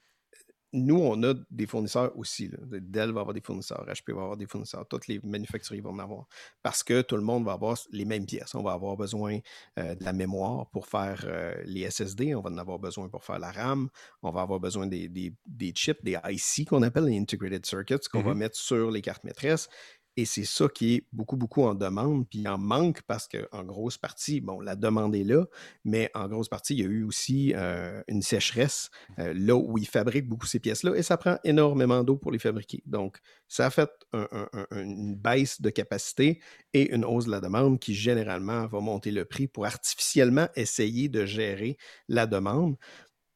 nous, 0.74 0.98
on 0.98 1.22
a 1.22 1.34
des 1.50 1.66
fournisseurs 1.66 2.16
aussi. 2.18 2.48
là. 2.48 2.58
Dell 2.80 3.12
va 3.12 3.20
avoir 3.20 3.32
des 3.32 3.40
fournisseurs, 3.40 3.84
HP 3.86 4.12
va 4.12 4.22
avoir 4.22 4.36
des 4.36 4.46
fournisseurs, 4.46 4.86
tous 4.88 5.06
les 5.08 5.20
manufacturiers 5.22 5.80
vont 5.80 5.90
en 5.92 5.98
avoir. 6.00 6.26
Parce 6.62 6.82
que 6.82 7.00
tout 7.02 7.16
le 7.16 7.22
monde 7.22 7.44
va 7.44 7.52
avoir 7.52 7.78
les 7.92 8.04
mêmes 8.04 8.26
pièces. 8.26 8.54
On 8.54 8.62
va 8.62 8.72
avoir 8.72 8.96
besoin 8.96 9.38
euh, 9.78 9.94
de 9.94 10.04
la 10.04 10.12
mémoire 10.12 10.66
pour 10.70 10.86
faire 10.86 11.22
euh, 11.26 11.54
les 11.64 11.88
SSD, 11.90 12.34
on 12.34 12.40
va 12.40 12.50
en 12.50 12.58
avoir 12.58 12.78
besoin 12.78 13.08
pour 13.08 13.24
faire 13.24 13.38
la 13.38 13.52
RAM, 13.52 13.88
on 14.22 14.30
va 14.30 14.42
avoir 14.42 14.60
besoin 14.60 14.86
des, 14.86 15.08
des- 15.08 15.32
des 15.46 15.70
chips, 15.72 16.02
des 16.04 16.18
IC 16.28 16.68
qu'on 16.68 16.82
appelle 16.82 17.04
les 17.04 17.18
Integrated 17.18 17.64
Circuits, 17.64 18.00
qu'on 18.12 18.22
va 18.22 18.32
Mhm. 18.32 18.38
mettre 18.38 18.56
sur 18.56 18.90
les 18.90 19.00
cartes 19.02 19.24
maîtresses. 19.24 19.68
Et 20.16 20.24
c'est 20.26 20.44
ça 20.44 20.68
qui 20.68 20.94
est 20.94 21.06
beaucoup, 21.12 21.36
beaucoup 21.36 21.62
en 21.64 21.74
demande, 21.74 22.28
puis 22.28 22.46
en 22.46 22.56
manque 22.56 23.02
parce 23.02 23.26
qu'en 23.28 23.64
grosse 23.64 23.98
partie, 23.98 24.40
bon, 24.40 24.60
la 24.60 24.76
demande 24.76 25.14
est 25.16 25.24
là, 25.24 25.44
mais 25.84 26.10
en 26.14 26.28
grosse 26.28 26.48
partie, 26.48 26.74
il 26.74 26.80
y 26.80 26.84
a 26.84 26.88
eu 26.88 27.02
aussi 27.02 27.52
euh, 27.56 28.00
une 28.06 28.22
sécheresse 28.22 28.90
euh, 29.18 29.34
là 29.34 29.56
où 29.56 29.76
ils 29.76 29.88
fabriquent 29.88 30.28
beaucoup 30.28 30.46
ces 30.46 30.60
pièces-là 30.60 30.94
et 30.94 31.02
ça 31.02 31.16
prend 31.16 31.38
énormément 31.42 32.04
d'eau 32.04 32.16
pour 32.16 32.30
les 32.30 32.38
fabriquer. 32.38 32.82
Donc, 32.86 33.18
ça 33.48 33.66
a 33.66 33.70
fait 33.70 33.90
un- 34.12 34.28
un- 34.30 34.48
un- 34.52 34.80
une 34.82 35.16
baisse 35.16 35.60
de 35.60 35.70
capacité 35.70 36.40
et 36.72 36.94
une 36.94 37.04
hausse 37.04 37.26
de 37.26 37.30
la 37.32 37.40
demande 37.40 37.80
qui 37.80 37.94
généralement 37.94 38.66
va 38.66 38.80
monter 38.80 39.10
le 39.10 39.24
prix 39.24 39.48
pour 39.48 39.66
artificiellement 39.66 40.48
essayer 40.54 41.08
de 41.08 41.24
gérer 41.26 41.76
la 42.08 42.26
demande. 42.26 42.76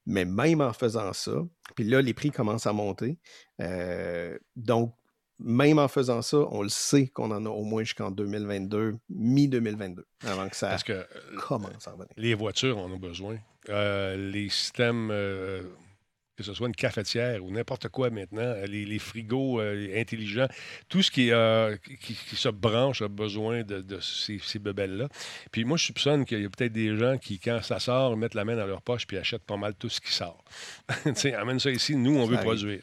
Mais 0.07 0.24
même 0.24 0.61
en 0.62 0.72
faisant 0.72 1.12
ça, 1.12 1.47
puis 1.76 1.85
là, 1.85 2.01
les 2.01 2.14
prix 2.14 2.31
commencent 2.31 2.66
à 2.66 2.72
monter. 2.72 3.18
Euh, 3.61 4.39
donc, 4.57 4.95
même 5.41 5.78
en 5.78 5.89
faisant 5.89 6.22
ça, 6.22 6.39
on 6.51 6.62
le 6.62 6.68
sait 6.68 7.07
qu'on 7.09 7.30
en 7.30 7.45
a 7.47 7.49
au 7.49 7.64
moins 7.64 7.82
jusqu'en 7.82 8.11
2022, 8.11 8.97
mi-2022, 9.11 9.99
avant 10.26 10.49
que 10.49 10.57
ça 10.57 10.68
Parce 10.68 10.84
que 10.84 10.93
euh, 10.93 11.05
commence 11.47 11.86
à 11.86 11.93
revenir. 11.93 12.09
les 12.16 12.34
voitures 12.34 12.78
en 12.78 12.91
ont 12.91 12.99
besoin. 12.99 13.36
Euh, 13.68 14.30
les 14.30 14.49
systèmes, 14.49 15.11
euh, 15.12 15.62
que 16.39 16.45
ce 16.45 16.55
soit 16.55 16.68
une 16.68 16.74
cafetière 16.76 17.45
ou 17.45 17.51
n'importe 17.51 17.89
quoi 17.89 18.11
maintenant, 18.11 18.41
euh, 18.43 18.64
les, 18.66 18.84
les 18.84 18.99
frigos 19.01 19.60
euh, 19.60 20.01
intelligents, 20.01 20.47
tout 20.89 21.02
ce 21.02 21.10
qui, 21.10 21.32
euh, 21.32 21.77
qui, 22.01 22.15
qui 22.15 22.36
se 22.36 22.48
branche 22.48 23.02
a 23.02 23.09
besoin 23.09 23.65
de, 23.65 23.81
de 23.81 23.98
ces, 24.01 24.39
ces 24.43 24.60
bebelles-là. 24.60 25.09
Puis 25.51 25.65
moi, 25.65 25.77
je 25.77 25.86
soupçonne 25.86 26.24
qu'il 26.24 26.40
y 26.40 26.44
a 26.47 26.48
peut-être 26.48 26.73
des 26.73 26.97
gens 26.97 27.19
qui, 27.19 27.40
quand 27.40 27.60
ça 27.62 27.81
sort, 27.81 28.16
mettent 28.16 28.35
la 28.35 28.44
main 28.44 28.56
dans 28.56 28.66
leur 28.66 28.81
poche 28.82 29.06
puis 29.06 29.19
achètent 29.19 29.43
pas 29.44 29.56
mal 29.56 29.74
tout 29.74 29.89
ce 29.89 30.01
qui 30.01 30.12
sort. 30.12 30.44
amène 31.36 31.59
ça 31.59 31.70
ici, 31.70 31.97
nous, 31.97 32.16
on 32.16 32.24
Ça 32.24 32.31
veut 32.31 32.36
arrive. 32.36 32.47
produire. 32.47 32.81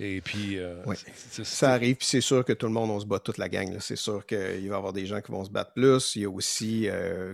Et 0.00 0.20
puis, 0.20 0.58
euh, 0.58 0.82
Oui. 0.86 0.96
c'est- 0.98 1.12
c'est- 1.14 1.44
Ça 1.44 1.72
arrive, 1.72 1.96
puis 1.96 2.06
c'est 2.06 2.20
sûr 2.20 2.44
que 2.44 2.52
tout 2.52 2.66
le 2.66 2.72
monde, 2.72 2.90
on 2.90 2.98
se 3.00 3.06
bat 3.06 3.20
toute 3.20 3.38
la 3.38 3.48
gang. 3.48 3.72
là. 3.72 3.78
C'est 3.80 3.96
sûr 3.96 4.26
qu'il 4.26 4.36
va 4.38 4.54
y 4.56 4.70
avoir 4.72 4.92
des 4.92 5.06
gens 5.06 5.20
qui 5.20 5.30
vont 5.30 5.44
se 5.44 5.50
battre 5.50 5.72
plus. 5.74 6.16
Il 6.16 6.22
y 6.22 6.24
a 6.24 6.30
aussi, 6.30 6.88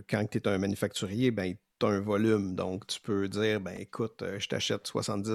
quand 0.08 0.24
tu 0.30 0.38
es 0.38 0.48
un 0.48 0.58
manufacturier, 0.58 1.30
ben, 1.30 1.54
un 1.84 2.00
volume. 2.00 2.54
Donc, 2.54 2.86
tu 2.86 3.00
peux 3.00 3.28
dire, 3.28 3.60
ben 3.60 3.74
écoute, 3.78 4.22
euh, 4.22 4.38
je 4.38 4.48
t'achète 4.48 4.86
70 4.86 5.28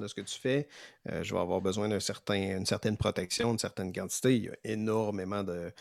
de 0.00 0.06
ce 0.08 0.14
que 0.14 0.20
tu 0.20 0.38
fais. 0.38 0.68
Euh, 1.10 1.22
je 1.22 1.34
vais 1.34 1.40
avoir 1.40 1.60
besoin 1.60 1.88
d'une 1.88 2.00
certain, 2.00 2.56
une 2.58 2.66
certaine 2.66 2.96
protection, 2.96 3.50
d'une 3.50 3.58
certaine 3.58 3.92
quantité. 3.92 4.36
Il 4.36 4.44
y 4.44 4.48
a 4.48 4.52
énormément 4.64 5.42
de, 5.42 5.72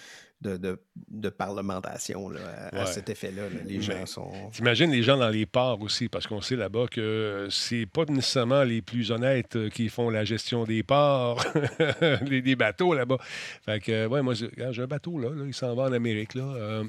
de, 0.41 0.57
de- 0.57 0.79
de 1.09 1.29
parlementation 1.29 2.27
là, 2.29 2.39
à, 2.73 2.85
cet 2.85 3.09
effet-là. 3.09 3.43
là. 3.43 3.59
Les 3.65 3.77
Mais- 3.77 3.81
gens 3.81 4.05
sont... 4.05 4.31
T'imagines 4.51 4.91
les 4.91 5.01
gens 5.03 5.17
dans 5.17 5.29
les 5.29 5.45
ports 5.45 5.81
aussi, 5.81 6.09
parce 6.09 6.27
qu'on 6.27 6.41
sait 6.41 6.55
là-bas 6.57 6.87
que 6.91 7.47
c'est 7.49 7.85
pas 7.85 8.03
nécessairement 8.05 8.63
les 8.63 8.81
plus 8.81 9.11
honnêtes 9.11 9.55
euh, 9.55 9.69
qui 9.69 9.87
font 9.89 10.09
la 10.09 10.25
gestion 10.25 10.65
des 10.65 10.83
ports, 10.83 11.43
les, 12.27 12.41
des 12.41 12.55
bateaux 12.55 12.93
là-bas. 12.93 13.17
Fait 13.65 13.79
que, 13.79 14.07
ouais, 14.07 14.21
moi, 14.21 14.33
j'ai 14.33 14.81
un 14.81 14.87
bateau 14.87 15.17
là, 15.19 15.29
là, 15.29 15.43
il 15.47 15.53
s'en 15.53 15.73
va 15.75 15.83
en 15.83 15.93
Amérique 15.93 16.33
là. 16.35 16.43
Euh, 16.43 16.83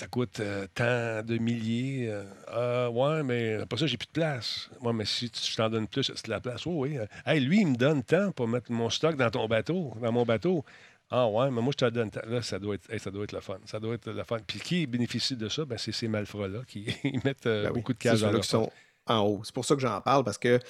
ça 0.00 0.06
coûte 0.06 0.40
euh, 0.40 0.66
tant 0.74 1.22
de 1.22 1.36
milliers. 1.38 2.08
euh, 2.08 2.24
Ah, 2.48 2.90
ouais, 2.90 3.22
mais 3.22 3.54
après 3.56 3.78
ça, 3.78 3.86
j'ai 3.86 3.98
plus 3.98 4.06
de 4.06 4.12
place. 4.12 4.70
Moi, 4.80 4.92
mais 4.94 5.04
si 5.04 5.28
tu- 5.30 5.50
je 5.50 5.56
t'en 5.56 5.68
donne 5.68 5.86
plus, 5.86 6.04
c'est 6.04 6.24
de 6.24 6.30
la 6.30 6.40
place. 6.40 6.64
Oui, 6.64 6.90
oui. 6.92 6.98
euh, 6.98 7.06
Hey, 7.26 7.38
lui, 7.40 7.60
il 7.60 7.66
me 7.68 7.76
donne 7.76 8.02
tant 8.02 8.32
pour 8.32 8.48
mettre 8.48 8.72
mon 8.72 8.88
stock 8.88 9.16
dans 9.16 9.30
ton 9.30 9.46
bateau, 9.46 9.92
dans 10.00 10.10
mon 10.12 10.24
bateau. 10.24 10.64
Ah 11.10 11.28
ouais, 11.28 11.50
mais 11.50 11.60
moi, 11.60 11.72
je 11.72 11.84
te 11.84 11.90
donne 11.90 12.10
tant. 12.10 12.20
Là, 12.26 12.40
ça 12.40 12.58
doit 12.58 12.76
être, 12.76 12.90
hey, 12.90 12.98
ça 12.98 13.10
doit 13.10 13.24
être 13.24 13.32
le 13.32 13.40
fun. 13.40 13.58
Ça 13.66 13.78
doit 13.78 13.94
être 13.94 14.10
le 14.10 14.24
fun. 14.24 14.38
Puis 14.46 14.60
qui 14.60 14.86
bénéficie 14.86 15.36
de 15.36 15.48
ça? 15.48 15.64
Ben, 15.66 15.76
c'est 15.76 15.92
ces 15.92 16.08
malfrats-là 16.08 16.60
qui 16.66 16.86
mettent 17.24 17.46
euh, 17.46 17.64
Ben 17.64 17.68
oui, 17.70 17.74
beaucoup 17.74 17.92
de 17.92 17.98
cash 17.98 18.20
dans 18.20 18.30
leur 18.30 18.44
sont 18.44 18.70
en 19.06 19.18
haut. 19.26 19.40
C'est 19.44 19.54
pour 19.54 19.64
ça 19.64 19.74
que 19.74 19.80
j'en 19.82 20.00
parle, 20.00 20.24
parce 20.24 20.38
que 20.38 20.60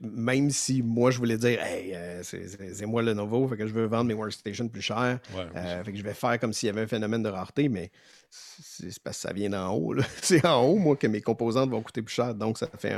même 0.00 0.50
si 0.50 0.82
moi, 0.82 1.10
je 1.10 1.18
voulais 1.18 1.36
dire, 1.36 1.60
hey, 1.62 1.94
euh, 1.94 2.22
c'est- 2.22 2.86
moi 2.86 3.02
le 3.02 3.12
nouveau, 3.14 3.46
fait 3.48 3.56
que 3.56 3.66
je 3.66 3.72
veux 3.72 3.86
vendre 3.86 4.04
mes 4.04 4.14
workstations 4.14 4.68
plus 4.68 4.80
cher, 4.82 5.18
Ouais, 5.34 5.46
euh, 5.54 5.84
fait 5.84 5.92
que 5.92 5.98
je 5.98 6.02
vais 6.02 6.14
faire 6.14 6.38
comme 6.38 6.52
s'il 6.52 6.68
y 6.68 6.70
avait 6.70 6.82
un 6.82 6.86
phénomène 6.86 7.22
de 7.22 7.28
rareté, 7.28 7.68
mais 7.68 7.90
c'est 8.30 8.98
parce 9.02 9.16
que 9.16 9.22
ça 9.28 9.32
vient 9.32 9.50
d'en 9.50 9.72
haut. 9.74 9.94
C'est 10.22 10.44
en 10.44 10.62
haut, 10.62 10.76
moi, 10.76 10.96
que 10.96 11.06
mes 11.06 11.20
composantes 11.20 11.70
vont 11.70 11.80
coûter 11.82 12.02
plus 12.02 12.14
cher, 12.14 12.34
donc 12.34 12.58
ça 12.58 12.68
fait 12.78 12.96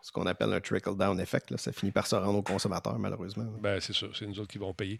ce 0.00 0.10
qu'on 0.10 0.26
appelle 0.26 0.52
un 0.52 0.60
trickle-down 0.60 1.20
effect. 1.20 1.56
Ça 1.56 1.72
finit 1.72 1.92
par 1.92 2.06
se 2.06 2.16
rendre 2.16 2.38
aux 2.38 2.42
consommateurs, 2.42 2.98
malheureusement. 2.98 3.46
Ben, 3.60 3.80
c'est 3.80 3.92
sûr, 3.92 4.14
c'est 4.16 4.26
nous 4.26 4.40
autres 4.40 4.50
qui 4.50 4.58
vont 4.58 4.74
payer. 4.74 4.98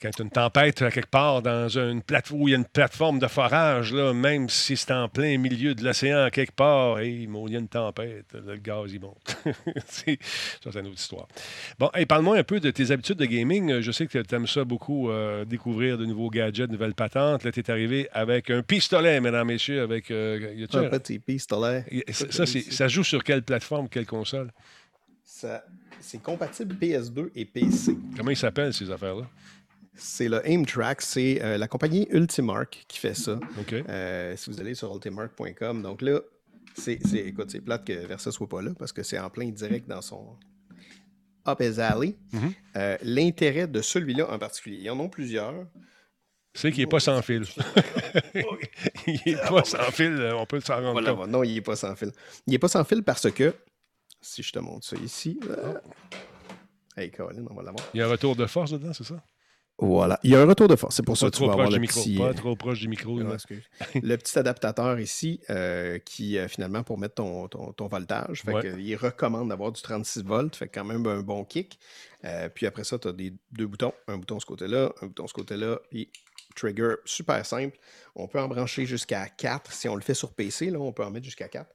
Quand 0.00 0.16
une 0.20 0.30
tempête 0.30 0.80
à 0.82 0.92
quelque 0.92 1.10
part 1.10 1.42
dans 1.42 1.68
une 1.68 2.02
plateforme 2.02 2.42
où 2.42 2.46
il 2.48 2.52
y 2.52 2.54
a 2.54 2.58
une 2.58 2.64
plateforme 2.64 3.18
de 3.18 3.26
forage, 3.26 3.92
là, 3.92 4.12
même 4.14 4.48
si 4.48 4.76
c'est 4.76 4.92
en 4.92 5.08
plein 5.08 5.36
milieu 5.38 5.74
de 5.74 5.82
l'océan 5.82 6.22
à 6.22 6.30
quelque 6.30 6.52
part, 6.54 7.00
hey, 7.00 7.24
il 7.24 7.52
y 7.52 7.56
a 7.56 7.58
une 7.58 7.66
tempête, 7.66 8.26
le 8.32 8.56
gaz 8.58 8.92
il 8.92 9.00
monte. 9.00 9.36
C'est- 9.88 10.18
ça, 10.62 10.70
c'est 10.72 10.78
une 10.78 10.86
autre 10.86 11.00
histoire. 11.00 11.26
Bon, 11.80 11.90
hey, 11.94 12.06
parle-moi 12.06 12.36
un 12.38 12.44
peu 12.44 12.60
de 12.60 12.70
tes 12.70 12.92
habitudes 12.92 13.16
de 13.18 13.24
gaming. 13.24 13.80
Je 13.80 13.90
sais 13.90 14.06
que 14.06 14.18
tu 14.18 14.34
aimes 14.34 14.46
ça 14.46 14.62
beaucoup, 14.64 15.10
euh, 15.10 15.44
découvrir 15.44 15.98
de 15.98 16.06
nouveaux 16.06 16.30
gadgets, 16.30 16.68
de 16.68 16.72
nouvelles 16.72 16.94
patentes. 16.94 17.42
Là, 17.42 17.50
tu 17.50 17.58
es 17.58 17.68
arrivé 17.70 18.08
avec 18.12 18.50
un 18.50 18.62
pistolet, 18.62 19.20
mesdames, 19.20 19.48
messieurs, 19.48 19.82
avec. 19.82 20.10
euh, 20.12 20.54
y 20.56 20.76
Un 20.76 20.82
un- 20.84 20.88
petit 20.90 21.18
pistolet. 21.18 21.84
Ça, 22.10 22.26
ça, 22.30 22.46
c'est- 22.46 22.70
ça 22.72 22.86
joue 22.86 23.02
sur 23.02 23.24
quelle 23.24 23.42
plateforme, 23.42 23.88
quelle 23.88 24.06
console? 24.06 24.52
Ça- 25.24 25.64
C'est 26.00 26.22
compatible 26.22 26.76
PS2 26.76 27.30
et 27.34 27.44
PC. 27.44 27.96
Comment 28.16 28.30
ils 28.30 28.36
s'appellent, 28.36 28.72
ces 28.72 28.88
affaires-là? 28.88 29.28
C'est 29.98 30.28
le 30.28 30.40
Aim 30.48 30.62
Track, 30.64 31.02
c'est 31.02 31.42
euh, 31.42 31.58
la 31.58 31.66
compagnie 31.66 32.06
Ultimark 32.10 32.84
qui 32.86 32.98
fait 32.98 33.14
ça. 33.14 33.38
Euh, 33.72 34.36
si 34.36 34.48
vous 34.48 34.60
allez 34.60 34.74
sur 34.74 34.94
ultimark.com, 34.94 35.82
donc 35.82 36.02
là, 36.02 36.20
c'est, 36.76 37.00
écoute, 37.14 37.50
c'est 37.50 37.60
plate 37.60 37.84
que 37.84 38.06
Versa 38.06 38.30
soit 38.30 38.48
pas 38.48 38.62
là 38.62 38.70
parce 38.78 38.92
que 38.92 39.02
c'est 39.02 39.18
en 39.18 39.28
plein 39.28 39.48
direct 39.48 39.88
dans 39.88 40.00
son 40.00 40.36
Up 41.46 41.60
his 41.60 41.80
alley. 41.80 42.16
Mhm. 42.32 42.52
Euh, 42.76 42.96
l'intérêt 43.02 43.66
de 43.66 43.80
celui-là 43.82 44.30
en 44.30 44.38
particulier, 44.38 44.76
il 44.76 44.84
y 44.84 44.90
en 44.90 45.00
a 45.04 45.08
plusieurs. 45.08 45.66
C'est 46.54 46.70
qu'il 46.70 46.84
n'est 46.84 46.88
pas 46.88 47.00
sans 47.00 47.20
fil. 47.22 47.42
il 49.06 49.20
n'est 49.26 49.36
pas 49.36 49.64
sans 49.64 49.90
fil, 49.90 50.30
on 50.36 50.46
peut 50.46 50.60
s'en 50.60 50.76
rendre 50.76 50.92
Voilà, 50.92 51.14
compte. 51.14 51.28
non, 51.28 51.42
il 51.42 51.54
n'est 51.54 51.60
pas 51.60 51.76
sans 51.76 51.96
fil. 51.96 52.12
Il 52.46 52.52
n'est 52.52 52.58
pas 52.58 52.68
sans 52.68 52.84
fil 52.84 53.02
parce 53.02 53.30
que, 53.30 53.54
si 54.20 54.42
je 54.42 54.52
te 54.52 54.58
montre 54.58 54.86
ça 54.86 54.96
ici, 54.96 55.40
euh, 55.48 55.74
hey 56.96 57.10
Colin, 57.10 57.44
on 57.50 57.54
va 57.54 57.62
l'avoir. 57.62 57.84
Il 57.94 57.98
y 57.98 58.02
a 58.02 58.06
un 58.06 58.10
retour 58.10 58.36
de 58.36 58.46
force 58.46 58.70
dedans, 58.72 58.92
c'est 58.92 59.04
ça? 59.04 59.22
Voilà, 59.80 60.18
il 60.24 60.30
y 60.30 60.34
a 60.34 60.40
un 60.40 60.44
retour 60.44 60.66
de 60.66 60.74
force. 60.74 60.96
C'est 60.96 61.04
pour 61.04 61.16
ça 61.16 61.30
que 61.30 61.36
tu 61.36 61.46
vas 61.46 61.52
avoir 61.52 61.70
le 61.70 61.78
micro. 61.78 62.00
petit. 62.00 62.16
Pas 62.16 62.30
euh, 62.30 62.32
trop 62.34 62.56
proche 62.56 62.80
du 62.80 62.88
micro. 62.88 63.18
Non, 63.22 63.36
le 63.94 64.16
petit 64.16 64.38
adaptateur 64.38 64.98
ici 64.98 65.40
euh, 65.50 65.98
qui, 65.98 66.36
euh, 66.36 66.48
finalement, 66.48 66.82
pour 66.82 66.98
mettre 66.98 67.14
ton, 67.16 67.46
ton, 67.48 67.72
ton 67.72 67.86
voltage, 67.86 68.42
fait 68.42 68.52
Ouais. 68.52 68.62
que, 68.62 68.78
il 68.78 68.96
recommande 68.96 69.50
d'avoir 69.50 69.70
du 69.70 69.80
36 69.80 70.24
volts, 70.24 70.56
fait 70.56 70.68
quand 70.68 70.84
même 70.84 71.06
un 71.06 71.20
bon 71.20 71.44
kick. 71.44 71.78
Euh, 72.24 72.48
puis 72.48 72.66
après 72.66 72.82
ça, 72.82 72.98
tu 72.98 73.06
as 73.08 73.12
des, 73.12 73.32
deux 73.52 73.66
boutons, 73.68 73.92
un 74.08 74.18
bouton 74.18 74.36
de 74.36 74.40
ce 74.40 74.46
côté-là, 74.46 74.92
un 75.00 75.06
bouton 75.06 75.24
de 75.24 75.28
ce 75.28 75.34
côté-là, 75.34 75.78
puis 75.90 76.10
trigger 76.56 76.94
super 77.04 77.46
simple. 77.46 77.78
On 78.16 78.26
peut 78.26 78.40
en 78.40 78.48
brancher 78.48 78.84
jusqu'à 78.84 79.28
4. 79.28 79.72
Si 79.72 79.88
on 79.88 79.94
le 79.94 80.02
fait 80.02 80.14
sur 80.14 80.32
PC, 80.32 80.70
là, 80.70 80.80
on 80.80 80.92
peut 80.92 81.04
en 81.04 81.10
mettre 81.10 81.24
jusqu'à 81.26 81.48
4. 81.48 81.70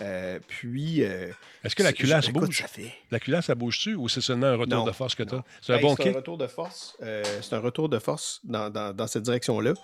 Euh, 0.00 0.40
puis. 0.48 1.04
euh, 1.04 1.30
Est-ce 1.62 1.76
que 1.76 1.82
la 1.84 1.92
culasse 1.92 2.28
bouge? 2.30 2.58
ça 2.58 2.66
fait- 2.66 2.92
La 3.12 3.20
culasse, 3.20 3.46
ça 3.46 3.54
bouge-tu 3.54 3.94
ou 3.94 4.08
c'est 4.08 4.20
seulement 4.20 4.46
un 4.48 4.56
retour 4.56 4.78
Non, 4.80 4.84
de 4.84 4.90
force 4.92 5.14
que 5.14 5.22
tu 5.22 5.34
as? 5.34 5.44
C'est 5.62 5.72
un 5.72 5.76
Ben, 5.76 5.82
bon 5.82 5.94
c'est 5.96 6.02
kick? 6.02 6.12
un 6.12 6.16
retour 6.16 6.36
de 6.38 6.46
force. 6.48 6.96
euh, 7.02 7.22
c'est 7.42 7.54
un 7.54 7.60
retour 7.60 7.88
de 7.88 7.98
force 8.00 8.40
dans, 8.44 8.70
dans- 8.70 8.92
dans 8.92 9.06
cette 9.06 9.22
direction-là. 9.22 9.74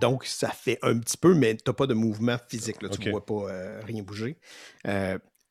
Donc, 0.00 0.26
ça 0.26 0.50
fait 0.50 0.78
un 0.82 0.96
petit 0.98 1.16
peu, 1.16 1.34
mais 1.34 1.56
tu 1.56 1.62
n'as 1.66 1.72
pas 1.72 1.86
de 1.88 1.94
mouvement 1.94 2.36
physique. 2.48 2.80
Là, 2.82 2.88
tu 2.88 3.00
ne 3.04 3.10
vois 3.10 3.26
pas 3.26 3.80
rien 3.84 4.02
bouger. 4.02 4.36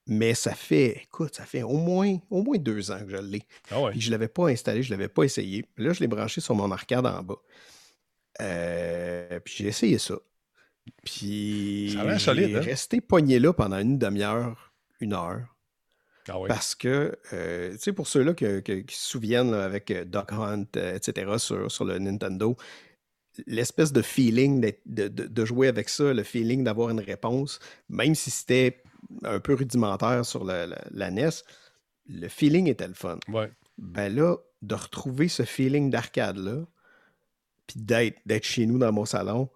Mais 0.07 0.33
ça 0.33 0.55
fait, 0.55 1.01
écoute, 1.03 1.35
ça 1.35 1.45
fait 1.45 1.61
au 1.61 1.77
moins, 1.77 2.17
au 2.31 2.41
moins 2.41 2.57
deux 2.57 2.89
ans 2.91 2.99
que 3.05 3.09
je 3.11 3.17
l'ai. 3.17 3.43
Ah 3.69 3.79
ouais. 3.81 3.91
Je 3.95 4.07
ne 4.07 4.11
l'avais 4.11 4.27
pas 4.27 4.47
installé, 4.47 4.81
je 4.83 4.91
ne 4.91 4.97
l'avais 4.97 5.07
pas 5.09 5.23
essayé. 5.23 5.63
Là, 5.77 5.93
je 5.93 5.99
l'ai 5.99 6.07
branché 6.07 6.41
sur 6.41 6.55
mon 6.55 6.71
arcade 6.71 7.05
en 7.05 7.21
bas. 7.21 7.35
Puis 9.43 9.53
j'ai 9.57 9.67
essayé 9.67 9.97
ça. 9.99 10.15
Puis 11.03 11.91
Ça 11.95 12.01
a 12.01 12.19
solide, 12.19 12.55
hein? 12.57 12.99
pogné 13.07 13.39
là 13.39 13.53
pendant 13.53 13.79
une 13.79 13.97
demi-heure, 13.97 14.71
une 14.99 15.13
heure. 15.13 15.55
Ah. 16.29 16.33
Parce 16.47 16.75
que, 16.75 17.17
euh, 17.33 17.71
tu 17.73 17.79
sais, 17.79 17.93
pour 17.93 18.07
ceux-là 18.07 18.33
que- 18.35 18.59
que- 18.59 18.81
qui 18.81 18.95
se 18.95 19.09
souviennent 19.09 19.51
là, 19.51 19.63
avec 19.65 19.89
euh, 19.89 20.05
Duck 20.05 20.31
Hunt, 20.31 20.65
euh, 20.75 20.95
etc., 20.95 21.33
sur, 21.37 21.71
sur 21.71 21.83
le 21.85 21.97
Nintendo, 21.97 22.55
l'espèce 23.47 23.91
de 23.91 24.01
feeling 24.03 24.61
de, 24.85 25.07
de- 25.07 25.27
de 25.27 25.45
jouer 25.45 25.67
avec 25.67 25.89
ça, 25.89 26.13
le 26.13 26.21
feeling 26.23 26.63
d'avoir 26.63 26.89
une 26.91 26.99
réponse, 26.99 27.59
même 27.89 28.13
si 28.13 28.29
c'était 28.29 28.83
un 29.23 29.39
peu 29.39 29.55
rudimentaire 29.55 30.23
sur 30.25 30.43
la, 30.43 30.67
la- 30.67 30.83
la 30.91 31.09
NES, 31.09 31.29
le 32.07 32.27
feeling 32.27 32.67
était 32.67 32.87
le 32.87 32.93
fun. 32.93 33.17
Ouais. 33.27 33.51
Ben 33.79 34.13
là, 34.13 34.37
de 34.61 34.75
retrouver 34.75 35.27
ce 35.27 35.41
feeling 35.43 35.89
d'arcade-là, 35.89 36.65
puis 37.65 37.79
d'être, 37.79 38.19
d'être 38.27 38.43
chez 38.43 38.67
nous 38.67 38.77
dans 38.77 38.91
mon 38.91 39.05
salon, 39.05 39.49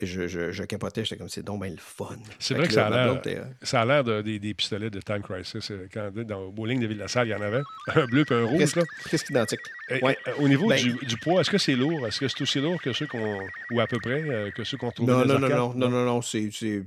je, 0.00 0.26
je, 0.28 0.52
je 0.52 0.62
capotais, 0.64 1.04
j'étais 1.04 1.16
comme 1.16 1.28
c'est 1.28 1.42
donc 1.42 1.60
bien 1.62 1.70
le 1.70 1.76
fun. 1.78 2.16
C'est 2.38 2.54
vrai 2.54 2.68
que 2.68 2.72
ça 2.74 2.86
a 2.86 3.04
blonde 3.06 3.20
euh, 3.26 3.44
Ça 3.62 3.80
a 3.80 3.84
l'air 3.84 4.04
de- 4.04 4.22
des, 4.22 4.38
des 4.38 4.54
pistolets 4.54 4.90
de 4.90 5.00
Time 5.00 5.22
Crisis. 5.22 5.70
euh, 5.70 5.88
Quand, 5.92 6.10
dans 6.14 6.44
le 6.44 6.50
bowling 6.50 6.80
de 6.80 6.86
Ville-la-Salle, 6.86 7.28
il 7.28 7.30
y 7.30 7.34
en 7.34 7.42
avait. 7.42 7.62
Un 7.94 8.06
bleu 8.06 8.24
et 8.30 8.34
un 8.34 8.44
rouge. 8.44 8.58
presque, 8.58 8.76
Là. 8.76 8.82
presque 9.04 9.30
identique. 9.30 9.60
Et- 9.90 10.04
Ouais. 10.04 10.16
Au 10.38 10.46
niveau 10.48 10.68
Ben- 10.68 10.80
du, 10.80 10.92
du 11.06 11.16
poids, 11.16 11.40
est-ce 11.40 11.50
que 11.50 11.58
c'est 11.58 11.74
lourd? 11.74 12.06
Est-ce 12.06 12.20
que 12.20 12.28
c'est 12.28 12.42
aussi 12.42 12.60
lourd 12.60 12.80
que 12.80 12.92
ceux 12.92 13.06
qu'on. 13.06 13.38
ou 13.72 13.80
à 13.80 13.86
peu 13.86 13.98
près, 13.98 14.22
euh, 14.22 14.50
que 14.50 14.62
ceux 14.62 14.76
qu'on 14.76 14.90
trouve 14.92 15.08
Non, 15.08 15.24
dans 15.24 15.34
les 15.34 15.40
non, 15.40 15.48
non, 15.48 15.48
non, 15.48 15.74
non, 15.74 15.88
non, 15.88 16.04
non, 16.04 16.22
c'est 16.22 16.50
c'est 16.52 16.82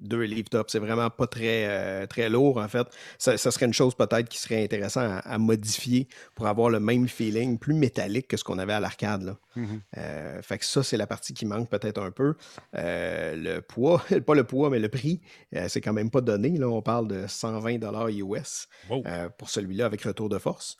deux 0.00 0.22
livres 0.22 0.48
top. 0.50 0.68
C'est 0.70 0.78
vraiment 0.78 1.08
pas 1.10 1.26
très, 1.26 1.66
euh, 1.66 2.06
très 2.06 2.28
lourd, 2.28 2.58
en 2.58 2.68
fait. 2.68 2.86
Ça, 3.18 3.38
ça 3.38 3.50
serait 3.50 3.66
une 3.66 3.72
chose 3.72 3.94
peut-être 3.94 4.28
qui 4.28 4.38
serait 4.38 4.62
intéressant 4.64 5.00
à, 5.02 5.18
à 5.18 5.38
modifier 5.38 6.08
pour 6.34 6.46
avoir 6.46 6.68
le 6.70 6.80
même 6.80 7.08
feeling, 7.08 7.58
plus 7.58 7.74
métallique 7.74 8.28
que 8.28 8.36
ce 8.36 8.44
qu'on 8.44 8.58
avait 8.58 8.72
à 8.74 8.80
l'arcade. 8.80 9.22
là. 9.22 9.36
Mhm. 9.56 9.80
Euh, 9.98 10.42
fait 10.42 10.58
que 10.58 10.64
ça, 10.64 10.82
c'est 10.82 10.96
la 10.96 11.06
partie 11.06 11.34
qui 11.34 11.46
manque 11.46 11.68
peut-être 11.70 12.00
un 12.02 12.10
peu. 12.10 12.34
Euh, 12.76 13.34
le 13.36 13.60
poids, 13.60 14.02
pas 14.26 14.34
le 14.34 14.44
poids, 14.44 14.70
mais 14.70 14.78
le 14.78 14.88
prix, 14.88 15.20
euh, 15.54 15.66
c'est 15.68 15.80
quand 15.80 15.92
même 15.92 16.10
pas 16.10 16.20
donné. 16.20 16.56
Là. 16.58 16.68
On 16.68 16.82
parle 16.82 17.08
de 17.08 17.26
120 17.26 17.78
US 18.10 18.68
Wow. 18.88 19.02
euh, 19.06 19.28
pour 19.30 19.50
celui-là 19.50 19.86
avec 19.86 20.02
retour 20.02 20.28
de 20.28 20.38
force. 20.38 20.76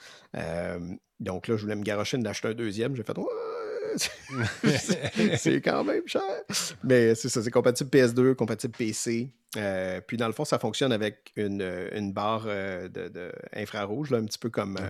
Donc 1.21 1.47
là, 1.47 1.57
je 1.57 1.63
voulais 1.63 1.77
me 1.77 1.83
garocher 1.85 2.19
d'acheter 2.19 2.49
un 2.49 2.55
deuxième. 2.55 2.97
J'ai 2.97 3.05
fait 3.05 3.17
c'est- 5.37 5.61
quand 5.61 5.85
même 5.85 6.07
cher. 6.07 6.23
Mais 6.85 7.15
c'est 7.15 7.29
ça, 7.29 7.43
c'est 7.43 7.51
compatible 7.51 7.91
PS2, 7.91 8.35
compatible 8.35 8.75
PC. 8.77 9.33
Euh, 9.59 10.01
puis 10.01 10.17
dans 10.17 10.27
le 10.27 10.33
fond, 10.33 10.47
ça 10.47 10.59
fonctionne 10.59 10.93
avec 10.93 11.31
une, 11.37 11.61
euh, 11.61 11.89
une 11.93 12.13
barre 12.13 12.45
euh, 12.47 12.89
de, 12.89 13.09
de 13.09 13.31
infrarouge, 13.53 14.11
là, 14.11 14.17
un 14.19 14.25
petit 14.25 14.39
peu 14.39 14.49
comme 14.49 14.79
euh, 14.79 14.89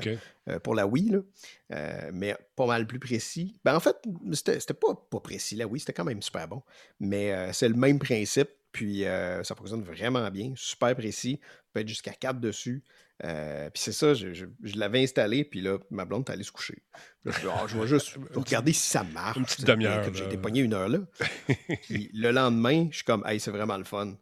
euh, 0.49 0.59
pour 0.61 0.75
la 0.77 0.87
Wii, 0.87 1.11
là. 1.11 2.11
Mais 2.13 2.37
pas 2.55 2.67
mal 2.67 2.87
plus 2.87 3.01
précis. 3.01 3.59
Ben, 3.65 3.75
en 3.75 3.81
fait, 3.81 3.97
c'était 4.33 4.75
pas, 4.75 4.95
pas 5.11 5.21
précis, 5.21 5.57
la 5.57 5.67
Wii, 5.67 5.81
c'était 5.81 5.93
quand 5.93 6.05
même 6.05 6.23
super 6.23 6.47
bon. 6.47 6.63
Mais 7.01 7.53
c'est 7.53 7.69
le 7.69 7.75
même 7.75 7.99
principe, 7.99 8.51
puis 8.71 9.05
ça 9.43 9.55
fonctionne 9.57 9.83
vraiment 9.83 10.31
bien, 10.31 10.53
super 10.55 10.95
précis, 10.95 11.41
peut 11.73 11.81
être 11.81 11.89
jusqu'à 11.89 12.13
4 12.13 12.39
dessus. 12.39 12.85
Euh, 13.25 13.71
puis 13.71 13.81
c'est 13.83 13.93
ça, 13.93 14.15
je, 14.15 14.33
je- 14.35 14.47
je 14.63 14.77
l'avais 14.79 15.03
installé, 15.03 15.45
puis 15.45 15.61
là, 15.61 15.79
ma 15.91 16.05
blonde 16.05 16.29
est 16.29 16.33
allée 16.33 16.43
se 16.43 16.51
coucher. 16.51 16.83
Là, 17.25 17.33
je, 17.41 17.49
Ah, 17.49 17.67
je 17.69 17.79
vais 17.79 17.87
juste 17.87 18.17
regarder 18.35 18.73
si 18.73 18.89
ça 18.89 19.05
marche. 19.05 19.37
une 19.37 19.45
petite 19.45 19.65
demi-heure, 19.65 20.13
J'ai 20.13 20.25
été 20.25 20.39
pogné 20.39 20.61
une 20.61 20.75
heure 20.75 20.89
là. 20.89 20.99
puis 21.83 22.11
le 22.13 22.31
lendemain, 22.33 22.89
je 22.91 22.97
suis 22.97 23.05
comme, 23.05 23.25
hey, 23.27 23.39
c'est 23.39 23.53
vraiment 23.53 23.77
le 23.77 23.85
fun. 23.85 24.17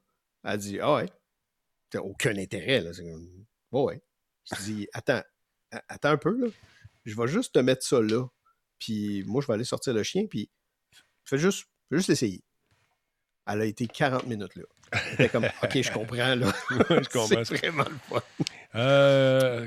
Elle 0.45 0.59
dit, 0.59 0.79
ah 0.81 0.97
ouais, 0.97 1.07
t'as 1.91 2.01
aucun 2.01 2.37
intérêt, 2.37 2.81
là. 2.83 2.91
Comme, 2.95 3.47
Ouais, 3.73 3.83
ouais. 3.83 4.03
Je 4.53 4.63
dis, 4.65 4.89
attends, 4.93 5.23
attends 5.89 6.11
un 6.11 6.17
peu, 6.19 6.37
là. 6.39 6.49
Je 7.07 7.17
vais 7.17 7.27
juste 7.29 7.55
te 7.55 7.59
mettre 7.61 7.85
ça 7.87 8.01
là. 8.03 8.27
Puis 8.79 9.25
moi, 9.27 9.41
je 9.41 9.47
vais 9.47 9.55
aller 9.55 9.65
sortir 9.65 9.95
le 9.95 10.03
chien, 10.03 10.27
puis 10.27 10.51
fais 11.25 11.39
juste, 11.39 11.65
fais 11.89 11.97
juste 11.97 12.09
l'essayer. 12.09 12.43
Elle 13.47 13.63
a 13.63 13.65
été 13.65 13.87
40 13.87 14.27
minutes 14.27 14.55
là. 14.57 14.63
Elle 14.93 15.13
était 15.15 15.29
comme, 15.31 15.45
OK, 15.63 15.81
je 15.83 15.91
comprends, 15.93 16.35
là. 16.35 16.53
je 16.71 17.09
comprends. 17.09 17.45
C'est 17.45 17.57
vraiment 17.57 17.85
le 17.85 17.97
fun. 18.09 18.23
Euh, 18.77 19.65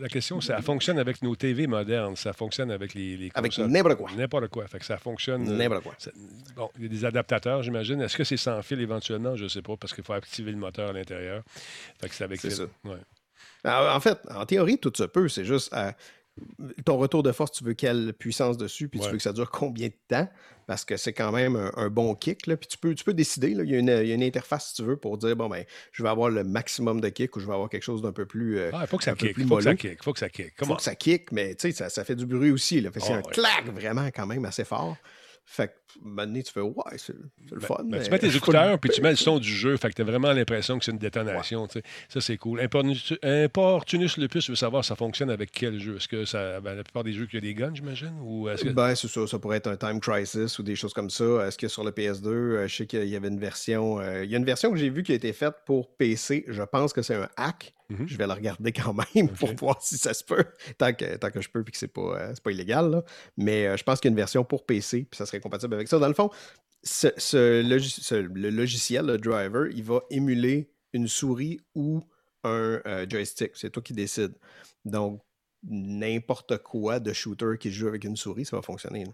la 0.00 0.08
question, 0.08 0.40
ça 0.40 0.60
fonctionne 0.60 0.98
avec 0.98 1.22
nos 1.22 1.34
TV 1.34 1.66
modernes, 1.66 2.14
ça 2.14 2.32
fonctionne 2.34 2.70
avec 2.70 2.92
les, 2.94 3.16
les 3.16 3.30
Avec 3.34 3.56
n'importe 3.56 3.96
quoi. 3.96 4.10
N'importe 4.16 4.48
quoi. 4.48 4.66
Fait 4.66 4.78
que 4.78 4.84
ça 4.84 4.98
fonctionne. 4.98 5.48
euh, 5.48 5.56
N'importe 5.56 5.82
quoi. 5.84 5.94
ça- 5.98 6.10
bon, 6.54 6.68
il 6.76 6.82
y 6.82 6.86
a 6.86 6.88
des 6.90 7.04
adaptateurs, 7.06 7.62
j'imagine. 7.62 8.00
Est-ce 8.02 8.16
que 8.16 8.24
c'est 8.24 8.36
sans 8.36 8.60
fil 8.62 8.80
éventuellement? 8.80 9.34
Je 9.36 9.44
ne 9.44 9.48
sais 9.48 9.62
pas, 9.62 9.76
parce 9.78 9.94
qu'il 9.94 10.04
faut 10.04 10.12
activer 10.12 10.50
le 10.52 10.58
moteur 10.58 10.90
à 10.90 10.92
l'intérieur. 10.92 11.42
Fait 12.00 12.08
que 12.08 12.14
c'est 12.14 12.24
avec 12.24 12.40
C'est 12.40 12.50
ça. 12.50 12.64
Ouais. 12.84 12.96
En 13.64 13.96
en 13.96 14.00
fait, 14.00 14.18
en 14.30 14.44
théorie, 14.46 14.78
tout 14.78 14.92
se 14.94 15.04
peut. 15.04 15.28
C'est 15.28 15.44
juste, 15.44 15.72
euh, 15.72 15.90
ton 16.84 16.96
retour 16.96 17.22
de 17.22 17.32
force, 17.32 17.52
tu 17.52 17.64
veux 17.64 17.74
quelle 17.74 18.12
puissance 18.12 18.56
dessus, 18.56 18.88
puis 18.88 19.00
Ouais. 19.00 19.06
tu 19.06 19.10
veux 19.12 19.16
que 19.18 19.22
ça 19.22 19.32
dure 19.32 19.50
combien 19.50 19.88
de 19.88 19.92
temps, 20.08 20.28
parce 20.66 20.84
que 20.84 20.96
c'est 20.96 21.12
quand 21.12 21.32
même 21.32 21.56
un, 21.56 21.70
un 21.76 21.88
bon 21.88 22.14
kick. 22.14 22.46
Là. 22.46 22.56
Puis 22.56 22.68
tu 22.68 22.76
peux, 22.78 22.94
tu 22.94 23.04
peux 23.04 23.14
décider, 23.14 23.54
là, 23.54 23.64
il, 23.64 23.70
y 23.70 23.74
a 23.74 23.78
une, 23.78 23.88
il 23.88 24.08
y 24.08 24.12
a 24.12 24.14
une 24.14 24.22
interface 24.22 24.68
si 24.68 24.74
tu 24.74 24.82
veux 24.82 24.96
pour 24.96 25.16
dire, 25.18 25.34
bon, 25.36 25.48
ben, 25.48 25.64
je 25.92 26.02
vais 26.02 26.08
avoir 26.08 26.28
le 26.30 26.44
maximum 26.44 27.00
de 27.00 27.08
kick 27.08 27.34
ou 27.36 27.40
je 27.40 27.46
vais 27.46 27.52
avoir 27.54 27.68
quelque 27.70 27.82
chose 27.84 28.02
d'un 28.02 28.12
peu 28.12 28.26
plus. 28.26 28.58
euh, 28.58 28.70
Ah, 28.74 28.80
il 28.82 28.86
faut 28.86 28.98
que 28.98 29.04
ça 29.04 29.14
kick. 29.14 29.34
Il 29.38 29.46
faut 29.46 29.56
que 29.56 29.62
ça 29.62 29.74
kick. 29.74 30.02
faut 30.02 30.12
que 30.12 30.18
ça 30.18 30.28
kick. 30.28 30.46
faut 30.48 30.52
Comment? 30.58 30.76
que 30.76 30.82
ça 30.82 30.94
kick, 30.94 31.32
mais 31.32 31.54
tu 31.54 31.70
sais, 31.70 31.72
ça, 31.72 31.88
ça 31.88 32.04
fait 32.04 32.16
du 32.16 32.26
bruit 32.26 32.50
aussi. 32.50 32.80
Là. 32.80 32.90
Fait 32.90 33.00
que 33.00 33.06
c'est 33.06 33.12
Ah, 33.12 33.16
un 33.16 33.22
ouais. 33.22 33.32
clac 33.32 33.66
vraiment 33.68 34.06
quand 34.14 34.26
même 34.26 34.44
assez 34.44 34.64
fort. 34.64 34.96
Fait 35.50 35.68
que 35.68 35.72
maintenant, 36.02 36.42
tu 36.42 36.52
fais 36.52 36.60
Ouais, 36.60 36.74
c'est 36.98 37.14
le 37.50 37.58
fun. 37.60 37.76
Ben, 37.78 37.98
mais 37.98 38.02
tu 38.02 38.10
mets 38.10 38.18
tes 38.18 38.36
écouteurs 38.36 38.78
puis 38.78 38.90
tu 38.90 39.00
mets 39.00 39.10
le 39.10 39.16
son 39.16 39.38
du 39.38 39.48
jeu. 39.48 39.76
Fait 39.78 39.88
que 39.88 39.94
tu 39.94 40.02
as 40.02 40.04
vraiment 40.04 40.30
l'impression 40.32 40.78
que 40.78 40.84
c'est 40.84 40.90
une 40.92 40.98
détonation. 40.98 41.66
Ça, 42.08 42.20
c'est 42.20 42.36
cool. 42.36 42.60
Importunus, 42.60 44.18
Lupus 44.18 44.50
veut 44.50 44.56
savoir 44.56 44.84
ça 44.84 44.94
fonctionne 44.94 45.30
avec 45.30 45.50
quel 45.50 45.80
jeu? 45.80 45.96
Est-ce 45.96 46.06
que 46.06 46.26
ça. 46.26 46.60
ben, 46.60 46.74
la 46.74 46.84
plupart 46.84 47.02
des 47.02 47.12
jeux 47.14 47.24
qu'il 47.24 47.36
y 47.36 47.38
a 47.38 47.40
des 47.40 47.54
guns, 47.54 47.74
j'imagine 47.74 48.12
Ou 48.22 48.48
est-ce 48.50 48.62
que. 48.64 48.68
Ben, 48.68 48.94
c'est 48.94 49.08
ça. 49.08 49.26
Ça 49.26 49.38
pourrait 49.38 49.56
être 49.56 49.68
un 49.68 49.76
Time 49.76 50.00
Crisis 50.00 50.58
ou 50.58 50.62
des 50.62 50.76
choses 50.76 50.92
comme 50.92 51.08
ça. 51.10 51.46
Est-ce 51.46 51.56
que 51.56 51.66
sur 51.68 51.82
le 51.82 51.92
PS2, 51.92 52.26
euh, 52.26 52.68
je 52.68 52.76
sais 52.76 52.86
qu'il 52.86 53.08
y 53.08 53.16
avait 53.16 53.28
une 53.28 53.40
version. 53.40 54.00
euh, 54.00 54.24
il 54.24 54.30
y 54.30 54.34
a 54.34 54.38
une 54.38 54.44
version 54.44 54.70
que 54.70 54.76
j'ai 54.76 54.90
vue 54.90 55.02
qui 55.02 55.12
a 55.12 55.14
été 55.14 55.32
faite 55.32 55.54
pour 55.64 55.88
PC. 55.96 56.44
Je 56.48 56.62
pense 56.62 56.92
que 56.92 57.00
c'est 57.00 57.14
un 57.14 57.28
hack. 57.36 57.72
Mhm. 57.90 58.06
Je 58.06 58.16
vais 58.18 58.26
la 58.26 58.34
regarder 58.34 58.72
quand 58.72 58.94
même 59.14 59.28
pour 59.38 59.54
voir 59.54 59.80
si 59.82 59.96
ça 59.96 60.12
se 60.14 60.22
peut. 60.24 60.44
Tant 60.76 60.92
que, 60.92 61.16
tant 61.16 61.30
que 61.30 61.40
je 61.40 61.48
peux 61.48 61.64
puis 61.64 61.72
que 61.72 61.78
c'est 61.78 61.88
pas, 61.88 62.20
euh, 62.20 62.34
pas 62.42 62.50
illégal. 62.52 62.90
là. 62.90 63.04
Mais 63.36 63.66
euh, 63.66 63.76
je 63.76 63.82
pense 63.84 64.00
qu'il 64.00 64.08
y 64.08 64.10
a 64.10 64.12
une 64.12 64.16
version 64.16 64.44
pour 64.44 64.66
PC 64.66 65.04
puis 65.10 65.16
ça 65.16 65.24
serait 65.26 65.40
compatible 65.40 65.74
avec 65.74 65.88
ça. 65.88 65.98
Dans 65.98 66.08
le 66.08 66.14
fond, 66.14 66.30
ce, 66.82 67.08
ce 67.16 67.62
logi- 67.62 68.00
ce- 68.02 68.14
le 68.14 68.50
logiciel, 68.50 69.06
le 69.06 69.18
driver, 69.18 69.68
il 69.74 69.84
va 69.84 70.02
émuler 70.10 70.70
une 70.92 71.08
souris 71.08 71.60
ou 71.74 72.00
un 72.44 72.80
euh, 72.86 73.06
joystick. 73.08 73.52
C'est 73.54 73.70
toi 73.70 73.82
qui 73.82 73.92
décides. 73.94 74.34
Donc, 74.84 75.20
n'importe 75.64 76.58
quoi 76.58 77.00
de 77.00 77.12
shooter 77.12 77.54
qui 77.58 77.70
joue 77.72 77.88
avec 77.88 78.04
une 78.04 78.16
souris, 78.16 78.44
ça 78.44 78.56
va 78.56 78.62
fonctionner. 78.62 79.04
là. 79.04 79.12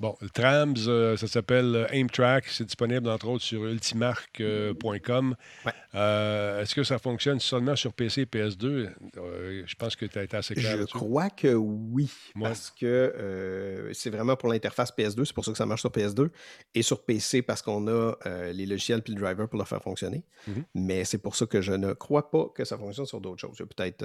Bon, 0.00 0.16
le 0.20 0.28
Trams, 0.28 0.74
euh, 0.88 1.16
ça 1.16 1.28
s'appelle 1.28 1.76
euh, 1.76 1.86
AimTrack. 1.92 2.46
C'est 2.48 2.64
disponible 2.64 3.08
entre 3.08 3.28
autres 3.28 3.44
sur 3.44 3.64
ultimark.com. 3.64 5.36
Ouais. 5.64 5.72
Euh, 5.94 6.62
Est-ce 6.62 6.74
que 6.74 6.82
ça 6.82 6.98
fonctionne 6.98 7.38
seulement 7.38 7.76
sur 7.76 7.92
PC 7.92 8.22
et 8.22 8.24
PS2 8.24 8.90
Euh, 9.18 9.62
Je 9.64 9.74
pense 9.76 9.94
que 9.94 10.04
tu 10.06 10.18
as 10.18 10.24
été 10.24 10.36
assez 10.36 10.54
clair 10.54 10.78
Je 10.78 10.84
crois 10.86 11.30
que 11.30 11.54
oui, 11.54 12.10
Ouais. 12.34 12.42
parce 12.42 12.70
que 12.70 13.88
c'est 13.92 14.10
vraiment 14.10 14.34
pour 14.36 14.48
l'interface 14.48 14.90
PS2, 14.96 15.24
c'est 15.26 15.34
pour 15.34 15.44
ça 15.44 15.52
que 15.52 15.58
ça 15.58 15.66
marche 15.66 15.82
sur 15.82 15.90
PS2, 15.90 16.30
et 16.74 16.82
sur 16.82 17.04
PC 17.04 17.42
parce 17.42 17.62
qu'on 17.62 17.86
a 17.88 18.14
les 18.52 18.66
logiciels 18.66 19.02
puis 19.02 19.14
le 19.14 19.20
driver 19.20 19.48
pour 19.48 19.58
le 19.58 19.64
faire 19.64 19.82
fonctionner. 19.82 20.24
Mhm. 20.48 20.64
Mais 20.74 21.04
c'est 21.04 21.18
pour 21.18 21.36
ça 21.36 21.46
que 21.46 21.60
je 21.60 21.72
ne 21.72 21.92
crois 21.92 22.30
pas 22.30 22.48
que 22.54 22.64
ça 22.64 22.76
fonctionne 22.76 23.06
sur 23.06 23.20
d'autres 23.20 23.40
choses. 23.40 23.56
Il 23.58 23.60
y 23.60 23.62
a 23.62 23.66
peut-être 23.66 24.04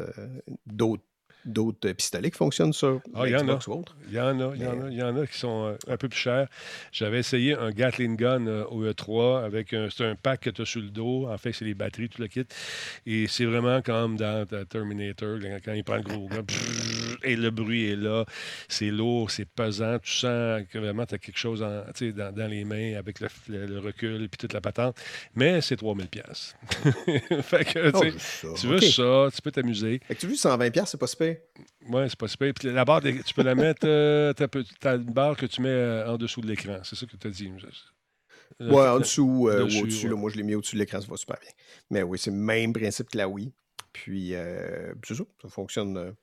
d'autres 0.67 1.03
d'autres 1.45 1.91
pistolets 1.93 2.29
qui 2.31 2.37
fonctionnent 2.37 2.73
sur 2.73 3.01
Ah, 3.15 3.23
il 3.25 3.31
y 3.31 3.35
en 3.35 3.39
a. 3.39 3.43
Xbox 3.43 3.67
ou 3.67 3.73
autre. 3.73 3.95
Il 4.09 4.13
y 4.15 4.19
en 4.19 4.39
a, 4.39 4.55
il 4.55 4.61
y 4.61 4.67
en 4.67 4.81
a, 4.85 4.89
il 4.89 4.97
y 4.97 5.03
en 5.03 5.15
a 5.17 5.25
qui 5.27 5.37
sont 5.37 5.67
euh, 5.67 5.77
un 5.87 5.97
peu 5.97 6.09
plus 6.09 6.19
chers. 6.19 6.47
J'avais 6.91 7.19
essayé 7.19 7.53
un 7.55 7.71
Gatling 7.71 8.15
Gun 8.17 8.47
euh, 8.47 8.65
au 8.65 8.83
E3 8.85 9.45
avec 9.45 9.73
un, 9.73 9.87
un 9.99 10.15
pack 10.15 10.41
que 10.41 10.49
tu 10.49 10.61
as 10.61 10.65
sur 10.65 10.81
le 10.81 10.89
dos. 10.89 11.27
En 11.27 11.37
fait, 11.37 11.53
c'est 11.53 11.65
les 11.65 11.73
batteries, 11.73 12.09
tout 12.09 12.21
le 12.21 12.27
kit. 12.27 12.45
Et 13.05 13.27
c'est 13.27 13.45
vraiment 13.45 13.81
comme 13.81 14.17
dans 14.17 14.45
euh, 14.51 14.65
Terminator, 14.65 15.37
quand- 15.63 15.73
il 15.73 15.83
prend 15.83 15.95
le 15.97 16.01
gros 16.01 16.27
gun, 16.27 16.43
et 17.23 17.35
le 17.35 17.49
bruit 17.49 17.89
est 17.91 17.95
là. 17.95 18.25
C'est 18.67 18.89
lourd, 18.91 19.31
c'est 19.31 19.45
pesant. 19.45 19.99
Tu 19.99 20.11
sens 20.11 20.61
que 20.71 20.77
vraiment 20.79 21.05
tu 21.05 21.15
as 21.15 21.17
quelque 21.17 21.37
chose 21.39 21.63
en- 21.63 21.83
dans, 22.15 22.31
dans 22.35 22.47
les 22.49 22.63
mains 22.65 22.95
avec 22.97 23.19
le, 23.19 23.27
le- 23.49 23.65
le 23.65 23.79
recul 23.79 24.27
puis 24.29 24.37
toute 24.37 24.53
la 24.53 24.61
patente. 24.61 24.97
Mais 25.35 25.61
c'est 25.61 25.75
3000 25.77 26.07
pièces. 26.07 26.55
fait 27.41 27.65
que, 27.65 27.91
Oh, 27.93 28.01
tu 28.03 28.19
ça. 28.19 28.67
veux 28.67 28.79
ça, 28.81 29.27
tu 29.35 29.41
peux 29.41 29.51
t'amuser. 29.51 30.01
Tu 30.19 30.27
veux 30.27 30.35
120$, 30.35 30.71
piastres, 30.71 30.91
c'est 30.91 30.99
pas 30.99 31.07
super. 31.07 31.26
Oui, 31.89 32.01
c'est 32.09 32.17
pas 32.19 32.27
super. 32.27 32.53
Puis 32.53 32.71
la 32.71 32.85
barre, 32.85 33.01
tu 33.01 33.33
peux 33.33 33.43
la 33.43 33.55
mettre. 33.55 33.85
Euh, 33.87 34.33
t'as 34.33 34.47
peu- 34.47 34.63
t'as 34.79 34.95
une 34.97 35.03
barre 35.13 35.35
que 35.37 35.45
tu 35.45 35.61
mets 35.61 35.69
euh, 35.69 36.11
en 36.13 36.17
dessous 36.17 36.41
de 36.41 36.47
l'écran. 36.47 36.79
C'est 36.83 36.95
ça 36.95 37.05
que 37.05 37.15
tu 37.17 37.27
as 37.27 37.31
dit. 37.31 37.51
Euh, 38.61 38.71
Ouais, 38.71 38.87
en 38.87 38.99
dessous 38.99 39.49
euh, 39.49 39.65
dessus, 39.65 39.77
ou 39.79 39.83
au-dessus. 39.83 40.05
ouais. 40.07 40.11
là. 40.13 40.17
Moi, 40.19 40.29
je 40.31 40.37
l'ai 40.37 40.43
mis 40.43 40.55
au-dessus 40.55 40.75
de 40.75 40.79
l'écran, 40.81 40.99
ça 41.01 41.07
va 41.07 41.17
super 41.17 41.37
bien. 41.39 41.51
Mais 41.89 42.03
oui, 42.03 42.17
c'est 42.17 42.31
le 42.31 42.37
même 42.37 42.73
principe 42.73 43.09
que 43.09 43.17
la 43.17 43.27
Wii. 43.27 43.53
Puis, 43.93 44.33
euh, 44.35 44.93
c'est 45.05 45.15
ça, 45.15 45.23
ça 45.41 45.49
fonctionne. 45.49 46.13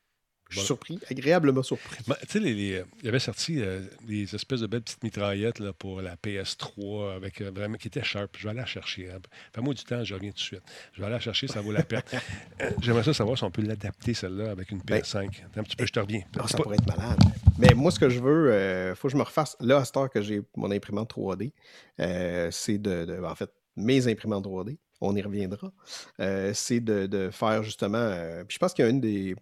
Je 0.55 0.61
suis 0.61 0.61
Bon. 0.61 0.67
surpris, 0.67 0.99
agréablement 1.11 1.63
surpris. 1.63 1.97
Ben, 2.07 2.17
tu 2.23 2.27
sais, 2.29 2.39
les- 2.41 2.75
euh, 2.75 2.85
il 3.01 3.07
y 3.07 3.09
avait 3.09 3.19
sorti 3.19 3.61
euh, 3.61 3.81
des 4.07 4.35
espèces 4.35 4.61
de 4.61 4.67
belles 4.67 4.83
petites 4.83 5.03
mitraillettes 5.03 5.59
là, 5.59 5.73
pour 5.73 6.01
la 6.03 6.17
PS3 6.17 7.15
avec 7.17 7.41
euh, 7.41 7.51
vraiment 7.55 7.77
qui 7.77 7.89
étaient 7.89 8.03
sharp. 8.05 8.37
Je 8.39 8.45
vais 8.45 8.51
aller 8.51 8.61
la 8.61 8.67
chercher. 8.67 9.11
Hein. 9.11 9.19
Fais-moi 9.55 9.75
du 9.75 9.85
temps, 9.85 10.03
je 10.05 10.15
reviens 10.15 10.31
tout 10.31 10.37
de 10.37 10.41
suite. 10.41 10.63
Je 10.93 11.01
vais 11.01 11.07
aller 11.07 11.15
la 11.15 11.21
chercher, 11.21 11.47
ça 11.49 11.61
vaut 11.61 11.73
la 11.73 11.83
peine. 11.83 12.03
J'aimerais 12.83 13.03
ça 13.05 13.15
savoir 13.15 13.37
si 13.37 13.45
on 13.45 13.51
peut 13.51 13.63
l'adapter, 13.63 14.15
celle-là, 14.15 14.51
avec 14.51 14.71
une 14.71 14.79
Ben, 14.81 15.01
PS5. 15.01 15.27
Attends 15.47 15.61
un 15.61 15.63
petit 15.65 15.77
peu, 15.77 15.87
je 15.87 15.93
te 15.93 16.01
reviens. 16.01 16.23
Ça 16.49 16.57
pas- 16.57 16.63
pourrait 16.63 16.77
être 16.77 16.87
malade. 16.87 17.19
Mais 17.59 17.75
moi, 17.75 17.91
ce 17.91 17.99
que 17.99 18.09
je 18.09 18.21
veux, 18.21 18.91
il 18.91 18.97
faut 18.97 19.09
que 19.09 19.13
je 19.13 19.19
me 19.19 19.23
refasse. 19.23 19.57
Là, 19.61 19.79
à 19.79 19.85
cette 19.85 19.97
heure 19.97 20.11
que 20.11 20.23
j'ai 20.23 20.43
mon 20.57 20.71
imprimante 20.71 21.11
3D, 21.11 21.53
euh, 22.01 22.49
c'est 22.51 22.79
de, 22.79 23.05
de- 23.05 23.23
En 23.25 23.35
fait, 23.35 23.51
mes 23.77 24.07
imprimantes 24.09 24.45
3D, 24.45 24.77
on 25.01 25.15
y 25.17 25.23
reviendra. 25.23 25.73
euh, 26.21 26.53
c'est 26.55 26.81
de, 26.81 27.07
de 27.07 27.31
faire 27.31 27.63
justement. 27.63 27.99
euh, 27.99 28.45
puis 28.45 28.55
je 28.55 28.59
pense 28.59 28.73
qu'il 28.73 28.85
y 28.85 28.89
a 28.89 28.91
une 28.91 29.01
des, 29.01 29.35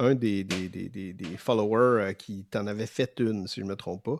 un 0.00 0.14
des, 0.14 0.42
des, 0.44 0.68
des- 0.68 1.12
des- 1.12 1.36
followers 1.36 2.02
euh, 2.02 2.12
qui 2.12 2.44
t'en 2.50 2.66
avait 2.66 2.86
fait 2.86 3.12
une, 3.20 3.46
si 3.46 3.60
je 3.60 3.64
ne 3.64 3.70
me 3.70 3.76
trompe 3.76 4.02
pas. 4.02 4.16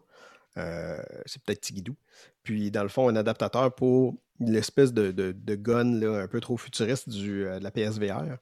Euh, 0.59 0.99
c'est 1.27 1.43
peut-être 1.43 1.61
Tigidou. 1.63 1.97
Puis, 2.43 2.71
dans 2.71 2.83
le 2.83 2.89
fond, 2.89 3.09
un 3.09 3.17
adaptateur 3.17 3.75
pour 3.75 4.15
l'espèce 4.41 4.93
de, 4.93 5.11
de, 5.11 5.33
de 5.33 5.55
gun 5.55 5.99
là, 6.01 6.23
un 6.23 6.27
peu 6.29 6.41
trop 6.41 6.57
futuriste 6.57 7.09
du, 7.09 7.45
euh, 7.47 7.59
de 7.59 7.65
la 7.65 7.71
PSVR. 7.71 8.37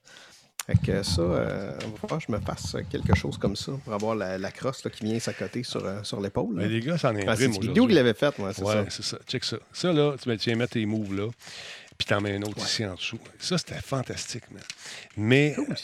Fait 0.67 0.77
que 0.85 1.01
ça, 1.01 1.21
euh, 1.21 1.71
on 1.83 1.89
va 1.89 1.97
falloir 1.97 2.19
que 2.19 2.25
je 2.27 2.31
me 2.31 2.39
fasse 2.39 2.75
quelque 2.91 3.15
chose 3.15 3.37
comme 3.39 3.55
ça 3.55 3.71
pour 3.83 3.91
avoir 3.93 4.15
la, 4.15 4.37
la 4.37 4.51
crosse 4.51 4.83
là, 4.83 4.91
qui 4.91 5.03
vient 5.03 5.17
s'accoter 5.19 5.63
sur, 5.63 5.83
sur 6.05 6.21
l'épaule. 6.21 6.55
Ben, 6.57 6.69
les 6.69 6.79
gars, 6.79 6.97
ça 6.97 7.09
en 7.11 7.15
Ah, 7.15 7.21
c'est 7.35 7.45
imprime 7.45 7.51
Tigidou 7.53 7.87
qui 7.87 7.93
l'avait 7.95 8.13
fait, 8.13 8.37
moi, 8.37 8.53
c'est 8.53 8.63
Ouais, 8.63 8.73
ça. 8.73 8.85
c'est 8.89 9.03
ça. 9.03 9.17
Check 9.25 9.43
ça. 9.45 9.57
Ça, 9.73 9.91
là, 9.91 10.15
tu, 10.21 10.29
viens 10.35 10.55
mettre 10.55 10.73
tes 10.73 10.85
moves 10.85 11.15
là, 11.15 11.27
puis 11.99 12.07
t'en 12.07 12.21
mets 12.21 12.33
un 12.33 12.41
autre 12.43 12.57
ici 12.65 12.85
en 12.85 12.95
dessous. 12.95 13.19
Ça, 13.39 13.57
c'était 13.57 13.75
fantastique, 13.81 14.49
man. 14.51 14.63
Mais 15.17 15.53
Cool, 15.53 15.75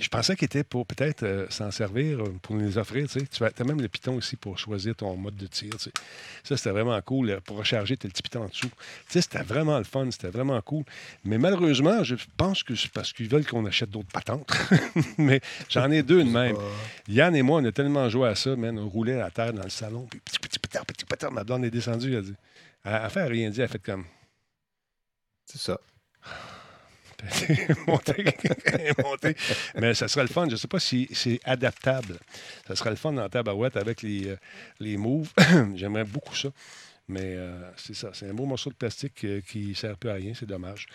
je 0.00 0.08
pensais 0.08 0.34
qu'il 0.34 0.46
était 0.46 0.64
pour 0.64 0.84
peut-être 0.84 1.22
euh, 1.22 1.46
s'en 1.50 1.70
servir, 1.70 2.18
euh, 2.20 2.34
pour 2.42 2.56
nous 2.56 2.66
les 2.66 2.76
offrir. 2.78 3.06
Tu 3.08 3.20
sais. 3.20 3.26
Tu 3.28 3.44
as 3.44 3.64
même 3.64 3.80
le 3.80 3.86
piton 3.86 4.18
ici 4.18 4.34
pour 4.34 4.58
choisir 4.58 4.96
ton 4.96 5.16
mode 5.16 5.36
de 5.36 5.46
tir. 5.46 5.70
Ça, 6.42 6.56
c'était 6.56 6.70
vraiment 6.70 7.00
cool. 7.02 7.30
euh, 7.30 7.40
Pour 7.40 7.58
recharger, 7.58 7.96
tu 7.96 8.08
le 8.08 8.12
petit 8.12 8.22
piton 8.22 8.42
en 8.42 8.48
dessous. 8.48 8.66
Tu 8.66 8.74
sais, 9.10 9.22
c'était 9.22 9.44
vraiment 9.44 9.78
le 9.78 9.84
fun. 9.84 10.10
C'était 10.10 10.30
vraiment 10.30 10.60
cool. 10.62 10.82
Mais 11.24 11.38
malheureusement, 11.38 12.02
je 12.02 12.16
pense 12.36 12.64
que 12.64 12.74
c'est 12.74 12.90
parce 12.90 13.12
qu'ils 13.12 13.28
veulent 13.28 13.46
qu'on 13.46 13.64
achète 13.64 13.90
d'autres 13.90 14.10
patentes. 14.12 14.50
Mais 15.16 15.40
j'en 15.68 15.88
ai 15.92 16.02
deux 16.02 16.24
de 16.24 16.28
même. 16.28 16.56
Yann 17.06 17.36
et 17.36 17.42
moi, 17.42 17.60
on 17.60 17.64
a 17.64 17.70
tellement 17.70 18.08
joué 18.08 18.28
à 18.28 18.34
ça, 18.34 18.56
man. 18.56 18.76
On 18.80 18.88
roulait 18.88 19.20
à 19.20 19.30
terre 19.30 19.52
dans 19.52 19.62
le 19.62 19.70
salon. 19.70 20.08
Puis 20.10 20.20
petit, 20.24 20.58
petit, 20.58 20.58
petit, 20.58 21.04
petit, 21.04 21.26
ma 21.32 21.44
blonde 21.44 21.64
est 21.64 21.70
descendue. 21.70 22.10
Elle 22.14 22.18
a 22.18 22.22
dit. 22.22 22.34
Elle 22.84 23.10
fait 23.10 23.26
rien 23.26 23.48
dit. 23.48 23.60
Elle 23.60 23.66
a 23.66 23.68
fait 23.68 23.78
comme. 23.82 24.04
C'est 25.52 25.60
ça. 25.60 25.78
monter, 27.86 28.24
monter. 29.04 29.36
Mais 29.76 29.92
ça 29.92 30.08
serait 30.08 30.22
le 30.22 30.28
fun. 30.28 30.46
Je 30.46 30.52
ne 30.52 30.56
sais 30.56 30.66
pas 30.66 30.80
si 30.80 31.08
c'est 31.12 31.40
adaptable. 31.44 32.18
Ça 32.66 32.74
serait 32.74 32.88
le 32.88 32.96
fun 32.96 33.12
dans 33.12 33.20
la 33.20 33.28
tabarouette 33.28 33.76
avec 33.76 34.00
les, 34.00 34.28
euh, 34.28 34.36
les 34.80 34.96
moves. 34.96 35.30
J'aimerais 35.74 36.04
beaucoup 36.04 36.34
ça. 36.34 36.48
Mais 37.08 37.34
euh, 37.36 37.60
c'est 37.76 37.94
ça. 37.94 38.10
C'est 38.14 38.30
un 38.30 38.32
beau 38.32 38.46
morceau 38.46 38.70
de 38.70 38.74
plastique 38.74 39.24
euh, 39.24 39.42
qui 39.42 39.68
ne 39.68 39.74
sert 39.74 39.98
plus 39.98 40.08
à 40.08 40.14
rien. 40.14 40.32
C'est 40.34 40.46
dommage. 40.46 40.86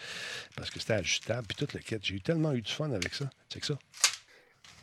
Parce 0.56 0.72
que 0.72 0.80
c'était 0.80 0.94
ajustable. 0.94 1.46
Puis 1.48 1.56
toute 1.56 1.74
le 1.74 1.82
quête. 1.82 2.04
J'ai 2.04 2.16
eu 2.16 2.22
tellement 2.22 2.54
eu 2.54 2.64
du 2.64 2.72
fun 2.72 2.92
avec 2.92 3.14
ça. 3.14 3.30
C'est 3.50 3.60
que 3.60 3.68
ça. 3.68 3.78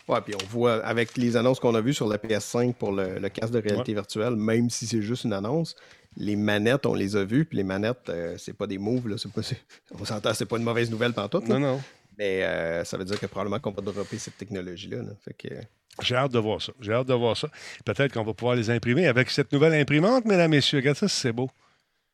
Ouais, 0.06 0.20
puis 0.20 0.34
on 0.40 0.46
voit 0.46 0.84
avec 0.86 1.16
les 1.16 1.36
annonces 1.36 1.58
qu'on 1.58 1.74
a 1.74 1.80
vues 1.80 1.94
sur 1.94 2.06
la 2.06 2.18
PS5 2.18 2.74
pour 2.74 2.92
le, 2.92 3.18
le 3.18 3.28
casque 3.28 3.52
de 3.52 3.58
réalité 3.58 3.92
virtuelle, 3.92 4.36
même 4.36 4.70
si 4.70 4.86
c'est 4.86 5.02
juste 5.02 5.24
une 5.24 5.32
annonce, 5.32 5.74
les 6.16 6.36
manettes, 6.36 6.86
on 6.86 6.94
les 6.94 7.16
a 7.16 7.24
vues, 7.24 7.44
puis 7.44 7.56
les 7.56 7.64
manettes, 7.64 8.08
euh, 8.08 8.36
c'est 8.38 8.52
pas 8.52 8.66
des 8.66 8.78
moves, 8.78 9.08
là, 9.08 9.16
pas, 9.34 9.40
on 10.00 10.04
s'entend, 10.04 10.34
c'est 10.34 10.46
pas 10.46 10.56
une 10.56 10.64
mauvaise 10.64 10.90
nouvelle 10.90 11.12
pantoute, 11.12 11.48
là. 11.48 11.58
Non, 11.58 11.74
non. 11.74 11.82
mais 12.18 12.42
euh, 12.42 12.84
ça 12.84 12.96
veut 12.96 13.04
dire 13.04 13.18
que 13.18 13.26
probablement 13.26 13.58
qu'on 13.58 13.72
va 13.72 13.82
dropper 13.82 14.18
cette 14.18 14.36
technologie-là. 14.38 14.98
là. 14.98 15.32
Que, 15.36 15.48
J'ai 16.02 16.16
hâte 16.16 16.32
de 16.32 16.38
voir 16.38 16.62
ça. 16.62 16.72
J'ai 16.80 16.92
hâte 16.92 17.06
de 17.06 17.14
voir 17.14 17.36
ça. 17.36 17.48
Peut-être 17.84 18.12
qu'on 18.12 18.24
va 18.24 18.34
pouvoir 18.34 18.56
les 18.56 18.70
imprimer 18.70 19.06
avec 19.06 19.30
cette 19.30 19.52
nouvelle 19.52 19.74
imprimante, 19.74 20.24
mesdames, 20.24 20.50
messieurs. 20.50 20.78
Regarde 20.78 20.96
ça, 20.96 21.08
c'est 21.08 21.32
beau. 21.32 21.50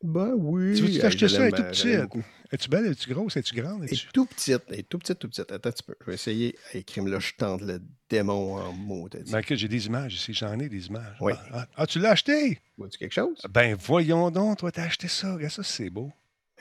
Ben 0.02 0.32
oui. 0.36 0.74
Tu 0.74 0.82
veux-tu 0.82 0.98
t'acheter 0.98 1.28
ça? 1.28 1.46
Elle 1.46 1.54
est 1.54 1.58
l'aime 1.58 2.08
petite. 2.08 2.24
Es-tu 2.52 2.68
belle? 2.68 2.86
Es-tu 2.86 3.12
grosse? 3.12 3.36
Es-tu 3.36 3.54
grande? 3.54 3.84
Elle 3.84 3.92
est 3.92 4.12
tout 4.12 4.26
petite, 4.26 4.62
elle 4.68 4.80
est 4.80 4.88
tout 4.88 4.98
petite, 4.98 5.18
tout 5.18 5.28
petite. 5.28 5.52
Attends 5.52 5.68
un 5.68 5.72
petit 5.72 5.82
peu, 5.82 5.94
je 6.00 6.06
vais 6.06 6.14
essayer. 6.14 6.56
Hey, 6.72 6.84
crime 6.84 7.06
là, 7.06 7.20
je 7.20 7.32
tente 7.36 7.60
le 7.60 7.80
démon 8.08 8.56
en 8.56 8.72
mots. 8.72 9.08
Ben, 9.30 9.38
écoute, 9.38 9.56
j'ai 9.56 9.68
des 9.68 9.86
images 9.86 10.14
ici. 10.14 10.34
J'en 10.34 10.58
ai 10.58 10.68
des 10.68 10.86
images. 10.88 11.16
Oui. 11.20 11.32
Ah, 11.36 11.48
ah, 11.52 11.66
ah, 11.76 11.86
tu 11.86 12.00
l'as 12.00 12.10
acheté? 12.10 12.58
Vois-tu 12.76 12.98
quelque 12.98 13.14
chose? 13.14 13.40
Ben, 13.48 13.76
voyons 13.76 14.30
donc, 14.30 14.58
toi, 14.58 14.72
t'as 14.72 14.84
acheté 14.84 15.06
ça. 15.06 15.34
Regarde 15.34 15.52
ça, 15.52 15.62
c'est 15.62 15.90
beau. 15.90 16.10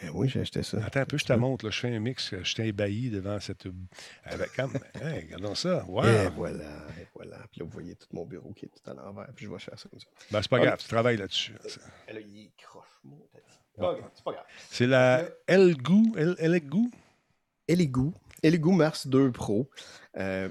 Ben 0.01 0.11
oui, 0.13 0.29
j'ai 0.29 0.41
acheté 0.41 0.63
ça. 0.63 0.77
Attends 0.85 1.01
un 1.01 1.05
peu, 1.05 1.17
je 1.17 1.25
te 1.25 1.33
montre. 1.33 1.65
Là, 1.65 1.71
je 1.71 1.79
fais 1.79 1.93
un 1.93 1.99
mix. 1.99 2.33
Je 2.41 2.43
suis 2.49 2.63
ébahi 2.67 3.09
devant 3.09 3.39
cette. 3.39 3.67
Avec... 4.23 4.53
comme- 4.55 4.73
Hey, 5.01 5.21
regardons 5.25 5.55
ça. 5.55 5.83
Wow. 5.87 6.05
Et 6.05 6.27
voilà, 6.29 6.71
et 6.99 7.07
voilà. 7.13 7.37
Puis 7.51 7.59
là, 7.59 7.65
vous 7.65 7.71
voyez 7.71 7.95
tout 7.95 8.07
mon 8.13 8.25
bureau 8.25 8.53
qui 8.53 8.65
est 8.65 8.69
tout 8.69 8.89
à 8.89 8.93
l'envers. 8.93 9.27
Puis 9.35 9.45
je 9.45 9.51
vais 9.51 9.59
faire 9.59 9.77
ça 9.77 9.89
comme 9.89 9.99
ça. 9.99 10.07
Ben, 10.31 10.41
c'est 10.41 10.49
pas 10.49 10.57
Ah, 10.61 10.65
grave, 10.65 10.77
tu 10.79 10.87
travailles 10.87 11.17
là-dessus. 11.17 11.53
Et 12.07 12.13
là, 12.13 12.19
il 12.21 12.39
est 12.45 12.51
croche, 12.57 12.85
c'est 13.75 14.23
pas 14.23 14.31
grave. 14.33 14.45
C'est 14.69 14.87
la 14.87 15.23
Elgoo. 15.47 16.15
El- 16.17 16.35
Elgoo? 16.39 16.89
Elegoo. 17.67 18.13
Elegoo 18.41 18.71
Mars 18.71 19.05
2 19.07 19.31
Pro. 19.31 19.69
Euh, 20.17 20.49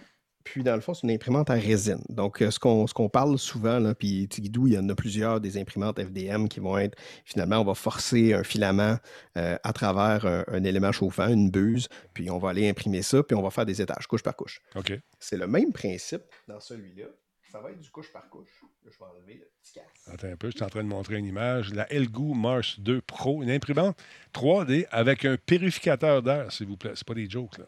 puis, 0.52 0.62
dans 0.62 0.74
le 0.74 0.80
fond, 0.80 0.94
c'est 0.94 1.06
une 1.06 1.12
imprimante 1.12 1.50
à 1.50 1.54
résine. 1.54 2.02
Donc, 2.08 2.42
euh, 2.42 2.50
ce 2.50 2.58
qu'on 2.58 3.08
parle 3.08 3.38
souvent, 3.38 3.78
là, 3.78 3.94
puis 3.94 4.26
Tigidou, 4.28 4.66
il 4.66 4.74
y 4.74 4.78
en 4.78 4.88
a 4.88 4.94
plusieurs 4.94 5.40
des 5.40 5.58
imprimantes 5.58 6.00
FDM 6.00 6.48
qui 6.48 6.60
vont 6.60 6.78
être, 6.78 6.96
finalement, 7.24 7.58
on 7.58 7.64
va 7.64 7.74
forcer 7.74 8.32
un 8.32 8.42
filament 8.42 8.96
euh, 9.36 9.56
à 9.62 9.72
travers 9.72 10.24
un, 10.26 10.64
élément 10.64 10.92
chauffant, 10.92 11.28
une 11.28 11.50
buse, 11.50 11.88
puis 12.14 12.30
on 12.30 12.38
va 12.38 12.50
aller 12.50 12.68
imprimer 12.68 13.02
ça, 13.02 13.22
puis 13.22 13.36
on 13.36 13.42
va 13.42 13.50
faire 13.50 13.66
des 13.66 13.82
étages, 13.82 14.06
couche 14.06 14.22
par 14.22 14.36
couche. 14.36 14.60
OK. 14.74 14.92
C'est 15.18 15.36
le 15.36 15.46
même 15.46 15.72
principe 15.72 16.22
dans 16.46 16.60
celui-là. 16.60 17.06
Ça 17.52 17.60
va 17.60 17.70
être 17.70 17.80
du 17.80 17.90
couche 17.90 18.12
par 18.12 18.28
couche. 18.28 18.62
je 18.84 18.90
vais 18.90 19.04
enlever 19.04 19.34
le 19.34 19.50
petit 19.62 19.74
casse. 19.74 20.12
Attends 20.14 20.28
un 20.28 20.36
peu, 20.36 20.50
je 20.50 20.56
suis 20.56 20.64
en 20.64 20.68
train 20.68 20.82
de 20.82 20.88
montrer 20.88 21.16
une 21.16 21.26
image. 21.26 21.72
La 21.72 21.90
Elgoo 21.92 22.34
Mars 22.34 22.78
2 22.80 23.00
Pro, 23.00 23.42
une 23.42 23.50
imprimante 23.50 23.98
3D 24.34 24.86
avec 24.90 25.24
un 25.24 25.36
purificateur 25.36 26.22
d'air, 26.22 26.52
s'il 26.52 26.66
vous 26.66 26.76
plaît. 26.76 26.92
C'est 26.94 27.06
pas 27.06 27.14
des 27.14 27.28
jokes, 27.28 27.58
là. 27.58 27.64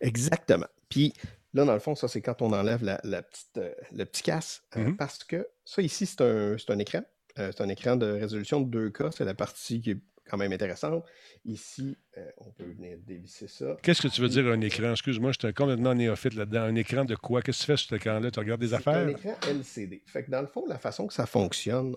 Exactement. 0.00 0.66
Puis 0.88 1.12
là, 1.54 1.64
dans 1.64 1.72
le 1.72 1.78
fond, 1.78 1.94
ça, 1.94 2.08
c'est 2.08 2.20
quand 2.20 2.42
on 2.42 2.52
enlève 2.52 2.84
la, 2.84 3.22
petite, 3.22 3.58
euh, 3.58 3.72
le 3.92 4.04
petit 4.04 4.22
casse. 4.22 4.62
Euh, 4.76 4.84
mm-hmm. 4.84 4.96
parce 4.96 5.24
que 5.24 5.46
ça, 5.64 5.82
ici, 5.82 6.06
c'est 6.06 6.20
un, 6.20 6.56
un, 6.68 6.78
écran. 6.78 7.02
Euh, 7.38 7.50
c'est 7.54 7.62
un 7.62 7.68
écran 7.68 7.96
de 7.96 8.06
résolution 8.06 8.60
de 8.60 8.90
2K. 8.90 9.12
C'est 9.16 9.24
la 9.24 9.34
partie 9.34 9.80
qui 9.80 9.92
est 9.92 10.00
quand 10.28 10.36
même 10.36 10.52
intéressante. 10.52 11.04
Ici, 11.44 11.96
on 12.38 12.50
peut 12.50 12.64
venir 12.64 12.98
dévisser 13.06 13.46
ça. 13.46 13.76
Qu'est-ce 13.80 14.02
que 14.02 14.08
tu 14.08 14.20
veux 14.20 14.28
dire 14.28 14.46
un 14.48 14.60
écran? 14.60 14.90
Excuse-moi, 14.90 15.30
je 15.30 15.38
suis 15.38 15.54
complètement 15.54 15.94
néophyte 15.94 16.34
là-dedans. 16.34 16.62
Un 16.62 16.74
écran 16.74 17.04
de 17.04 17.14
quoi? 17.14 17.42
Qu'est-ce 17.42 17.58
que 17.58 17.62
tu 17.62 17.66
fais 17.66 17.76
sur 17.76 17.90
cet 17.90 18.04
écran-là? 18.04 18.32
Tu 18.32 18.40
regardes 18.40 18.60
des 18.60 18.74
affaires? 18.74 19.06
un 19.06 19.08
écran 19.08 19.36
LCD. 19.48 20.02
Fait 20.06 20.24
que 20.24 20.30
dans 20.32 20.40
le 20.40 20.48
fond, 20.48 20.64
la 20.66 20.80
façon 20.80 21.06
que 21.06 21.14
ça 21.14 21.26
fonctionne, 21.26 21.94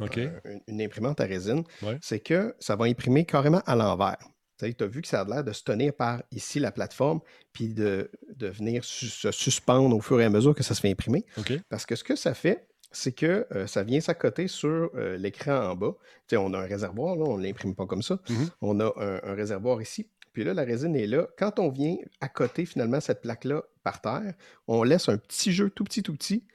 une, 0.68 0.82
imprimante 0.82 1.20
à 1.22 1.26
résine, 1.26 1.64
c'est 2.02 2.20
que 2.20 2.56
ça 2.60 2.76
va 2.76 2.86
imprimer 2.86 3.26
carrément 3.26 3.64
à 3.66 3.76
l'envers. 3.76 4.20
Tu 4.60 4.84
as 4.84 4.88
vu 4.88 5.02
que 5.02 5.08
ça 5.08 5.22
a 5.22 5.26
l'air 5.26 5.44
de 5.44 5.52
se 5.54 5.64
tenir 5.64 5.94
par 5.94 6.22
ici 6.32 6.60
la 6.60 6.72
plateforme, 6.72 7.22
puis 7.54 7.74
de, 7.74 8.12
de 8.36 8.48
venir 8.48 8.84
se 8.84 9.32
suspendre 9.32 9.96
au 9.96 10.02
fur 10.02 10.20
et 10.20 10.26
à 10.26 10.30
mesure 10.30 10.54
que 10.54 10.64
ça 10.64 10.76
se 10.76 10.82
fait 10.82 10.92
imprimer. 10.92 11.26
Parce 11.70 11.86
que 11.86 11.96
ce 11.96 12.04
que 12.04 12.16
ça 12.16 12.34
fait, 12.34 12.70
c'est 12.92 13.12
que 13.12 13.46
euh, 13.52 13.68
ça 13.68 13.84
vient 13.84 14.02
s'accoter 14.02 14.48
sur 14.48 14.92
euh, 14.96 15.18
l'écran 15.18 15.72
en 15.72 15.76
bas. 15.76 15.96
on 16.34 16.54
a 16.54 16.60
un 16.60 16.66
réservoir, 16.66 17.16
là, 17.16 17.24
on 17.26 17.38
ne 17.38 17.44
l'imprime 17.44 17.76
pas 17.76 17.86
comme 17.86 18.02
ça. 18.02 18.16
Mm-hmm. 18.16 18.50
On 18.62 18.80
a 18.80 18.94
un, 18.98 19.34
réservoir 19.34 19.82
ici. 19.82 20.10
Puis 20.34 20.44
là, 20.44 20.54
la 20.54 20.64
résine 20.64 20.96
est 20.96 21.08
là. 21.08 21.28
Quand 21.38 21.60
on 21.60 21.70
vient 21.70 21.96
accoter 22.22 22.66
finalement 22.66 23.00
cette 23.00 23.22
plaque-là 23.22 23.64
par 23.84 24.02
terre, 24.02 24.34
on 24.68 24.84
laisse 24.84 25.10
un 25.10 25.18
petit 25.18 25.52
jeu 25.52 25.70
tout 25.70 25.84
petit, 25.84 26.04
tout 26.04 26.14
petit, 26.14 26.46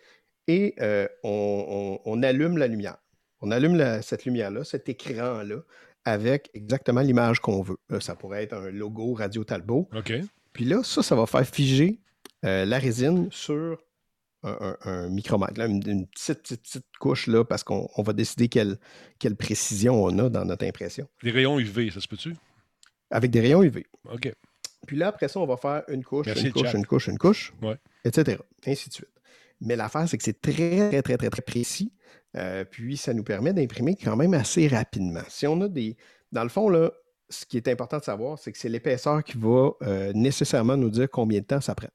et 0.47 0.74
euh, 0.81 1.09
on, 1.22 2.22
allume 2.22 2.59
la 2.59 2.66
lumière. 2.66 2.98
On 3.40 3.51
allume 3.51 4.02
cette 4.02 4.24
lumière-là, 4.24 4.64
cet 4.64 4.89
écran-là, 4.89 5.56
avec 6.05 6.51
exactement 6.55 7.01
l'image 7.01 7.40
qu'on 7.40 7.62
veut. 7.62 7.78
ça 8.01 8.14
pourrait 8.14 8.43
être 8.43 8.55
un 8.55 8.70
logo 8.70 9.14
Radio 9.14 9.44
Talbot. 9.44 9.89
OK. 9.94 10.12
Puis 10.52 10.64
là, 10.64 10.82
ça, 10.82 11.02
ça 11.02 11.16
va 11.16 11.26
faire 11.26 11.47
figer 11.47 12.01
euh, 12.44 12.64
la 12.64 12.78
résine 12.78 13.28
sur 13.31 13.78
un, 14.44 15.09
micromètre, 15.09 15.59
une, 15.60 16.06
petite, 16.06 16.43
petite, 16.43 16.85
couche, 17.01 17.26
là, 17.28 17.44
parce 17.44 17.64
qu'on 17.64 17.89
va 17.97 18.12
décider 18.12 18.48
quelle, 18.48 18.76
quelle 19.18 19.36
précision 19.36 20.05
on 20.05 20.18
a 20.18 20.28
dans 20.28 20.44
notre 20.44 20.66
impression. 20.66 21.09
Des 21.22 21.31
rayons 21.31 21.59
UV, 21.59 21.90
ça 21.90 22.01
se 22.01 22.09
peut-tu? 22.09 22.35
Avec 23.10 23.31
des 23.31 23.40
rayons 23.40 23.62
UV. 23.62 23.86
OK. 24.12 24.32
Puis 24.86 24.97
là, 24.97 25.09
après 25.09 25.28
ça, 25.28 25.40
on 25.40 25.47
va 25.47 25.56
faire 25.56 25.82
une 25.89 26.05
couche, 26.05 26.26
une 26.26 26.52
couche, 26.52 26.74
une 26.74 26.86
couche, 26.86 27.09
une 27.09 27.18
couche, 27.18 27.55
etc. 28.05 28.39
Ainsi 28.66 28.90
de 28.90 28.94
suite. 28.94 29.09
Mais 29.60 29.76
l'affaire, 29.76 30.06
c'est 30.09 30.18
que 30.18 30.24
c'est 30.24 30.40
très, 30.40 30.90
très, 30.90 31.02
très, 31.02 31.16
très, 31.16 31.31
très 31.31 31.43
précis. 31.43 31.93
Euh, 32.36 32.65
puis 32.65 32.97
ça 32.97 33.15
nous 33.15 33.24
permet 33.24 33.52
d'imprimer 33.52 33.97
quand 33.97 34.16
même 34.16 34.35
assez 34.35 34.66
rapidement. 34.69 35.23
Si 35.28 35.47
on 35.47 35.61
a 35.61 35.69
des. 35.69 35.97
Dans 36.32 36.43
le 36.43 36.48
fond, 36.48 36.69
là, 36.69 36.90
ce 37.28 37.47
qui 37.47 37.56
est 37.56 37.69
important 37.69 37.98
de 37.98 38.05
savoir, 38.05 38.39
c'est 38.39 38.52
que 38.52 38.59
c'est 38.59 38.69
l'épaisseur 38.69 39.23
qui 39.23 39.39
va 39.39 39.70
euh, 39.82 40.12
nécessairement 40.15 40.77
nous 40.77 40.90
dire 40.90 41.09
combien 41.11 41.40
de 41.40 41.47
temps 41.47 41.61
ça 41.61 41.74
prend. 41.74 41.89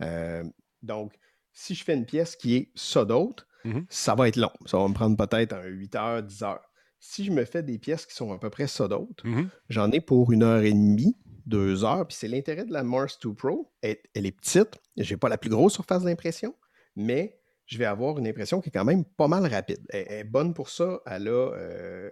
Euh, 0.00 0.44
donc, 0.82 1.14
si 1.52 1.74
je 1.74 1.84
fais 1.84 1.94
une 1.94 2.06
pièce 2.06 2.36
qui 2.36 2.56
est 2.56 2.72
ça 2.74 3.04
d'autre, 3.04 3.46
mm-hmm. 3.64 3.84
ça 3.88 4.14
va 4.14 4.28
être 4.28 4.36
long. 4.36 4.50
Ça 4.66 4.78
va 4.78 4.88
me 4.88 4.94
prendre 4.94 5.16
peut-être 5.16 5.56
8 5.64 5.94
heures, 5.96 6.22
10 6.22 6.42
heures. 6.42 6.70
Si 7.00 7.24
je 7.24 7.32
me 7.32 7.44
fais 7.44 7.62
des 7.62 7.78
pièces 7.78 8.06
qui 8.06 8.14
sont 8.14 8.32
à 8.32 8.38
peu 8.38 8.50
près 8.50 8.66
ça 8.66 8.88
d'autre, 8.88 9.26
mm-hmm. 9.26 9.48
j'en 9.68 9.90
ai 9.90 10.00
pour 10.00 10.32
une 10.32 10.42
heure 10.42 10.62
et 10.62 10.72
demie, 10.72 11.16
deux 11.46 11.84
heures. 11.84 12.06
Puis 12.06 12.16
c'est 12.16 12.28
l'intérêt 12.28 12.64
de 12.64 12.72
la 12.72 12.82
Mars 12.82 13.18
2 13.20 13.34
Pro. 13.34 13.72
Elle, 13.82 13.98
elle 14.14 14.26
est 14.26 14.32
petite. 14.32 14.80
Je 14.96 15.12
n'ai 15.12 15.18
pas 15.18 15.28
la 15.28 15.38
plus 15.38 15.50
grosse 15.50 15.74
surface 15.74 16.04
d'impression, 16.04 16.54
mais 16.96 17.38
je 17.66 17.78
vais 17.78 17.84
avoir 17.84 18.18
une 18.18 18.26
impression 18.26 18.60
qui 18.60 18.68
est 18.68 18.72
quand 18.72 18.84
même 18.84 19.04
pas 19.04 19.28
mal 19.28 19.46
rapide. 19.46 19.84
Elle, 19.88 20.06
est 20.08 20.24
bonne 20.24 20.54
pour 20.54 20.68
ça. 20.68 21.00
Elle 21.06 21.28
a 21.28 21.30
euh, 21.30 22.10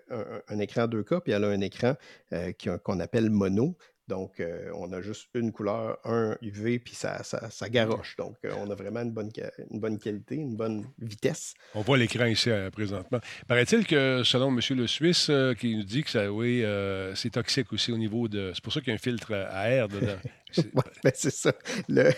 un, 0.48 0.58
écran 0.58 0.86
2K, 0.86 1.20
puis 1.20 1.32
elle 1.32 1.44
a 1.44 1.48
un 1.48 1.60
écran 1.60 1.94
euh, 2.32 2.52
qu'on 2.82 3.00
appelle 3.00 3.30
mono. 3.30 3.76
Donc, 4.08 4.40
euh, 4.40 4.70
on 4.74 4.92
a 4.92 5.00
juste 5.00 5.28
une 5.34 5.52
couleur, 5.52 5.96
un 6.04 6.36
UV, 6.42 6.80
puis 6.80 6.94
ça, 6.94 7.22
ça, 7.22 7.68
garoche. 7.68 8.16
Donc, 8.16 8.36
on 8.44 8.68
a 8.68 8.74
vraiment 8.74 9.00
une 9.00 9.12
bonne, 9.12 9.30
une 9.70 9.80
bonne 9.80 9.98
qualité, 9.98 10.34
une 10.34 10.56
bonne 10.56 10.86
vitesse. 10.98 11.54
On 11.74 11.82
voit 11.82 11.96
l'écran 11.96 12.26
ici 12.26 12.50
présentement. 12.72 13.20
Paraît-il 13.46 13.86
que, 13.86 14.22
selon 14.24 14.48
M. 14.48 14.60
Le 14.76 14.86
Suisse, 14.86 15.30
qui 15.58 15.76
nous 15.76 15.84
dit 15.84 16.02
que 16.02 16.10
ça, 16.10 16.30
oui, 16.32 16.64
c'est 17.14 17.30
toxique 17.30 17.72
aussi 17.72 17.92
au 17.92 17.96
niveau 17.96 18.26
de. 18.28 18.50
C'est 18.54 18.62
pour 18.62 18.72
ça 18.72 18.80
qu'il 18.80 18.88
y 18.88 18.92
a 18.92 18.94
un 18.94 18.98
filtre 18.98 19.32
à 19.32 19.70
air 19.70 19.88
dedans. 19.88 20.18
ben 21.04 21.12
c'est 21.14 21.32
ça. 21.32 21.52
Le... 21.88 22.10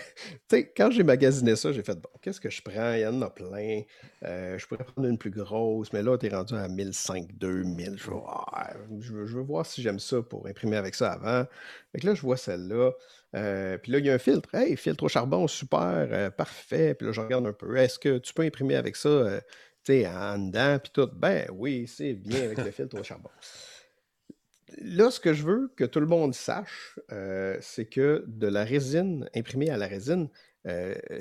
Quand 0.75 0.91
j'ai 0.91 1.03
magasiné 1.03 1.55
ça, 1.55 1.71
j'ai 1.71 1.83
fait 1.83 1.95
bon, 1.95 2.09
qu'est-ce 2.21 2.39
que 2.39 2.49
je 2.49 2.61
prends? 2.61 2.93
Il 2.93 3.01
y 3.01 3.07
en 3.07 3.21
a 3.21 3.29
plein. 3.29 3.81
je 4.21 4.65
pourrais 4.65 4.83
prendre 4.83 5.07
une 5.07 5.17
plus 5.17 5.31
grosse, 5.31 5.91
mais 5.93 6.01
là, 6.03 6.17
tu 6.17 6.25
es 6.25 6.29
rendu 6.29 6.55
à 6.55 6.67
1005, 6.67 7.37
2000. 7.37 7.97
Je 7.97 9.13
veux, 9.13 9.25
je 9.25 9.37
voir 9.39 9.65
si 9.65 9.81
j'aime 9.81 9.99
ça 9.99 10.21
pour 10.21 10.47
imprimer 10.47 10.77
avec 10.77 10.95
ça 10.95 11.13
avant. 11.13 11.45
Fait 11.91 11.99
que 11.99 12.07
là, 12.07 12.15
je 12.15 12.21
vois 12.21 12.37
celle-là. 12.37 12.91
Euh, 13.35 13.77
puis 13.77 13.91
là, 13.91 13.99
il 13.99 14.05
y 14.05 14.09
a 14.09 14.13
un 14.13 14.19
filtre. 14.19 14.53
Hey, 14.55 14.77
filtre 14.77 15.03
au 15.03 15.09
charbon, 15.09 15.47
super, 15.47 16.07
euh, 16.11 16.29
parfait. 16.29 16.93
Puis 16.95 17.07
là, 17.07 17.11
je 17.11 17.21
regarde 17.21 17.45
un 17.45 17.53
peu. 17.53 17.75
Est-ce 17.77 17.99
que 17.99 18.17
tu 18.17 18.33
peux 18.33 18.43
imprimer 18.43 18.75
avec 18.75 18.95
ça, 18.95 19.09
euh, 19.09 19.41
tu 19.83 20.05
en 20.05 20.37
dedans, 20.39 20.79
puis 20.79 20.91
tout? 20.93 21.09
Ben 21.13 21.47
oui, 21.53 21.85
c'est 21.87 22.13
bien 22.13 22.43
avec 22.43 22.57
le 22.57 22.71
filtre 22.71 22.99
au 22.99 23.03
charbon. 23.03 23.29
Là, 24.81 25.11
ce 25.11 25.19
que 25.19 25.33
je 25.33 25.43
veux 25.43 25.71
que 25.75 25.83
tout 25.83 25.99
le 25.99 26.07
monde 26.07 26.33
sache, 26.33 26.99
c'est 27.61 27.85
que 27.85 28.23
de 28.27 28.47
la 28.47 28.63
résine 28.63 29.29
imprimée 29.35 29.69
à 29.69 29.77
la 29.77 29.87
résine, 29.87 30.29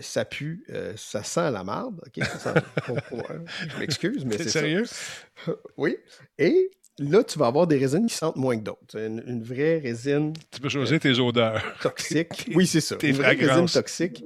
ça 0.00 0.24
pue, 0.24 0.66
ça 0.96 1.22
sent 1.22 1.50
la 1.50 1.62
marde. 1.64 2.00
je 2.16 3.78
m'excuse, 3.78 4.24
mais 4.24 4.38
c'est 4.38 4.48
sérieux? 4.48 4.84
oui. 5.76 5.98
Et 6.38 6.70
Là, 6.98 7.24
tu 7.24 7.40
vas 7.40 7.46
avoir 7.46 7.66
des 7.66 7.76
résines 7.76 8.06
qui 8.06 8.14
sentent 8.14 8.36
moins 8.36 8.56
que 8.56 8.62
d'autres. 8.62 8.96
Une, 8.96 9.42
vraie 9.42 9.78
résine. 9.78 10.32
Tu 10.52 10.60
peux 10.60 10.68
choisir 10.68 11.00
tes 11.00 11.18
odeurs. 11.18 11.60
Toxique. 11.82 12.48
oui, 12.54 12.68
c'est 12.68 12.80
ça. 12.80 12.94
Tes 12.96 13.08
une 13.08 13.16
vraie 13.16 13.34
résine 13.34 13.66
toxique. 13.66 14.22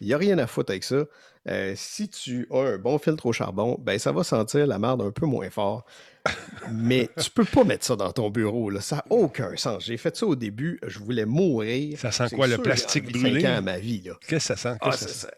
Il 0.00 0.06
n'y 0.06 0.14
a 0.14 0.18
rien 0.18 0.38
à 0.38 0.46
foutre 0.46 0.70
avec 0.70 0.84
ça. 0.84 1.04
Euh, 1.48 1.72
si 1.74 2.08
tu 2.08 2.46
as 2.52 2.58
un 2.58 2.78
bon 2.78 2.98
filtre 2.98 3.26
au 3.26 3.32
charbon, 3.32 3.76
ben 3.80 3.98
ça 3.98 4.12
va 4.12 4.22
sentir 4.22 4.68
la 4.68 4.78
merde 4.78 5.02
un 5.02 5.10
peu 5.10 5.26
moins 5.26 5.50
fort. 5.50 5.84
Mais 6.70 7.08
tu 7.20 7.30
peux 7.30 7.44
pas 7.44 7.64
mettre 7.64 7.84
ça 7.84 7.96
dans 7.96 8.12
ton 8.12 8.30
bureau. 8.30 8.70
Là. 8.70 8.80
Ça 8.80 8.96
n'a 8.96 9.04
aucun 9.10 9.56
sens. 9.56 9.84
J'ai 9.84 9.96
fait 9.96 10.16
ça 10.16 10.26
au 10.26 10.36
début. 10.36 10.78
Je 10.86 10.98
voulais 10.98 11.26
mourir. 11.26 11.98
Ça 11.98 12.12
sent 12.12 12.34
quoi, 12.34 12.46
le 12.46 12.58
plastique 12.58 13.10
brûlé? 13.12 13.44
à 13.44 13.60
ma 13.60 13.78
vie. 13.78 14.02
Qu'est-ce 14.02 14.28
que 14.28 14.38
ça 14.38 14.56
sent? 14.56 14.76
Ah, 14.80 14.92
ça... 14.92 15.30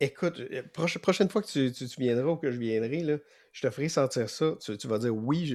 Écoute, 0.00 0.40
euh, 0.40 0.62
prochaine 0.72 1.28
fois 1.28 1.42
que 1.42 1.46
tu, 1.46 1.72
tu, 1.72 1.86
viendras 2.00 2.32
ou 2.32 2.36
que 2.36 2.50
je 2.50 2.58
viendrai, 2.58 3.02
là, 3.02 3.18
je 3.52 3.60
te 3.60 3.70
ferai 3.70 3.88
sentir 3.88 4.28
ça. 4.30 4.56
Tu, 4.60 4.88
vas 4.88 4.98
dire 4.98 5.14
oui, 5.14 5.54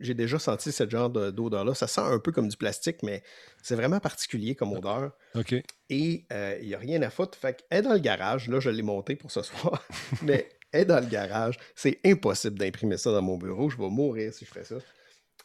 j'ai 0.00 0.14
déjà 0.14 0.38
senti 0.38 0.72
ce 0.72 0.88
genre 0.88 1.10
d'odeur-là. 1.10 1.74
Ça 1.74 1.86
sent 1.86 2.00
un 2.00 2.18
peu 2.18 2.32
comme 2.32 2.48
du 2.48 2.56
plastique, 2.56 3.02
mais 3.02 3.22
c'est 3.62 3.74
vraiment 3.74 4.00
particulier 4.00 4.54
comme 4.54 4.72
odeur. 4.72 5.10
OK. 5.34 5.54
Et 5.90 6.24
euh, 6.32 6.56
il 6.62 6.68
n'y 6.68 6.74
a 6.74 6.78
rien 6.78 7.02
à 7.02 7.10
foutre. 7.10 7.36
Fait 7.36 7.54
que, 7.54 7.76
est 7.76 7.82
dans 7.82 7.92
le 7.92 7.98
garage. 7.98 8.48
Là, 8.48 8.60
je 8.60 8.70
l'ai 8.70 8.82
monté 8.82 9.16
pour 9.16 9.30
ce 9.30 9.42
soir. 9.42 9.84
mais 10.22 10.48
est 10.72 10.84
dans 10.84 11.00
le 11.00 11.06
garage. 11.06 11.56
C'est 11.74 11.98
impossible 12.04 12.58
d'imprimer 12.58 12.96
ça 12.96 13.12
dans 13.12 13.22
mon 13.22 13.36
bureau. 13.36 13.70
Je 13.70 13.76
vais 13.76 13.88
mourir 13.88 14.32
si 14.32 14.44
je 14.44 14.50
fais 14.50 14.64
ça. 14.64 14.76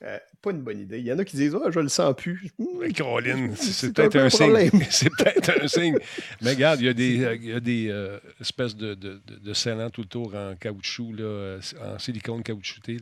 Euh, 0.03 0.19
pas 0.43 0.51
une 0.51 0.61
bonne 0.61 0.79
idée. 0.79 0.99
Il 0.99 1.07
y 1.07 1.11
en 1.11 1.17
a 1.17 1.25
qui 1.25 1.35
disent 1.35 1.55
oh, 1.55 1.71
je 1.71 1.79
le 1.79 1.89
sens 1.89 2.13
plus. 2.15 2.51
Mais 2.79 2.91
Caroline, 2.91 3.55
c'est 3.55 3.93
peut-être 3.93 4.17
un, 4.17 4.29
signe. 4.29 4.69
c'est 4.91 5.09
peut-être 5.09 5.63
un 5.63 5.67
signe. 5.67 5.97
Mais 6.41 6.51
regarde, 6.51 6.79
il 6.81 6.85
y 6.85 6.89
a 6.89 6.93
des, 6.93 7.37
il 7.41 7.45
y 7.45 7.53
a 7.53 7.59
des 7.59 7.87
euh, 7.89 8.19
espèces 8.39 8.75
de, 8.75 8.93
de, 8.93 9.19
de, 9.25 9.53
scellants 9.53 9.89
tout 9.89 10.01
autour 10.01 10.35
en 10.35 10.55
caoutchouc, 10.55 11.13
là, 11.13 11.23
euh, 11.23 11.61
en 11.83 11.97
silicone 11.97 12.43
caoutchouté, 12.43 12.97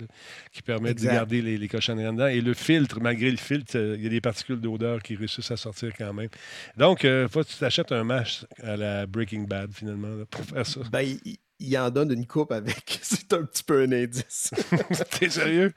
qui 0.53 0.61
permettent 0.61 1.01
de 1.01 1.07
garder 1.07 1.41
les, 1.41 1.57
les 1.57 1.67
cochonneries 1.67 2.13
dedans. 2.13 2.27
Et 2.27 2.39
le 2.39 2.53
filtre, 2.53 3.01
malgré 3.01 3.29
le 3.29 3.37
filtre, 3.37 3.75
il 3.75 4.01
y 4.01 4.07
a 4.07 4.09
des 4.09 4.21
particules 4.21 4.61
d'odeur 4.61 5.03
qui 5.03 5.17
réussissent 5.17 5.51
à 5.51 5.57
sortir 5.57 5.91
quand 5.97 6.13
même. 6.13 6.29
Donc, 6.77 7.01
faut 7.01 7.43
que 7.43 7.47
tu 7.47 7.57
t'achètes 7.57 7.91
un 7.91 8.05
match 8.05 8.45
à 8.63 8.77
la 8.77 9.05
Breaking 9.05 9.43
Bad, 9.43 9.71
finalement, 9.73 10.23
pour 10.31 10.45
faire 10.45 10.65
ça. 10.65 10.79
Ben, 10.89 11.05
il 11.25 11.37
en 11.77 11.89
donne 11.89 12.11
une 12.11 12.27
coupe 12.27 12.51
avec. 12.51 12.99
C'est 13.01 13.33
un 13.33 13.43
petit 13.43 13.63
peu 13.63 13.81
un 13.81 13.91
indice. 13.91 14.51
T'es 15.19 15.29
sérieux? 15.29 15.73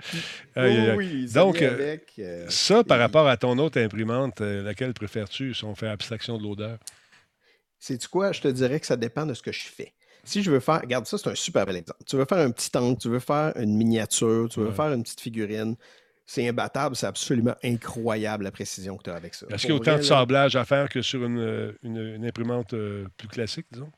oui, 0.57 1.31
Donc, 1.33 1.63
euh, 1.63 1.73
avec, 1.73 2.13
euh, 2.19 2.47
ça, 2.49 2.85
par 2.85 2.99
rapport 2.99 3.29
à 3.29 3.37
ton 3.37 3.59
autre 3.59 3.81
imprimante, 3.81 4.41
euh, 4.41 4.63
laquelle 4.63 4.93
préfères-tu 4.93 5.55
si 5.55 5.65
on 5.65 5.75
fait 5.75 5.89
abstraction 5.89 6.39
de 6.39 6.43
l'odeur? 6.43 6.79
C'est-tu 7.79 8.09
quoi? 8.09 8.33
Je 8.33 8.41
te 8.41 8.49
dirais 8.49 8.81
que 8.81 8.87
ça 8.87 8.97
dépend 8.97 9.25
de 9.25 9.35
ce 9.35 9.43
que 9.43 9.53
je 9.53 9.67
fais. 9.67 9.93
Si 10.25 10.43
je 10.43 10.51
veux 10.51 10.61
faire, 10.61 10.81
regarde, 10.81 11.07
ça, 11.07 11.17
c'est 11.17 11.31
un 11.31 11.35
super 11.35 11.65
bel 11.65 11.77
exemple. 11.77 12.01
Tu 12.07 12.17
veux 12.17 12.25
faire 12.25 12.39
un 12.39 12.51
petit 12.51 12.71
tank, 12.71 12.99
tu 12.99 13.09
veux 13.09 13.21
faire 13.21 13.53
une 13.57 13.77
miniature, 13.77 14.49
tu 14.51 14.61
veux 14.61 14.73
faire 14.73 14.93
une 14.93 15.03
petite 15.03 15.21
figurine. 15.21 15.77
c'est 16.27 16.47
imbattable, 16.47 16.97
c'est 16.97 17.07
absolument 17.07 17.55
incroyable 17.65 18.45
la 18.45 18.51
précision 18.51 18.97
que 18.99 19.05
tu 19.05 19.11
as 19.11 19.15
avec 19.15 19.35
ça. 19.35 19.47
Est-ce 19.49 19.63
qu'il 19.63 19.71
y 19.71 19.73
a 19.73 19.77
autant 19.77 19.97
de 19.97 20.03
sablage 20.03 20.57
à 20.57 20.65
faire 20.65 20.89
que 20.89 21.01
sur 21.01 21.25
une, 21.25 21.75
une, 21.83 22.27
imprimante 22.27 22.75
euh, 22.75 23.07
plus 23.17 23.29
classique, 23.29 23.67
disons? 23.71 23.91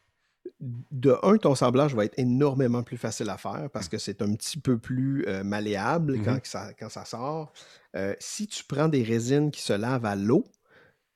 De 0.60 1.16
un, 1.22 1.36
ton 1.36 1.54
sablage 1.54 1.94
va 1.94 2.04
être 2.04 2.18
énormément 2.18 2.82
plus 2.82 2.96
facile 2.96 3.30
à 3.30 3.38
faire 3.38 3.68
parce 3.72 3.88
que 3.88 3.98
c'est 3.98 4.22
un 4.22 4.34
petit 4.34 4.58
peu 4.58 4.78
plus 4.78 5.24
euh, 5.26 5.42
malléable 5.42 6.22
quand, 6.22 6.36
mm-hmm. 6.36 6.46
ça, 6.48 6.72
quand, 6.78 6.88
ça, 6.88 7.04
sort. 7.04 7.52
Euh, 7.96 8.14
si 8.18 8.46
tu 8.46 8.64
prends 8.64 8.88
des 8.88 9.02
résines 9.02 9.50
qui 9.50 9.62
se 9.62 9.72
lavent 9.72 10.04
à 10.04 10.16
l'eau, 10.16 10.44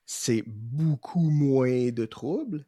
c'est 0.06 0.44
beaucoup 0.46 1.30
moins 1.30 1.90
de 1.90 2.04
troubles, 2.04 2.64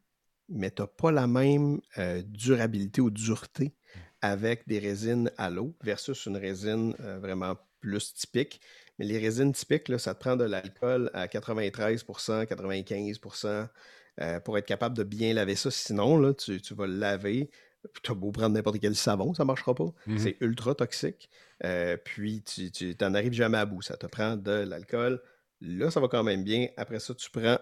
mais 0.49 0.71
tu 0.71 0.81
n'as 0.81 0.87
pas 0.87 1.11
la 1.11 1.27
même 1.27 1.79
durabilité 2.25 3.01
ou 3.01 3.11
dureté 3.11 3.75
avec 4.21 4.67
des 4.67 4.79
résines 4.79 5.31
à 5.37 5.51
l'eau 5.51 5.75
versus 5.83 6.25
une 6.25 6.37
résine 6.37 6.95
vraiment 7.21 7.55
plus 7.79 8.13
typique. 8.13 8.61
Mais 8.97 9.05
les 9.05 9.19
résines 9.19 9.53
typiques, 9.53 9.89
là, 9.89 9.99
ça 9.99 10.15
te 10.15 10.19
prend 10.19 10.35
de 10.35 10.43
l'alcool 10.43 11.11
à 11.13 11.27
93% 11.27 12.45
95 12.47 13.19
euh, 14.21 14.39
pour 14.39 14.57
être 14.57 14.65
capable 14.65 14.97
de 14.97 15.03
bien 15.03 15.33
laver 15.33 15.55
ça. 15.55 15.71
Sinon, 15.71 16.17
là, 16.17 16.33
tu, 16.33 16.59
vas 16.71 16.87
le 16.87 16.97
laver. 16.97 17.49
Tu 18.03 18.11
as 18.11 18.15
beau 18.15 18.31
prendre 18.31 18.55
n'importe 18.55 18.79
quel 18.79 18.95
savon, 18.95 19.33
ça 19.33 19.43
ne 19.43 19.47
marchera 19.47 19.75
pas. 19.75 19.93
Mmh 20.07 20.17
c'est 20.17 20.37
ultra 20.41 20.75
toxique. 20.75 21.29
Euh, 21.63 21.97
puis 21.97 22.43
tu 22.43 22.95
n'en 22.99 23.13
arrives 23.13 23.33
jamais 23.33 23.57
à 23.57 23.65
bout. 23.65 23.81
Ça 23.81 23.95
te 23.97 24.05
prend 24.07 24.35
de 24.35 24.51
l'alcool. 24.51 25.21
Là, 25.61 25.91
ça 25.91 25.99
va 25.99 26.07
quand 26.07 26.23
même 26.23 26.43
bien. 26.43 26.67
Après 26.77 26.99
ça, 26.99 27.13
tu 27.13 27.29
prends 27.29 27.57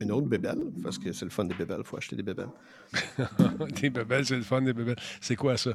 une 0.00 0.12
autre 0.12 0.28
bébelle, 0.28 0.60
parce 0.82 0.98
que 0.98 1.12
c'est 1.12 1.24
le 1.24 1.30
fun 1.30 1.44
des 1.44 1.54
bébelles. 1.54 1.80
Il 1.80 1.84
faut 1.86 1.96
acheter 1.96 2.16
des 2.16 2.22
bébelles. 2.22 2.50
des 3.80 3.90
bébelles, 3.90 4.24
c'est 4.24 4.36
le 4.36 4.42
fun 4.42 4.62
des 4.62 4.72
bébelles. 4.72 4.96
C'est 5.20 5.36
quoi 5.36 5.56
ça? 5.56 5.72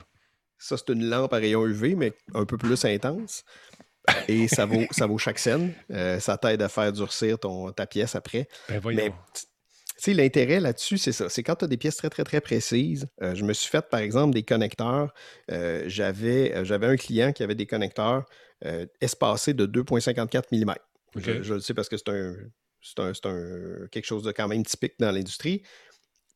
Ça, 0.58 0.78
c'est 0.78 0.90
une 0.90 1.10
lampe 1.10 1.34
à 1.34 1.38
rayon 1.38 1.66
UV, 1.66 1.96
mais 1.96 2.14
un 2.34 2.46
peu 2.46 2.58
plus 2.58 2.84
intense. 2.86 3.44
Et 4.28 4.48
ça 4.48 4.66
vaut, 4.66 4.86
ça 4.92 5.06
vaut 5.06 5.18
chaque 5.18 5.40
scène. 5.40 5.74
Euh, 5.92 6.20
ça 6.20 6.38
t'aide 6.38 6.62
à 6.62 6.70
faire 6.70 6.92
durcir 6.94 7.38
ton, 7.38 7.72
ta 7.72 7.86
pièce 7.86 8.16
après. 8.16 8.48
Ben 8.70 8.82
mais 8.86 9.14
sais, 10.04 10.14
l'intérêt 10.14 10.60
là-dessus, 10.60 10.98
c'est 10.98 11.12
ça. 11.12 11.30
C'est 11.30 11.44
quand 11.44 11.56
tu 11.56 11.66
as 11.66 11.68
des 11.68 11.78
pièces 11.78 11.98
très, 11.98 12.10
très, 12.10 12.24
très 12.24 12.42
précises. 12.42 13.08
Euh, 13.22 13.36
je 13.36 13.44
me 13.44 13.54
suis 13.54 13.70
fait, 13.70 13.88
par 13.90 14.00
exemple, 14.00 14.34
des 14.34 14.44
connecteurs. 14.44 15.14
Euh, 15.52 15.84
j'avais, 15.88 16.66
j'avais 16.66 16.88
un 16.88 16.96
client 16.96 17.32
qui 17.34 17.44
avait 17.44 17.56
des 17.56 17.68
connecteurs 17.68 18.26
espacés 19.02 19.54
de 19.54 19.68
2,54 19.68 20.46
mm. 20.52 20.74
Je, 21.16 21.54
le 21.54 21.60
sais 21.60 21.74
parce 21.74 21.90
que 21.90 21.98
c'est 21.98 22.10
un, 22.10 22.34
c'est 22.82 23.26
un, 23.26 23.88
quelque 23.92 24.06
chose 24.06 24.24
de 24.24 24.32
quand 24.32 24.48
même 24.48 24.66
typique 24.66 24.94
dans 25.00 25.12
l'industrie. 25.12 25.64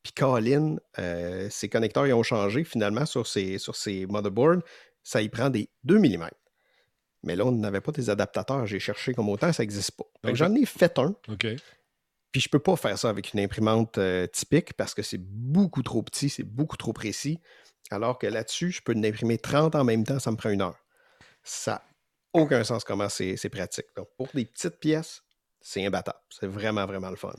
Puis 0.04 0.14
Colin, 0.14 0.78
euh, 1.00 1.48
ces 1.50 1.70
connecteurs 1.70 2.08
ils 2.08 2.14
ont 2.14 2.24
changé 2.24 2.64
finalement 2.64 3.06
sur 3.06 3.28
ces, 3.28 3.58
sur 3.58 3.76
ces 3.76 4.06
motherboards. 4.08 4.62
Ça 5.04 5.22
y 5.22 5.30
prend 5.30 5.50
des 5.50 5.70
2 5.84 6.00
mm. 6.00 6.30
Mais 7.24 7.36
là, 7.36 7.46
on 7.46 7.52
n'avait 7.52 7.82
pas 7.82 7.92
des 7.92 8.10
adaptateurs. 8.10 8.66
J'ai 8.66 8.80
cherché 8.80 9.14
comme 9.14 9.30
autant, 9.30 9.54
ça 9.54 9.62
n'existe 9.62 9.92
pas. 9.92 10.06
J'en 10.34 10.54
ai 10.56 10.66
fait 10.66 10.98
un. 10.98 11.16
Puis 12.32 12.42
je 12.42 12.48
ne 12.48 12.52
peux 12.52 12.60
pas 12.60 12.76
faire 12.76 12.98
ça 12.98 13.10
avec 13.10 13.34
une 13.34 13.40
imprimante 13.40 13.98
euh, 13.98 14.26
typique 14.28 14.74
parce 14.74 14.94
que 14.94 15.02
c'est 15.02 15.20
beaucoup 15.20 15.84
trop 15.84 16.02
petit, 16.02 16.30
c'est 16.30 16.44
beaucoup 16.44 16.78
trop 16.78 16.94
précis. 16.94 17.40
Alors 17.90 18.18
que 18.18 18.28
là-dessus, 18.28 18.72
je 18.72 18.82
peux 18.82 18.94
en 18.96 19.04
imprimer 19.04 19.38
30 19.38 19.76
en 19.76 19.84
même 19.84 20.06
temps, 20.06 20.20
ça 20.20 20.32
me 20.32 20.38
prend 20.38 20.50
une 20.50 20.62
heure. 20.62 20.78
Ça 21.44 21.84
n'a 22.34 22.42
aucun 22.42 22.64
sens 22.64 22.84
comment 22.84 23.10
c'est 23.10 23.50
pratique. 23.50 23.88
Donc, 23.98 24.08
pour 24.16 24.28
des 24.34 24.46
petites 24.46 24.80
pièces, 24.80 25.24
c'est 25.60 25.86
imbattable. 25.86 26.20
C'est 26.30 26.48
vraiment, 26.48 26.86
vraiment 26.86 27.10
le 27.10 27.18
fun. 27.18 27.34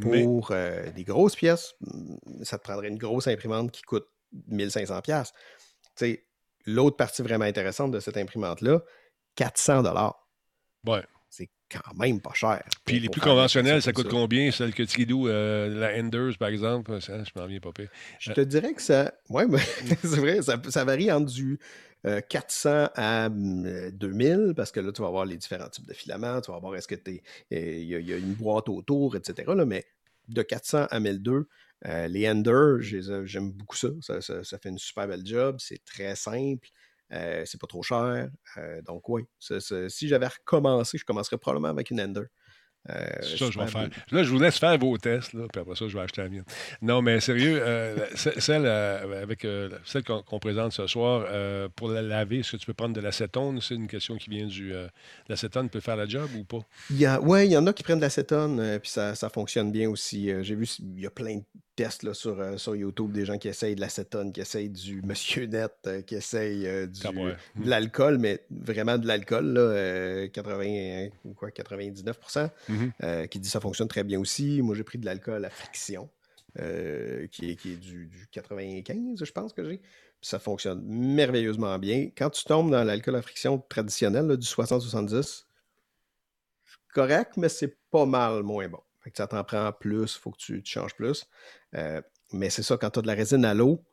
Pour 0.00 0.48
euh, 0.50 0.90
des 0.92 1.04
grosses 1.04 1.36
pièces, 1.36 1.74
mm, 1.80 2.42
ça 2.42 2.58
te 2.58 2.64
prendrait 2.64 2.88
une 2.88 2.98
grosse 2.98 3.28
imprimante 3.28 3.70
qui 3.70 3.82
coûte 3.82 4.08
1500 4.48 5.00
pièces. 5.02 5.32
L'autre 6.66 6.96
partie 6.96 7.22
vraiment 7.22 7.44
intéressante 7.44 7.90
de 7.90 8.00
cette 8.00 8.16
imprimante-là, 8.16 8.82
400 9.36 9.82
dollars. 9.82 10.28
Ouais. 10.86 11.04
Quand 11.70 11.94
même 11.98 12.20
pas 12.20 12.34
cher. 12.34 12.62
Puis 12.84 13.00
les 13.00 13.08
plus 13.08 13.20
conventionnelles, 13.20 13.82
ça 13.82 13.92
coûte 13.92 14.08
combien? 14.08 14.50
Celle 14.50 14.74
que 14.74 14.82
tu 14.82 15.06
euh, 15.10 15.68
la 15.68 15.98
Enders, 15.98 16.36
par 16.38 16.48
exemple, 16.48 17.00
ça, 17.00 17.24
je 17.24 17.30
m'en 17.36 17.46
viens 17.46 17.60
pas 17.60 17.72
pire. 17.72 17.88
Je 18.20 18.32
te 18.32 18.40
dirais 18.40 18.74
que 18.74 18.82
ça. 18.82 19.12
Ouais, 19.28 19.46
c'est 20.02 20.20
vrai, 20.20 20.42
ça, 20.42 20.60
ça, 20.68 20.84
varie 20.84 21.10
entre 21.10 21.32
du 21.32 21.58
400 22.28 22.68
euh, 22.68 22.86
à 22.94 23.28
2000, 23.28 24.36
mm, 24.36 24.54
parce 24.54 24.70
que 24.70 24.80
là, 24.80 24.92
tu 24.92 25.02
vas 25.02 25.08
avoir 25.08 25.24
les 25.24 25.36
différents 25.36 25.68
types 25.68 25.86
de 25.86 25.94
filaments, 25.94 26.40
tu 26.40 26.52
vas 26.52 26.58
voir 26.58 26.76
est-ce 26.76 26.88
que 26.88 26.94
tu 26.94 27.22
il 27.50 27.84
y, 27.84 28.12
a 28.12 28.16
une 28.16 28.34
boîte 28.34 28.68
autour, 28.68 29.16
etc. 29.16 29.50
mais 29.66 29.84
de 30.28 30.42
400 30.42 30.86
à 30.90 31.00
1002, 31.00 31.48
euh, 31.86 32.08
les 32.08 32.28
Ender, 32.28 32.76
j'aime 32.80 33.52
beaucoup 33.52 33.76
ça. 33.76 33.88
Ça, 34.00 34.58
fait 34.58 34.68
une 34.68 34.78
super 34.78 35.06
belle 35.06 35.24
job. 35.24 35.56
C'est 35.58 35.84
très 35.84 36.16
simple. 36.16 36.68
Euh, 37.14 37.44
c'est 37.46 37.60
pas 37.60 37.66
trop 37.66 37.82
cher. 37.82 38.28
donc, 38.84 39.08
oui, 39.08 39.22
si 39.38 40.08
j'avais 40.08 40.28
recommencé, 40.28 40.98
je 40.98 41.04
commencerais 41.04 41.38
probablement 41.38 41.68
avec 41.68 41.90
une 41.90 42.00
Ender. 42.00 42.26
Euh, 42.90 43.06
ça, 43.22 43.50
je 43.50 43.58
vais 43.58 43.66
faire. 43.66 43.88
Là, 44.10 44.22
je 44.22 44.30
vous 44.30 44.38
laisse 44.38 44.58
faire 44.58 44.76
vos 44.78 44.98
tests, 44.98 45.32
là, 45.32 45.46
puis 45.50 45.60
après 45.60 45.74
ça, 45.74 45.88
je 45.88 45.96
vais 45.96 46.02
acheter 46.02 46.20
la 46.20 46.28
mienne. 46.28 46.44
Non, 46.82 47.00
mais 47.00 47.18
sérieux, 47.20 47.58
euh, 47.62 47.96
celle, 48.14 48.66
euh, 48.66 49.22
avec, 49.22 49.46
celle 49.84 50.04
qu'on 50.04 50.38
présente 50.38 50.72
ce 50.72 50.86
soir, 50.86 51.26
pour 51.76 51.88
la 51.88 52.02
laver, 52.02 52.40
est-ce 52.40 52.52
que 52.52 52.56
tu 52.58 52.66
peux 52.66 52.74
prendre 52.74 52.94
de 52.94 53.00
l'acétone? 53.00 53.60
C'est 53.60 53.74
une 53.74 53.88
question 53.88 54.16
qui 54.16 54.28
vient 54.30 54.46
du. 54.46 54.74
l'acétone 55.28 55.70
peut 55.70 55.80
faire 55.80 55.96
la 55.96 56.06
job 56.06 56.28
ou 56.36 56.44
pas? 56.44 56.60
Oui, 57.22 57.46
il 57.46 57.52
y 57.52 57.56
en 57.56 57.66
a 57.66 57.72
qui 57.72 57.82
prennent 57.82 57.98
de 57.98 58.02
l'acétone, 58.02 58.78
puis 58.80 58.90
ça, 58.90 59.14
ça, 59.14 59.30
fonctionne 59.30 59.72
bien 59.72 59.88
aussi. 59.88 60.30
J'ai 60.42 60.54
vu, 60.54 60.66
il 60.80 61.00
y 61.00 61.06
a 61.06 61.10
plein 61.10 61.36
de 61.36 61.44
tests 61.74 62.02
là, 62.02 62.14
sur, 62.14 62.40
euh, 62.40 62.56
sur 62.56 62.76
YouTube 62.76 63.12
des 63.12 63.24
gens 63.24 63.38
qui 63.38 63.48
essayent 63.48 63.74
de 63.74 63.80
l'acétone, 63.80 64.32
qui 64.32 64.40
essayent 64.40 64.70
du 64.70 65.02
Monsieur 65.04 65.46
Net, 65.46 65.72
euh, 65.86 66.02
qui 66.02 66.14
essayent 66.14 66.66
euh, 66.66 66.86
du, 66.86 67.00
de 67.02 67.68
l'alcool, 67.68 68.18
mais 68.18 68.44
vraiment 68.50 68.98
de 68.98 69.06
l'alcool, 69.06 69.54
80 70.32 71.08
ou 71.24 71.34
quoi, 71.34 71.50
99%, 71.50 72.50
mm-hmm. 72.70 73.28
qui 73.28 73.38
dit 73.38 73.48
ça 73.48 73.60
fonctionne 73.60 73.88
très 73.88 74.04
bien 74.04 74.18
aussi. 74.20 74.62
Moi, 74.62 74.74
j'ai 74.74 74.84
pris 74.84 74.98
de 74.98 75.06
l'alcool 75.06 75.44
à 75.44 75.50
friction, 75.50 76.08
qui, 76.56 77.50
est, 77.50 77.56
qui 77.56 77.72
est 77.72 77.76
du, 77.76 78.28
95, 78.32 79.24
je 79.24 79.32
pense 79.32 79.52
que 79.52 79.64
j'ai. 79.64 79.80
Ça 80.20 80.38
fonctionne 80.38 80.82
merveilleusement 80.86 81.78
bien. 81.78 82.08
Quand 82.16 82.30
tu 82.30 82.44
tombes 82.44 82.70
dans 82.70 82.82
l'alcool 82.82 83.16
à 83.16 83.22
friction 83.22 83.58
traditionnel, 83.68 84.36
du 84.38 84.46
60-70, 84.46 85.44
correct, 86.94 87.32
mais 87.36 87.50
c'est 87.50 87.76
pas 87.90 88.06
mal 88.06 88.42
moins 88.42 88.68
bon. 88.68 88.80
Fait 89.04 89.10
que 89.10 89.18
ça 89.18 89.26
t'en 89.26 89.44
prend 89.44 89.70
plus, 89.70 90.14
il 90.16 90.18
faut 90.18 90.30
que 90.30 90.38
tu, 90.38 90.62
changes 90.64 90.94
plus. 90.94 91.26
Euh, 91.76 92.00
mais 92.32 92.50
c'est 92.50 92.62
ça, 92.62 92.76
quand 92.76 92.90
tu 92.90 92.98
as 92.98 93.02
de 93.02 93.06
la 93.06 93.14
résine 93.14 93.44
à 93.44 93.54
l'eau, 93.54 93.84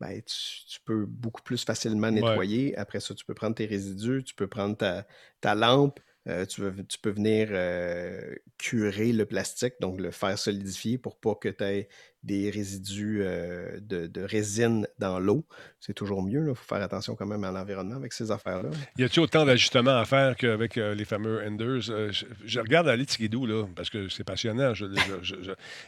ben, 0.00 0.20
tu, 0.22 0.78
peux 0.84 1.06
beaucoup 1.06 1.42
plus 1.42 1.64
facilement 1.64 2.10
nettoyer. 2.10 2.76
Après 2.76 3.00
ça, 3.00 3.14
tu 3.14 3.24
peux 3.24 3.34
prendre 3.34 3.56
tes 3.56 3.66
résidus, 3.66 4.22
tu 4.24 4.34
peux 4.34 4.46
prendre 4.46 4.76
ta, 4.76 5.06
ta 5.40 5.54
lampe, 5.54 5.98
euh, 6.28 6.46
tu, 6.46 6.62
tu, 6.88 6.98
peux 6.98 7.10
venir 7.10 7.48
euh, 7.50 8.34
curer 8.58 9.12
le 9.12 9.26
plastique, 9.26 9.74
donc 9.80 10.00
le 10.00 10.10
faire 10.10 10.38
solidifier 10.38 10.98
pour 10.98 11.18
pas 11.18 11.34
que 11.34 11.48
tu 11.48 11.64
aies 11.64 11.88
des 12.24 12.50
résidus 12.50 13.20
euh, 13.22 13.78
de, 13.80 14.22
résine 14.22 14.86
dans 14.98 15.18
l'eau. 15.18 15.44
C'est 15.80 15.94
toujours 15.94 16.22
mieux. 16.22 16.48
Il 16.48 16.54
faut 16.54 16.74
faire 16.74 16.82
attention 16.82 17.14
quand 17.14 17.26
même 17.26 17.44
à 17.44 17.52
l'environnement 17.52 17.96
avec 17.96 18.12
ces 18.12 18.30
affaires-là. 18.30 18.70
Y 18.98 19.04
a-t-il 19.04 19.20
autant 19.20 19.44
d'ajustements 19.44 19.96
à 19.96 20.04
faire 20.04 20.36
qu'avec 20.36 20.76
les 20.76 21.04
fameux 21.04 21.44
Enders? 21.46 21.80
Je, 21.80 22.60
regarde 22.60 22.88
Ali 22.88 23.06
Tigidou, 23.06 23.46
là, 23.46 23.64
parce 23.76 23.88
que 23.88 24.08
c'est 24.08 24.24
passionnant. 24.24 24.72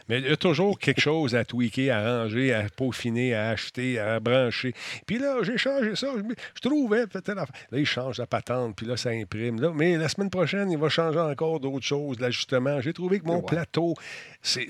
mais 0.07 0.19
il 0.19 0.27
y 0.27 0.31
a 0.31 0.37
toujours 0.37 0.79
quelque 0.79 1.01
chose 1.01 1.35
à 1.35 1.43
tweaker, 1.43 1.91
à 1.91 2.23
ranger, 2.23 2.53
à 2.53 2.69
peaufiner, 2.69 3.35
à 3.35 3.49
acheter, 3.49 3.99
à 3.99 4.19
brancher. 4.19 4.73
Puis 5.05 5.19
là, 5.19 5.43
j'ai 5.43 5.57
changé 5.57 5.95
ça. 5.95 6.07
Je, 6.15 6.61
trouvais 6.61 7.07
peut-être. 7.07 7.35
Là, 7.35 7.45
il 7.73 7.85
change 7.85 8.17
la 8.19 8.27
patente, 8.27 8.75
puis 8.77 8.85
là, 8.85 8.95
ça 8.95 9.09
imprime. 9.09 9.59
Là. 9.59 9.71
Mais 9.75 9.97
la 9.97 10.07
semaine 10.07 10.29
prochaine, 10.29 10.71
il 10.71 10.77
va 10.77 10.89
changer 10.89 11.19
encore 11.19 11.59
d'autres 11.59 11.85
choses, 11.85 12.19
l'ajustement. 12.19 12.79
J'ai 12.79 12.93
trouvé 12.93 13.19
que 13.19 13.25
mon 13.25 13.41
plateau, 13.41 13.95
c'est 14.41 14.69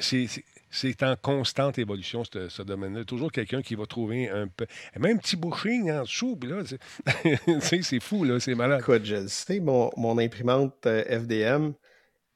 en 1.02 1.15
constante 1.15 1.77
évolution, 1.77 2.23
ce, 2.23 2.61
domaine-là. 2.61 3.06
Toujours 3.06 3.31
quelqu'un 3.31 3.61
qui 3.61 3.76
va 3.76 3.85
trouver 3.85 4.30
un 4.30 4.48
peu. 4.48 4.65
Même 4.99 5.19
petit 5.19 5.35
bouching 5.35 5.91
en 5.91 6.03
dessous, 6.03 6.35
puis 6.35 6.49
là, 6.49 6.64
c'est 7.61 7.99
fou, 7.99 8.23
là, 8.23 8.39
c'est 8.39 8.56
malade. 8.56 8.81
Écoute, 8.81 9.06
je 9.06 9.15
le 9.15 9.27
sais, 9.27 9.60
mon, 9.60 9.91
mon 9.98 10.18
imprimante 10.18 10.85
euh, 10.85 11.03
FDM, 11.03 11.73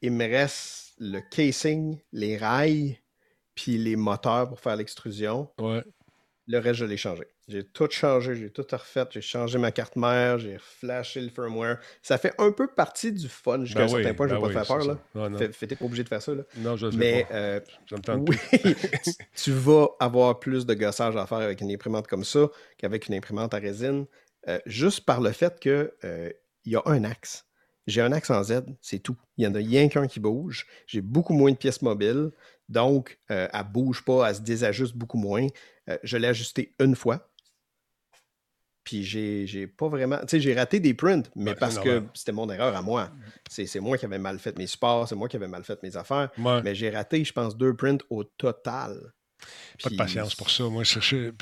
il 0.01 0.11
me 0.11 0.25
reste 0.25 0.93
le 0.99 1.19
casing, 1.19 1.99
les 2.11 2.37
rails, 2.37 2.99
puis 3.55 3.77
les 3.77 3.95
moteurs 3.95 4.49
pour 4.49 4.59
faire 4.59 4.75
l'extrusion. 4.75 5.49
Ouais. 5.59 5.83
Le 6.47 6.59
reste, 6.59 6.76
je 6.76 6.85
l'ai 6.85 6.97
changé. 6.97 7.23
J'ai 7.47 7.63
tout 7.63 7.88
changé, 7.89 8.35
j'ai 8.35 8.51
tout 8.51 8.65
refait, 8.72 9.05
j'ai 9.09 9.22
changé 9.22 9.57
ma 9.57 9.72
carte 9.72 9.95
mère, 9.95 10.38
j'ai 10.38 10.57
flashé 10.59 11.19
le 11.22 11.30
firmware. 11.30 11.80
Ça 12.03 12.19
fait 12.19 12.34
un 12.38 12.51
peu 12.51 12.67
partie 12.67 13.11
du 13.11 13.27
fun 13.27 13.65
jusqu'à 13.65 13.80
ben 13.80 13.85
un 13.85 13.89
certain 13.89 14.13
point, 14.13 14.27
je 14.27 14.35
ne 14.35 14.39
vais 14.39 14.47
ben 14.47 14.53
pas 14.53 14.61
te 14.61 14.65
faire 14.65 14.77
peur. 14.77 14.99
Là. 15.15 15.49
Fait, 15.51 15.76
pas 15.76 15.85
obligé 15.85 16.03
de 16.03 16.09
faire 16.09 16.22
ça. 16.22 16.35
Là. 16.35 16.43
Non, 16.57 16.76
je 16.76 16.88
Mais, 16.88 17.26
pas. 17.27 17.35
Euh, 17.35 17.59
oui, 18.27 18.38
tu 19.35 19.51
vas 19.51 19.88
avoir 19.99 20.39
plus 20.39 20.67
de 20.67 20.73
gossage 20.76 21.15
à 21.15 21.26
faire 21.26 21.39
avec 21.39 21.61
une 21.61 21.72
imprimante 21.72 22.07
comme 22.07 22.23
ça 22.23 22.47
qu'avec 22.77 23.07
une 23.07 23.15
imprimante 23.15 23.55
à 23.55 23.57
résine, 23.57 24.05
euh, 24.47 24.59
juste 24.67 25.03
par 25.05 25.22
le 25.22 25.31
fait 25.31 25.59
qu'il 25.59 25.91
euh, 26.03 26.30
y 26.65 26.76
a 26.76 26.81
un 26.85 27.03
axe. 27.03 27.45
J'ai 27.88 28.01
un 28.01 28.11
axe 28.11 28.30
en 28.30 28.43
Z, 28.43 28.61
c'est 28.81 28.99
tout. 28.99 29.17
Il 29.38 29.45
y 29.45 29.47
en 29.47 29.53
a 29.55 29.59
rien 29.59 29.88
qu'un 29.89 30.07
qui 30.07 30.19
bouge. 30.19 30.67
J'ai 30.85 31.01
beaucoup 31.01 31.34
moins 31.34 31.51
de 31.51 31.57
pièces 31.57 31.81
mobiles. 31.84 32.31
Donc, 32.67 33.19
elle 33.27 33.47
ne 33.53 33.63
bouge 33.63 34.03
pas, 34.03 34.27
elle 34.27 34.35
se 34.35 34.41
désajuste 34.41 34.95
beaucoup 34.95 35.19
moins. 35.19 35.45
Je 36.03 36.17
l'ai 36.17 36.27
ajusté 36.27 36.73
une 36.79 36.95
fois 36.95 37.29
Puis 38.83 39.03
j'ai 39.03 39.67
pas 39.67 39.87
vraiment. 39.87 40.19
Tu 40.21 40.27
sais, 40.29 40.39
j'ai 40.39 40.53
raté 40.53 40.79
des 40.79 40.93
prints, 40.93 41.23
mais 41.35 41.51
Ouais, 41.51 41.57
parce 41.57 41.79
que 41.79 42.03
c'était 42.13 42.31
mon 42.31 42.49
erreur 42.49 42.75
à 42.75 42.81
moi. 42.81 43.11
C'est 43.49 43.79
moi 43.79 43.97
qui 43.97 44.05
avais 44.05 44.19
mal 44.19 44.39
fait 44.39 44.57
mes 44.57 44.67
supports, 44.67 45.07
c'est 45.07 45.15
moi 45.15 45.27
qui 45.27 45.35
avais 45.35 45.47
mal 45.47 45.63
fait 45.63 45.81
mes 45.83 45.95
affaires. 45.97 46.29
Ouais. 46.37 46.61
Mais 46.63 46.75
j'ai 46.75 46.89
raté, 46.89 47.23
je 47.23 47.33
pense, 47.33 47.57
deux 47.57 47.75
prints 47.75 48.03
au 48.09 48.23
total. 48.23 49.13
Pas 49.83 49.89
de 49.89 49.95
patience 49.95 50.33
pour 50.35 50.49
ça. 50.49 50.63
Moi, 50.63 50.83
j'ai 50.83 51.33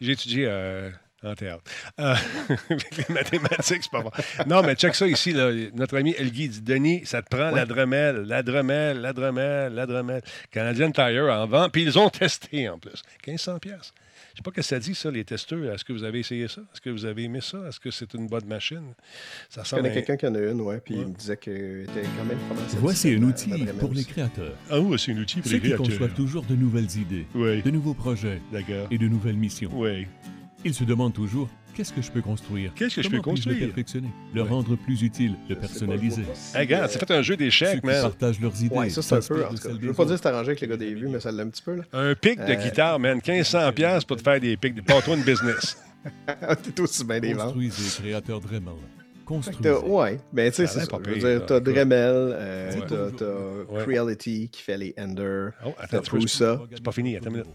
étudié 0.00 0.46
euh, 0.46 0.90
en 1.26 1.34
théâtre. 1.34 1.62
Euh, 2.00 2.14
les 2.70 3.14
mathématiques, 3.14 3.82
c'est 3.82 3.90
pas 3.90 4.02
bon. 4.02 4.10
Non, 4.46 4.62
mais 4.62 4.74
check 4.74 4.94
ça 4.94 5.06
ici. 5.06 5.32
Là. 5.32 5.50
Notre 5.74 5.96
ami 5.98 6.14
Elguy 6.18 6.48
dit 6.48 6.62
Denis, 6.62 7.02
ça 7.04 7.22
te 7.22 7.28
prend 7.34 7.50
la 7.50 7.66
Dremel, 7.66 8.22
la 8.26 8.42
Dremel, 8.42 9.00
la 9.00 9.12
Dremel, 9.12 9.72
la 9.74 9.86
Dremel. 9.86 10.22
Canadian 10.50 10.90
Tire 10.92 11.24
en 11.30 11.46
vend. 11.46 11.68
Puis 11.68 11.82
ils 11.82 11.98
ont 11.98 12.08
testé 12.10 12.68
en 12.68 12.78
plus. 12.78 13.02
1500 13.26 13.58
pièces. 13.58 13.92
Je 14.32 14.40
sais 14.40 14.42
pas 14.42 14.50
ce 14.50 14.56
que 14.56 14.62
ça 14.62 14.78
dit, 14.78 14.94
ça, 14.94 15.10
les 15.10 15.24
testeurs. 15.24 15.72
Est-ce 15.72 15.82
que 15.82 15.94
vous 15.94 16.04
avez 16.04 16.18
essayé 16.18 16.46
ça? 16.46 16.60
Est-ce 16.72 16.80
que 16.82 16.90
vous 16.90 17.06
avez 17.06 17.24
aimé 17.24 17.38
ça? 17.40 17.58
Est-ce 17.68 17.80
que 17.80 17.90
c'est 17.90 18.12
une 18.12 18.26
bonne 18.26 18.44
machine? 18.44 18.92
Ça 19.48 19.56
Je 19.56 19.60
ressemble 19.60 19.82
connais 19.84 19.92
à... 19.96 20.02
quelqu'un 20.02 20.16
qui 20.18 20.26
en 20.26 20.34
a 20.34 20.38
une, 20.40 20.60
ouais, 20.60 20.78
puis 20.84 20.94
Ouais. 20.94 21.02
il 21.02 21.08
me 21.08 21.14
disait 21.14 21.36
qu'elle 21.38 21.84
était 21.84 22.02
quand 22.18 22.24
même 22.24 22.36
pas 22.48 22.54
mal 22.54 22.64
Voici 22.78 23.14
un 23.14 23.22
outil 23.22 23.50
pour 23.80 23.94
les 23.94 24.04
créateurs. 24.04 24.52
Ah 24.70 24.78
oui, 24.78 24.98
c'est 24.98 25.12
un 25.12 25.16
outil 25.18 25.40
pour 25.40 25.46
Ceux 25.50 25.54
les 25.56 25.60
qui 25.62 25.66
créateurs. 25.68 25.86
conçoivent 25.86 26.12
toujours 26.14 26.42
de 26.44 26.54
nouvelles 26.54 26.94
idées, 26.98 27.26
Oui, 27.34 27.62
de 27.62 27.70
nouveaux 27.70 27.94
projets 27.94 28.42
d'accord. 28.52 28.88
et 28.90 28.98
de 28.98 29.08
nouvelles 29.08 29.36
missions. 29.38 29.70
Oui. 29.72 30.06
Ils 30.66 30.74
se 30.74 30.84
demandent 30.84 31.12
toujours 31.14 31.48
qu'est-ce 31.74 31.92
que 31.92 32.00
je 32.02 32.10
peux 32.10 32.22
construire? 32.22 32.72
Qu'est-ce 32.74 32.96
que 32.96 33.02
je 33.02 33.08
Comment 33.08 33.22
peux 33.22 33.30
puis-je 33.32 33.48
le 33.48 33.54
construire? 33.54 33.68
perfectionner, 33.74 34.08
le 34.34 34.42
Ouais. 34.42 34.48
rendre 34.48 34.76
plus 34.76 35.02
utile, 35.02 35.34
le 35.48 35.56
personnaliser. 35.56 36.22
Hey, 36.54 36.60
regarde, 36.60 36.90
c'est 36.90 36.98
fait 36.98 37.10
un 37.12 37.22
jeu 37.22 37.36
d'échecs, 37.36 37.84
man. 37.84 38.02
partagent 38.02 38.40
leurs 38.40 38.62
idées. 38.62 38.74
Ouais, 38.74 38.88
ça 38.90 39.02
c'est 39.02 39.14
un 39.14 39.20
peu, 39.20 39.44
en 39.44 39.48
cas. 39.50 39.68
Je 39.80 39.86
veux 39.86 39.92
pas 39.94 40.04
dire 40.06 40.16
c'est 40.18 40.26
arrangé 40.26 40.48
avec 40.48 40.60
le 40.62 40.66
gars 40.68 40.76
des 40.76 40.94
vues, 40.94 41.08
mais 41.08 41.20
ça 41.20 41.30
l'a 41.32 41.42
un 41.42 41.48
petit 41.48 41.62
peu, 41.62 41.76
là. 41.76 41.82
Un 41.92 42.14
pic 42.14 42.38
de 42.38 42.44
Euh, 42.52 42.54
guitare, 42.54 42.98
man. 42.98 43.20
1500 43.26 43.72
pièces 43.72 44.04
pour 44.04 44.16
te 44.16 44.22
faire 44.22 44.40
des 44.40 44.56
pics. 44.56 44.84
Pas-toi 44.84 45.16
une 45.16 45.22
business. 45.22 45.76
T'es 46.74 46.80
aussi 46.80 47.04
bien 47.04 47.20
des 47.20 47.32
ventes. 47.34 47.52
Construisez, 47.54 48.02
créateur 48.02 48.40
Dremel. 48.40 48.62
Fait 48.62 49.20
que 49.22 49.24
Construisez. 49.26 49.70
ouais, 49.70 50.20
mais 50.32 50.50
tu 50.50 50.56
sais, 50.58 50.66
c'est 50.68 50.80
ça. 50.80 50.86
pas 50.86 50.98
Je 51.04 51.10
veux 51.10 51.18
dire, 51.18 51.46
t'as. 51.46 51.58
Dremel, 51.60 51.90
euh, 52.14 52.72
Ouais. 52.72 53.12
t'as. 53.18 53.82
Creality 53.82 54.48
qui 54.50 54.62
fait 54.62 54.78
les 54.78 54.94
Ender, 54.98 55.48
Oh, 55.66 55.70
t'as 55.76 55.98
attends. 55.98 56.00
Prusa. 56.16 56.60
C'est 56.72 56.82
pas 56.82 56.92
fini, 56.92 57.16
attends 57.16 57.30
une 57.30 57.36
minute. 57.38 57.50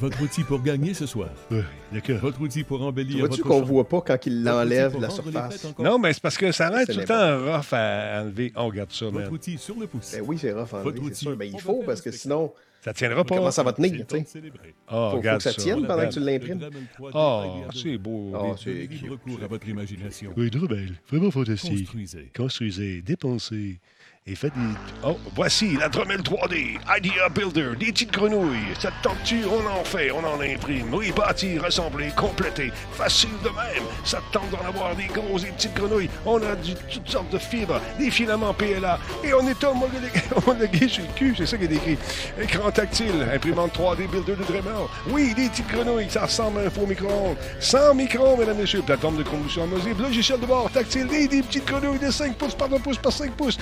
Votre 0.00 0.22
outil 0.22 0.42
pour 0.42 0.60
gagner 0.62 0.94
ce 0.94 1.06
soir. 1.06 1.28
Ouais, 1.50 1.62
D'accord. 1.92 2.16
Votre 2.16 2.40
outil 2.40 2.64
pour 2.64 2.82
embellir 2.82 3.18
Vois-tu 3.20 3.36
votre 3.36 3.42
qu'on 3.48 3.58
chambre. 3.58 3.66
voit 3.66 3.88
pas 3.88 4.00
quand 4.00 4.26
il 4.26 4.42
l'enlève 4.42 4.98
la 5.00 5.10
surface? 5.10 5.66
Non, 5.78 5.98
mais 5.98 6.12
c'est 6.12 6.22
parce 6.22 6.36
que 6.38 6.50
ça 6.50 6.68
a 6.68 6.70
l'air 6.70 6.84
C'est 6.86 6.94
tout 6.94 7.00
le 7.00 7.04
temps 7.04 7.38
rough 7.56 7.72
à 7.72 8.22
enlever. 8.22 8.52
Oh, 8.56 8.64
regarde 8.66 8.90
ça, 8.90 9.04
Votre 9.06 9.18
man. 9.26 9.28
outil 9.32 9.58
sur 9.58 9.78
le 9.78 9.86
pouce. 9.86 10.12
Ben 10.12 10.22
oui, 10.26 10.38
c'est 10.40 10.52
rough 10.52 10.72
en 10.72 10.82
Votre 10.82 10.96
c'est 10.96 11.02
outil, 11.04 11.14
sûr. 11.16 11.36
Ben, 11.36 11.50
on 11.52 11.56
il 11.56 11.60
faut 11.60 11.82
parce 11.86 12.00
que 12.00 12.10
sinon, 12.10 12.52
Ça 12.82 12.92
tiendra 12.92 13.22
pas. 13.22 13.36
comment 13.36 13.50
ça 13.52 13.62
va 13.62 13.72
tenir, 13.74 14.04
tu 14.06 14.16
sais? 14.16 14.24
Oh, 14.34 14.40
faut, 14.88 15.10
faut 15.10 15.16
regarde 15.18 15.42
que 15.42 15.50
ça 15.50 15.52
tienne 15.54 15.86
pendant 15.86 16.08
que 16.08 16.12
tu 16.14 16.20
l'imprimes. 16.20 16.58
Le 16.58 16.70
Dremel 16.70 16.82
3D 16.98 17.10
Oh, 17.14 17.42
Ideado. 17.58 17.78
c'est 17.78 17.98
beau. 17.98 18.32
Ah, 18.34 18.56
c'est 18.62 18.88
cute. 18.88 19.02
libre 19.02 19.16
cours 19.18 19.42
à 19.44 19.46
votre 19.46 19.68
imagination. 19.68 20.32
Oui, 20.36 20.50
Dremel. 20.50 20.94
Vraiment 21.10 21.30
fantastique. 21.30 21.78
Construisez. 21.84 22.30
Construisez, 22.34 23.02
dépensez 23.02 23.78
et 24.24 24.36
faites 24.36 24.54
des... 24.54 24.74
Oh, 25.04 25.18
voici 25.34 25.76
la 25.76 25.88
Dremel 25.88 26.20
3D, 26.20 26.78
Idea 26.96 27.28
Builder, 27.28 27.70
des 27.76 27.86
petites 27.86 28.12
grenouilles. 28.12 28.72
Ça 28.78 28.90
te 28.90 29.08
tente-tu? 29.08 29.40
On 29.46 29.66
en 29.68 29.82
fait, 29.82 30.12
on 30.12 30.24
en 30.24 30.40
imprime. 30.40 30.94
Oui, 30.94 31.10
bâti, 31.10 31.58
ressemblé, 31.58 32.10
complété. 32.16 32.70
Facile 32.92 33.30
de 33.42 33.48
même. 33.48 33.84
Ça 34.04 34.18
te 34.18 34.38
tente 34.38 34.48
d'en 34.50 34.64
avoir 34.64 34.94
des 34.94 35.06
grosses 35.06 35.42
et 35.42 35.48
petites 35.48 35.74
grenouilles. 35.74 36.08
On 36.24 36.40
a 36.40 36.54
du, 36.54 36.72
toutes 36.74 37.08
sortes 37.08 37.32
de 37.32 37.38
fibres, 37.38 37.80
des 37.98 38.12
filaments 38.12 38.54
PLA. 38.54 39.00
Et 39.24 39.34
on 39.34 39.44
est 39.48 39.64
homologué, 39.64 40.86
sur 40.88 41.02
le 41.02 41.12
cul, 41.16 41.34
c'est 41.36 41.46
ça 41.46 41.58
qui 41.58 41.64
est 41.64 41.72
écrit. 41.72 41.98
Écran 42.40 42.70
tactile, 42.70 43.26
imprimante 43.34 43.76
3D 43.76 44.08
Builder 44.08 44.36
de 44.36 44.44
Dremel. 44.44 44.86
Oui, 45.08 45.34
des 45.34 45.48
petites 45.48 45.68
grenouilles, 45.68 46.10
ça 46.10 46.26
ressemble 46.26 46.60
à 46.60 46.62
un 46.66 46.70
faux 46.70 46.86
micro-ondes. 46.86 47.38
Sans 47.58 47.92
micro, 47.92 48.36
mesdames 48.36 48.58
et 48.58 48.60
messieurs. 48.60 48.82
Plateforme 48.82 49.16
de 49.16 49.24
combustion 49.24 49.64
amovible, 49.64 50.00
logiciel 50.00 50.38
de 50.38 50.46
bord 50.46 50.70
tactile, 50.70 51.08
des 51.08 51.42
petites 51.42 51.66
grenouilles 51.66 51.98
de 51.98 52.12
5 52.12 52.36
pouces 52.36 52.54
par 52.54 52.68
2 52.68 52.78
pouces 52.78 52.98
par 52.98 53.12
5 53.12 53.32
pouces. 53.32 53.58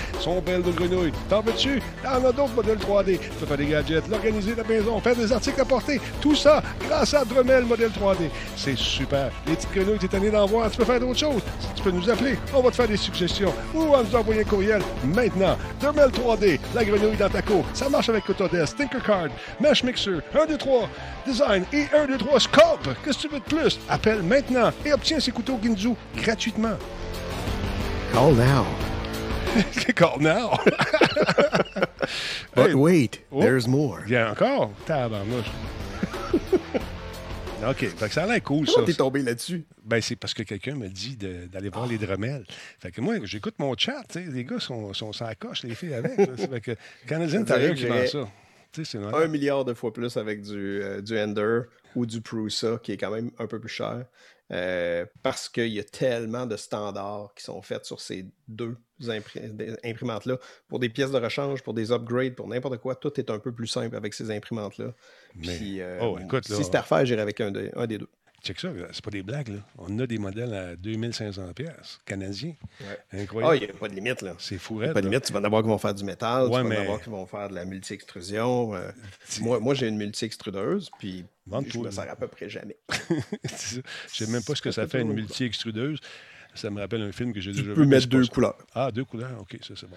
De 0.58 0.70
grenouilles. 0.72 1.12
T'en 1.28 1.40
veux-tu? 1.40 1.80
On 2.04 2.24
a 2.26 2.32
d'autres 2.32 2.54
modèles 2.54 2.78
3D. 2.78 3.18
Tu 3.18 3.28
peux 3.38 3.46
faire 3.46 3.56
des 3.56 3.66
gadgets, 3.66 4.08
l'organiser 4.08 4.54
la 4.54 4.64
maison, 4.64 5.00
faire 5.00 5.16
des 5.16 5.32
articles 5.32 5.60
à 5.60 5.64
porter. 5.64 6.00
Tout 6.20 6.34
ça 6.34 6.62
grâce 6.88 7.14
à 7.14 7.24
Dremel 7.24 7.64
modèle 7.64 7.90
3D. 7.90 8.28
C'est 8.56 8.76
super. 8.76 9.30
Les 9.46 9.54
petites 9.54 9.72
grenouilles, 9.72 9.98
t'es 9.98 10.08
tanné 10.08 10.30
d'en 10.30 10.46
voir. 10.46 10.70
Tu 10.70 10.78
peux 10.78 10.84
faire 10.84 11.00
d'autres 11.00 11.18
choses. 11.18 11.42
Tu 11.76 11.82
peux 11.82 11.90
nous 11.90 12.08
appeler. 12.10 12.36
On 12.54 12.60
va 12.60 12.70
te 12.70 12.76
faire 12.76 12.88
des 12.88 12.96
suggestions. 12.96 13.52
Ou 13.74 13.94
en 13.94 14.02
nous 14.02 14.16
envoyer 14.16 14.40
un 14.40 14.44
courriel 14.44 14.82
maintenant. 15.04 15.56
Dremel 15.80 16.10
3D, 16.10 16.58
la 16.74 16.84
grenouille 16.84 17.16
dans 17.16 17.30
ta 17.30 17.42
cour. 17.42 17.64
Ça 17.72 17.88
marche 17.88 18.08
avec 18.08 18.28
Autodesk, 18.28 18.76
Tinkercard, 18.76 19.28
Mesh 19.60 19.84
Mixer, 19.84 20.20
1, 20.34 20.46
2, 20.46 20.56
3, 20.56 20.88
Design 21.26 21.64
et 21.72 21.86
1, 21.96 22.06
2, 22.06 22.18
3, 22.18 22.40
Scope. 22.40 22.88
Qu'est-ce 23.04 23.18
que 23.18 23.22
tu 23.22 23.28
veux 23.28 23.40
de 23.40 23.44
plus? 23.44 23.78
Appelle 23.88 24.22
maintenant 24.22 24.70
et 24.84 24.92
obtiens 24.92 25.20
ces 25.20 25.30
couteaux 25.30 25.58
Ginzu 25.62 25.94
gratuitement. 26.16 26.76
Call 28.12 28.34
now. 28.34 28.89
Call 29.96 30.18
now. 30.20 30.58
But 32.54 32.74
wait, 32.74 33.20
Oh. 33.32 33.40
there's 33.40 33.66
more. 33.66 34.00
Il 34.06 34.12
y 34.12 34.16
a 34.16 34.30
encore? 34.30 34.72
Tabarnouche. 34.86 35.50
OK. 37.66 37.76
Fait 37.88 38.08
que 38.08 38.14
ça 38.14 38.24
a 38.24 38.26
l'air 38.26 38.42
cool, 38.42 38.66
ça. 38.66 38.74
Comment 38.74 38.86
t'es 38.86 38.94
tombé 38.94 39.22
là-dessus? 39.22 39.64
Ben, 39.84 40.00
c'est 40.00 40.16
parce 40.16 40.32
que 40.32 40.42
quelqu'un 40.42 40.74
me 40.76 40.88
dit 40.88 41.16
d'aller 41.16 41.68
voir 41.68 41.86
les 41.86 41.98
Dremel. 41.98 42.44
Fait 42.78 42.90
que 42.90 43.00
moi, 43.02 43.16
j'écoute 43.24 43.54
mon 43.58 43.76
chat. 43.76 44.02
tu 44.08 44.24
sais, 44.24 44.30
Les 44.30 44.44
gars 44.44 44.60
sont, 44.60 44.94
sont 44.94 45.12
sans 45.12 45.30
coche, 45.38 45.62
les 45.64 45.74
filles 45.74 45.94
avec. 45.94 46.14
fait 46.36 46.60
que 46.60 46.72
Canadien 47.06 47.44
Tire 47.44 47.74
qui 47.74 47.86
vend 47.86 48.06
ça. 48.06 48.28
Un 49.12 49.26
milliard 49.26 49.64
de 49.64 49.74
fois 49.74 49.92
plus 49.92 50.16
avec 50.16 50.42
du, 50.42 50.80
euh, 50.82 51.00
du 51.02 51.18
Ender 51.18 51.62
ou 51.96 52.06
du 52.06 52.20
Prusa, 52.20 52.78
qui 52.82 52.92
est 52.92 52.96
quand 52.96 53.10
même 53.10 53.30
un 53.38 53.46
peu 53.48 53.58
plus 53.58 53.68
cher. 53.68 54.04
euh, 54.52 55.04
parce 55.22 55.48
qu'il 55.48 55.68
y 55.72 55.80
a 55.80 55.84
tellement 55.84 56.46
de 56.46 56.56
standards 56.56 57.32
qui 57.36 57.42
sont 57.44 57.60
faits 57.62 57.84
sur 57.84 58.00
ces 58.00 58.26
deux 58.48 58.76
imprimantes-là. 59.84 60.36
Pour 60.68 60.78
des 60.78 60.88
pièces 60.88 61.10
de 61.10 61.18
rechange, 61.18 61.62
pour 61.62 61.74
des 61.74 61.92
upgrades, 61.92 62.34
pour 62.34 62.48
n'importe 62.48 62.78
quoi, 62.78 62.94
tout 62.94 63.12
est 63.18 63.30
un 63.30 63.38
peu 63.38 63.52
plus 63.52 63.66
simple 63.66 63.96
avec 63.96 64.14
ces 64.14 64.30
imprimantes-là. 64.30 64.92
Mais- 65.36 65.56
Puis, 65.56 65.80
euh, 65.80 65.98
oh, 66.02 66.18
écoute, 66.18 66.48
là, 66.48 66.56
si 66.56 66.64
c'était 66.64 66.78
à 66.78 66.82
refaire, 66.82 67.04
j'irais 67.06 67.22
avec 67.22 67.40
un, 67.40 67.50
de- 67.50 67.70
un 67.76 67.86
des 67.86 67.98
deux. 67.98 68.08
Check 68.42 68.58
ça, 68.58 68.70
c'est 68.90 69.04
pas 69.04 69.10
des 69.10 69.22
blagues. 69.22 69.48
Là. 69.48 69.58
On 69.76 69.98
a 69.98 70.06
des 70.06 70.16
modèles 70.16 70.54
à 70.54 70.74
2500 70.74 71.52
pièces 71.52 72.00
canadiens. 72.06 72.54
Ah, 72.80 72.84
il 73.12 73.20
Incroyable. 73.20 73.66
n'y 73.66 73.70
a 73.70 73.74
pas 73.74 73.88
de 73.88 73.94
limite, 73.94 74.22
là. 74.22 74.34
C'est 74.38 74.56
fou, 74.56 74.76
Il 74.80 74.84
n'y 74.84 74.88
a 74.88 74.94
pas 74.94 75.02
de 75.02 75.08
limite. 75.10 75.24
Tu 75.26 75.32
vas 75.34 75.40
en 75.40 75.44
avoir 75.44 75.60
qui 75.62 75.68
vont 75.68 75.76
faire 75.76 75.92
du 75.92 76.04
métal, 76.04 76.44
Ouais, 76.44 76.48
tu 76.48 76.54
vas 76.62 76.62
mais- 76.64 76.78
en 76.78 76.80
avoir 76.80 77.02
qui 77.02 77.10
vont 77.10 77.26
faire 77.26 77.50
de 77.50 77.54
la 77.54 77.66
multi-extrusion. 77.66 78.74
euh, 78.74 78.90
moi, 79.42 79.60
moi 79.60 79.74
j'ai 79.74 79.88
une 79.88 79.98
multi-extrudeuse, 79.98 80.88
puis 80.98 81.26
je 81.46 81.50
Vente-toi, 81.50 81.82
me 81.84 81.90
sers 81.90 82.10
à 82.10 82.16
peu 82.16 82.28
près 82.28 82.48
jamais. 82.48 82.78
Je 83.44 83.80
sais 84.24 84.26
même 84.30 84.42
pas 84.42 84.54
ce 84.54 84.62
que 84.62 84.70
ça 84.70 84.86
fait 84.88 85.02
une 85.02 85.12
multi-extrudeuse. 85.12 85.98
Ça 86.54 86.68
me 86.70 86.80
rappelle 86.80 87.02
un 87.02 87.12
film 87.12 87.32
que 87.32 87.40
j'ai 87.40 87.52
Tu 87.52 87.58
déjà 87.58 87.68
vu. 87.70 87.74
peux 87.74 87.80
mais 87.84 87.96
mettre 87.96 88.08
deux 88.08 88.24
ça. 88.24 88.30
couleurs. 88.32 88.56
Ah, 88.74 88.90
deux 88.90 89.04
couleurs, 89.04 89.40
OK, 89.40 89.56
ça 89.62 89.74
c'est 89.76 89.88
bon. 89.88 89.96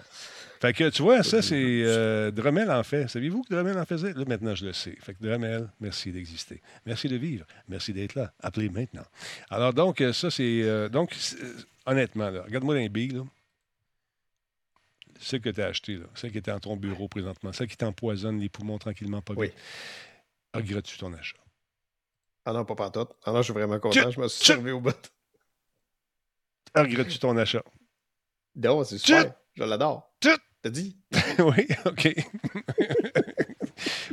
Fait 0.60 0.72
que 0.72 0.88
tu 0.90 1.02
vois, 1.02 1.22
ça 1.22 1.42
c'est 1.42 1.82
euh, 1.84 2.30
Dremel 2.30 2.70
en 2.70 2.82
fait. 2.82 3.08
Saviez-vous 3.08 3.42
que 3.42 3.52
Dremel 3.54 3.76
en 3.78 3.84
faisait? 3.84 4.12
Là 4.14 4.24
maintenant 4.26 4.54
je 4.54 4.66
le 4.66 4.72
sais. 4.72 4.96
Fait 5.00 5.14
que 5.14 5.22
Dremel, 5.22 5.68
merci 5.80 6.12
d'exister. 6.12 6.62
Merci 6.86 7.08
de 7.08 7.16
vivre. 7.16 7.44
Merci 7.68 7.92
d'être 7.92 8.14
là. 8.14 8.32
Appelez 8.40 8.68
maintenant. 8.70 9.04
Alors 9.50 9.74
donc, 9.74 10.00
euh, 10.00 10.12
ça 10.12 10.30
c'est. 10.30 10.62
euh, 10.62 10.88
donc, 10.88 11.14
euh, 11.42 11.52
honnêtement, 11.86 12.30
là, 12.30 12.42
regarde-moi 12.42 12.74
dans 12.74 12.80
les 12.80 12.88
billes, 12.88 13.08
là. 13.12 13.22
Celle 15.20 15.40
que 15.40 15.50
tu 15.50 15.62
as 15.62 15.66
acheté, 15.66 15.96
là, 15.96 16.04
celle 16.14 16.32
qui 16.32 16.38
était 16.38 16.50
dans 16.50 16.60
ton 16.60 16.76
bureau 16.76 17.08
présentement, 17.08 17.52
celle 17.52 17.68
qui 17.68 17.76
t'empoisonne 17.76 18.40
les 18.40 18.48
poumons 18.48 18.78
tranquillement, 18.78 19.22
pas 19.22 19.34
Oui. 19.36 19.46
vite. 19.46 19.56
Regrettes-tu 20.54 20.98
ton 20.98 21.12
achat? 21.14 21.36
Ah 22.44 22.52
non, 22.52 22.64
pas 22.64 22.74
pantoute. 22.74 23.10
Ah 23.24 23.30
non, 23.32 23.38
je 23.38 23.44
suis 23.44 23.52
vraiment 23.54 23.78
content. 23.78 24.10
Je 24.10 24.20
me 24.20 24.28
suis 24.28 24.44
servi 24.44 24.70
au 24.70 24.80
bout. 24.80 24.94
Regrettes-tu 26.74 27.18
ton 27.18 27.36
achat? 27.36 27.62
Non, 28.56 28.84
c'est 28.84 28.98
super. 28.98 29.32
Je 29.54 29.62
l'adore. 29.64 30.12
T'as 30.20 30.70
dit? 30.70 30.96
oui, 31.40 31.68
OK. 31.84 32.14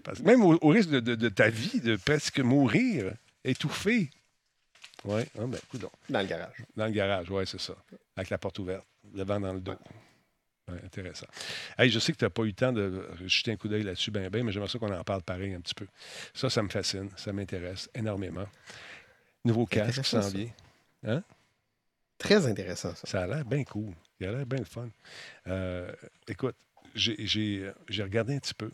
Parce 0.03 0.19
que 0.19 0.23
même 0.23 0.43
au, 0.43 0.57
au 0.61 0.67
risque 0.69 0.89
de, 0.89 0.99
de- 0.99 1.15
de 1.15 1.29
ta 1.29 1.49
vie, 1.49 1.79
de 1.79 1.95
presque 1.95 2.39
mourir, 2.39 3.13
étouffé. 3.43 4.09
Oui, 5.05 5.21
ah 5.39 5.45
ben, 5.47 5.59
coudonc. 5.69 5.91
Dans 6.09 6.19
le 6.21 6.27
garage. 6.27 6.55
Dans 6.75 6.85
le 6.85 6.91
garage, 6.91 7.29
oui, 7.29 7.43
c'est 7.47 7.59
ça. 7.59 7.73
Avec 8.15 8.29
la 8.29 8.37
porte 8.37 8.59
ouverte, 8.59 8.85
le 9.13 9.23
vent 9.23 9.39
dans 9.39 9.53
le 9.53 9.61
dos. 9.61 9.75
Ouais, 10.69 10.79
intéressant. 10.85 11.25
Hey, 11.77 11.89
je 11.89 11.99
sais 11.99 12.11
que 12.11 12.17
tu 12.17 12.25
n'as 12.25 12.29
pas 12.29 12.43
eu 12.43 12.47
le 12.47 12.53
temps 12.53 12.71
de 12.73 13.07
jeter 13.25 13.51
un 13.51 13.55
coup 13.55 13.67
d'œil 13.67 13.83
là-dessus, 13.83 14.11
ben, 14.11 14.29
ben, 14.29 14.43
mais 14.43 14.51
j'aimerais 14.51 14.69
ça 14.69 14.77
qu'on 14.77 14.93
en 14.93 15.03
parle 15.03 15.23
pareil 15.23 15.53
un 15.53 15.61
petit 15.61 15.73
peu. 15.73 15.87
Ça, 16.33 16.49
ça 16.49 16.61
me 16.61 16.69
fascine, 16.69 17.09
ça 17.17 17.31
m'intéresse 17.33 17.89
énormément. 17.95 18.45
Nouveau 19.45 19.65
casque 19.65 20.01
qui 20.03 20.09
s'en 20.09 20.19
vient. 20.29 21.23
Très 22.21 22.45
intéressant, 22.45 22.93
ça. 22.93 23.07
Ça 23.07 23.21
a 23.23 23.27
l'air 23.27 23.43
bien 23.45 23.63
cool. 23.63 23.93
Il 24.19 24.27
a 24.27 24.31
l'air 24.31 24.45
bien 24.45 24.59
le 24.59 24.65
fun. 24.65 24.87
Euh, 25.47 25.91
écoute, 26.27 26.55
j'ai- 26.93 27.17
regardé 27.99 28.35
un 28.35 28.39
petit 28.39 28.53
peu, 28.53 28.69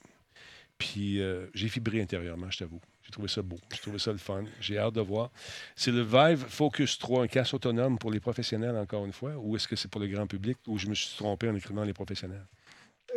puis 0.77 1.21
euh, 1.21 1.47
j'ai 1.53 1.67
vibré 1.67 2.01
intérieurement, 2.01 2.51
je 2.51 2.57
t'avoue. 2.59 2.81
J'ai 3.03 3.11
trouvé 3.11 3.29
ça 3.29 3.41
beau. 3.41 3.57
J'ai 3.71 3.79
trouvé 3.79 3.99
ça 3.99 4.11
le 4.11 4.17
fun. 4.17 4.43
J'ai 4.59 4.77
hâte 4.77 4.95
de 4.95 4.99
voir. 5.01 5.31
C'est 5.77 5.91
le 5.91 6.01
Vive 6.01 6.43
Focus 6.49 6.99
3, 6.99 7.23
un 7.23 7.27
casque 7.27 7.53
autonome 7.53 7.97
pour 7.97 8.11
les 8.11 8.19
professionnels, 8.19 8.75
encore 8.75 9.05
une 9.05 9.13
fois, 9.13 9.37
ou 9.37 9.55
est-ce 9.55 9.69
que 9.69 9.77
c'est 9.77 9.89
pour 9.89 10.01
le 10.01 10.07
grand 10.07 10.27
public, 10.27 10.57
ou 10.67 10.77
je 10.77 10.87
me 10.87 10.93
suis 10.93 11.15
trompé 11.15 11.47
en 11.47 11.55
écrivant 11.55 11.85
les 11.85 11.93
professionnels? 11.93 12.45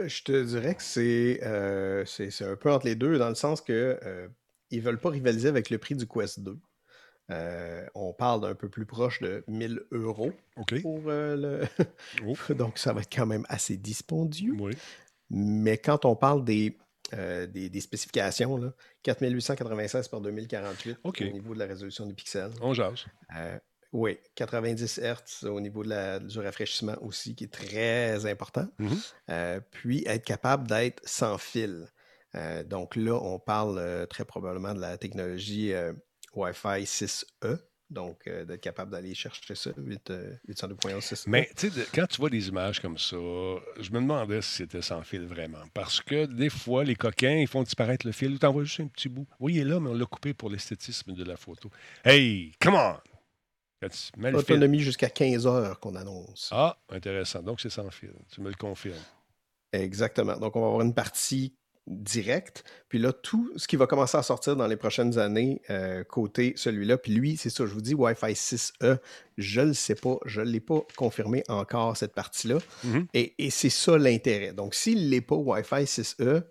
Euh, 0.01 0.07
Je 0.09 0.23
te 0.23 0.45
dirais 0.45 0.77
que 0.77 1.43
euh, 1.43 2.05
c'est 2.07 2.45
un 2.45 2.55
peu 2.55 2.71
entre 2.71 2.87
les 2.87 2.95
deux, 2.95 3.19
dans 3.19 3.29
le 3.29 3.35
sens 3.35 3.61
que 3.61 3.99
euh, 4.05 4.29
ils 4.71 4.81
veulent 4.81 5.01
pas 5.01 5.11
rivaliser 5.11 5.49
avec 5.49 5.71
le 5.71 5.79
prix 5.79 5.97
du 5.97 6.07
Quest 6.07 6.39
2. 6.39 6.57
Euh, 7.31 7.87
on 7.95 8.13
parle 8.13 8.41
d'un 8.41 8.55
peu 8.55 8.69
plus 8.69 8.87
proche 8.87 9.21
de 9.21 9.45
1000 9.47 9.83
euros 9.93 10.33
pour 10.83 11.03
euh, 11.07 11.37
le. 11.37 11.85
Oh. 12.27 12.35
Donc, 12.55 12.79
ça 12.79 12.93
va 12.93 13.03
être 13.03 13.15
quand 13.15 13.27
même 13.27 13.47
assez 13.49 13.77
dispendieux. 13.77 14.55
Oui. 14.59 14.73
Mais 15.31 15.79
quand 15.79 16.05
on 16.05 16.17
parle 16.17 16.45
des, 16.45 16.77
euh, 17.15 17.47
des, 17.47 17.69
des 17.69 17.81
spécifications, 17.81 18.57
là, 18.57 18.73
4896 19.05 20.09
par 20.09 20.21
2048 20.21 20.99
OK. 21.05 21.23
au 21.23 21.33
niveau 21.33 21.55
de 21.55 21.61
la 21.61 21.67
résolution 21.67 22.05
du 22.07 22.15
pixel. 22.15 22.51
On 22.61 22.75
jase. 22.75 23.05
Oui, 23.93 24.19
90 24.37 25.01
Hz 25.01 25.47
au 25.49 25.61
niveau 25.61 25.83
de 25.83 25.89
la- 25.89 26.21
du 26.21 26.39
rafraîchissement 26.39 26.97
aussi, 27.03 27.35
qui 27.35 27.45
est 27.45 27.53
très 27.53 28.25
important. 28.27 28.67
Mhm. 28.79 28.97
Euh, 29.31 29.61
puis 29.73 30.05
être 30.07 30.25
capable 30.25 30.69
d'être 30.69 31.01
sans 31.05 31.39
fil. 31.39 31.87
Donc 32.67 32.95
là, 32.95 33.15
on 33.21 33.41
parle 33.41 34.07
très 34.09 34.25
probablement 34.25 34.73
de 34.75 34.81
la 34.81 34.97
technologie 34.97 35.73
Wi-Fi 36.35 36.85
6E. 36.85 37.59
Donc, 37.91 38.29
euh, 38.29 38.45
d'être 38.45 38.61
capable 38.61 38.93
d'aller 38.93 39.15
chercher 39.15 39.57
ça, 39.57 39.71
8, 39.77 40.11
euh, 40.11 40.33
802.11 40.49 41.01
6E. 41.01 41.25
Mais 41.27 41.51
tu 41.57 41.71
sais, 41.71 41.87
quand 41.93 42.07
tu 42.07 42.19
vois 42.19 42.31
des 42.31 42.47
images 42.47 42.79
comme 42.79 42.97
ça, 42.97 43.17
je 43.17 43.91
me 43.91 44.01
demandais 44.01 44.41
si 44.43 44.59
c'était 44.59 44.81
sans 44.81 45.03
fil 45.03 45.27
vraiment. 45.27 45.63
Parce 45.75 46.01
que 46.01 46.27
des 46.27 46.51
fois, 46.51 46.85
les 46.85 46.95
coquins, 46.95 47.35
ils 47.35 47.49
font 47.49 47.65
disparaître 47.65 48.07
le 48.07 48.13
fil 48.13 48.31
ou 48.33 48.39
t'envoies 48.39 48.63
juste 48.63 48.79
un 48.79 48.87
petit 48.87 49.09
bout. 49.09 49.27
Oui, 49.41 49.55
il 49.55 49.61
est 49.63 49.65
là, 49.65 49.81
mais 49.81 49.91
on 49.91 49.95
l'a 49.95 50.07
coupé 50.07 50.35
pour 50.35 50.51
l'esthétisme 50.51 51.15
de 51.15 51.25
la 51.25 51.37
photo. 51.37 51.69
Hey, 52.05 52.53
come 52.61 52.77
on! 52.77 52.97
Autonomie 54.35 54.81
jusqu'à 54.81 55.09
15 55.09 55.47
heures 55.47 55.81
qu'on 55.81 55.97
annonce. 55.97 56.51
Ah, 56.53 56.77
intéressant. 56.91 57.43
Donc, 57.43 57.61
c'est 57.61 57.71
sans 57.71 57.91
fil. 57.91 58.13
Tu 58.31 58.41
me 58.41 58.51
le 58.51 58.55
confirmes. 58.55 59.03
Exactement. 59.73 60.37
Donc, 60.37 60.55
on 60.55 60.61
va 60.61 60.67
avoir 60.67 60.83
une 60.83 60.95
partie 60.95 61.55
directe. 61.87 62.65
Puis 62.89 62.99
là, 62.99 63.13
tout 63.13 63.53
ce 63.57 63.67
qui 63.67 63.77
va 63.77 63.87
commencer 63.87 64.17
à 64.17 64.23
sortir 64.23 64.57
dans 64.57 64.67
les 64.67 64.77
prochaines 64.77 65.19
années, 65.19 65.61
euh, 65.71 66.05
côté 66.05 66.53
celui-là. 66.57 66.99
Puis 66.99 67.13
lui, 67.13 67.37
c'est 67.37 67.51
ça, 67.51 67.67
je 67.67 67.73
vous 67.73 67.81
dis, 67.81 67.95
Wi-Fi 67.95 68.33
6E, 68.33 68.99
je 69.39 69.61
ne 69.61 69.67
le 69.67 69.75
sais 69.75 69.95
pas. 69.95 70.19
Je 70.27 70.41
ne 70.41 70.47
l'ai 70.47 70.61
pas 70.61 70.83
confirmé 70.97 71.43
encore, 71.49 71.97
cette 71.97 72.15
partie-là. 72.15 72.59
Mhm. 72.85 73.07
Et, 73.15 73.35
et 73.39 73.51
c'est 73.51 73.71
ça 73.71 73.99
l'intérêt. 73.99 74.53
Donc, 74.53 74.75
s'il 74.75 75.05
ne 75.07 75.11
l'est 75.11 75.21
pas, 75.21 75.37
Wi-Fi 75.37 75.85
6E, 75.85 76.43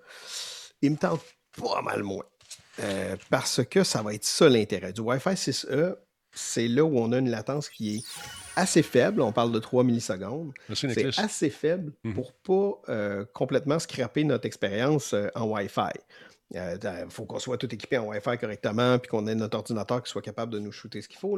il 0.82 0.92
me 0.92 0.98
tente 0.98 1.22
pas 1.60 1.82
mal 1.82 2.04
moins. 2.04 2.26
Euh, 2.82 3.18
parce 3.30 3.64
que 3.66 3.84
ça 3.84 4.02
va 4.02 4.14
être 4.14 4.26
ça 4.26 4.48
l'intérêt. 4.50 4.94
Du 4.94 5.02
Wi-Fi 5.02 5.32
6E, 5.32 5.96
c'est 6.34 6.68
là 6.68 6.84
où 6.84 6.98
on 6.98 7.12
a 7.12 7.18
une 7.18 7.30
latence 7.30 7.70
qui 7.70 7.98
est 7.98 8.04
assez 8.56 8.84
faible. 8.84 9.22
On 9.22 9.32
parle 9.32 9.52
de 9.52 9.60
3 9.60 9.84
millisecondes. 9.84 10.52
C'est 10.74 11.20
assez 11.20 11.50
faible 11.50 11.92
Mhm. 12.04 12.14
pour 12.14 12.34
pas 12.34 12.82
euh, 12.90 13.26
complètement 13.34 13.80
scraper 13.80 14.24
notre 14.24 14.46
expérience 14.46 15.14
euh, 15.14 15.28
en 15.36 15.46
Wi-Fi. 15.46 15.92
Il 16.52 16.80
faut 17.10 17.26
qu'on 17.26 17.38
soit 17.38 17.58
tout 17.58 17.72
équipé 17.74 17.98
en 17.98 18.08
Wi-Fi 18.08 18.38
correctement, 18.40 18.98
puis 18.98 19.10
qu'on 19.10 19.28
ait 19.28 19.36
notre 19.36 19.58
ordinateur 19.58 20.02
qui 20.02 20.10
soit 20.10 20.22
capable 20.22 20.52
de 20.52 20.60
nous 20.60 20.72
shooter 20.72 21.02
ce 21.02 21.08
qu'il 21.08 21.20
faut. 21.20 21.38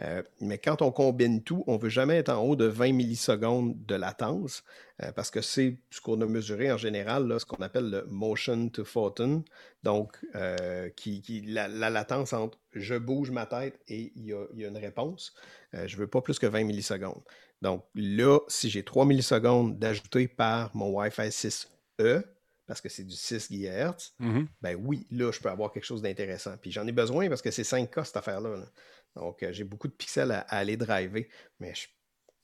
Euh, 0.00 0.22
mais 0.40 0.58
quand 0.58 0.80
on 0.80 0.90
combine 0.90 1.42
tout, 1.42 1.62
on 1.66 1.74
ne 1.74 1.78
veut 1.78 1.90
jamais 1.90 2.16
être 2.16 2.30
en 2.30 2.42
haut 2.42 2.56
de 2.56 2.64
20 2.64 2.92
millisecondes 2.92 3.74
de 3.84 3.94
latence, 3.94 4.64
euh, 5.02 5.12
parce 5.12 5.30
que 5.30 5.42
c'est 5.42 5.76
ce 5.90 6.00
qu'on 6.00 6.20
a 6.22 6.26
mesuré 6.26 6.72
en 6.72 6.78
général, 6.78 7.38
ce 7.38 7.44
qu'on 7.44 7.62
appelle 7.62 7.90
le 7.90 8.06
motion 8.08 8.70
to 8.70 8.84
photon, 8.84 9.44
donc 9.82 10.16
euh, 10.34 10.88
qui, 10.96 11.44
la, 11.46 11.68
la 11.68 11.90
latence 11.90 12.32
entre 12.32 12.58
je 12.72 12.94
bouge 12.94 13.30
ma 13.30 13.46
tête 13.46 13.78
et 13.88 14.12
il 14.16 14.24
y 14.24 14.60
y 14.60 14.64
a 14.64 14.68
une 14.68 14.78
réponse. 14.78 15.34
Euh, 15.74 15.86
je 15.86 15.96
ne 15.96 16.00
veux 16.00 16.06
pas 16.06 16.20
plus 16.20 16.38
que 16.38 16.46
20 16.46 16.64
millisecondes. 16.64 17.22
Donc 17.62 17.84
là, 17.94 18.38
si 18.48 18.70
j'ai 18.70 18.84
3 18.84 19.04
millisecondes 19.06 19.78
d'ajouter 19.78 20.28
par 20.28 20.74
mon 20.74 20.90
Wi-Fi 20.90 21.28
6E, 21.28 22.24
parce 22.66 22.80
que 22.80 22.88
c'est 22.88 23.04
du 23.04 23.14
6 23.14 23.50
GHz, 23.50 24.12
Mhm. 24.18 24.48
ben 24.60 24.76
oui, 24.80 25.06
là, 25.10 25.30
je 25.32 25.40
peux 25.40 25.48
avoir 25.50 25.72
quelque 25.72 25.84
chose 25.84 26.02
d'intéressant. 26.02 26.56
Puis 26.60 26.70
j'en 26.72 26.86
ai 26.86 26.92
besoin 26.92 27.28
parce 27.28 27.42
que 27.42 27.50
c'est 27.50 27.64
5K 27.64 28.04
cette 28.04 28.16
affaire-là. 28.16 28.56
là. 28.56 28.66
Donc 29.14 29.42
euh, 29.42 29.52
j'ai 29.52 29.64
beaucoup 29.64 29.88
de 29.88 29.92
pixels 29.94 30.30
à, 30.32 30.40
à 30.40 30.58
aller 30.58 30.76
driver. 30.76 31.26
Mais 31.60 31.74
je- 31.74 31.86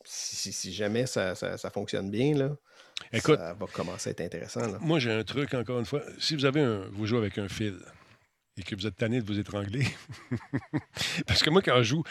si, 0.05 0.35
si- 0.37 0.53
si 0.53 0.73
jamais 0.73 1.07
ça, 1.07 1.35
ça- 1.35 1.57
ça 1.59 1.71
fonctionne 1.71 2.11
bien, 2.11 2.35
là, 2.35 2.57
Écoute. 3.13 3.39
ça 3.39 3.55
va 3.55 3.67
commencer 3.67 4.11
à 4.11 4.13
être 4.13 4.21
intéressant. 4.21 4.61
là. 4.67 4.79
Moi, 4.81 4.99
j'ai 4.99 5.13
un 5.13 5.23
truc, 5.25 5.55
encore 5.55 5.79
une 5.79 5.85
fois. 5.87 6.03
Si 6.19 6.35
vous 6.35 6.45
avez 6.45 6.61
un. 6.61 6.89
Vous 6.93 7.07
jouez 7.07 7.19
avec 7.19 7.39
un 7.39 7.49
fil 7.49 7.79
et 8.57 8.63
que 8.65 8.75
vous 8.75 8.87
êtes 8.87 8.97
tanné 8.97 9.21
de 9.21 9.27
vous 9.27 9.39
étrangler. 9.39 9.87
Parce 11.27 11.43
que 11.43 11.51
moi, 11.51 11.63
quand 11.63 11.77
je 11.79 11.83
joue. 11.85 12.03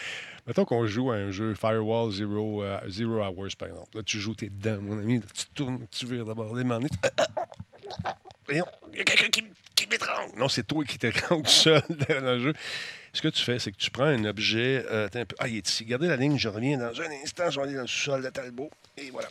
Mettons 0.46 0.64
qu'on 0.64 0.86
joue 0.86 1.10
à 1.12 1.16
un 1.16 1.30
jeu 1.30 1.54
Firewall 1.54 2.10
Zero, 2.12 2.62
euh, 2.64 2.80
Zero 2.88 3.22
Hours, 3.22 3.54
par 3.58 3.68
exemple. 3.68 3.96
Là, 3.96 4.02
tu 4.02 4.18
joues, 4.18 4.34
t'es 4.34 4.48
dedans, 4.50 4.80
mon 4.82 4.98
ami. 4.98 5.18
Là, 5.20 5.26
tu 5.34 5.46
tournes, 5.54 5.86
tu 5.90 6.06
vires 6.06 6.24
d'abord 6.24 6.54
les 6.56 6.64
mains. 6.64 6.80
Il 8.48 8.56
y 8.56 8.60
a 9.00 9.04
quelqu'un 9.04 9.28
qui, 9.28 9.44
qui 9.74 9.86
m'étrangle. 9.88 10.36
Non, 10.36 10.48
c'est 10.48 10.66
toi 10.66 10.84
qui 10.84 10.98
t'étrangle 10.98 11.42
tout 11.46 11.50
seul 11.50 11.82
dans 12.08 12.20
le 12.32 12.40
jeu. 12.40 12.52
Ce 13.14 13.20
que 13.20 13.28
tu 13.28 13.42
fais, 13.42 13.58
c'est 13.58 13.72
que 13.72 13.76
tu 13.76 13.90
prends 13.90 14.04
un 14.04 14.24
objet. 14.24 14.84
euh, 14.90 15.06
un 15.14 15.24
peu. 15.26 15.36
Ah, 15.38 15.46
il 15.48 15.56
est 15.58 15.68
ici. 15.68 15.84
Gardez 15.84 16.08
la 16.08 16.16
ligne, 16.16 16.38
je 16.38 16.48
reviens 16.48 16.78
dans 16.78 16.98
un 17.00 17.10
instant. 17.22 17.50
Je 17.50 17.56
vais 17.60 17.66
aller 17.66 17.74
dans 17.74 17.82
le 17.82 17.86
sous-sol 17.86 18.22
de 18.22 18.30
Talbot. 18.30 18.70
Et 18.96 19.10
voilà. 19.10 19.28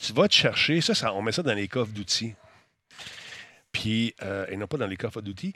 Tu 0.00 0.12
vas 0.14 0.28
te 0.28 0.34
chercher. 0.34 0.80
Ça, 0.80 1.12
on 1.12 1.20
met 1.22 1.32
ça 1.32 1.42
dans 1.42 1.52
les 1.54 1.68
coffres 1.68 1.92
d'outils. 1.92 2.34
Puis, 3.70 4.14
euh, 4.22 4.46
et 4.48 4.56
non 4.56 4.66
pas 4.66 4.76
dans 4.76 4.86
les 4.86 4.96
coffres 4.96 5.20
d'outils. 5.22 5.54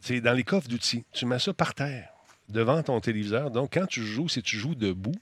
C'est 0.00 0.20
dans 0.20 0.32
les 0.32 0.44
coffres 0.44 0.68
d'outils. 0.68 1.04
Tu 1.12 1.26
mets 1.26 1.38
ça 1.38 1.52
par 1.52 1.74
terre, 1.74 2.08
devant 2.48 2.82
ton 2.82 2.98
téléviseur. 3.00 3.50
Donc, 3.50 3.74
quand 3.74 3.86
tu 3.86 4.02
joues, 4.04 4.28
si 4.28 4.42
tu 4.42 4.56
joues 4.58 4.74
debout, 4.74 5.14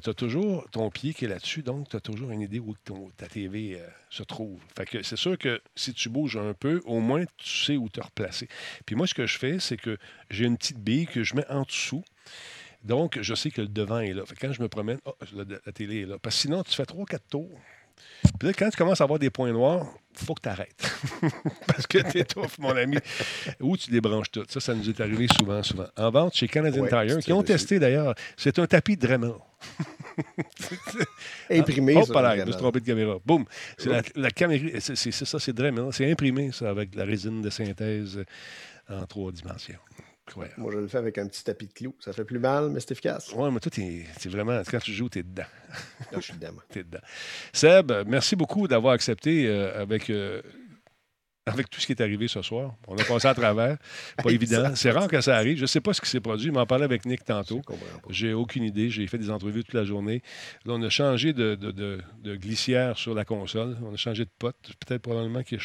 tu 0.00 0.10
as 0.10 0.14
toujours 0.14 0.66
ton 0.70 0.90
pied 0.90 1.14
qui 1.14 1.24
est 1.24 1.28
là-dessus. 1.28 1.62
Donc, 1.62 1.88
tu 1.88 1.96
as 1.96 2.00
toujours 2.00 2.30
une 2.30 2.40
idée 2.40 2.58
où 2.58 2.74
ton- 2.84 3.10
ta 3.16 3.26
TV 3.26 3.76
euh, 3.80 3.86
se 4.10 4.22
trouve. 4.22 4.58
Fait 4.76 4.86
que 4.86 5.02
c'est 5.02 5.16
sûr 5.16 5.36
que 5.38 5.60
si 5.76 5.92
tu 5.94 6.08
bouges 6.08 6.36
un 6.36 6.54
peu, 6.54 6.80
au 6.84 7.00
moins, 7.00 7.24
tu 7.36 7.48
sais 7.64 7.76
où 7.76 7.88
te 7.88 8.00
replacer. 8.00 8.48
Puis 8.86 8.96
moi, 8.96 9.06
ce 9.06 9.14
que 9.14 9.26
je 9.26 9.38
fais, 9.38 9.58
c'est 9.60 9.76
que 9.76 9.98
j'ai 10.30 10.44
une 10.46 10.56
petite 10.56 10.78
bille 10.78 11.06
que 11.06 11.22
je 11.22 11.34
mets 11.36 11.46
en 11.50 11.62
dessous. 11.62 12.02
Donc, 12.82 13.18
je 13.20 13.34
sais 13.34 13.50
que 13.50 13.62
le 13.62 13.68
devant 13.68 14.00
est 14.00 14.12
là. 14.12 14.24
Fait 14.26 14.34
que 14.34 14.46
quand 14.46 14.52
je 14.52 14.60
me 14.62 14.68
promène, 14.68 14.98
oh, 15.06 15.14
la, 15.34 15.44
la 15.64 15.72
télé 15.72 16.02
est 16.02 16.06
là. 16.06 16.18
Parce 16.20 16.36
que 16.36 16.42
sinon, 16.42 16.62
tu 16.62 16.72
fais 16.74 16.84
trois, 16.84 17.06
quatre 17.06 17.26
tours. 17.28 17.50
Puis 18.38 18.48
là, 18.48 18.52
quand 18.54 18.68
tu 18.68 18.76
commences 18.76 19.00
à 19.00 19.04
avoir 19.04 19.18
des 19.20 19.30
points 19.30 19.52
noirs, 19.52 19.86
il 20.20 20.26
faut 20.26 20.34
que 20.34 20.42
tu 20.42 20.48
arrêtes. 20.48 20.90
Parce 21.66 21.86
que 21.86 21.98
tu 22.10 22.18
étouffes, 22.18 22.58
mon 22.58 22.76
ami. 22.76 22.96
Ou 23.60 23.76
tu 23.76 23.90
débranches 23.90 24.30
tout. 24.32 24.44
Ça, 24.48 24.58
ça 24.60 24.74
nous 24.74 24.88
est 24.90 25.00
arrivé 25.00 25.26
souvent, 25.38 25.62
souvent. 25.62 25.86
En 25.96 26.10
vente 26.10 26.34
chez 26.34 26.48
Canadian 26.48 26.82
Ouais, 26.82 26.88
Tire, 27.06 27.18
qui 27.20 27.32
ont 27.32 27.40
dessus. 27.42 27.52
testé 27.52 27.78
d'ailleurs. 27.78 28.14
C'est 28.36 28.58
un 28.58 28.66
tapis 28.66 28.96
de 28.96 29.06
Dremel. 29.06 29.32
Imprimé. 31.50 31.94
Là, 31.94 32.02
je 32.36 32.40
me 32.40 32.46
suis 32.52 32.56
trompé 32.60 32.80
de 32.80 32.86
caméra. 32.86 33.16
Boum. 33.24 33.44
C'est 33.78 33.88
la, 33.90 34.02
la 34.14 34.30
caméra. 34.30 34.80
C'est 34.80 34.96
ça, 35.12 35.38
c'est 35.38 35.52
Dremel. 35.52 35.88
C'est 35.92 36.10
imprimé, 36.10 36.52
ça, 36.52 36.70
avec 36.70 36.94
la 36.94 37.04
résine 37.04 37.42
de 37.42 37.50
synthèse 37.50 38.18
euh, 38.18 39.00
en 39.02 39.06
trois 39.06 39.32
dimensions. 39.32 39.78
Incroyable. 40.26 40.54
Moi, 40.60 40.72
je 40.72 40.78
le 40.78 40.88
fais 40.88 40.98
avec 40.98 41.18
un 41.18 41.26
petit 41.26 41.44
tapis 41.44 41.66
de 41.66 41.72
clous. 41.74 41.94
Ça 42.00 42.12
fait 42.14 42.24
plus 42.24 42.38
mal, 42.38 42.70
mais 42.70 42.80
c'est 42.80 42.92
efficace. 42.92 43.30
Ouais, 43.34 43.50
mais 43.50 43.60
toi, 43.60 43.70
t'es- 43.70 44.06
c'est 44.18 44.30
vraiment. 44.30 44.62
Quand 44.70 44.78
tu 44.78 44.92
joues, 44.92 45.08
tu 45.10 45.18
es 45.18 45.22
dedans. 45.22 45.42
Là, 46.12 46.18
je 46.18 46.20
suis 46.20 46.32
dedans. 46.34 46.52
moi. 46.54 46.62
T'es 46.70 46.82
dedans. 46.82 47.00
Seb, 47.52 47.92
merci 48.06 48.34
beaucoup 48.36 48.66
d'avoir 48.66 48.94
accepté 48.94 49.46
euh, 49.46 49.82
avec, 49.82 50.08
euh, 50.08 50.40
avec 51.46 51.68
tout 51.68 51.78
ce 51.78 51.86
qui 51.86 51.92
est 51.92 52.00
arrivé 52.00 52.26
ce 52.26 52.40
soir. 52.40 52.74
On 52.88 52.96
a 52.96 53.04
passé 53.04 53.28
à 53.28 53.34
travers. 53.34 53.76
Pas 54.22 54.30
évident. 54.30 54.74
C'est 54.74 54.90
rare 54.90 55.08
que 55.08 55.20
ça 55.20 55.36
arrive. 55.36 55.56
Je 55.58 55.62
ne 55.62 55.66
sais 55.66 55.80
pas 55.80 55.92
ce 55.92 56.00
qui 56.00 56.08
s'est 56.08 56.20
produit. 56.20 56.46
Il 56.46 56.52
m'en 56.52 56.64
parlait 56.64 56.84
avec 56.84 57.04
Nick 57.04 57.22
tantôt. 57.24 57.60
Je. 58.08 58.14
J'ai 58.24 58.32
aucune 58.32 58.62
idée. 58.64 58.88
J'ai 58.88 59.06
fait 59.06 59.18
des 59.18 59.30
entrevues 59.30 59.62
toute 59.62 59.74
la 59.74 59.84
journée. 59.84 60.22
Là, 60.64 60.74
on 60.74 60.82
a 60.82 60.88
changé 60.88 61.34
de, 61.34 61.54
de- 61.54 61.70
de- 61.70 62.00
de 62.22 62.36
glissière 62.36 62.96
sur 62.96 63.14
la 63.14 63.26
console. 63.26 63.76
On 63.84 63.92
a 63.92 63.96
changé 63.96 64.24
de 64.24 64.30
pote. 64.38 64.56
Peut-être 64.86 65.02
probablement 65.02 65.42
qu'il 65.42 65.58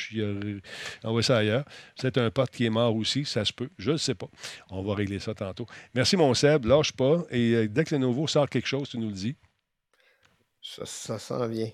a 1.04 1.08
envoyé 1.08 1.24
ça 1.24 1.38
ailleurs. 1.38 1.64
C'est 1.96 2.18
un 2.18 2.30
pote 2.30 2.50
qui 2.52 2.66
est 2.66 2.70
mort 2.70 2.94
aussi. 2.96 3.24
Ça 3.24 3.46
se 3.46 3.54
peut. 3.54 3.70
Je 3.78 3.92
ne 3.92 3.98
sais 3.98 4.16
pas. 4.16 4.28
On 4.70 4.82
va 4.84 4.96
régler 4.96 5.20
ça 5.20 5.34
tantôt. 5.34 5.66
Merci, 5.96 6.18
mon 6.18 6.34
Seb. 6.34 6.66
Lâche 6.66 6.92
pas. 6.92 7.24
Et 7.32 7.54
euh, 7.54 7.68
dès 7.70 7.86
que 7.86 7.96
le 7.96 8.02
nouveau 8.02 8.28
sort 8.28 8.50
quelque 8.50 8.68
chose, 8.68 8.90
tu 8.90 8.98
nous 8.98 9.08
le 9.08 9.14
dis. 9.14 9.36
Ça, 10.76 10.86
ça 10.86 11.18
s'en 11.18 11.48
vient. 11.48 11.72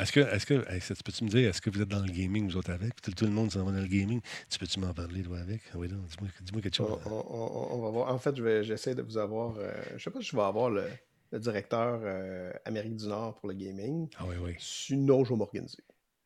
Est-ce 0.00 0.10
que, 0.10 0.20
est-ce 0.20 0.46
que, 0.46 0.94
tu 0.94 1.02
peux-tu 1.04 1.24
me 1.24 1.28
dire, 1.30 1.48
est-ce 1.48 1.60
que 1.60 1.70
vous 1.70 1.80
êtes 1.80 1.88
dans 1.88 2.00
le 2.04 2.10
gaming, 2.10 2.48
vous 2.50 2.56
autres 2.56 2.72
avec? 2.72 3.00
Tout, 3.00 3.12
tout 3.12 3.24
le 3.24 3.30
monde 3.30 3.52
s'en 3.52 3.64
va 3.64 3.70
dans 3.70 3.80
le 3.80 3.86
gaming. 3.86 4.20
Tu 4.50 4.58
peux-tu 4.58 4.80
m'en 4.80 4.92
parler, 4.92 5.22
toi, 5.22 5.38
avec? 5.38 5.60
Ah 5.72 5.76
Oui, 5.78 5.88
non, 5.88 5.98
dis-moi, 6.08 6.28
dis-moi 6.40 6.60
quelque 6.62 6.74
chose. 6.74 6.98
on- 7.06 7.10
on- 7.10 7.74
on 7.74 7.82
va 7.82 7.90
voir. 7.90 8.12
En 8.12 8.18
fait, 8.18 8.34
je 8.36 8.42
vais- 8.42 8.64
j'essaie 8.64 8.96
de 8.96 9.02
vous 9.02 9.16
avoir. 9.16 9.54
euh, 9.58 9.72
je 9.96 10.02
sais 10.02 10.10
pas 10.10 10.20
si 10.20 10.26
je 10.26 10.36
vais 10.36 10.42
avoir 10.42 10.70
le, 10.70 10.84
le 11.30 11.38
directeur 11.38 12.00
euh, 12.02 12.52
Amérique 12.64 12.96
du 12.96 13.06
Nord 13.06 13.36
pour 13.38 13.48
le 13.48 13.54
gaming. 13.54 14.08
Ah 14.18 14.24
oui, 14.28 14.34
oui. 14.42 14.54
Sinon, 14.58 15.24
je 15.24 15.30
vais 15.30 15.36
m'organiser. 15.36 15.78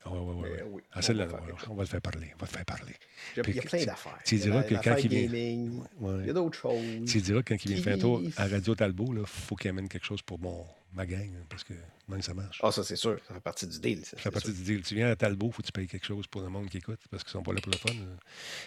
Ah 0.03 0.09
oui, 0.13 0.19
oui, 0.23 0.35
oui. 0.43 0.49
Mais 0.57 0.63
oui. 0.63 0.83
Ah, 0.93 0.99
on 0.99 1.03
celle-là, 1.03 1.27
ouais, 1.27 1.33
on 1.69 1.75
va 1.75 1.83
le 1.83 1.89
faire 1.89 2.01
parler. 2.01 2.29
On 2.35 2.39
va 2.39 2.47
le 2.47 2.57
faire 2.57 2.65
parler. 2.65 2.95
Il 3.35 3.37
y 3.37 3.41
a, 3.41 3.43
Puis 3.43 3.53
il 3.53 3.57
y 3.57 3.59
a 3.59 3.63
plein 3.63 3.85
d'affaires. 3.85 4.19
tu 4.25 4.37
Il 4.37 4.39
y 4.39 4.43
a 4.43 4.45
diras 4.47 4.63
que 4.63 4.75
quand 4.83 4.97
il 4.97 5.09
vient- 5.11 5.23
gaming, 5.27 5.83
Ouais. 5.99 6.15
Il 6.21 6.27
y 6.29 6.31
a 6.31 6.33
d'autres 6.33 6.57
choses. 6.59 7.05
Tu 7.07 7.21
diras 7.21 7.43
quand 7.43 7.57
il 7.63 7.75
vient 7.75 7.83
faire 7.83 7.97
un 7.97 7.99
tour 7.99 8.23
à 8.39 8.47
Radio 8.47 8.75
Talbot, 8.75 9.13
il 9.15 9.27
faut 9.27 9.57
qu'il 9.57 9.69
amène 9.69 9.89
quelque 9.91 10.07
chose 10.07 10.23
pour 10.23 10.39
mon, 10.39 10.65
ma 10.93 11.07
gang, 11.07 11.31
hein, 11.37 11.45
parce 11.49 11.65
que 11.65 11.75
même 12.09 12.21
ça 12.23 12.35
marche. 12.35 12.59
Ah, 12.63 12.73
ça, 12.73 12.83
c'est 12.85 12.97
sûr. 12.97 13.19
Ça 13.29 13.35
fait 13.35 13.41
partie 13.41 13.67
du 13.67 13.79
deal. 13.79 14.05
Ça, 14.05 14.11
Ça 14.11 14.17
fait 14.17 14.23
c'est 14.25 14.31
partie 14.33 14.49
sûr. 14.49 14.57
du 14.57 14.63
deal. 14.65 14.83
Tu 14.83 14.95
viens 14.95 15.11
à 15.11 15.17
Talbot, 15.17 15.51
faut 15.51 15.63
que 15.63 15.67
tu 15.67 15.73
payes 15.73 15.87
quelque 15.87 16.07
chose 16.07 16.27
pour 16.27 16.41
le 16.43 16.49
monde 16.49 16.69
qui 16.69 16.79
écoute, 16.79 17.01
parce 17.11 17.23
qu'ils 17.23 17.33
sont 17.33 17.43
pas 17.43 17.53
là 17.53 17.61
pour 17.61 17.73
le 17.73 17.79
fun. 17.79 17.95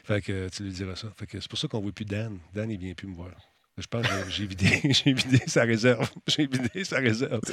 Fait 0.06 0.22
que 0.22 0.50
tu 0.50 0.64
lui 0.64 0.72
diras 0.72 0.96
ça. 0.96 1.12
Fait 1.18 1.28
que 1.28 1.40
c'est 1.40 1.50
pour 1.50 1.60
ça 1.60 1.68
qu'on 1.68 1.78
ne 1.80 1.84
voit 1.84 1.92
plus 1.92 2.06
Dan. 2.06 2.40
Dan, 2.54 2.70
il 2.72 2.78
vient 2.80 2.94
plus 2.94 3.08
me 3.08 3.16
voir. 3.16 3.32
Je 3.76 3.88
pense 3.88 4.06
que 4.08 4.30
j'ai 4.30 4.46
vidé, 4.46 4.82
j'ai 4.92 5.14
vidé 5.14 5.40
sa 5.48 5.64
réserve. 5.64 6.08
J'ai 6.28 6.46
vidé 6.46 6.84
sa 6.84 7.00
réserve. 7.00 7.42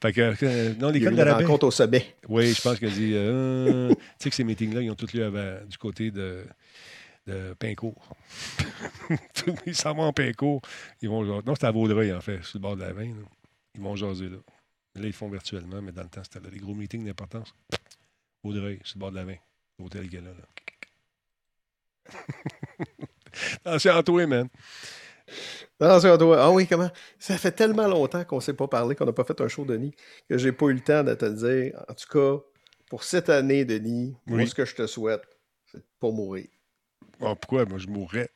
fait 0.00 0.12
que, 0.12 0.34
euh, 0.44 0.74
non, 0.78 0.88
Il 0.88 0.94
l'école 1.00 1.16
de 1.16 1.22
la 1.22 1.36
rencontre 1.36 1.66
au 1.66 1.70
sommet. 1.70 2.16
Oui, 2.28 2.54
je 2.54 2.62
pense 2.62 2.78
qu'il 2.78 2.88
a 2.88 2.90
dit. 2.90 3.12
euh, 3.14 3.90
tu 3.90 3.96
sais 4.18 4.30
que 4.30 4.36
ces 4.36 4.44
meetings-là, 4.44 4.80
ils 4.80 4.90
ont 4.90 4.94
tous 4.94 5.12
lieu 5.12 5.24
avant- 5.26 5.64
du 5.66 5.76
côté 5.76 6.10
de, 6.10 6.44
de 7.26 7.52
Pincourt. 7.58 8.08
ils 9.66 9.74
s'en 9.76 9.94
vont 9.94 10.04
en 10.04 10.12
Pincourt. 10.14 10.62
Ils 11.02 11.08
vont. 11.10 11.24
Non, 11.42 11.54
c'était 11.54 11.66
à 11.66 11.70
Vaudreuil, 11.72 12.12
en 12.14 12.20
fait, 12.22 12.42
sur 12.42 12.58
le 12.58 12.62
bord 12.62 12.76
de 12.76 12.80
la 12.82 12.92
veine. 12.94 13.16
Ils 13.76 13.82
vont 13.82 13.94
jaser 13.96 14.28
là. 14.28 14.38
Là, 14.96 15.06
ils 15.06 15.12
font 15.12 15.28
virtuellement, 15.28 15.82
mais 15.82 15.92
dans 15.92 16.02
le 16.02 16.08
temps, 16.08 16.24
c'était 16.24 16.40
là. 16.40 16.48
Les 16.50 16.58
gros 16.58 16.74
meetings 16.74 17.04
d'importance. 17.04 17.54
Vaudreuil, 18.42 18.80
sur 18.82 18.96
le 18.96 19.00
bord 19.00 19.10
de 19.10 19.16
la 19.16 19.24
veine. 19.24 19.38
L'hôtel 19.78 20.08
Gala, 20.08 20.30
là. 20.30 20.46
Attention 23.64 23.94
à 23.96 24.02
toi, 24.02 24.26
man. 24.26 24.48
Attention 25.78 26.12
à 26.12 26.18
toi. 26.18 26.42
Ah 26.44 26.50
oui, 26.50 26.66
comment? 26.66 26.90
Ça 27.18 27.36
fait 27.36 27.52
tellement 27.52 27.86
longtemps 27.86 28.24
qu'on 28.24 28.36
ne 28.36 28.40
s'est 28.40 28.54
pas 28.54 28.68
parlé, 28.68 28.94
qu'on 28.94 29.04
n'a 29.04 29.12
pas 29.12 29.24
fait 29.24 29.38
un 29.40 29.48
show, 29.48 29.64
Denis, 29.64 29.94
que 30.28 30.38
j'ai 30.38 30.52
pas 30.52 30.66
eu 30.66 30.74
le 30.74 30.80
temps 30.80 31.04
de 31.04 31.14
te 31.14 31.24
le 31.26 31.34
dire. 31.34 31.84
En 31.88 31.94
tout 31.94 32.08
cas, 32.08 32.42
pour 32.88 33.04
cette 33.04 33.28
année, 33.28 33.64
Denis, 33.64 34.16
moi, 34.26 34.38
Oui. 34.38 34.48
ce 34.48 34.54
que 34.54 34.64
je 34.64 34.74
te 34.74 34.86
souhaite, 34.86 35.22
c'est 35.70 35.78
de 35.78 35.84
pas 36.00 36.10
mourir. 36.10 36.46
Ah, 37.20 37.34
pourquoi? 37.34 37.66
Moi, 37.66 37.78
je 37.78 37.88
mourrais. 37.88 38.30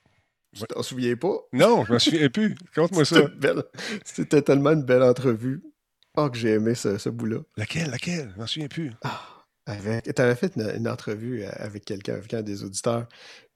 Tu 0.55 0.63
t'en 0.65 0.83
souviens 0.83 1.15
pas? 1.17 1.37
Non, 1.53 1.85
je 1.85 1.93
m'en 1.93 1.99
souviens 1.99 2.29
plus. 2.29 2.57
Conte-moi 2.75 3.05
ça. 3.05 3.23
belle- 3.37 3.63
C'était 4.05 4.43
tellement 4.43 4.73
une 4.73 4.83
belle 4.83 5.03
entrevue. 5.03 5.63
Oh, 6.17 6.29
que 6.29 6.37
j'ai 6.37 6.51
aimé 6.55 6.75
ce, 6.75 6.99
ce 6.99 7.09
bout-là. 7.09 7.39
Laquelle? 7.57 7.91
Laquelle? 7.91 8.33
Je 8.35 8.41
m'en 8.41 8.47
souviens 8.47 8.69
plus. 8.69 8.91
Avec... 9.67 10.13
Tu 10.13 10.23
avais 10.23 10.35
fait 10.35 10.53
une, 10.57 10.73
une 10.77 10.89
entrevue 10.89 11.45
euh, 11.45 11.51
avec 11.53 11.85
quelqu'un, 11.85 12.15
avec 12.15 12.35
un 12.35 12.43
des 12.43 12.65
auditeurs. 12.65 13.07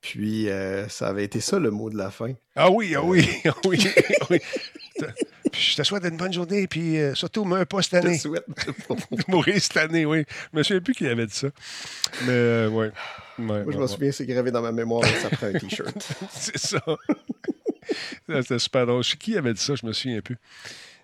Puis, 0.01 0.49
euh, 0.49 0.87
ça 0.89 1.09
avait 1.09 1.25
été 1.25 1.41
ça 1.41 1.59
le 1.59 1.71
mot 1.73 1.91
de 1.91 1.97
la 1.97 2.11
fin. 2.13 2.33
Ah 2.55 2.71
oui, 2.71 2.95
ah 2.95 3.03
oui, 3.03 3.29
ah 3.47 3.55
oui, 3.67 3.85
ah 4.21 4.27
oui. 4.31 4.39
Je 5.53 5.77
te 5.77 5.83
souhaite 5.83 6.05
une 6.05 6.17
bonne 6.17 6.33
journée, 6.33 6.67
puis 6.67 6.99
euh, 6.99 7.15
surtout, 7.15 7.45
meurs 7.45 7.67
pas 7.67 7.83
cette 7.83 7.95
Je 7.97 8.01
te 8.01 8.07
année. 8.07 8.19
souhaite. 8.19 8.45
Mourir 9.29 9.61
cette 9.61 9.77
année, 9.77 10.05
oui. 10.05 10.25
Je 10.53 10.59
me 10.59 10.63
souviens 10.63 10.81
plus 10.81 10.95
qui 10.95 11.07
avait 11.07 11.27
dit 11.27 11.35
ça. 11.35 11.49
Mais, 12.23 12.31
euh, 12.33 12.69
ouais. 12.69 12.87
Ouais, 12.87 12.93
Moi, 13.39 13.59
je 13.63 13.65
ouais, 13.67 13.75
me 13.77 13.81
ouais. 13.83 13.89
souviens, 13.89 14.13
c'est 14.13 14.27
gravé 14.27 14.51
dans 14.51 14.63
ma 14.63 14.73
mémoire, 14.73 15.05
ça 15.07 15.31
prend 15.31 15.47
un 15.47 15.53
T-shirt. 15.53 15.97
C'est 16.31 16.59
ça. 16.59 16.81
C'était 18.29 18.59
super 18.59 18.87
drôle. 18.87 19.03
Je 19.05 19.11
sais 19.11 19.17
qui 19.17 19.37
avait 19.37 19.53
dit 19.55 19.61
ça, 19.61 19.75
je 19.75 19.85
me 19.87 19.93
souviens 19.93 20.21
plus. 20.21 20.37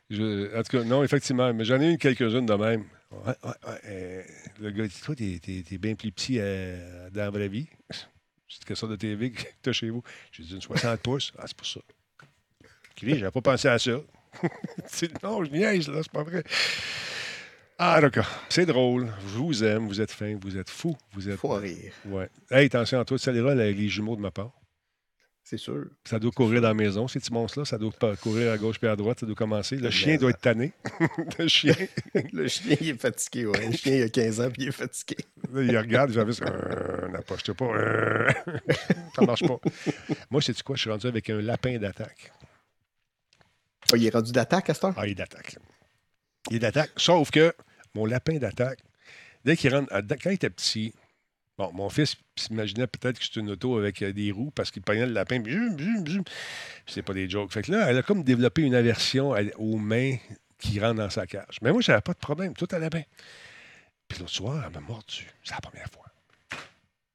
Je- 0.08 0.56
en 0.56 0.62
tout 0.62 0.78
cas, 0.78 0.84
non, 0.84 1.02
effectivement, 1.04 1.52
mais 1.54 1.64
j'en 1.64 1.80
ai 1.80 1.92
eu 1.92 1.98
quelques-unes 1.98 2.46
de 2.46 2.54
même. 2.54 2.84
Ouais, 3.12 3.34
ouais, 3.44 3.50
ouais. 3.66 3.74
euh, 3.86 4.22
le 4.60 4.70
gars 4.70 4.86
dit 4.86 5.00
Toi, 5.04 5.14
t'es 5.16 5.78
bien 5.78 5.94
plus 5.94 6.10
petit 6.12 6.36
euh, 6.38 7.10
dans 7.10 7.22
la 7.22 7.30
vraie 7.30 7.48
vie. 7.48 7.66
C'est 8.48 8.64
quelle 8.64 8.76
sorte 8.76 8.92
de 8.92 8.96
TV 8.96 9.30
que 9.32 9.42
t'as 9.62 9.72
chez 9.72 9.90
vous 9.90 10.02
J'ai 10.32 10.42
dit 10.44 10.54
une 10.54 10.60
60 10.62 11.00
pouces. 11.00 11.32
Ah, 11.38 11.44
c'est 11.46 11.56
pour 11.56 11.66
ça. 11.66 11.80
Chris, 12.96 13.18
j'avais 13.18 13.30
pas 13.30 13.40
pensé 13.40 13.68
à 13.68 13.78
ça. 13.78 14.00
Non, 15.22 15.42
je 15.44 15.50
niaise, 15.50 15.88
là, 15.88 16.00
c'est 16.02 16.12
pas 16.12 16.22
vrai. 16.22 16.44
Ah, 17.78 18.00
d'accord. 18.00 18.28
C'est 18.48 18.66
drôle. 18.66 19.08
Je 19.26 19.38
vous 19.38 19.64
aime, 19.64 19.88
vous 19.88 20.00
êtes 20.00 20.10
fin, 20.12 20.36
vous 20.40 20.56
êtes 20.56 20.70
fou. 20.70 20.96
Vous 21.14 21.28
êtes. 21.28 21.36
Faut 21.36 21.48
rire, 21.54 21.92
Ouais. 22.06 22.28
Hey, 22.50 22.66
attention 22.66 23.00
à 23.00 23.04
toi, 23.04 23.18
tu 23.18 23.32
les, 23.32 23.72
les 23.72 23.88
jumeaux 23.88 24.16
de 24.16 24.20
ma 24.20 24.30
part. 24.30 24.52
c'est 25.42 25.56
sûr. 25.56 25.86
Ça 26.04 26.18
doit 26.18 26.30
courir 26.30 26.60
dans 26.60 26.68
la 26.68 26.74
maison, 26.74 27.08
ces 27.08 27.18
petits 27.18 27.32
monstres-là. 27.32 27.64
Ça 27.64 27.78
doit 27.78 27.90
courir 28.20 28.52
à 28.52 28.58
gauche 28.58 28.78
puis 28.78 28.88
à 28.88 28.94
droite. 28.94 29.20
Ça 29.20 29.26
doit 29.26 29.34
commencer. 29.34 29.76
Le 29.76 29.90
chien 29.90 30.16
doit 30.16 30.30
être 30.30 30.40
tanné. 30.40 30.72
le 31.38 31.48
chien, 31.48 31.74
Le 32.32 32.46
chien, 32.46 32.76
il 32.80 32.88
est 32.90 33.00
fatigué, 33.00 33.46
ouais. 33.46 33.66
Le 33.66 33.72
chien, 33.72 33.96
il 33.96 34.02
a 34.02 34.08
15 34.10 34.40
ans, 34.42 34.50
puis 34.50 34.62
il 34.64 34.68
est 34.68 34.72
fatigué. 34.72 35.16
là, 35.52 35.62
il 35.62 35.76
regarde. 35.78 36.12
J'avais 36.12 36.32
ça. 36.34 36.44
Euh, 36.44 37.08
N'approche-toi 37.08 37.54
pas. 37.54 37.64
Euh. 37.64 38.28
ça 39.16 39.22
marche 39.24 39.42
pas. 39.46 39.58
Moi, 40.30 40.40
sais-tu 40.42 40.62
quoi? 40.62 40.76
Je 40.76 40.82
suis 40.82 40.90
rendu 40.90 41.06
avec 41.06 41.28
un 41.30 41.40
lapin 41.40 41.78
d'attaque. 41.78 42.30
Ah, 43.92 43.96
il 43.96 44.06
est 44.06 44.10
rendu 44.14 44.32
d'attaque 44.32 44.70
à 44.70 44.74
cette 44.74 44.84
heure? 44.84 44.94
Ah, 44.96 45.06
il 45.06 45.12
est 45.12 45.14
d'attaque. 45.14 45.56
Il 46.50 46.56
est 46.56 46.60
d'attaque. 46.60 46.90
Sauf 46.96 47.30
que 47.30 47.54
mon 47.94 48.06
lapin 48.06 48.38
d'attaque, 48.38 48.80
dès 49.44 49.56
qu'il 49.56 49.74
rentre. 49.74 49.92
à- 49.92 50.02
Quand 50.02 50.30
il 50.30 50.34
était 50.34 50.50
petit, 50.50 50.94
bon, 51.58 51.70
mon 51.72 51.88
fils 51.90 52.16
s'imaginait 52.36 52.86
peut-être 52.86 53.18
que 53.18 53.24
c'était 53.24 53.40
une 53.40 53.50
auto 53.50 53.76
avec 53.78 54.00
euh, 54.02 54.12
des 54.12 54.30
roues 54.32 54.50
parce 54.54 54.70
qu'il 54.70 54.82
prenait 54.82 55.06
le 55.06 55.12
lapin. 55.12 55.42
C'est 56.86 57.02
pas 57.02 57.14
des 57.14 57.28
jokes. 57.28 57.52
Fait 57.52 57.62
que 57.62 57.72
là, 57.72 57.86
elle 57.90 57.98
a 57.98 58.02
comme 58.02 58.22
développé 58.22 58.62
une 58.62 58.74
aversion 58.74 59.34
aux 59.58 59.76
mains 59.76 60.16
qui 60.58 60.78
rentrent 60.80 60.96
dans 61.02 61.10
sa 61.10 61.26
cage. 61.26 61.58
Mais 61.62 61.72
moi, 61.72 61.80
j'avais 61.80 62.00
pas 62.02 62.12
de 62.12 62.18
problème. 62.18 62.54
Tout 62.54 62.68
allait 62.72 62.90
bien. 62.90 63.04
Puis 64.08 64.18
l'autre 64.18 64.32
soir, 64.32 64.62
elle 64.66 64.72
m'a 64.72 64.80
mordu. 64.80 65.26
C'est 65.44 65.54
la 65.54 65.60
première 65.60 65.88
fois. 65.90 66.06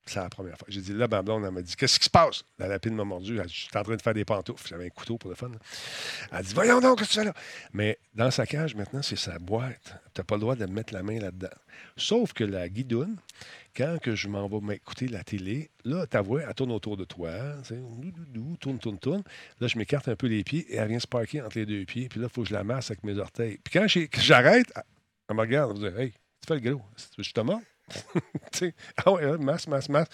C'est 0.07 0.19
la 0.19 0.30
première 0.30 0.56
fois. 0.57 0.68
J'ai 0.69 0.82
dit, 0.82 0.94
là, 0.94 1.07
ma 1.07 1.23
blonde, 1.23 1.44
elle 1.45 1.52
m'a 1.52 1.64
dit, 1.64 1.76
qu'est-ce 1.76 1.98
qui 1.98 2.06
se 2.06 2.10
passe? 2.11 2.44
La 2.60 2.68
lapine 2.68 2.94
m'a 2.94 3.03
mordu. 3.03 3.38
Dit, 3.40 3.41
J'étais 3.48 3.77
en 3.80 3.84
train 3.84 3.95
de 3.95 4.02
faire 4.02 4.14
des 4.14 4.23
pantoufles. 4.23 4.68
J'avais 4.68 4.86
un 4.86 4.90
couteau 4.90 5.18
pour 5.18 5.32
le 5.32 5.36
fun. 5.36 5.49
là. 5.49 5.57
Elle 6.32 6.45
dit, 6.45 6.53
voyons 6.53 6.80
donc, 6.80 6.99
qu'est-ce 6.99 7.15
que 7.15 7.19
tu 7.22 7.26
là? 7.26 7.34
Mais 7.73 7.98
dans 8.14 8.30
sa 8.30 8.45
cage, 8.45 8.76
maintenant, 8.76 9.02
c'est 9.02 9.15
sa 9.15 9.40
boîte. 9.40 9.95
Tu 10.14 10.22
n'as 10.22 10.26
pas 10.26 10.36
le 10.36 10.41
droit 10.41 10.56
de 10.56 10.65
mettre 10.68 10.94
la 10.94 11.02
main 11.02 11.19
là-dedans. 11.19 11.49
Sauf 11.98 12.34
que 12.34 12.44
la 12.44 12.69
guidoune, 12.69 13.15
quand 13.76 13.98
que 13.99 14.15
je 14.15 14.27
m'en 14.27 14.48
vais 14.48 14.60
m'écouter 14.61 15.07
la 15.07 15.23
télé, 15.23 15.72
là, 15.84 16.06
ta 16.06 16.22
voix, 16.22 16.41
elle 16.48 16.53
tourne 16.53 16.72
autour 16.72 16.98
de 16.98 17.03
toi. 17.03 17.32
tu 17.64 17.69
sais, 17.69 17.76
dou, 17.76 18.11
dou, 18.11 18.26
dou, 18.27 18.57
tourne, 18.57 18.77
tourne, 18.77 18.99
tourne. 18.99 19.23
Là, 19.60 19.68
je 19.68 19.77
m'écarte 19.77 20.07
un 20.07 20.15
peu 20.15 20.27
les 20.27 20.44
pieds 20.44 20.72
et 20.72 20.76
elle 20.76 20.88
vient 20.90 20.99
se 20.99 21.07
parquer 21.07 21.41
entre 21.41 21.57
les 21.57 21.65
deux 21.65 21.84
pieds. 21.84 22.10
Puis 22.10 22.19
là, 22.19 22.27
il 22.30 22.34
faut 22.34 22.44
que 22.44 22.49
je 22.49 22.53
la 22.53 22.64
masse 22.64 22.91
avec 22.91 23.03
mes 23.03 23.18
orteils. 23.18 23.57
Puis 23.64 23.73
quand 23.73 23.88
j'arrête, 24.19 24.72
elle 25.27 25.36
me 25.36 25.41
regarde. 25.41 25.76
Elle 25.76 25.82
me 25.84 25.90
dit, 25.90 25.99
Hey, 25.99 26.11
tu 26.11 26.48
fais 26.48 26.60
le 26.60 26.60
gros. 26.60 26.82
Je 27.18 27.32
te 27.32 27.41
mords? 27.41 27.60
Ah 28.97 29.11
ouais, 29.11 29.23
hein, 29.25 29.37
masse, 29.39 29.67
masse, 29.67 29.89
masse. 29.89 30.07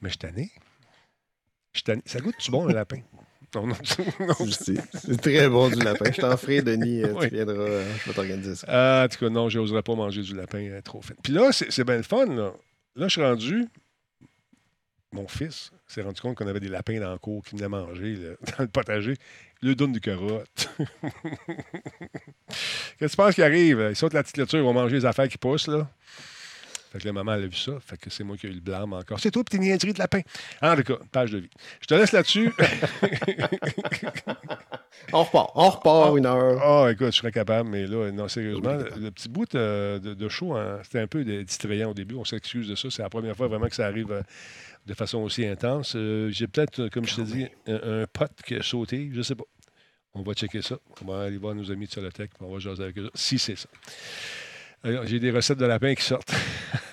Mais 0.00 0.08
je 0.08 0.12
suis 0.14 0.18
tanné. 0.18 0.50
Je 1.74 1.82
tanné. 1.82 2.02
Ça 2.06 2.20
goûte-tu 2.20 2.50
bon, 2.50 2.68
un 2.68 2.72
lapin? 2.72 3.00
Non, 3.54 3.66
non, 3.66 3.74
non. 4.20 4.34
C'est 4.50 4.74
c'est 4.92 5.16
très 5.22 5.48
bon 5.48 5.70
du 5.70 5.76
lapin. 5.82 6.12
Je 6.12 6.20
t'en 6.20 6.36
ferai, 6.36 6.60
Denis. 6.60 7.02
euh, 7.02 7.14
Oui. 7.14 7.28
Tu 7.30 7.34
viendras. 7.36 7.54
euh, 7.54 7.94
je 8.02 8.08
vais 8.10 8.14
t'organiser 8.14 8.54
ça. 8.54 8.66
Ah, 8.68 9.04
en 9.06 9.08
tout 9.08 9.18
cas, 9.18 9.30
non, 9.30 9.48
j'oserais 9.48 9.82
pas 9.82 9.94
manger 9.94 10.20
du 10.20 10.34
lapin 10.36 10.58
euh, 10.68 10.82
trop 10.82 11.00
fait. 11.00 11.14
Puis 11.22 11.32
là, 11.32 11.50
c'est 11.50 11.82
bien 11.84 11.96
le 11.96 12.02
fun. 12.02 12.26
Là. 12.26 12.52
là, 12.94 13.08
je 13.08 13.12
suis 13.12 13.22
rendu. 13.22 13.66
Mon 15.12 15.26
fils 15.26 15.70
s'est 15.86 16.02
rendu 16.02 16.20
compte 16.20 16.36
qu'on 16.36 16.46
avait 16.46 16.60
des 16.60 16.68
lapins 16.68 17.00
dans 17.00 17.10
le 17.12 17.16
cour 17.18 17.42
qui 17.42 17.56
venaient 17.56 17.68
manger 17.70 18.16
là, 18.16 18.30
dans 18.58 18.64
le 18.64 18.68
potager. 18.68 19.14
Il 19.62 19.68
lui 19.68 19.76
donne 19.76 19.92
du 19.92 20.00
carotte. 20.02 20.68
Qu'est-ce 22.98 23.06
que 23.06 23.06
tu 23.06 23.16
penses 23.16 23.34
qui 23.34 23.42
arrive? 23.42 23.86
Ils 23.88 23.96
sautent 23.96 24.12
la 24.12 24.22
petite 24.22 24.34
clôture, 24.34 24.58
ils 24.58 24.64
vont 24.64 24.74
manger 24.74 24.96
les 24.96 25.06
affaires 25.06 25.28
qui 25.28 25.38
poussent, 25.38 25.68
là. 25.68 25.88
Fait 26.90 26.98
que 26.98 27.04
la 27.06 27.12
maman, 27.12 27.34
elle 27.34 27.44
a 27.44 27.46
vu 27.46 27.54
ça. 27.56 27.72
Fait 27.80 27.96
que 27.98 28.08
c'est 28.08 28.24
moi 28.24 28.36
qui 28.36 28.46
ai 28.46 28.50
eu 28.50 28.54
le 28.54 28.60
blâme 28.60 28.92
encore. 28.94 29.20
C'est 29.20 29.30
toi, 29.30 29.44
puis 29.44 29.58
tes 29.58 29.62
niaiseries 29.62 29.92
de 29.92 29.98
lapin. 29.98 30.20
En 30.62 30.74
tout 30.74 30.82
cas, 30.84 30.96
page 31.12 31.30
de 31.32 31.38
vie. 31.38 31.50
Je 31.80 31.86
te 31.86 31.94
laisse 31.94 32.12
là-dessus. 32.12 32.50
On 35.12 35.22
repart. 35.22 35.50
On 35.54 35.68
repart 35.70 36.16
une 36.16 36.26
heure. 36.26 36.60
Ah, 36.62 36.90
écoute, 36.90 37.12
je 37.12 37.18
serais 37.18 37.32
capable, 37.32 37.68
mais 37.68 37.86
là, 37.86 38.10
non, 38.10 38.28
sérieusement, 38.28 38.74
le, 38.74 38.90
le 39.00 39.10
petit 39.10 39.28
bout 39.28 39.54
euh, 39.54 39.98
de, 39.98 40.14
de 40.14 40.28
show, 40.28 40.54
hein, 40.54 40.80
c'était 40.82 41.00
un 41.00 41.06
peu 41.06 41.24
distrayant 41.24 41.90
au 41.90 41.94
début. 41.94 42.14
On 42.16 42.24
s'excuse 42.24 42.68
de 42.68 42.74
ça. 42.74 42.88
C'est 42.90 43.02
la 43.02 43.08
première 43.10 43.36
fois 43.36 43.48
vraiment 43.48 43.68
que 43.68 43.74
ça 43.74 43.86
arrive 43.86 44.10
euh, 44.12 44.22
de 44.86 44.94
façon 44.94 45.18
aussi 45.18 45.46
intense. 45.46 45.92
Euh, 45.96 46.30
J'ai 46.30 46.46
peut-être, 46.46 46.88
comme 46.88 47.06
je 47.06 47.16
te 47.16 47.20
dis, 47.22 47.46
un, 47.66 48.02
un 48.02 48.06
pote 48.06 48.32
qui 48.44 48.56
a 48.56 48.62
sauté. 48.62 49.10
Je 49.12 49.22
sais 49.22 49.34
pas. 49.34 49.44
On 50.14 50.22
va 50.22 50.32
checker 50.34 50.62
ça. 50.62 50.78
On 51.02 51.06
va 51.12 51.24
aller 51.24 51.36
voir 51.38 51.54
nos 51.54 51.70
amis 51.70 51.86
de 51.86 51.92
Solotech. 51.92 52.30
puis 52.30 52.38
On 52.46 52.52
va 52.52 52.58
jaser 52.58 52.82
avec 52.82 52.98
eux. 52.98 53.10
Si 53.14 53.38
c'est 53.38 53.56
ça. 53.56 53.68
J'ai 54.84 55.18
des 55.18 55.32
recettes 55.32 55.58
de 55.58 55.66
lapin 55.66 55.94
qui 55.94 56.04
sortent. 56.04 56.32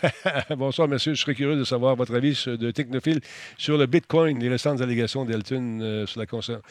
Bonsoir, 0.58 0.88
monsieur. 0.88 1.14
Je 1.14 1.22
serais 1.22 1.36
curieux 1.36 1.56
de 1.56 1.64
savoir 1.64 1.96
votre 1.96 2.16
avis 2.16 2.44
de 2.48 2.72
technophile 2.72 3.22
sur 3.58 3.78
le 3.78 3.86
Bitcoin, 3.86 4.40
les 4.40 4.50
récentes 4.50 4.82
allégations 4.82 5.24
d'Elton 5.24 5.80
euh, 5.82 6.06
sur 6.08 6.20
la 6.20 6.26
console. 6.26 6.62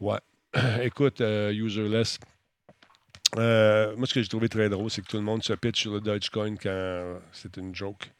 Ouais. 0.00 0.18
Écoute, 0.82 1.20
euh, 1.20 1.52
userless. 1.52 2.18
Euh, 3.36 3.94
moi, 3.96 4.06
ce 4.06 4.14
que 4.14 4.22
j'ai 4.22 4.28
trouvé 4.28 4.48
très 4.48 4.70
drôle, 4.70 4.90
c'est 4.90 5.02
que 5.02 5.08
tout 5.08 5.18
le 5.18 5.22
monde 5.22 5.42
se 5.42 5.52
pitch 5.52 5.82
sur 5.82 5.92
le 5.92 6.00
Dogecoin 6.00 6.56
quand 6.56 7.18
c'est 7.32 7.56
une 7.58 7.74
joke. 7.74 8.10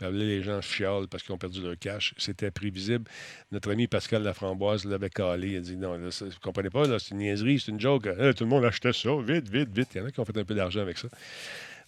Là, 0.00 0.10
les 0.10 0.42
gens 0.42 0.62
chialent 0.62 1.06
parce 1.08 1.22
qu'ils 1.22 1.34
ont 1.34 1.38
perdu 1.38 1.60
leur 1.60 1.78
cash. 1.78 2.14
C'était 2.16 2.50
prévisible. 2.50 3.04
Notre 3.52 3.72
ami 3.72 3.86
Pascal 3.86 4.22
Laframboise 4.22 4.86
l'avait 4.86 5.10
calé. 5.10 5.48
Il 5.48 5.56
a 5.58 5.60
dit 5.60 5.76
Non, 5.76 5.92
là, 5.92 6.08
vous 6.18 6.26
ne 6.26 6.30
comprenez 6.42 6.70
pas, 6.70 6.98
c'est 6.98 7.10
une 7.10 7.18
niaiserie, 7.18 7.60
c'est 7.60 7.72
une 7.72 7.80
joke. 7.80 8.04
Tout 8.04 8.44
le 8.44 8.46
monde 8.46 8.64
achetait 8.64 8.94
ça, 8.94 9.10
vite, 9.20 9.50
vite, 9.50 9.68
vite. 9.70 9.88
Il 9.94 9.98
y 9.98 10.00
en 10.00 10.06
a 10.06 10.10
qui 10.10 10.20
ont 10.20 10.24
fait 10.24 10.38
un 10.38 10.44
peu 10.44 10.54
d'argent 10.54 10.80
avec 10.80 10.96
ça. 10.96 11.08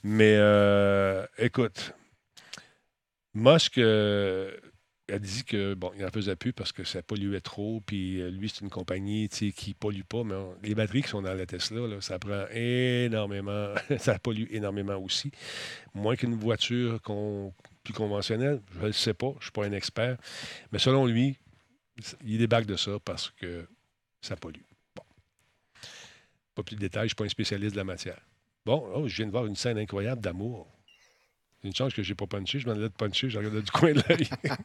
Mais 0.03 0.35
euh, 0.37 1.25
écoute, 1.39 1.95
Musk 3.35 3.79
euh, 3.79 4.57
a 5.09 5.19
dit 5.19 5.45
que 5.45 5.75
bon, 5.75 5.93
il 5.95 6.03
n'en 6.03 6.11
faisait 6.11 6.35
plus 6.35 6.53
parce 6.53 6.73
que 6.73 6.83
ça 6.83 7.03
polluait 7.03 7.41
trop. 7.41 7.81
Puis 7.87 8.21
euh, 8.21 8.31
lui, 8.31 8.49
c'est 8.49 8.63
une 8.63 8.71
compagnie 8.71 9.29
qui 9.29 9.55
ne 9.69 9.75
pollue 9.75 10.03
pas. 10.03 10.25
Mais 10.25 10.35
les 10.65 10.75
batteries 10.75 11.03
qui 11.03 11.09
sont 11.09 11.23
dans 11.23 11.35
la 11.35 11.47
Tesla, 11.47 11.87
là, 11.87 12.01
ça 12.01 12.19
prend 12.19 12.47
énormément. 12.51 13.75
ça 13.99 14.19
pollue 14.19 14.47
énormément 14.51 14.97
aussi. 14.97 15.31
Moins 15.95 16.17
qu'une 16.17 16.35
voiture 16.35 17.01
plus 17.85 17.95
conventionnelle. 17.95 18.61
Je 18.81 18.87
ne 18.87 18.93
sais 18.93 19.15
pas. 19.15 19.31
Je 19.33 19.37
ne 19.37 19.43
suis 19.43 19.53
pas 19.53 19.67
un 19.67 19.73
expert. 19.73 20.17
Mais 20.73 20.81
selon 20.81 21.07
lui, 21.07 21.39
il 22.25 22.39
débarque 22.39 22.67
de 22.67 22.77
ça 22.77 22.99
parce 23.05 23.31
que 23.31 23.69
ça 24.21 24.35
pollue. 24.35 24.63
Pas 26.57 26.63
plus 26.65 26.75
de 26.75 26.81
détails. 26.81 27.03
Je 27.03 27.05
ne 27.05 27.09
suis 27.09 27.17
pas 27.17 27.25
un 27.25 27.29
spécialiste 27.29 27.73
de 27.73 27.79
la 27.79 27.85
matière. 27.85 28.21
Bon, 28.65 28.89
oh, 28.95 29.09
je 29.09 29.17
viens 29.17 29.27
de 29.27 29.31
voir 29.33 29.47
une 29.47 29.57
scène 29.57 29.79
incroyable 29.79 30.21
d'amour. 30.21 30.69
C'est 31.61 31.69
une 31.69 31.75
chance 31.75 31.95
que 31.95 32.03
j'ai 32.03 32.15
pas 32.17 32.27
punché. 32.27 32.59
Je 32.59 32.67
m'en 32.67 32.73
allais 32.73 32.83
de 32.83 32.89
puncher. 32.89 33.31
Je 33.31 33.39
regardais 33.39 33.63
du 33.63 33.71
coin 33.71 33.93
de 33.93 34.03
l'œil. 34.09 34.29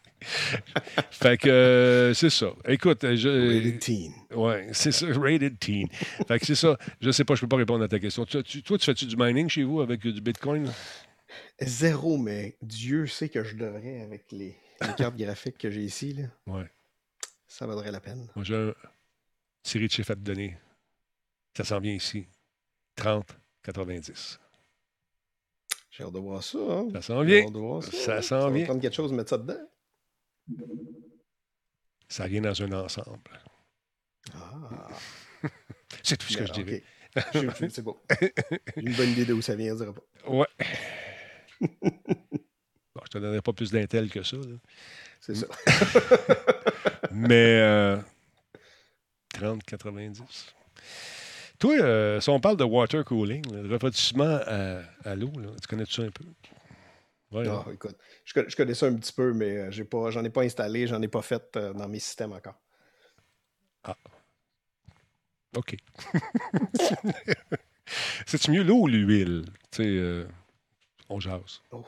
fait 1.11 1.37
que 1.37 1.47
euh, 1.49 2.13
c'est 2.15 2.31
ça. 2.31 2.47
Écoute, 2.67 3.01
je. 3.15 3.55
Rated 3.55 3.79
teen. 3.79 4.13
Ouais, 4.31 4.69
c'est 4.71 4.91
ça, 4.91 5.05
rated 5.13 5.59
teen. 5.59 5.87
fait 6.27 6.39
que 6.39 6.45
c'est 6.45 6.55
ça. 6.55 6.75
Je 6.99 7.11
sais 7.11 7.23
pas, 7.23 7.35
je 7.35 7.41
peux 7.41 7.47
pas 7.47 7.57
répondre 7.57 7.83
à 7.83 7.87
ta 7.87 7.99
question. 7.99 8.25
Tu- 8.25 8.41
tu- 8.43 8.63
toi, 8.63 8.77
tu 8.79 8.85
fais-tu 8.85 9.05
du 9.05 9.15
mining 9.15 9.47
chez 9.47 9.63
vous 9.63 9.81
avec 9.81 10.05
euh, 10.07 10.11
du 10.11 10.21
Bitcoin? 10.21 10.71
Zéro, 11.61 12.17
mais 12.17 12.57
Dieu 12.63 13.05
sait 13.05 13.29
que 13.29 13.43
je 13.43 13.55
devrais 13.55 14.01
avec 14.01 14.31
les, 14.31 14.55
les 14.81 14.93
cartes 14.97 15.15
graphiques 15.17 15.57
que 15.59 15.69
j'ai 15.69 15.83
ici. 15.83 16.13
Là. 16.13 16.23
Ouais. 16.47 16.69
Ça 17.47 17.67
vaudrait 17.67 17.91
la 17.91 17.99
peine. 17.99 18.27
Moi, 18.35 18.43
j'ai 18.43 18.55
un 18.55 18.73
série 19.63 19.85
de 19.87 19.91
chiffres 19.91 20.11
à 20.11 20.15
te 20.15 20.21
donner. 20.21 20.57
Ça 21.55 21.63
s'en 21.63 21.79
vient 21.79 21.93
ici. 21.93 22.25
30, 22.95 23.37
90. 23.67 24.39
J'ai 25.91 26.03
hâte 26.03 26.13
de 26.13 26.19
voir 26.19 26.41
ça. 26.41 26.57
Hein? 26.57 26.87
Ça 26.93 27.01
s'en 27.01 27.27
J'ai 27.27 27.41
vient. 27.41 27.81
ça. 27.81 27.91
Ça 27.91 28.21
s'en 28.21 28.49
vient. 28.49 28.63
prendre 28.63 28.81
quelque 28.81 28.93
chose, 28.93 29.11
mettre 29.11 29.31
ça 29.31 29.37
dedans. 29.37 29.59
Ça 32.07 32.27
vient 32.27 32.41
dans 32.41 32.61
un 32.61 32.71
ensemble. 32.71 33.19
Ah. 34.33 34.87
C'est 36.03 36.15
tout 36.15 36.27
ce 36.27 36.37
que 36.37 36.45
je 36.45 36.53
dirais. 36.53 36.83
C'est. 37.33 37.83
J'ai 38.77 38.81
une 38.81 38.93
bonne 38.93 39.09
idée 39.09 39.25
d'où 39.25 39.41
ça 39.41 39.55
vient, 39.55 39.73
je 39.73 39.83
dirais 39.83 39.93
pas. 39.93 40.29
Ouais. 40.29 40.47
Bon, 42.95 43.03
je 43.05 43.09
te 43.11 43.17
donnerai 43.19 43.41
pas 43.43 43.53
plus 43.53 43.69
d'intel 43.71 44.09
que 44.09 44.23
ça. 44.23 44.37
C'est 45.19 45.35
ça. 45.35 45.45
Mais 47.11 47.59
euh, 47.61 47.97
30, 49.33 49.61
90. 49.63 50.55
Toi, 51.59 51.73
euh, 51.81 52.21
si 52.21 52.29
on 52.29 52.39
parle 52.39 52.57
de 52.57 52.63
water 52.63 53.03
cooling, 53.03 53.43
le 53.51 53.71
refroidissement 53.73 54.39
à, 54.45 54.81
à 55.03 55.15
l'eau, 55.15 55.31
tu 55.61 55.67
connais 55.67 55.85
ça 55.85 56.03
un 56.03 56.11
peu? 56.11 56.23
Ouais, 57.31 57.47
Ah, 57.47 57.63
hein? 57.67 57.71
écoute, 57.73 57.95
je, 58.25 58.33
connais- 58.33 58.49
je 58.49 58.55
connais 58.55 58.73
ça 58.73 58.85
un 58.87 58.95
petit 58.95 59.13
peu, 59.13 59.33
mais 59.33 59.57
euh, 59.57 59.71
j'ai 59.71 59.83
pas, 59.85 60.11
j'en 60.11 60.23
ai 60.23 60.29
pas 60.29 60.43
installé, 60.43 60.87
j'en 60.87 61.01
ai 61.01 61.07
pas 61.07 61.21
fait 61.21 61.55
euh, 61.57 61.73
dans 61.73 61.87
mes 61.87 61.99
systèmes 61.99 62.33
encore. 62.33 62.55
OK. 65.55 65.75
C'est-tu 68.25 68.51
mieux 68.51 68.63
l'eau 68.63 68.81
ou 68.81 68.87
l'huile? 68.87 69.45
Tu 69.71 69.83
sais, 69.83 69.87
euh, 69.87 70.25
on 71.09 71.19
jase. 71.19 71.61
Oh, 71.71 71.85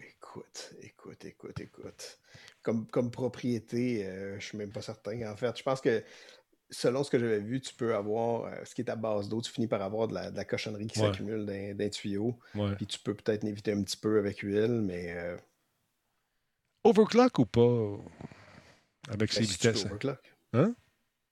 écoute, 0.00 0.74
écoute, 0.82 1.24
écoute, 1.24 1.60
écoute. 1.60 2.18
Comme, 2.62 2.86
comme 2.86 3.10
propriété, 3.10 4.06
euh, 4.06 4.38
je 4.40 4.46
suis 4.46 4.58
même 4.58 4.72
pas 4.72 4.82
certain. 4.82 5.30
En 5.30 5.36
fait, 5.36 5.56
je 5.58 5.62
pense 5.62 5.80
que 5.80 6.02
selon 6.74 7.04
ce 7.04 7.10
que 7.10 7.18
j'avais 7.18 7.40
vu, 7.40 7.60
tu 7.60 7.74
peux 7.74 7.94
avoir 7.94 8.44
euh, 8.44 8.54
ce 8.64 8.74
qui 8.74 8.82
est 8.82 8.90
à 8.90 8.96
base 8.96 9.28
d'eau, 9.28 9.40
tu 9.40 9.50
finis 9.50 9.66
par 9.66 9.82
avoir 9.82 10.08
de 10.08 10.14
la, 10.14 10.30
de 10.30 10.36
la 10.36 10.44
cochonnerie 10.44 10.86
qui 10.86 10.98
s'accumule 10.98 11.46
dans, 11.46 11.76
dans 11.76 11.84
un 11.84 11.88
tuyau. 11.88 12.38
Ouais. 12.54 12.74
Puis 12.76 12.86
tu 12.86 12.98
peux 12.98 13.14
peut-être 13.14 13.44
l'éviter 13.44 13.72
un 13.72 13.82
petit 13.82 13.96
peu 13.96 14.18
avec 14.18 14.38
huile, 14.40 14.80
mais 14.82 15.12
euh, 15.16 15.36
Overclock 16.84 17.38
ou 17.38 17.46
pas? 17.46 17.96
Avec 19.08 19.30
ben, 19.30 19.36
ses 19.36 19.44
si 19.44 19.58
tu 19.58 19.66
peux 19.66 19.72
vitesses. 19.72 19.86
overclock. 19.86 20.34
Hein? 20.52 20.74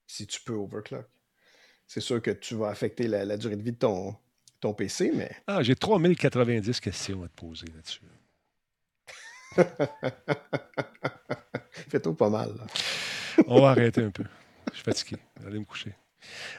Si 0.07 0.27
tu 0.27 0.41
peux 0.41 0.55
overclock. 0.55 1.07
C'est 1.87 2.01
sûr 2.01 2.23
que 2.23 2.31
tu 2.31 2.55
vas 2.55 2.69
affecter 2.69 3.07
la, 3.09 3.25
la 3.25 3.37
durée 3.37 3.57
de 3.57 3.63
vie 3.63 3.73
de 3.73 3.79
ton, 3.79 4.15
ton 4.61 4.73
PC, 4.73 5.13
mais 5.15 5.31
Ah, 5.47 5.63
j'ai 5.63 5.75
3090 5.75 6.81
questions 6.81 7.23
à 7.23 7.29
te 7.29 7.35
poser 7.35 7.67
là-dessus. 7.67 8.01
fais-toi 11.91 12.17
pas 12.17 12.31
mal. 12.31 12.55
là. 12.57 12.67
On 13.47 13.61
va 13.61 13.71
arrêter 13.71 14.03
un 14.03 14.11
peu. 14.11 14.25
Je 14.73 14.77
suis 14.77 14.85
fatigué. 14.85 15.17
Aller 15.47 15.59
me 15.59 15.65
coucher. 15.65 15.95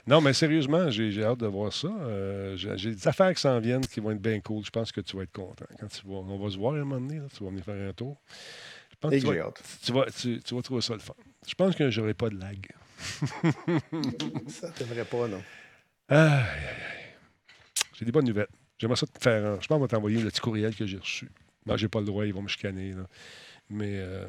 Non, 0.05 0.19
mais 0.21 0.33
sérieusement, 0.33 0.89
j'ai 0.91 1.23
hâte 1.23 1.39
de 1.39 1.47
voir 1.47 1.71
ça. 1.71 1.87
Euh, 1.87 2.55
j'ai 2.57 2.91
des 2.95 3.07
affaires 3.07 3.33
qui 3.33 3.41
s'en 3.41 3.59
viennent 3.59 3.85
qui 3.85 3.99
vont 4.01 4.11
être 4.11 4.21
bien 4.21 4.39
cool. 4.41 4.63
Je 4.65 4.69
pense 4.69 4.91
que 4.91 5.01
tu 5.01 5.15
vas 5.15 5.23
être 5.23 5.31
content. 5.31 5.65
Quand 5.79 5.87
tu 5.87 6.05
vas, 6.05 6.15
on 6.15 6.37
va 6.37 6.49
se 6.51 6.57
voir 6.57 6.73
un 6.75 6.79
moment 6.83 6.99
donné. 6.99 7.19
là. 7.19 7.27
tu 7.35 7.43
vas 7.43 7.49
venir 7.49 7.63
faire 7.63 7.89
un 7.89 7.93
tour. 7.93 8.21
Je 8.91 8.95
pense 8.99 9.11
que 9.11 9.15
tu 9.19 9.25
vas, 9.25 9.31
tu, 9.83 9.91
vas, 9.93 10.05
tu- 10.11 10.41
tu 10.43 10.55
vas 10.55 10.61
trouver 10.61 10.81
ça 10.81 10.93
le 10.93 10.99
fun. 10.99 11.13
Je 11.47 11.55
pense 11.55 11.75
que 11.75 11.89
j'aurai 11.89 12.13
pas 12.13 12.29
de 12.29 12.37
lag. 12.39 12.67
Ça 14.49 14.69
devrait 14.79 15.05
pas, 15.05 15.27
non? 15.27 15.41
Aïe, 16.09 16.17
aïe, 16.19 16.29
aïe. 16.29 17.15
J'ai 17.93 18.05
des 18.05 18.11
bonnes 18.11 18.25
nouvelles. 18.27 18.47
J'aimerais 18.77 18.97
ça 18.97 19.07
te 19.07 19.21
faire. 19.21 19.45
un- 19.45 19.53
Je 19.61 19.67
pense 19.67 19.75
qu'on 19.77 19.79
va 19.79 19.87
t'envoyer 19.87 20.19
le 20.21 20.29
petit 20.29 20.41
courriel 20.41 20.75
que 20.75 20.85
j'ai 20.85 20.97
reçu. 20.97 21.29
Non, 21.65 21.77
j'ai 21.77 21.87
pas 21.87 21.99
le 21.99 22.05
droit, 22.05 22.25
ils 22.25 22.33
vont 22.33 22.41
me 22.41 22.47
chicaner. 22.47 22.91
là. 22.91 23.07
Mais 23.69 23.93
euh, 23.97 24.25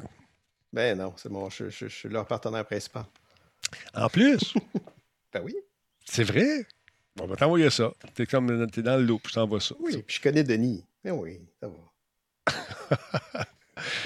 Ben 0.71 0.97
non, 0.97 1.13
c'est 1.17 1.29
bon, 1.29 1.49
je, 1.49 1.69
je- 1.69 1.87
je 1.87 1.93
suis 1.95 2.09
leur 2.09 2.25
partenaire 2.25 2.65
principal. 2.65 3.05
En 3.93 4.09
plus, 4.09 4.53
Ben 5.33 5.41
oui. 5.43 5.55
c'est 6.05 6.23
vrai? 6.23 6.65
On 7.19 7.27
va 7.27 7.35
t'envoyer 7.35 7.69
ça. 7.69 7.91
T'es 8.13 8.25
comme 8.25 8.69
t'es 8.71 8.81
dans 8.81 8.97
le 8.97 9.03
loop, 9.03 9.27
je 9.27 9.33
t'envoie 9.33 9.61
ça. 9.61 9.75
Oui, 9.79 10.01
puis 10.05 10.17
je 10.17 10.21
connais 10.21 10.43
Denis. 10.43 10.83
Ben 11.03 11.11
oui, 11.11 11.39
ça 11.61 11.67
va. 11.67 12.45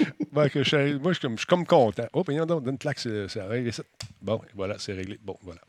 Je 0.32 0.96
moi, 0.98 1.12
je 1.12 1.18
suis 1.18 1.20
comme, 1.22 1.32
je 1.34 1.38
suis 1.40 1.46
comme 1.46 1.66
content. 1.66 2.06
Oh, 2.12 2.22
puis 2.24 2.36
donc, 2.36 2.46
donne 2.46 2.68
une 2.74 2.78
claque, 2.78 2.98
ça. 2.98 3.10
Bon, 4.22 4.40
voilà, 4.54 4.76
c'est 4.78 4.92
réglé. 4.92 5.18
Bon, 5.22 5.34
voilà. 5.42 5.60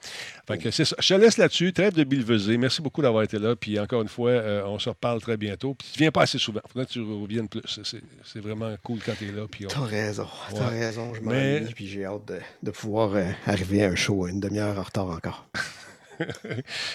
Fait 0.48 0.58
que 0.58 0.72
c'est 0.72 0.86
ça. 0.86 0.96
Je 1.00 1.14
te 1.16 1.20
laisse 1.20 1.38
là-dessus. 1.38 1.74
Trêve 1.74 1.94
de 1.94 2.04
billevesée. 2.04 2.58
Merci 2.58 2.82
beaucoup 2.82 3.02
d'avoir 3.02 3.24
été 3.24 3.40
là. 3.40 3.56
Puis 3.56 3.80
encore 3.80 4.02
une 4.02 4.08
fois, 4.08 4.30
euh, 4.32 4.64
on 4.66 4.78
se 4.80 4.90
reparle 4.90 5.22
très 5.22 5.38
bientôt. 5.38 5.74
Puis 5.74 5.90
tu 5.94 6.00
viens 6.00 6.12
pas 6.12 6.24
assez 6.24 6.38
souvent. 6.38 6.62
Faudrait 6.68 6.86
que 6.86 6.92
tu 6.92 7.02
reviennes 7.02 7.48
plus. 7.50 7.62
C'est- 7.84 8.40
vraiment 8.40 8.74
cool 8.84 9.00
quand 9.06 9.14
tu 9.18 9.28
es 9.30 9.32
là. 9.32 9.46
Puis 9.50 9.66
on- 9.66 9.70
T'as 9.70 9.82
raison, 9.82 10.28
t'as 10.54 10.60
Ouais. 10.70 10.80
raison. 10.80 11.14
Je 11.14 11.22
Mais- 11.22 11.60
m'ennuie, 11.60 11.74
puis 11.74 11.88
j'ai 11.88 12.06
hâte 12.06 12.26
de, 12.28 12.40
de 12.64 12.72
pouvoir 12.72 13.14
euh, 13.16 13.26
arriver 13.46 13.84
à 13.84 13.90
un 13.90 13.96
show 13.96 14.28
une 14.28 14.40
demi-heure 14.40 14.78
en 14.78 14.84
retard 14.84 15.08
encore. 15.10 15.48
Tu 16.20 16.26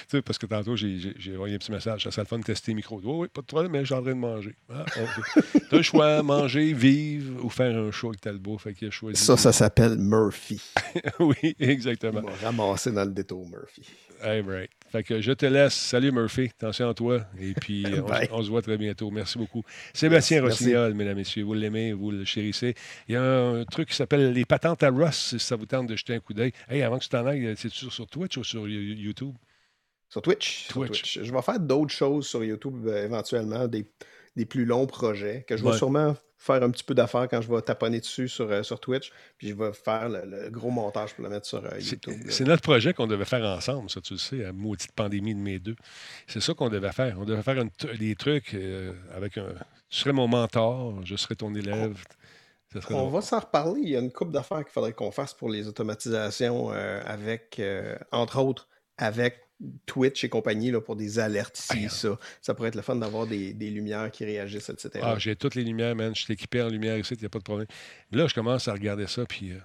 sais, 0.09 0.23
parce 0.23 0.39
que 0.39 0.47
tantôt, 0.47 0.77
j'ai 0.77 1.15
envoyé 1.35 1.55
un 1.55 1.59
petit 1.59 1.73
message. 1.73 2.05
Ça 2.05 2.11
serait 2.11 2.23
le 2.23 2.29
fun 2.29 2.39
de 2.39 2.45
tester 2.45 2.73
le 2.73 2.77
micro. 2.77 3.01
Oui, 3.03 3.15
oui, 3.21 3.29
pas 3.29 3.41
de 3.41 3.47
problème, 3.47 3.73
mais 3.73 3.85
j'ai 3.85 3.95
en 3.95 4.03
train 4.03 4.15
de 4.15 4.19
manger. 4.19 4.55
Ah, 4.73 4.85
ok. 4.97 5.45
T'as 5.71 5.77
le 5.77 5.83
choix, 5.83 6.23
manger, 6.23 6.73
vivre 6.73 7.45
ou 7.45 7.49
faire 7.49 7.77
un 7.77 7.91
show 7.91 8.09
avec 8.09 8.21
Talbot. 8.21 8.59
Fait 8.59 8.75
qu'il 8.75 8.89
a 8.89 8.91
choisi. 8.91 9.23
Ça, 9.23 9.37
ça 9.37 9.53
s'appelle 9.53 9.97
Murphy. 9.97 10.61
oui, 11.21 11.57
exactement. 11.59 12.23
On 12.25 12.31
va 12.31 12.47
ramasser 12.47 12.93
dans 12.93 13.05
le 13.05 13.13
détour, 13.13 13.49
Murphy. 13.49 13.83
Hey, 14.23 14.41
right. 14.41 14.71
Fait 14.97 15.03
que 15.03 15.21
je 15.21 15.33
te 15.33 15.45
laisse. 15.45 15.75
Salut 15.75 16.11
Murphy. 16.11 16.45
Attention 16.59 16.89
à 16.89 16.95
toi. 16.95 17.21
Et 17.39 17.53
puis, 17.53 17.85
on, 18.31 18.43
se 18.43 18.49
voit 18.49 18.63
très 18.63 18.79
bientôt. 18.79 19.11
Merci 19.11 19.37
beaucoup. 19.37 19.63
Sébastien 19.93 20.41
Merci. 20.41 20.65
Rossignol, 20.65 20.95
mesdames 20.95 21.19
et 21.19 21.21
messieurs. 21.21 21.43
Vous 21.43 21.53
l'aimez, 21.53 21.93
vous 21.93 22.11
le 22.11 22.25
chérissez. 22.25 22.75
Il 23.07 23.13
y 23.13 23.17
a 23.17 23.23
un 23.23 23.65
truc 23.67 23.91
qui 23.91 23.95
s'appelle 23.95 24.33
les 24.33 24.47
patentes 24.47 24.83
à 24.83 24.89
Ross, 24.89 25.35
si 25.37 25.39
ça 25.39 25.55
vous 25.57 25.67
tente 25.67 25.87
de 25.87 25.97
jeter 25.97 26.15
un 26.15 26.21
coup 26.21 26.33
d'œil. 26.33 26.53
Hey, 26.67 26.81
avant 26.81 26.97
que 26.97 27.03
tu 27.03 27.11
t'en 27.11 27.27
ailles, 27.27 27.53
c'est 27.59 27.69
sur, 27.69 27.93
sur 27.93 28.07
Twitch 28.07 28.39
ou 28.39 28.45
sur 28.45 28.67
You- 28.67 28.95
YouTube? 28.95 29.35
Sur 30.09 30.23
Twitch. 30.23 30.65
sur 30.65 30.73
Twitch. 30.77 31.03
Twitch. 31.03 31.19
Je 31.25 31.31
vais 31.31 31.43
faire 31.43 31.61
d'autres 31.61 31.93
choses 31.93 32.27
sur 32.27 32.43
YouTube 32.43 32.87
euh, 32.87 33.05
éventuellement, 33.05 33.69
des, 33.69 33.85
des 34.37 34.45
plus 34.47 34.65
longs 34.65 34.87
projets 34.87 35.45
que 35.49 35.57
je 35.57 35.63
vais 35.65 35.71
Ouais. 35.71 35.77
sûrement 35.79 36.15
faire 36.39 36.63
un 36.63 36.71
petit 36.71 36.85
peu 36.85 36.95
d'affaires 36.95 37.27
quand 37.29 37.41
je 37.41 37.51
vais 37.51 37.61
taponner 37.63 37.99
dessus 38.01 38.29
sur, 38.29 38.51
euh, 38.51 38.63
sur 38.63 38.79
Twitch. 38.79 39.11
Puis 39.39 39.49
je 39.49 39.55
vais 39.55 39.73
faire 39.73 40.09
le, 40.11 40.23
le 40.27 40.51
gros 40.51 40.71
montage 40.71 41.15
pour 41.15 41.25
le 41.25 41.31
mettre 41.31 41.47
sur 41.47 41.65
euh, 41.65 41.79
YouTube. 41.81 42.15
c'est 42.29 42.45
notre 42.45 42.61
projet 42.63 42.93
qu'on 42.93 43.07
devait 43.07 43.25
faire 43.25 43.43
ensemble, 43.45 43.89
ça, 43.89 44.01
tu 44.03 44.13
le 44.13 44.19
sais, 44.19 44.45
à 44.45 44.53
maudite 44.53 44.93
pandémie 44.93 45.35
de 45.35 45.41
mes 45.41 45.59
deux. 45.59 45.77
C'est 46.27 46.41
ça 46.41 46.53
qu'on 46.55 46.69
devait 46.69 46.93
faire. 46.93 47.17
On 47.19 47.25
devait 47.25 47.43
faire 47.43 47.65
des 47.99 48.15
trucs 48.15 48.53
euh, 48.55 48.93
avec 49.15 49.39
un. 49.39 49.47
Tu 49.89 49.99
serais 50.01 50.13
mon 50.13 50.29
mentor, 50.29 51.01
je 51.05 51.17
serais 51.17 51.37
ton 51.37 51.55
élève. 51.55 51.97
On 52.75 52.81
drôle. 52.81 53.13
va 53.13 53.21
s'en 53.23 53.39
reparler. 53.39 53.81
Il 53.85 53.89
y 53.89 53.97
a 53.97 54.01
une 54.01 54.13
couple 54.13 54.33
d'affaires 54.33 54.63
qu'il 54.65 54.73
faudrait 54.73 54.93
qu'on 54.93 55.11
fasse 55.13 55.33
pour 55.33 55.49
les 55.49 55.67
automatisations 55.69 56.73
euh, 56.73 57.01
avec, 57.07 57.57
euh, 57.59 57.97
entre 58.13 58.39
autres, 58.41 58.69
avec 58.99 59.41
Twitch 59.87 60.23
et 60.25 60.29
compagnie 60.29 60.71
là, 60.71 60.81
pour 60.81 60.97
des 60.97 61.19
alertes 61.19 61.59
ici, 61.59 61.85
Ah, 61.87 61.89
ça. 61.89 62.19
Ça 62.43 62.55
pourrait 62.55 62.69
être 62.69 62.75
le 62.77 62.83
fun 62.83 62.97
d'avoir 62.97 63.27
des, 63.27 63.55
des 63.55 63.71
lumières 63.71 64.11
qui 64.11 64.25
réagissent, 64.25 64.69
etc. 64.69 65.01
Ah, 65.03 65.17
j'ai 65.19 65.35
toutes 65.37 65.55
les 65.55 65.65
lumières, 65.65 65.95
man. 65.97 66.15
Je 66.15 66.23
suis 66.23 66.35
équipé 66.35 66.61
en 66.63 66.69
lumière 66.69 66.99
ici, 66.99 67.15
il 67.15 67.21
n'y 67.21 67.27
a 67.27 67.31
pas 67.31 67.39
de 67.39 67.45
problème. 67.45 67.67
Là, 68.13 68.27
je 68.27 68.35
commence 68.35 68.69
à 68.69 68.73
regarder 68.75 69.07
ça, 69.07 69.25
puis 69.25 69.53
euh, 69.53 69.59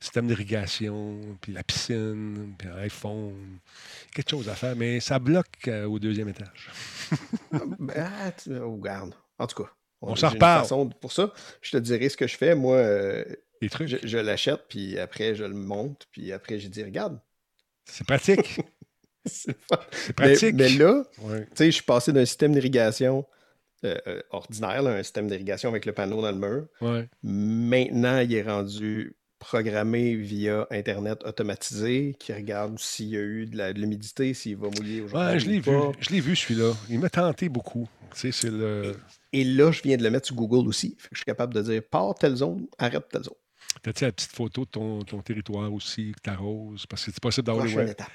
système 0.00 0.26
d'irrigation, 0.26 1.20
puis 1.40 1.52
la 1.52 1.62
piscine, 1.62 2.54
puis 2.58 2.68
un 2.68 2.76
iPhone. 2.78 3.58
Quelque 4.14 4.30
chose 4.30 4.48
à 4.48 4.54
faire, 4.56 4.74
mais 4.76 4.98
ça 5.00 5.18
bloque 5.18 5.46
euh, 5.68 5.84
au 5.86 5.98
deuxième 5.98 6.28
étage. 6.28 6.70
Ben, 7.78 7.94
ah, 7.96 8.32
tu- 8.32 8.56
oh, 8.56 8.76
regarde. 8.76 9.14
En 9.38 9.46
tout 9.46 9.62
cas, 9.62 9.70
On 10.00 10.16
s'en 10.16 10.30
reparle. 10.30 10.62
façon- 10.62 10.88
pour 10.88 11.12
ça, 11.12 11.32
je 11.62 11.70
te 11.70 11.76
dirai 11.76 12.08
ce 12.08 12.16
que 12.16 12.26
je 12.26 12.36
fais. 12.36 12.54
Moi, 12.56 12.76
euh, 12.76 13.24
trucs, 13.70 13.88
je, 13.88 13.96
je 14.02 14.18
l'achète, 14.18 14.62
puis 14.68 14.98
après, 14.98 15.34
je 15.36 15.44
le 15.44 15.54
monte, 15.54 16.06
puis 16.10 16.32
après, 16.32 16.58
j'ai 16.58 16.68
dit, 16.68 16.82
regarde. 16.82 17.20
c'est 17.84 18.04
pratique. 18.06 18.60
c'est 19.26 19.56
mais, 19.70 20.12
pratique. 20.14 20.54
mais 20.54 20.68
là, 20.70 21.02
Ouais. 21.22 21.44
tu 21.46 21.56
sais, 21.56 21.66
je 21.66 21.70
suis 21.76 21.82
passé 21.84 22.12
d'un 22.12 22.24
système 22.24 22.52
d'irrigation 22.52 23.24
euh, 23.84 23.96
euh, 24.06 24.20
ordinaire, 24.30 24.82
là, 24.82 24.90
un 24.92 25.02
système 25.02 25.28
d'irrigation 25.28 25.68
avec 25.68 25.86
le 25.86 25.92
panneau 25.92 26.20
dans 26.20 26.32
le 26.32 26.38
mur. 26.38 26.66
Ouais. 26.80 27.08
Maintenant, 27.22 28.18
il 28.20 28.34
est 28.34 28.42
rendu 28.42 29.14
programmé 29.38 30.16
via 30.16 30.66
Internet 30.70 31.22
automatisé, 31.24 32.16
qui 32.18 32.32
regarde 32.32 32.76
s'il 32.78 33.08
y 33.10 33.16
a 33.16 33.20
eu 33.20 33.46
de 33.46 33.72
l'humidité, 33.78 34.34
s'il 34.34 34.56
va 34.56 34.68
mouiller 34.68 35.00
aujourd'hui. 35.02 35.32
Ouais, 35.32 35.38
je 35.38 35.48
l'ai 35.48 35.60
vu. 35.60 35.72
Je 36.00 36.10
l'ai 36.10 36.20
vu, 36.20 36.34
celui-là. 36.34 36.72
Il 36.88 36.98
m'a 36.98 37.08
tenté 37.08 37.48
beaucoup. 37.48 37.88
Tu 38.16 38.32
sais, 38.32 38.50
le. 38.50 38.96
Et 39.32 39.44
là, 39.44 39.70
je 39.70 39.82
viens 39.82 39.96
de 39.96 40.02
le 40.02 40.10
mettre 40.10 40.26
sur 40.26 40.34
Google 40.34 40.66
aussi. 40.66 40.96
Fait 40.98 41.08
que 41.10 41.14
je 41.14 41.18
suis 41.18 41.24
capable 41.26 41.54
de 41.54 41.60
dire 41.62 41.82
pars 41.88 42.14
telle 42.14 42.34
zone, 42.34 42.66
arrête 42.78 43.06
telle 43.10 43.22
zone. 43.22 43.34
T'as-tu 43.82 44.04
la 44.04 44.12
petite 44.12 44.32
photo 44.32 44.64
de 44.64 44.70
ton, 44.70 45.02
ton 45.04 45.20
territoire 45.20 45.72
aussi, 45.72 46.12
que 46.16 46.20
t'arroses? 46.20 46.86
Parce 46.86 47.04
que 47.04 47.12
c'est 47.12 47.20
possible 47.20 47.46
d'avoir 47.46 47.64
les 47.66 47.74
web. 47.74 47.88
étape. 47.90 48.10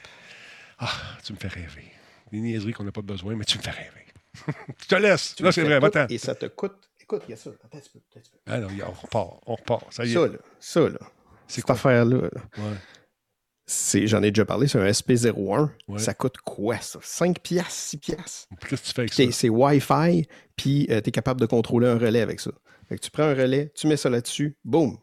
Ah, 0.80 0.92
tu 1.24 1.34
me 1.34 1.38
fais 1.38 1.48
rêver. 1.48 1.92
Des 2.32 2.40
niaiseries 2.40 2.74
qu'on 2.74 2.84
n'a 2.84 2.92
pas 2.92 3.02
besoin, 3.02 3.36
mais 3.36 3.46
tu 3.46 3.58
me 3.58 3.64
fais 3.64 3.72
rêver. 3.72 4.06
je 4.82 4.88
te 4.88 4.96
laisse. 4.96 5.36
Tu 5.36 5.44
Là, 5.44 5.52
c'est 5.52 5.64
vrai. 5.64 6.08
Et 6.10 6.18
ça 6.18 6.34
te 6.36 6.48
coûte. 6.48 6.90
Écoute, 7.00 7.24
il 7.28 7.32
y 7.32 7.34
a 7.34 7.38
ça. 7.38 7.52
Attends 7.64 7.78
un 7.78 7.82
peu. 7.82 8.20
Ah 8.48 8.60
non, 8.60 8.68
on 8.88 8.92
repart. 8.92 9.42
On 9.46 9.56
repart. 9.56 9.94
Ça 9.94 10.06
y 10.06 10.12
est. 10.12 10.14
Ça, 10.14 10.28
là. 10.28 10.38
Ça, 10.60 10.80
là. 10.82 11.00
C'est 11.48 11.62
Cette 11.62 11.70
affaire-là. 11.70 12.18
là, 12.18 12.30
Ouais. 12.58 12.78
c'est- 13.66 14.08
J'en 14.08 14.24
ai 14.24 14.32
déjà 14.32 14.46
parlé, 14.46 14.68
c'est 14.68 14.80
un 14.80 14.86
SP01. 14.88 15.70
Ouais. 15.88 16.00
Ça 16.00 16.14
coûte 16.14 16.38
quoi, 16.38 16.80
ça? 16.80 17.00
5 17.04 17.40
piastres, 17.42 17.72
6 17.74 17.98
piastres? 17.98 18.48
Qu'est-ce 18.68 18.82
que 18.82 18.88
tu 18.88 18.94
fais 18.94 19.02
avec 19.02 19.14
ça? 19.14 19.24
C'est 19.32 19.50
Wi-Fi, 19.50 20.28
puis 20.56 20.86
tu 20.88 20.94
es 20.94 21.12
capable 21.12 21.42
de 21.42 21.46
contrôler 21.46 21.88
un 21.88 21.98
relais 22.00 22.22
avec 22.22 22.40
ça. 22.40 22.52
Fait 22.90 22.96
que 22.96 23.02
tu 23.02 23.12
prends 23.12 23.24
un 23.24 23.34
relais, 23.36 23.72
tu 23.76 23.88
mets 23.88 23.98
ça 23.98 24.10
là-dessus, 24.10 24.58
boum. 24.64 24.98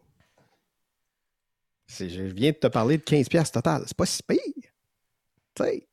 Je 1.88 2.22
viens 2.22 2.50
de 2.52 2.56
te 2.56 2.66
parler 2.68 2.98
de 2.98 3.02
15$ 3.02 3.28
piastres 3.28 3.54
total. 3.54 3.82
C'est 3.86 3.96
pas 3.96 4.06
si 4.06 4.22
pire. 4.22 4.38
Sais. 5.64 5.86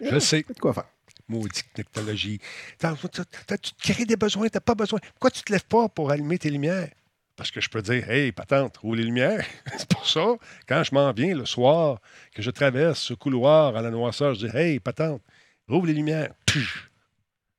Je 0.00 0.18
sais. 0.18 0.44
De 0.48 0.58
quoi 0.58 0.72
faire. 0.72 0.88
Maudite 1.28 1.72
technologie. 1.72 2.40
Tu 2.78 3.92
crées 3.92 4.04
des 4.04 4.16
besoins, 4.16 4.48
tu 4.48 4.56
n'as 4.56 4.60
pas 4.60 4.74
besoin. 4.74 4.98
Pourquoi 4.98 5.30
tu 5.30 5.40
ne 5.40 5.44
te 5.44 5.52
lèves 5.52 5.66
pas 5.66 5.88
pour 5.88 6.10
allumer 6.10 6.38
tes 6.38 6.50
lumières? 6.50 6.90
Parce 7.36 7.50
que 7.50 7.60
je 7.60 7.70
peux 7.70 7.80
dire, 7.80 8.08
hey, 8.10 8.30
patente, 8.32 8.76
roule 8.78 8.98
les 8.98 9.04
lumières. 9.04 9.44
C'est 9.78 9.88
pour 9.88 10.06
ça, 10.06 10.34
quand 10.68 10.82
je 10.84 10.94
m'en 10.94 11.12
viens 11.12 11.34
le 11.34 11.46
soir, 11.46 12.00
que 12.34 12.42
je 12.42 12.50
traverse 12.50 13.00
ce 13.00 13.14
couloir 13.14 13.74
à 13.74 13.82
la 13.82 13.90
noirceur, 13.90 14.34
je 14.34 14.46
dis, 14.46 14.56
hey, 14.56 14.80
patente, 14.80 15.22
rouvre 15.66 15.86
les 15.86 15.94
lumières. 15.94 16.34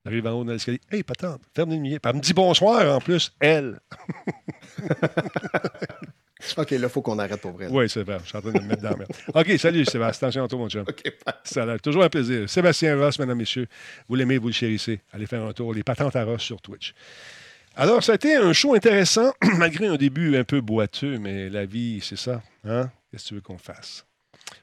J'arrive 0.04 0.26
en 0.26 0.32
haut 0.32 0.44
dans 0.44 0.52
l'escalier. 0.52 0.80
Hey, 0.90 1.02
patente, 1.02 1.42
ferme 1.54 1.70
les 1.70 1.76
lumières. 1.76 1.98
Elle 2.04 2.14
me 2.14 2.20
dit 2.20 2.34
bonsoir 2.34 2.94
en 2.94 3.00
plus, 3.00 3.34
elle. 3.40 3.80
OK, 6.56 6.70
là, 6.70 6.78
il 6.82 6.88
faut 6.88 7.02
qu'on 7.02 7.18
arrête 7.18 7.40
pour 7.40 7.52
vrai. 7.52 7.66
là. 7.66 7.70
Oui, 7.72 7.88
c'est 7.88 8.02
vrai, 8.02 8.18
je 8.22 8.28
suis 8.28 8.36
en 8.36 8.40
train 8.40 8.52
de 8.52 8.60
me 8.60 8.66
mettre 8.66 8.82
dans 8.82 8.90
la 8.90 8.96
merde. 8.96 9.12
OK, 9.34 9.58
salut 9.58 9.84
Sébastien. 9.84 10.28
Attention 10.28 10.44
à 10.44 10.48
toi, 10.48 10.58
mon 10.58 10.68
chum. 10.68 10.82
OK, 10.82 11.02
bye. 11.24 11.34
Ça 11.44 11.62
a 11.62 11.66
l'air 11.66 11.80
toujours 11.80 12.04
un 12.04 12.08
plaisir. 12.08 12.48
Sébastien 12.48 12.96
Ross, 12.98 13.18
mesdames, 13.18 13.38
messieurs, 13.38 13.66
vous 14.08 14.14
l'aimez, 14.14 14.38
vous 14.38 14.48
le 14.48 14.52
chérissez. 14.54 15.00
Allez 15.12 15.26
faire 15.26 15.42
un 15.44 15.52
tour. 15.52 15.72
Les 15.74 15.82
patentes 15.82 16.16
à 16.16 16.24
Ross 16.24 16.42
sur 16.42 16.60
Twitch. 16.60 16.94
Alors, 17.76 18.04
ça 18.04 18.12
a 18.12 18.14
été 18.14 18.36
un 18.36 18.52
show 18.52 18.74
intéressant, 18.74 19.32
malgré 19.58 19.86
un 19.88 19.96
début 19.96 20.36
un 20.36 20.44
peu 20.44 20.60
boiteux, 20.60 21.18
mais 21.18 21.48
la 21.50 21.66
vie, 21.66 22.00
c'est 22.02 22.16
ça. 22.18 22.42
Hein? 22.64 22.90
Qu'est-ce 23.10 23.24
que 23.24 23.28
tu 23.30 23.34
veux 23.34 23.40
qu'on 23.40 23.58
fasse? 23.58 24.06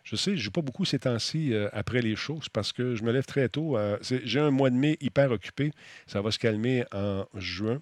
Je 0.03 0.15
sais, 0.15 0.31
je 0.31 0.35
ne 0.37 0.41
joue 0.41 0.51
pas 0.51 0.61
beaucoup 0.61 0.85
ces 0.85 0.99
temps-ci 0.99 1.53
euh, 1.53 1.67
après 1.73 2.01
les 2.01 2.15
shows, 2.15 2.39
c'est 2.43 2.51
parce 2.51 2.71
que 2.71 2.95
je 2.95 3.03
me 3.03 3.11
lève 3.11 3.25
très 3.25 3.49
tôt. 3.49 3.77
euh, 3.77 3.97
J'ai 4.01 4.39
un 4.39 4.51
mois 4.51 4.69
de 4.69 4.75
mai 4.75 4.97
hyper 5.01 5.31
occupé. 5.31 5.71
Ça 6.07 6.21
va 6.21 6.31
se 6.31 6.39
calmer 6.39 6.85
en 6.93 7.25
juin. 7.35 7.81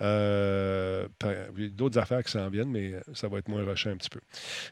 Euh, 0.00 1.08
d'autres 1.72 1.98
affaires 1.98 2.22
qui 2.22 2.30
s'en 2.30 2.48
viennent, 2.48 2.70
mais 2.70 2.94
ça 3.14 3.28
va 3.28 3.38
être 3.38 3.48
moins 3.48 3.64
rushé 3.64 3.90
un 3.90 3.96
petit 3.96 4.10
peu. 4.10 4.20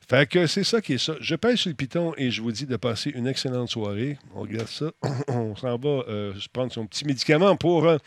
Fait 0.09 0.29
que 0.29 0.47
c'est 0.47 0.65
ça 0.65 0.81
qui 0.81 0.95
est 0.95 0.99
ça. 0.99 1.15
Je 1.21 1.35
pèse 1.35 1.57
sur 1.57 1.71
le 1.71 1.75
piton 1.75 2.15
et 2.17 2.31
je 2.31 2.43
vous 2.43 2.53
dis 2.53 2.67
de 2.67 2.77
passer 2.77 3.11
une 3.11 3.27
excellente 3.27 3.69
soirée. 3.69 4.19
On 4.35 4.43
regarde 4.43 4.69
ça. 4.69 4.93
On 5.29 5.57
s'en 5.57 5.77
va 5.79 5.89
euh, 5.89 6.35
prendre 6.53 6.73
son 6.73 6.87
petit 6.87 7.05
médicament 7.05 7.57
pour 7.57 7.87
euh, 7.87 7.99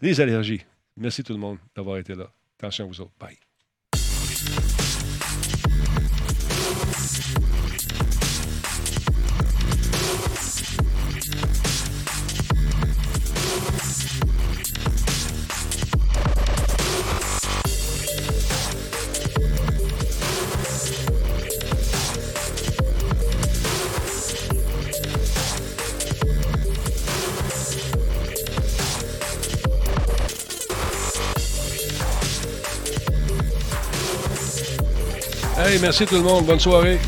les 0.00 0.20
allergies. 0.20 0.64
Merci 0.96 1.22
tout 1.22 1.32
le 1.32 1.38
monde 1.38 1.58
d'avoir 1.76 1.98
été 1.98 2.14
là. 2.14 2.30
Attention 2.58 2.84
à 2.84 2.88
vous 2.88 3.00
autres. 3.00 3.12
Bye. 3.20 3.45
Merci 35.86 36.04
tout 36.04 36.16
le 36.16 36.22
monde. 36.22 36.44
Bonne 36.44 36.58
soirée. 36.58 36.98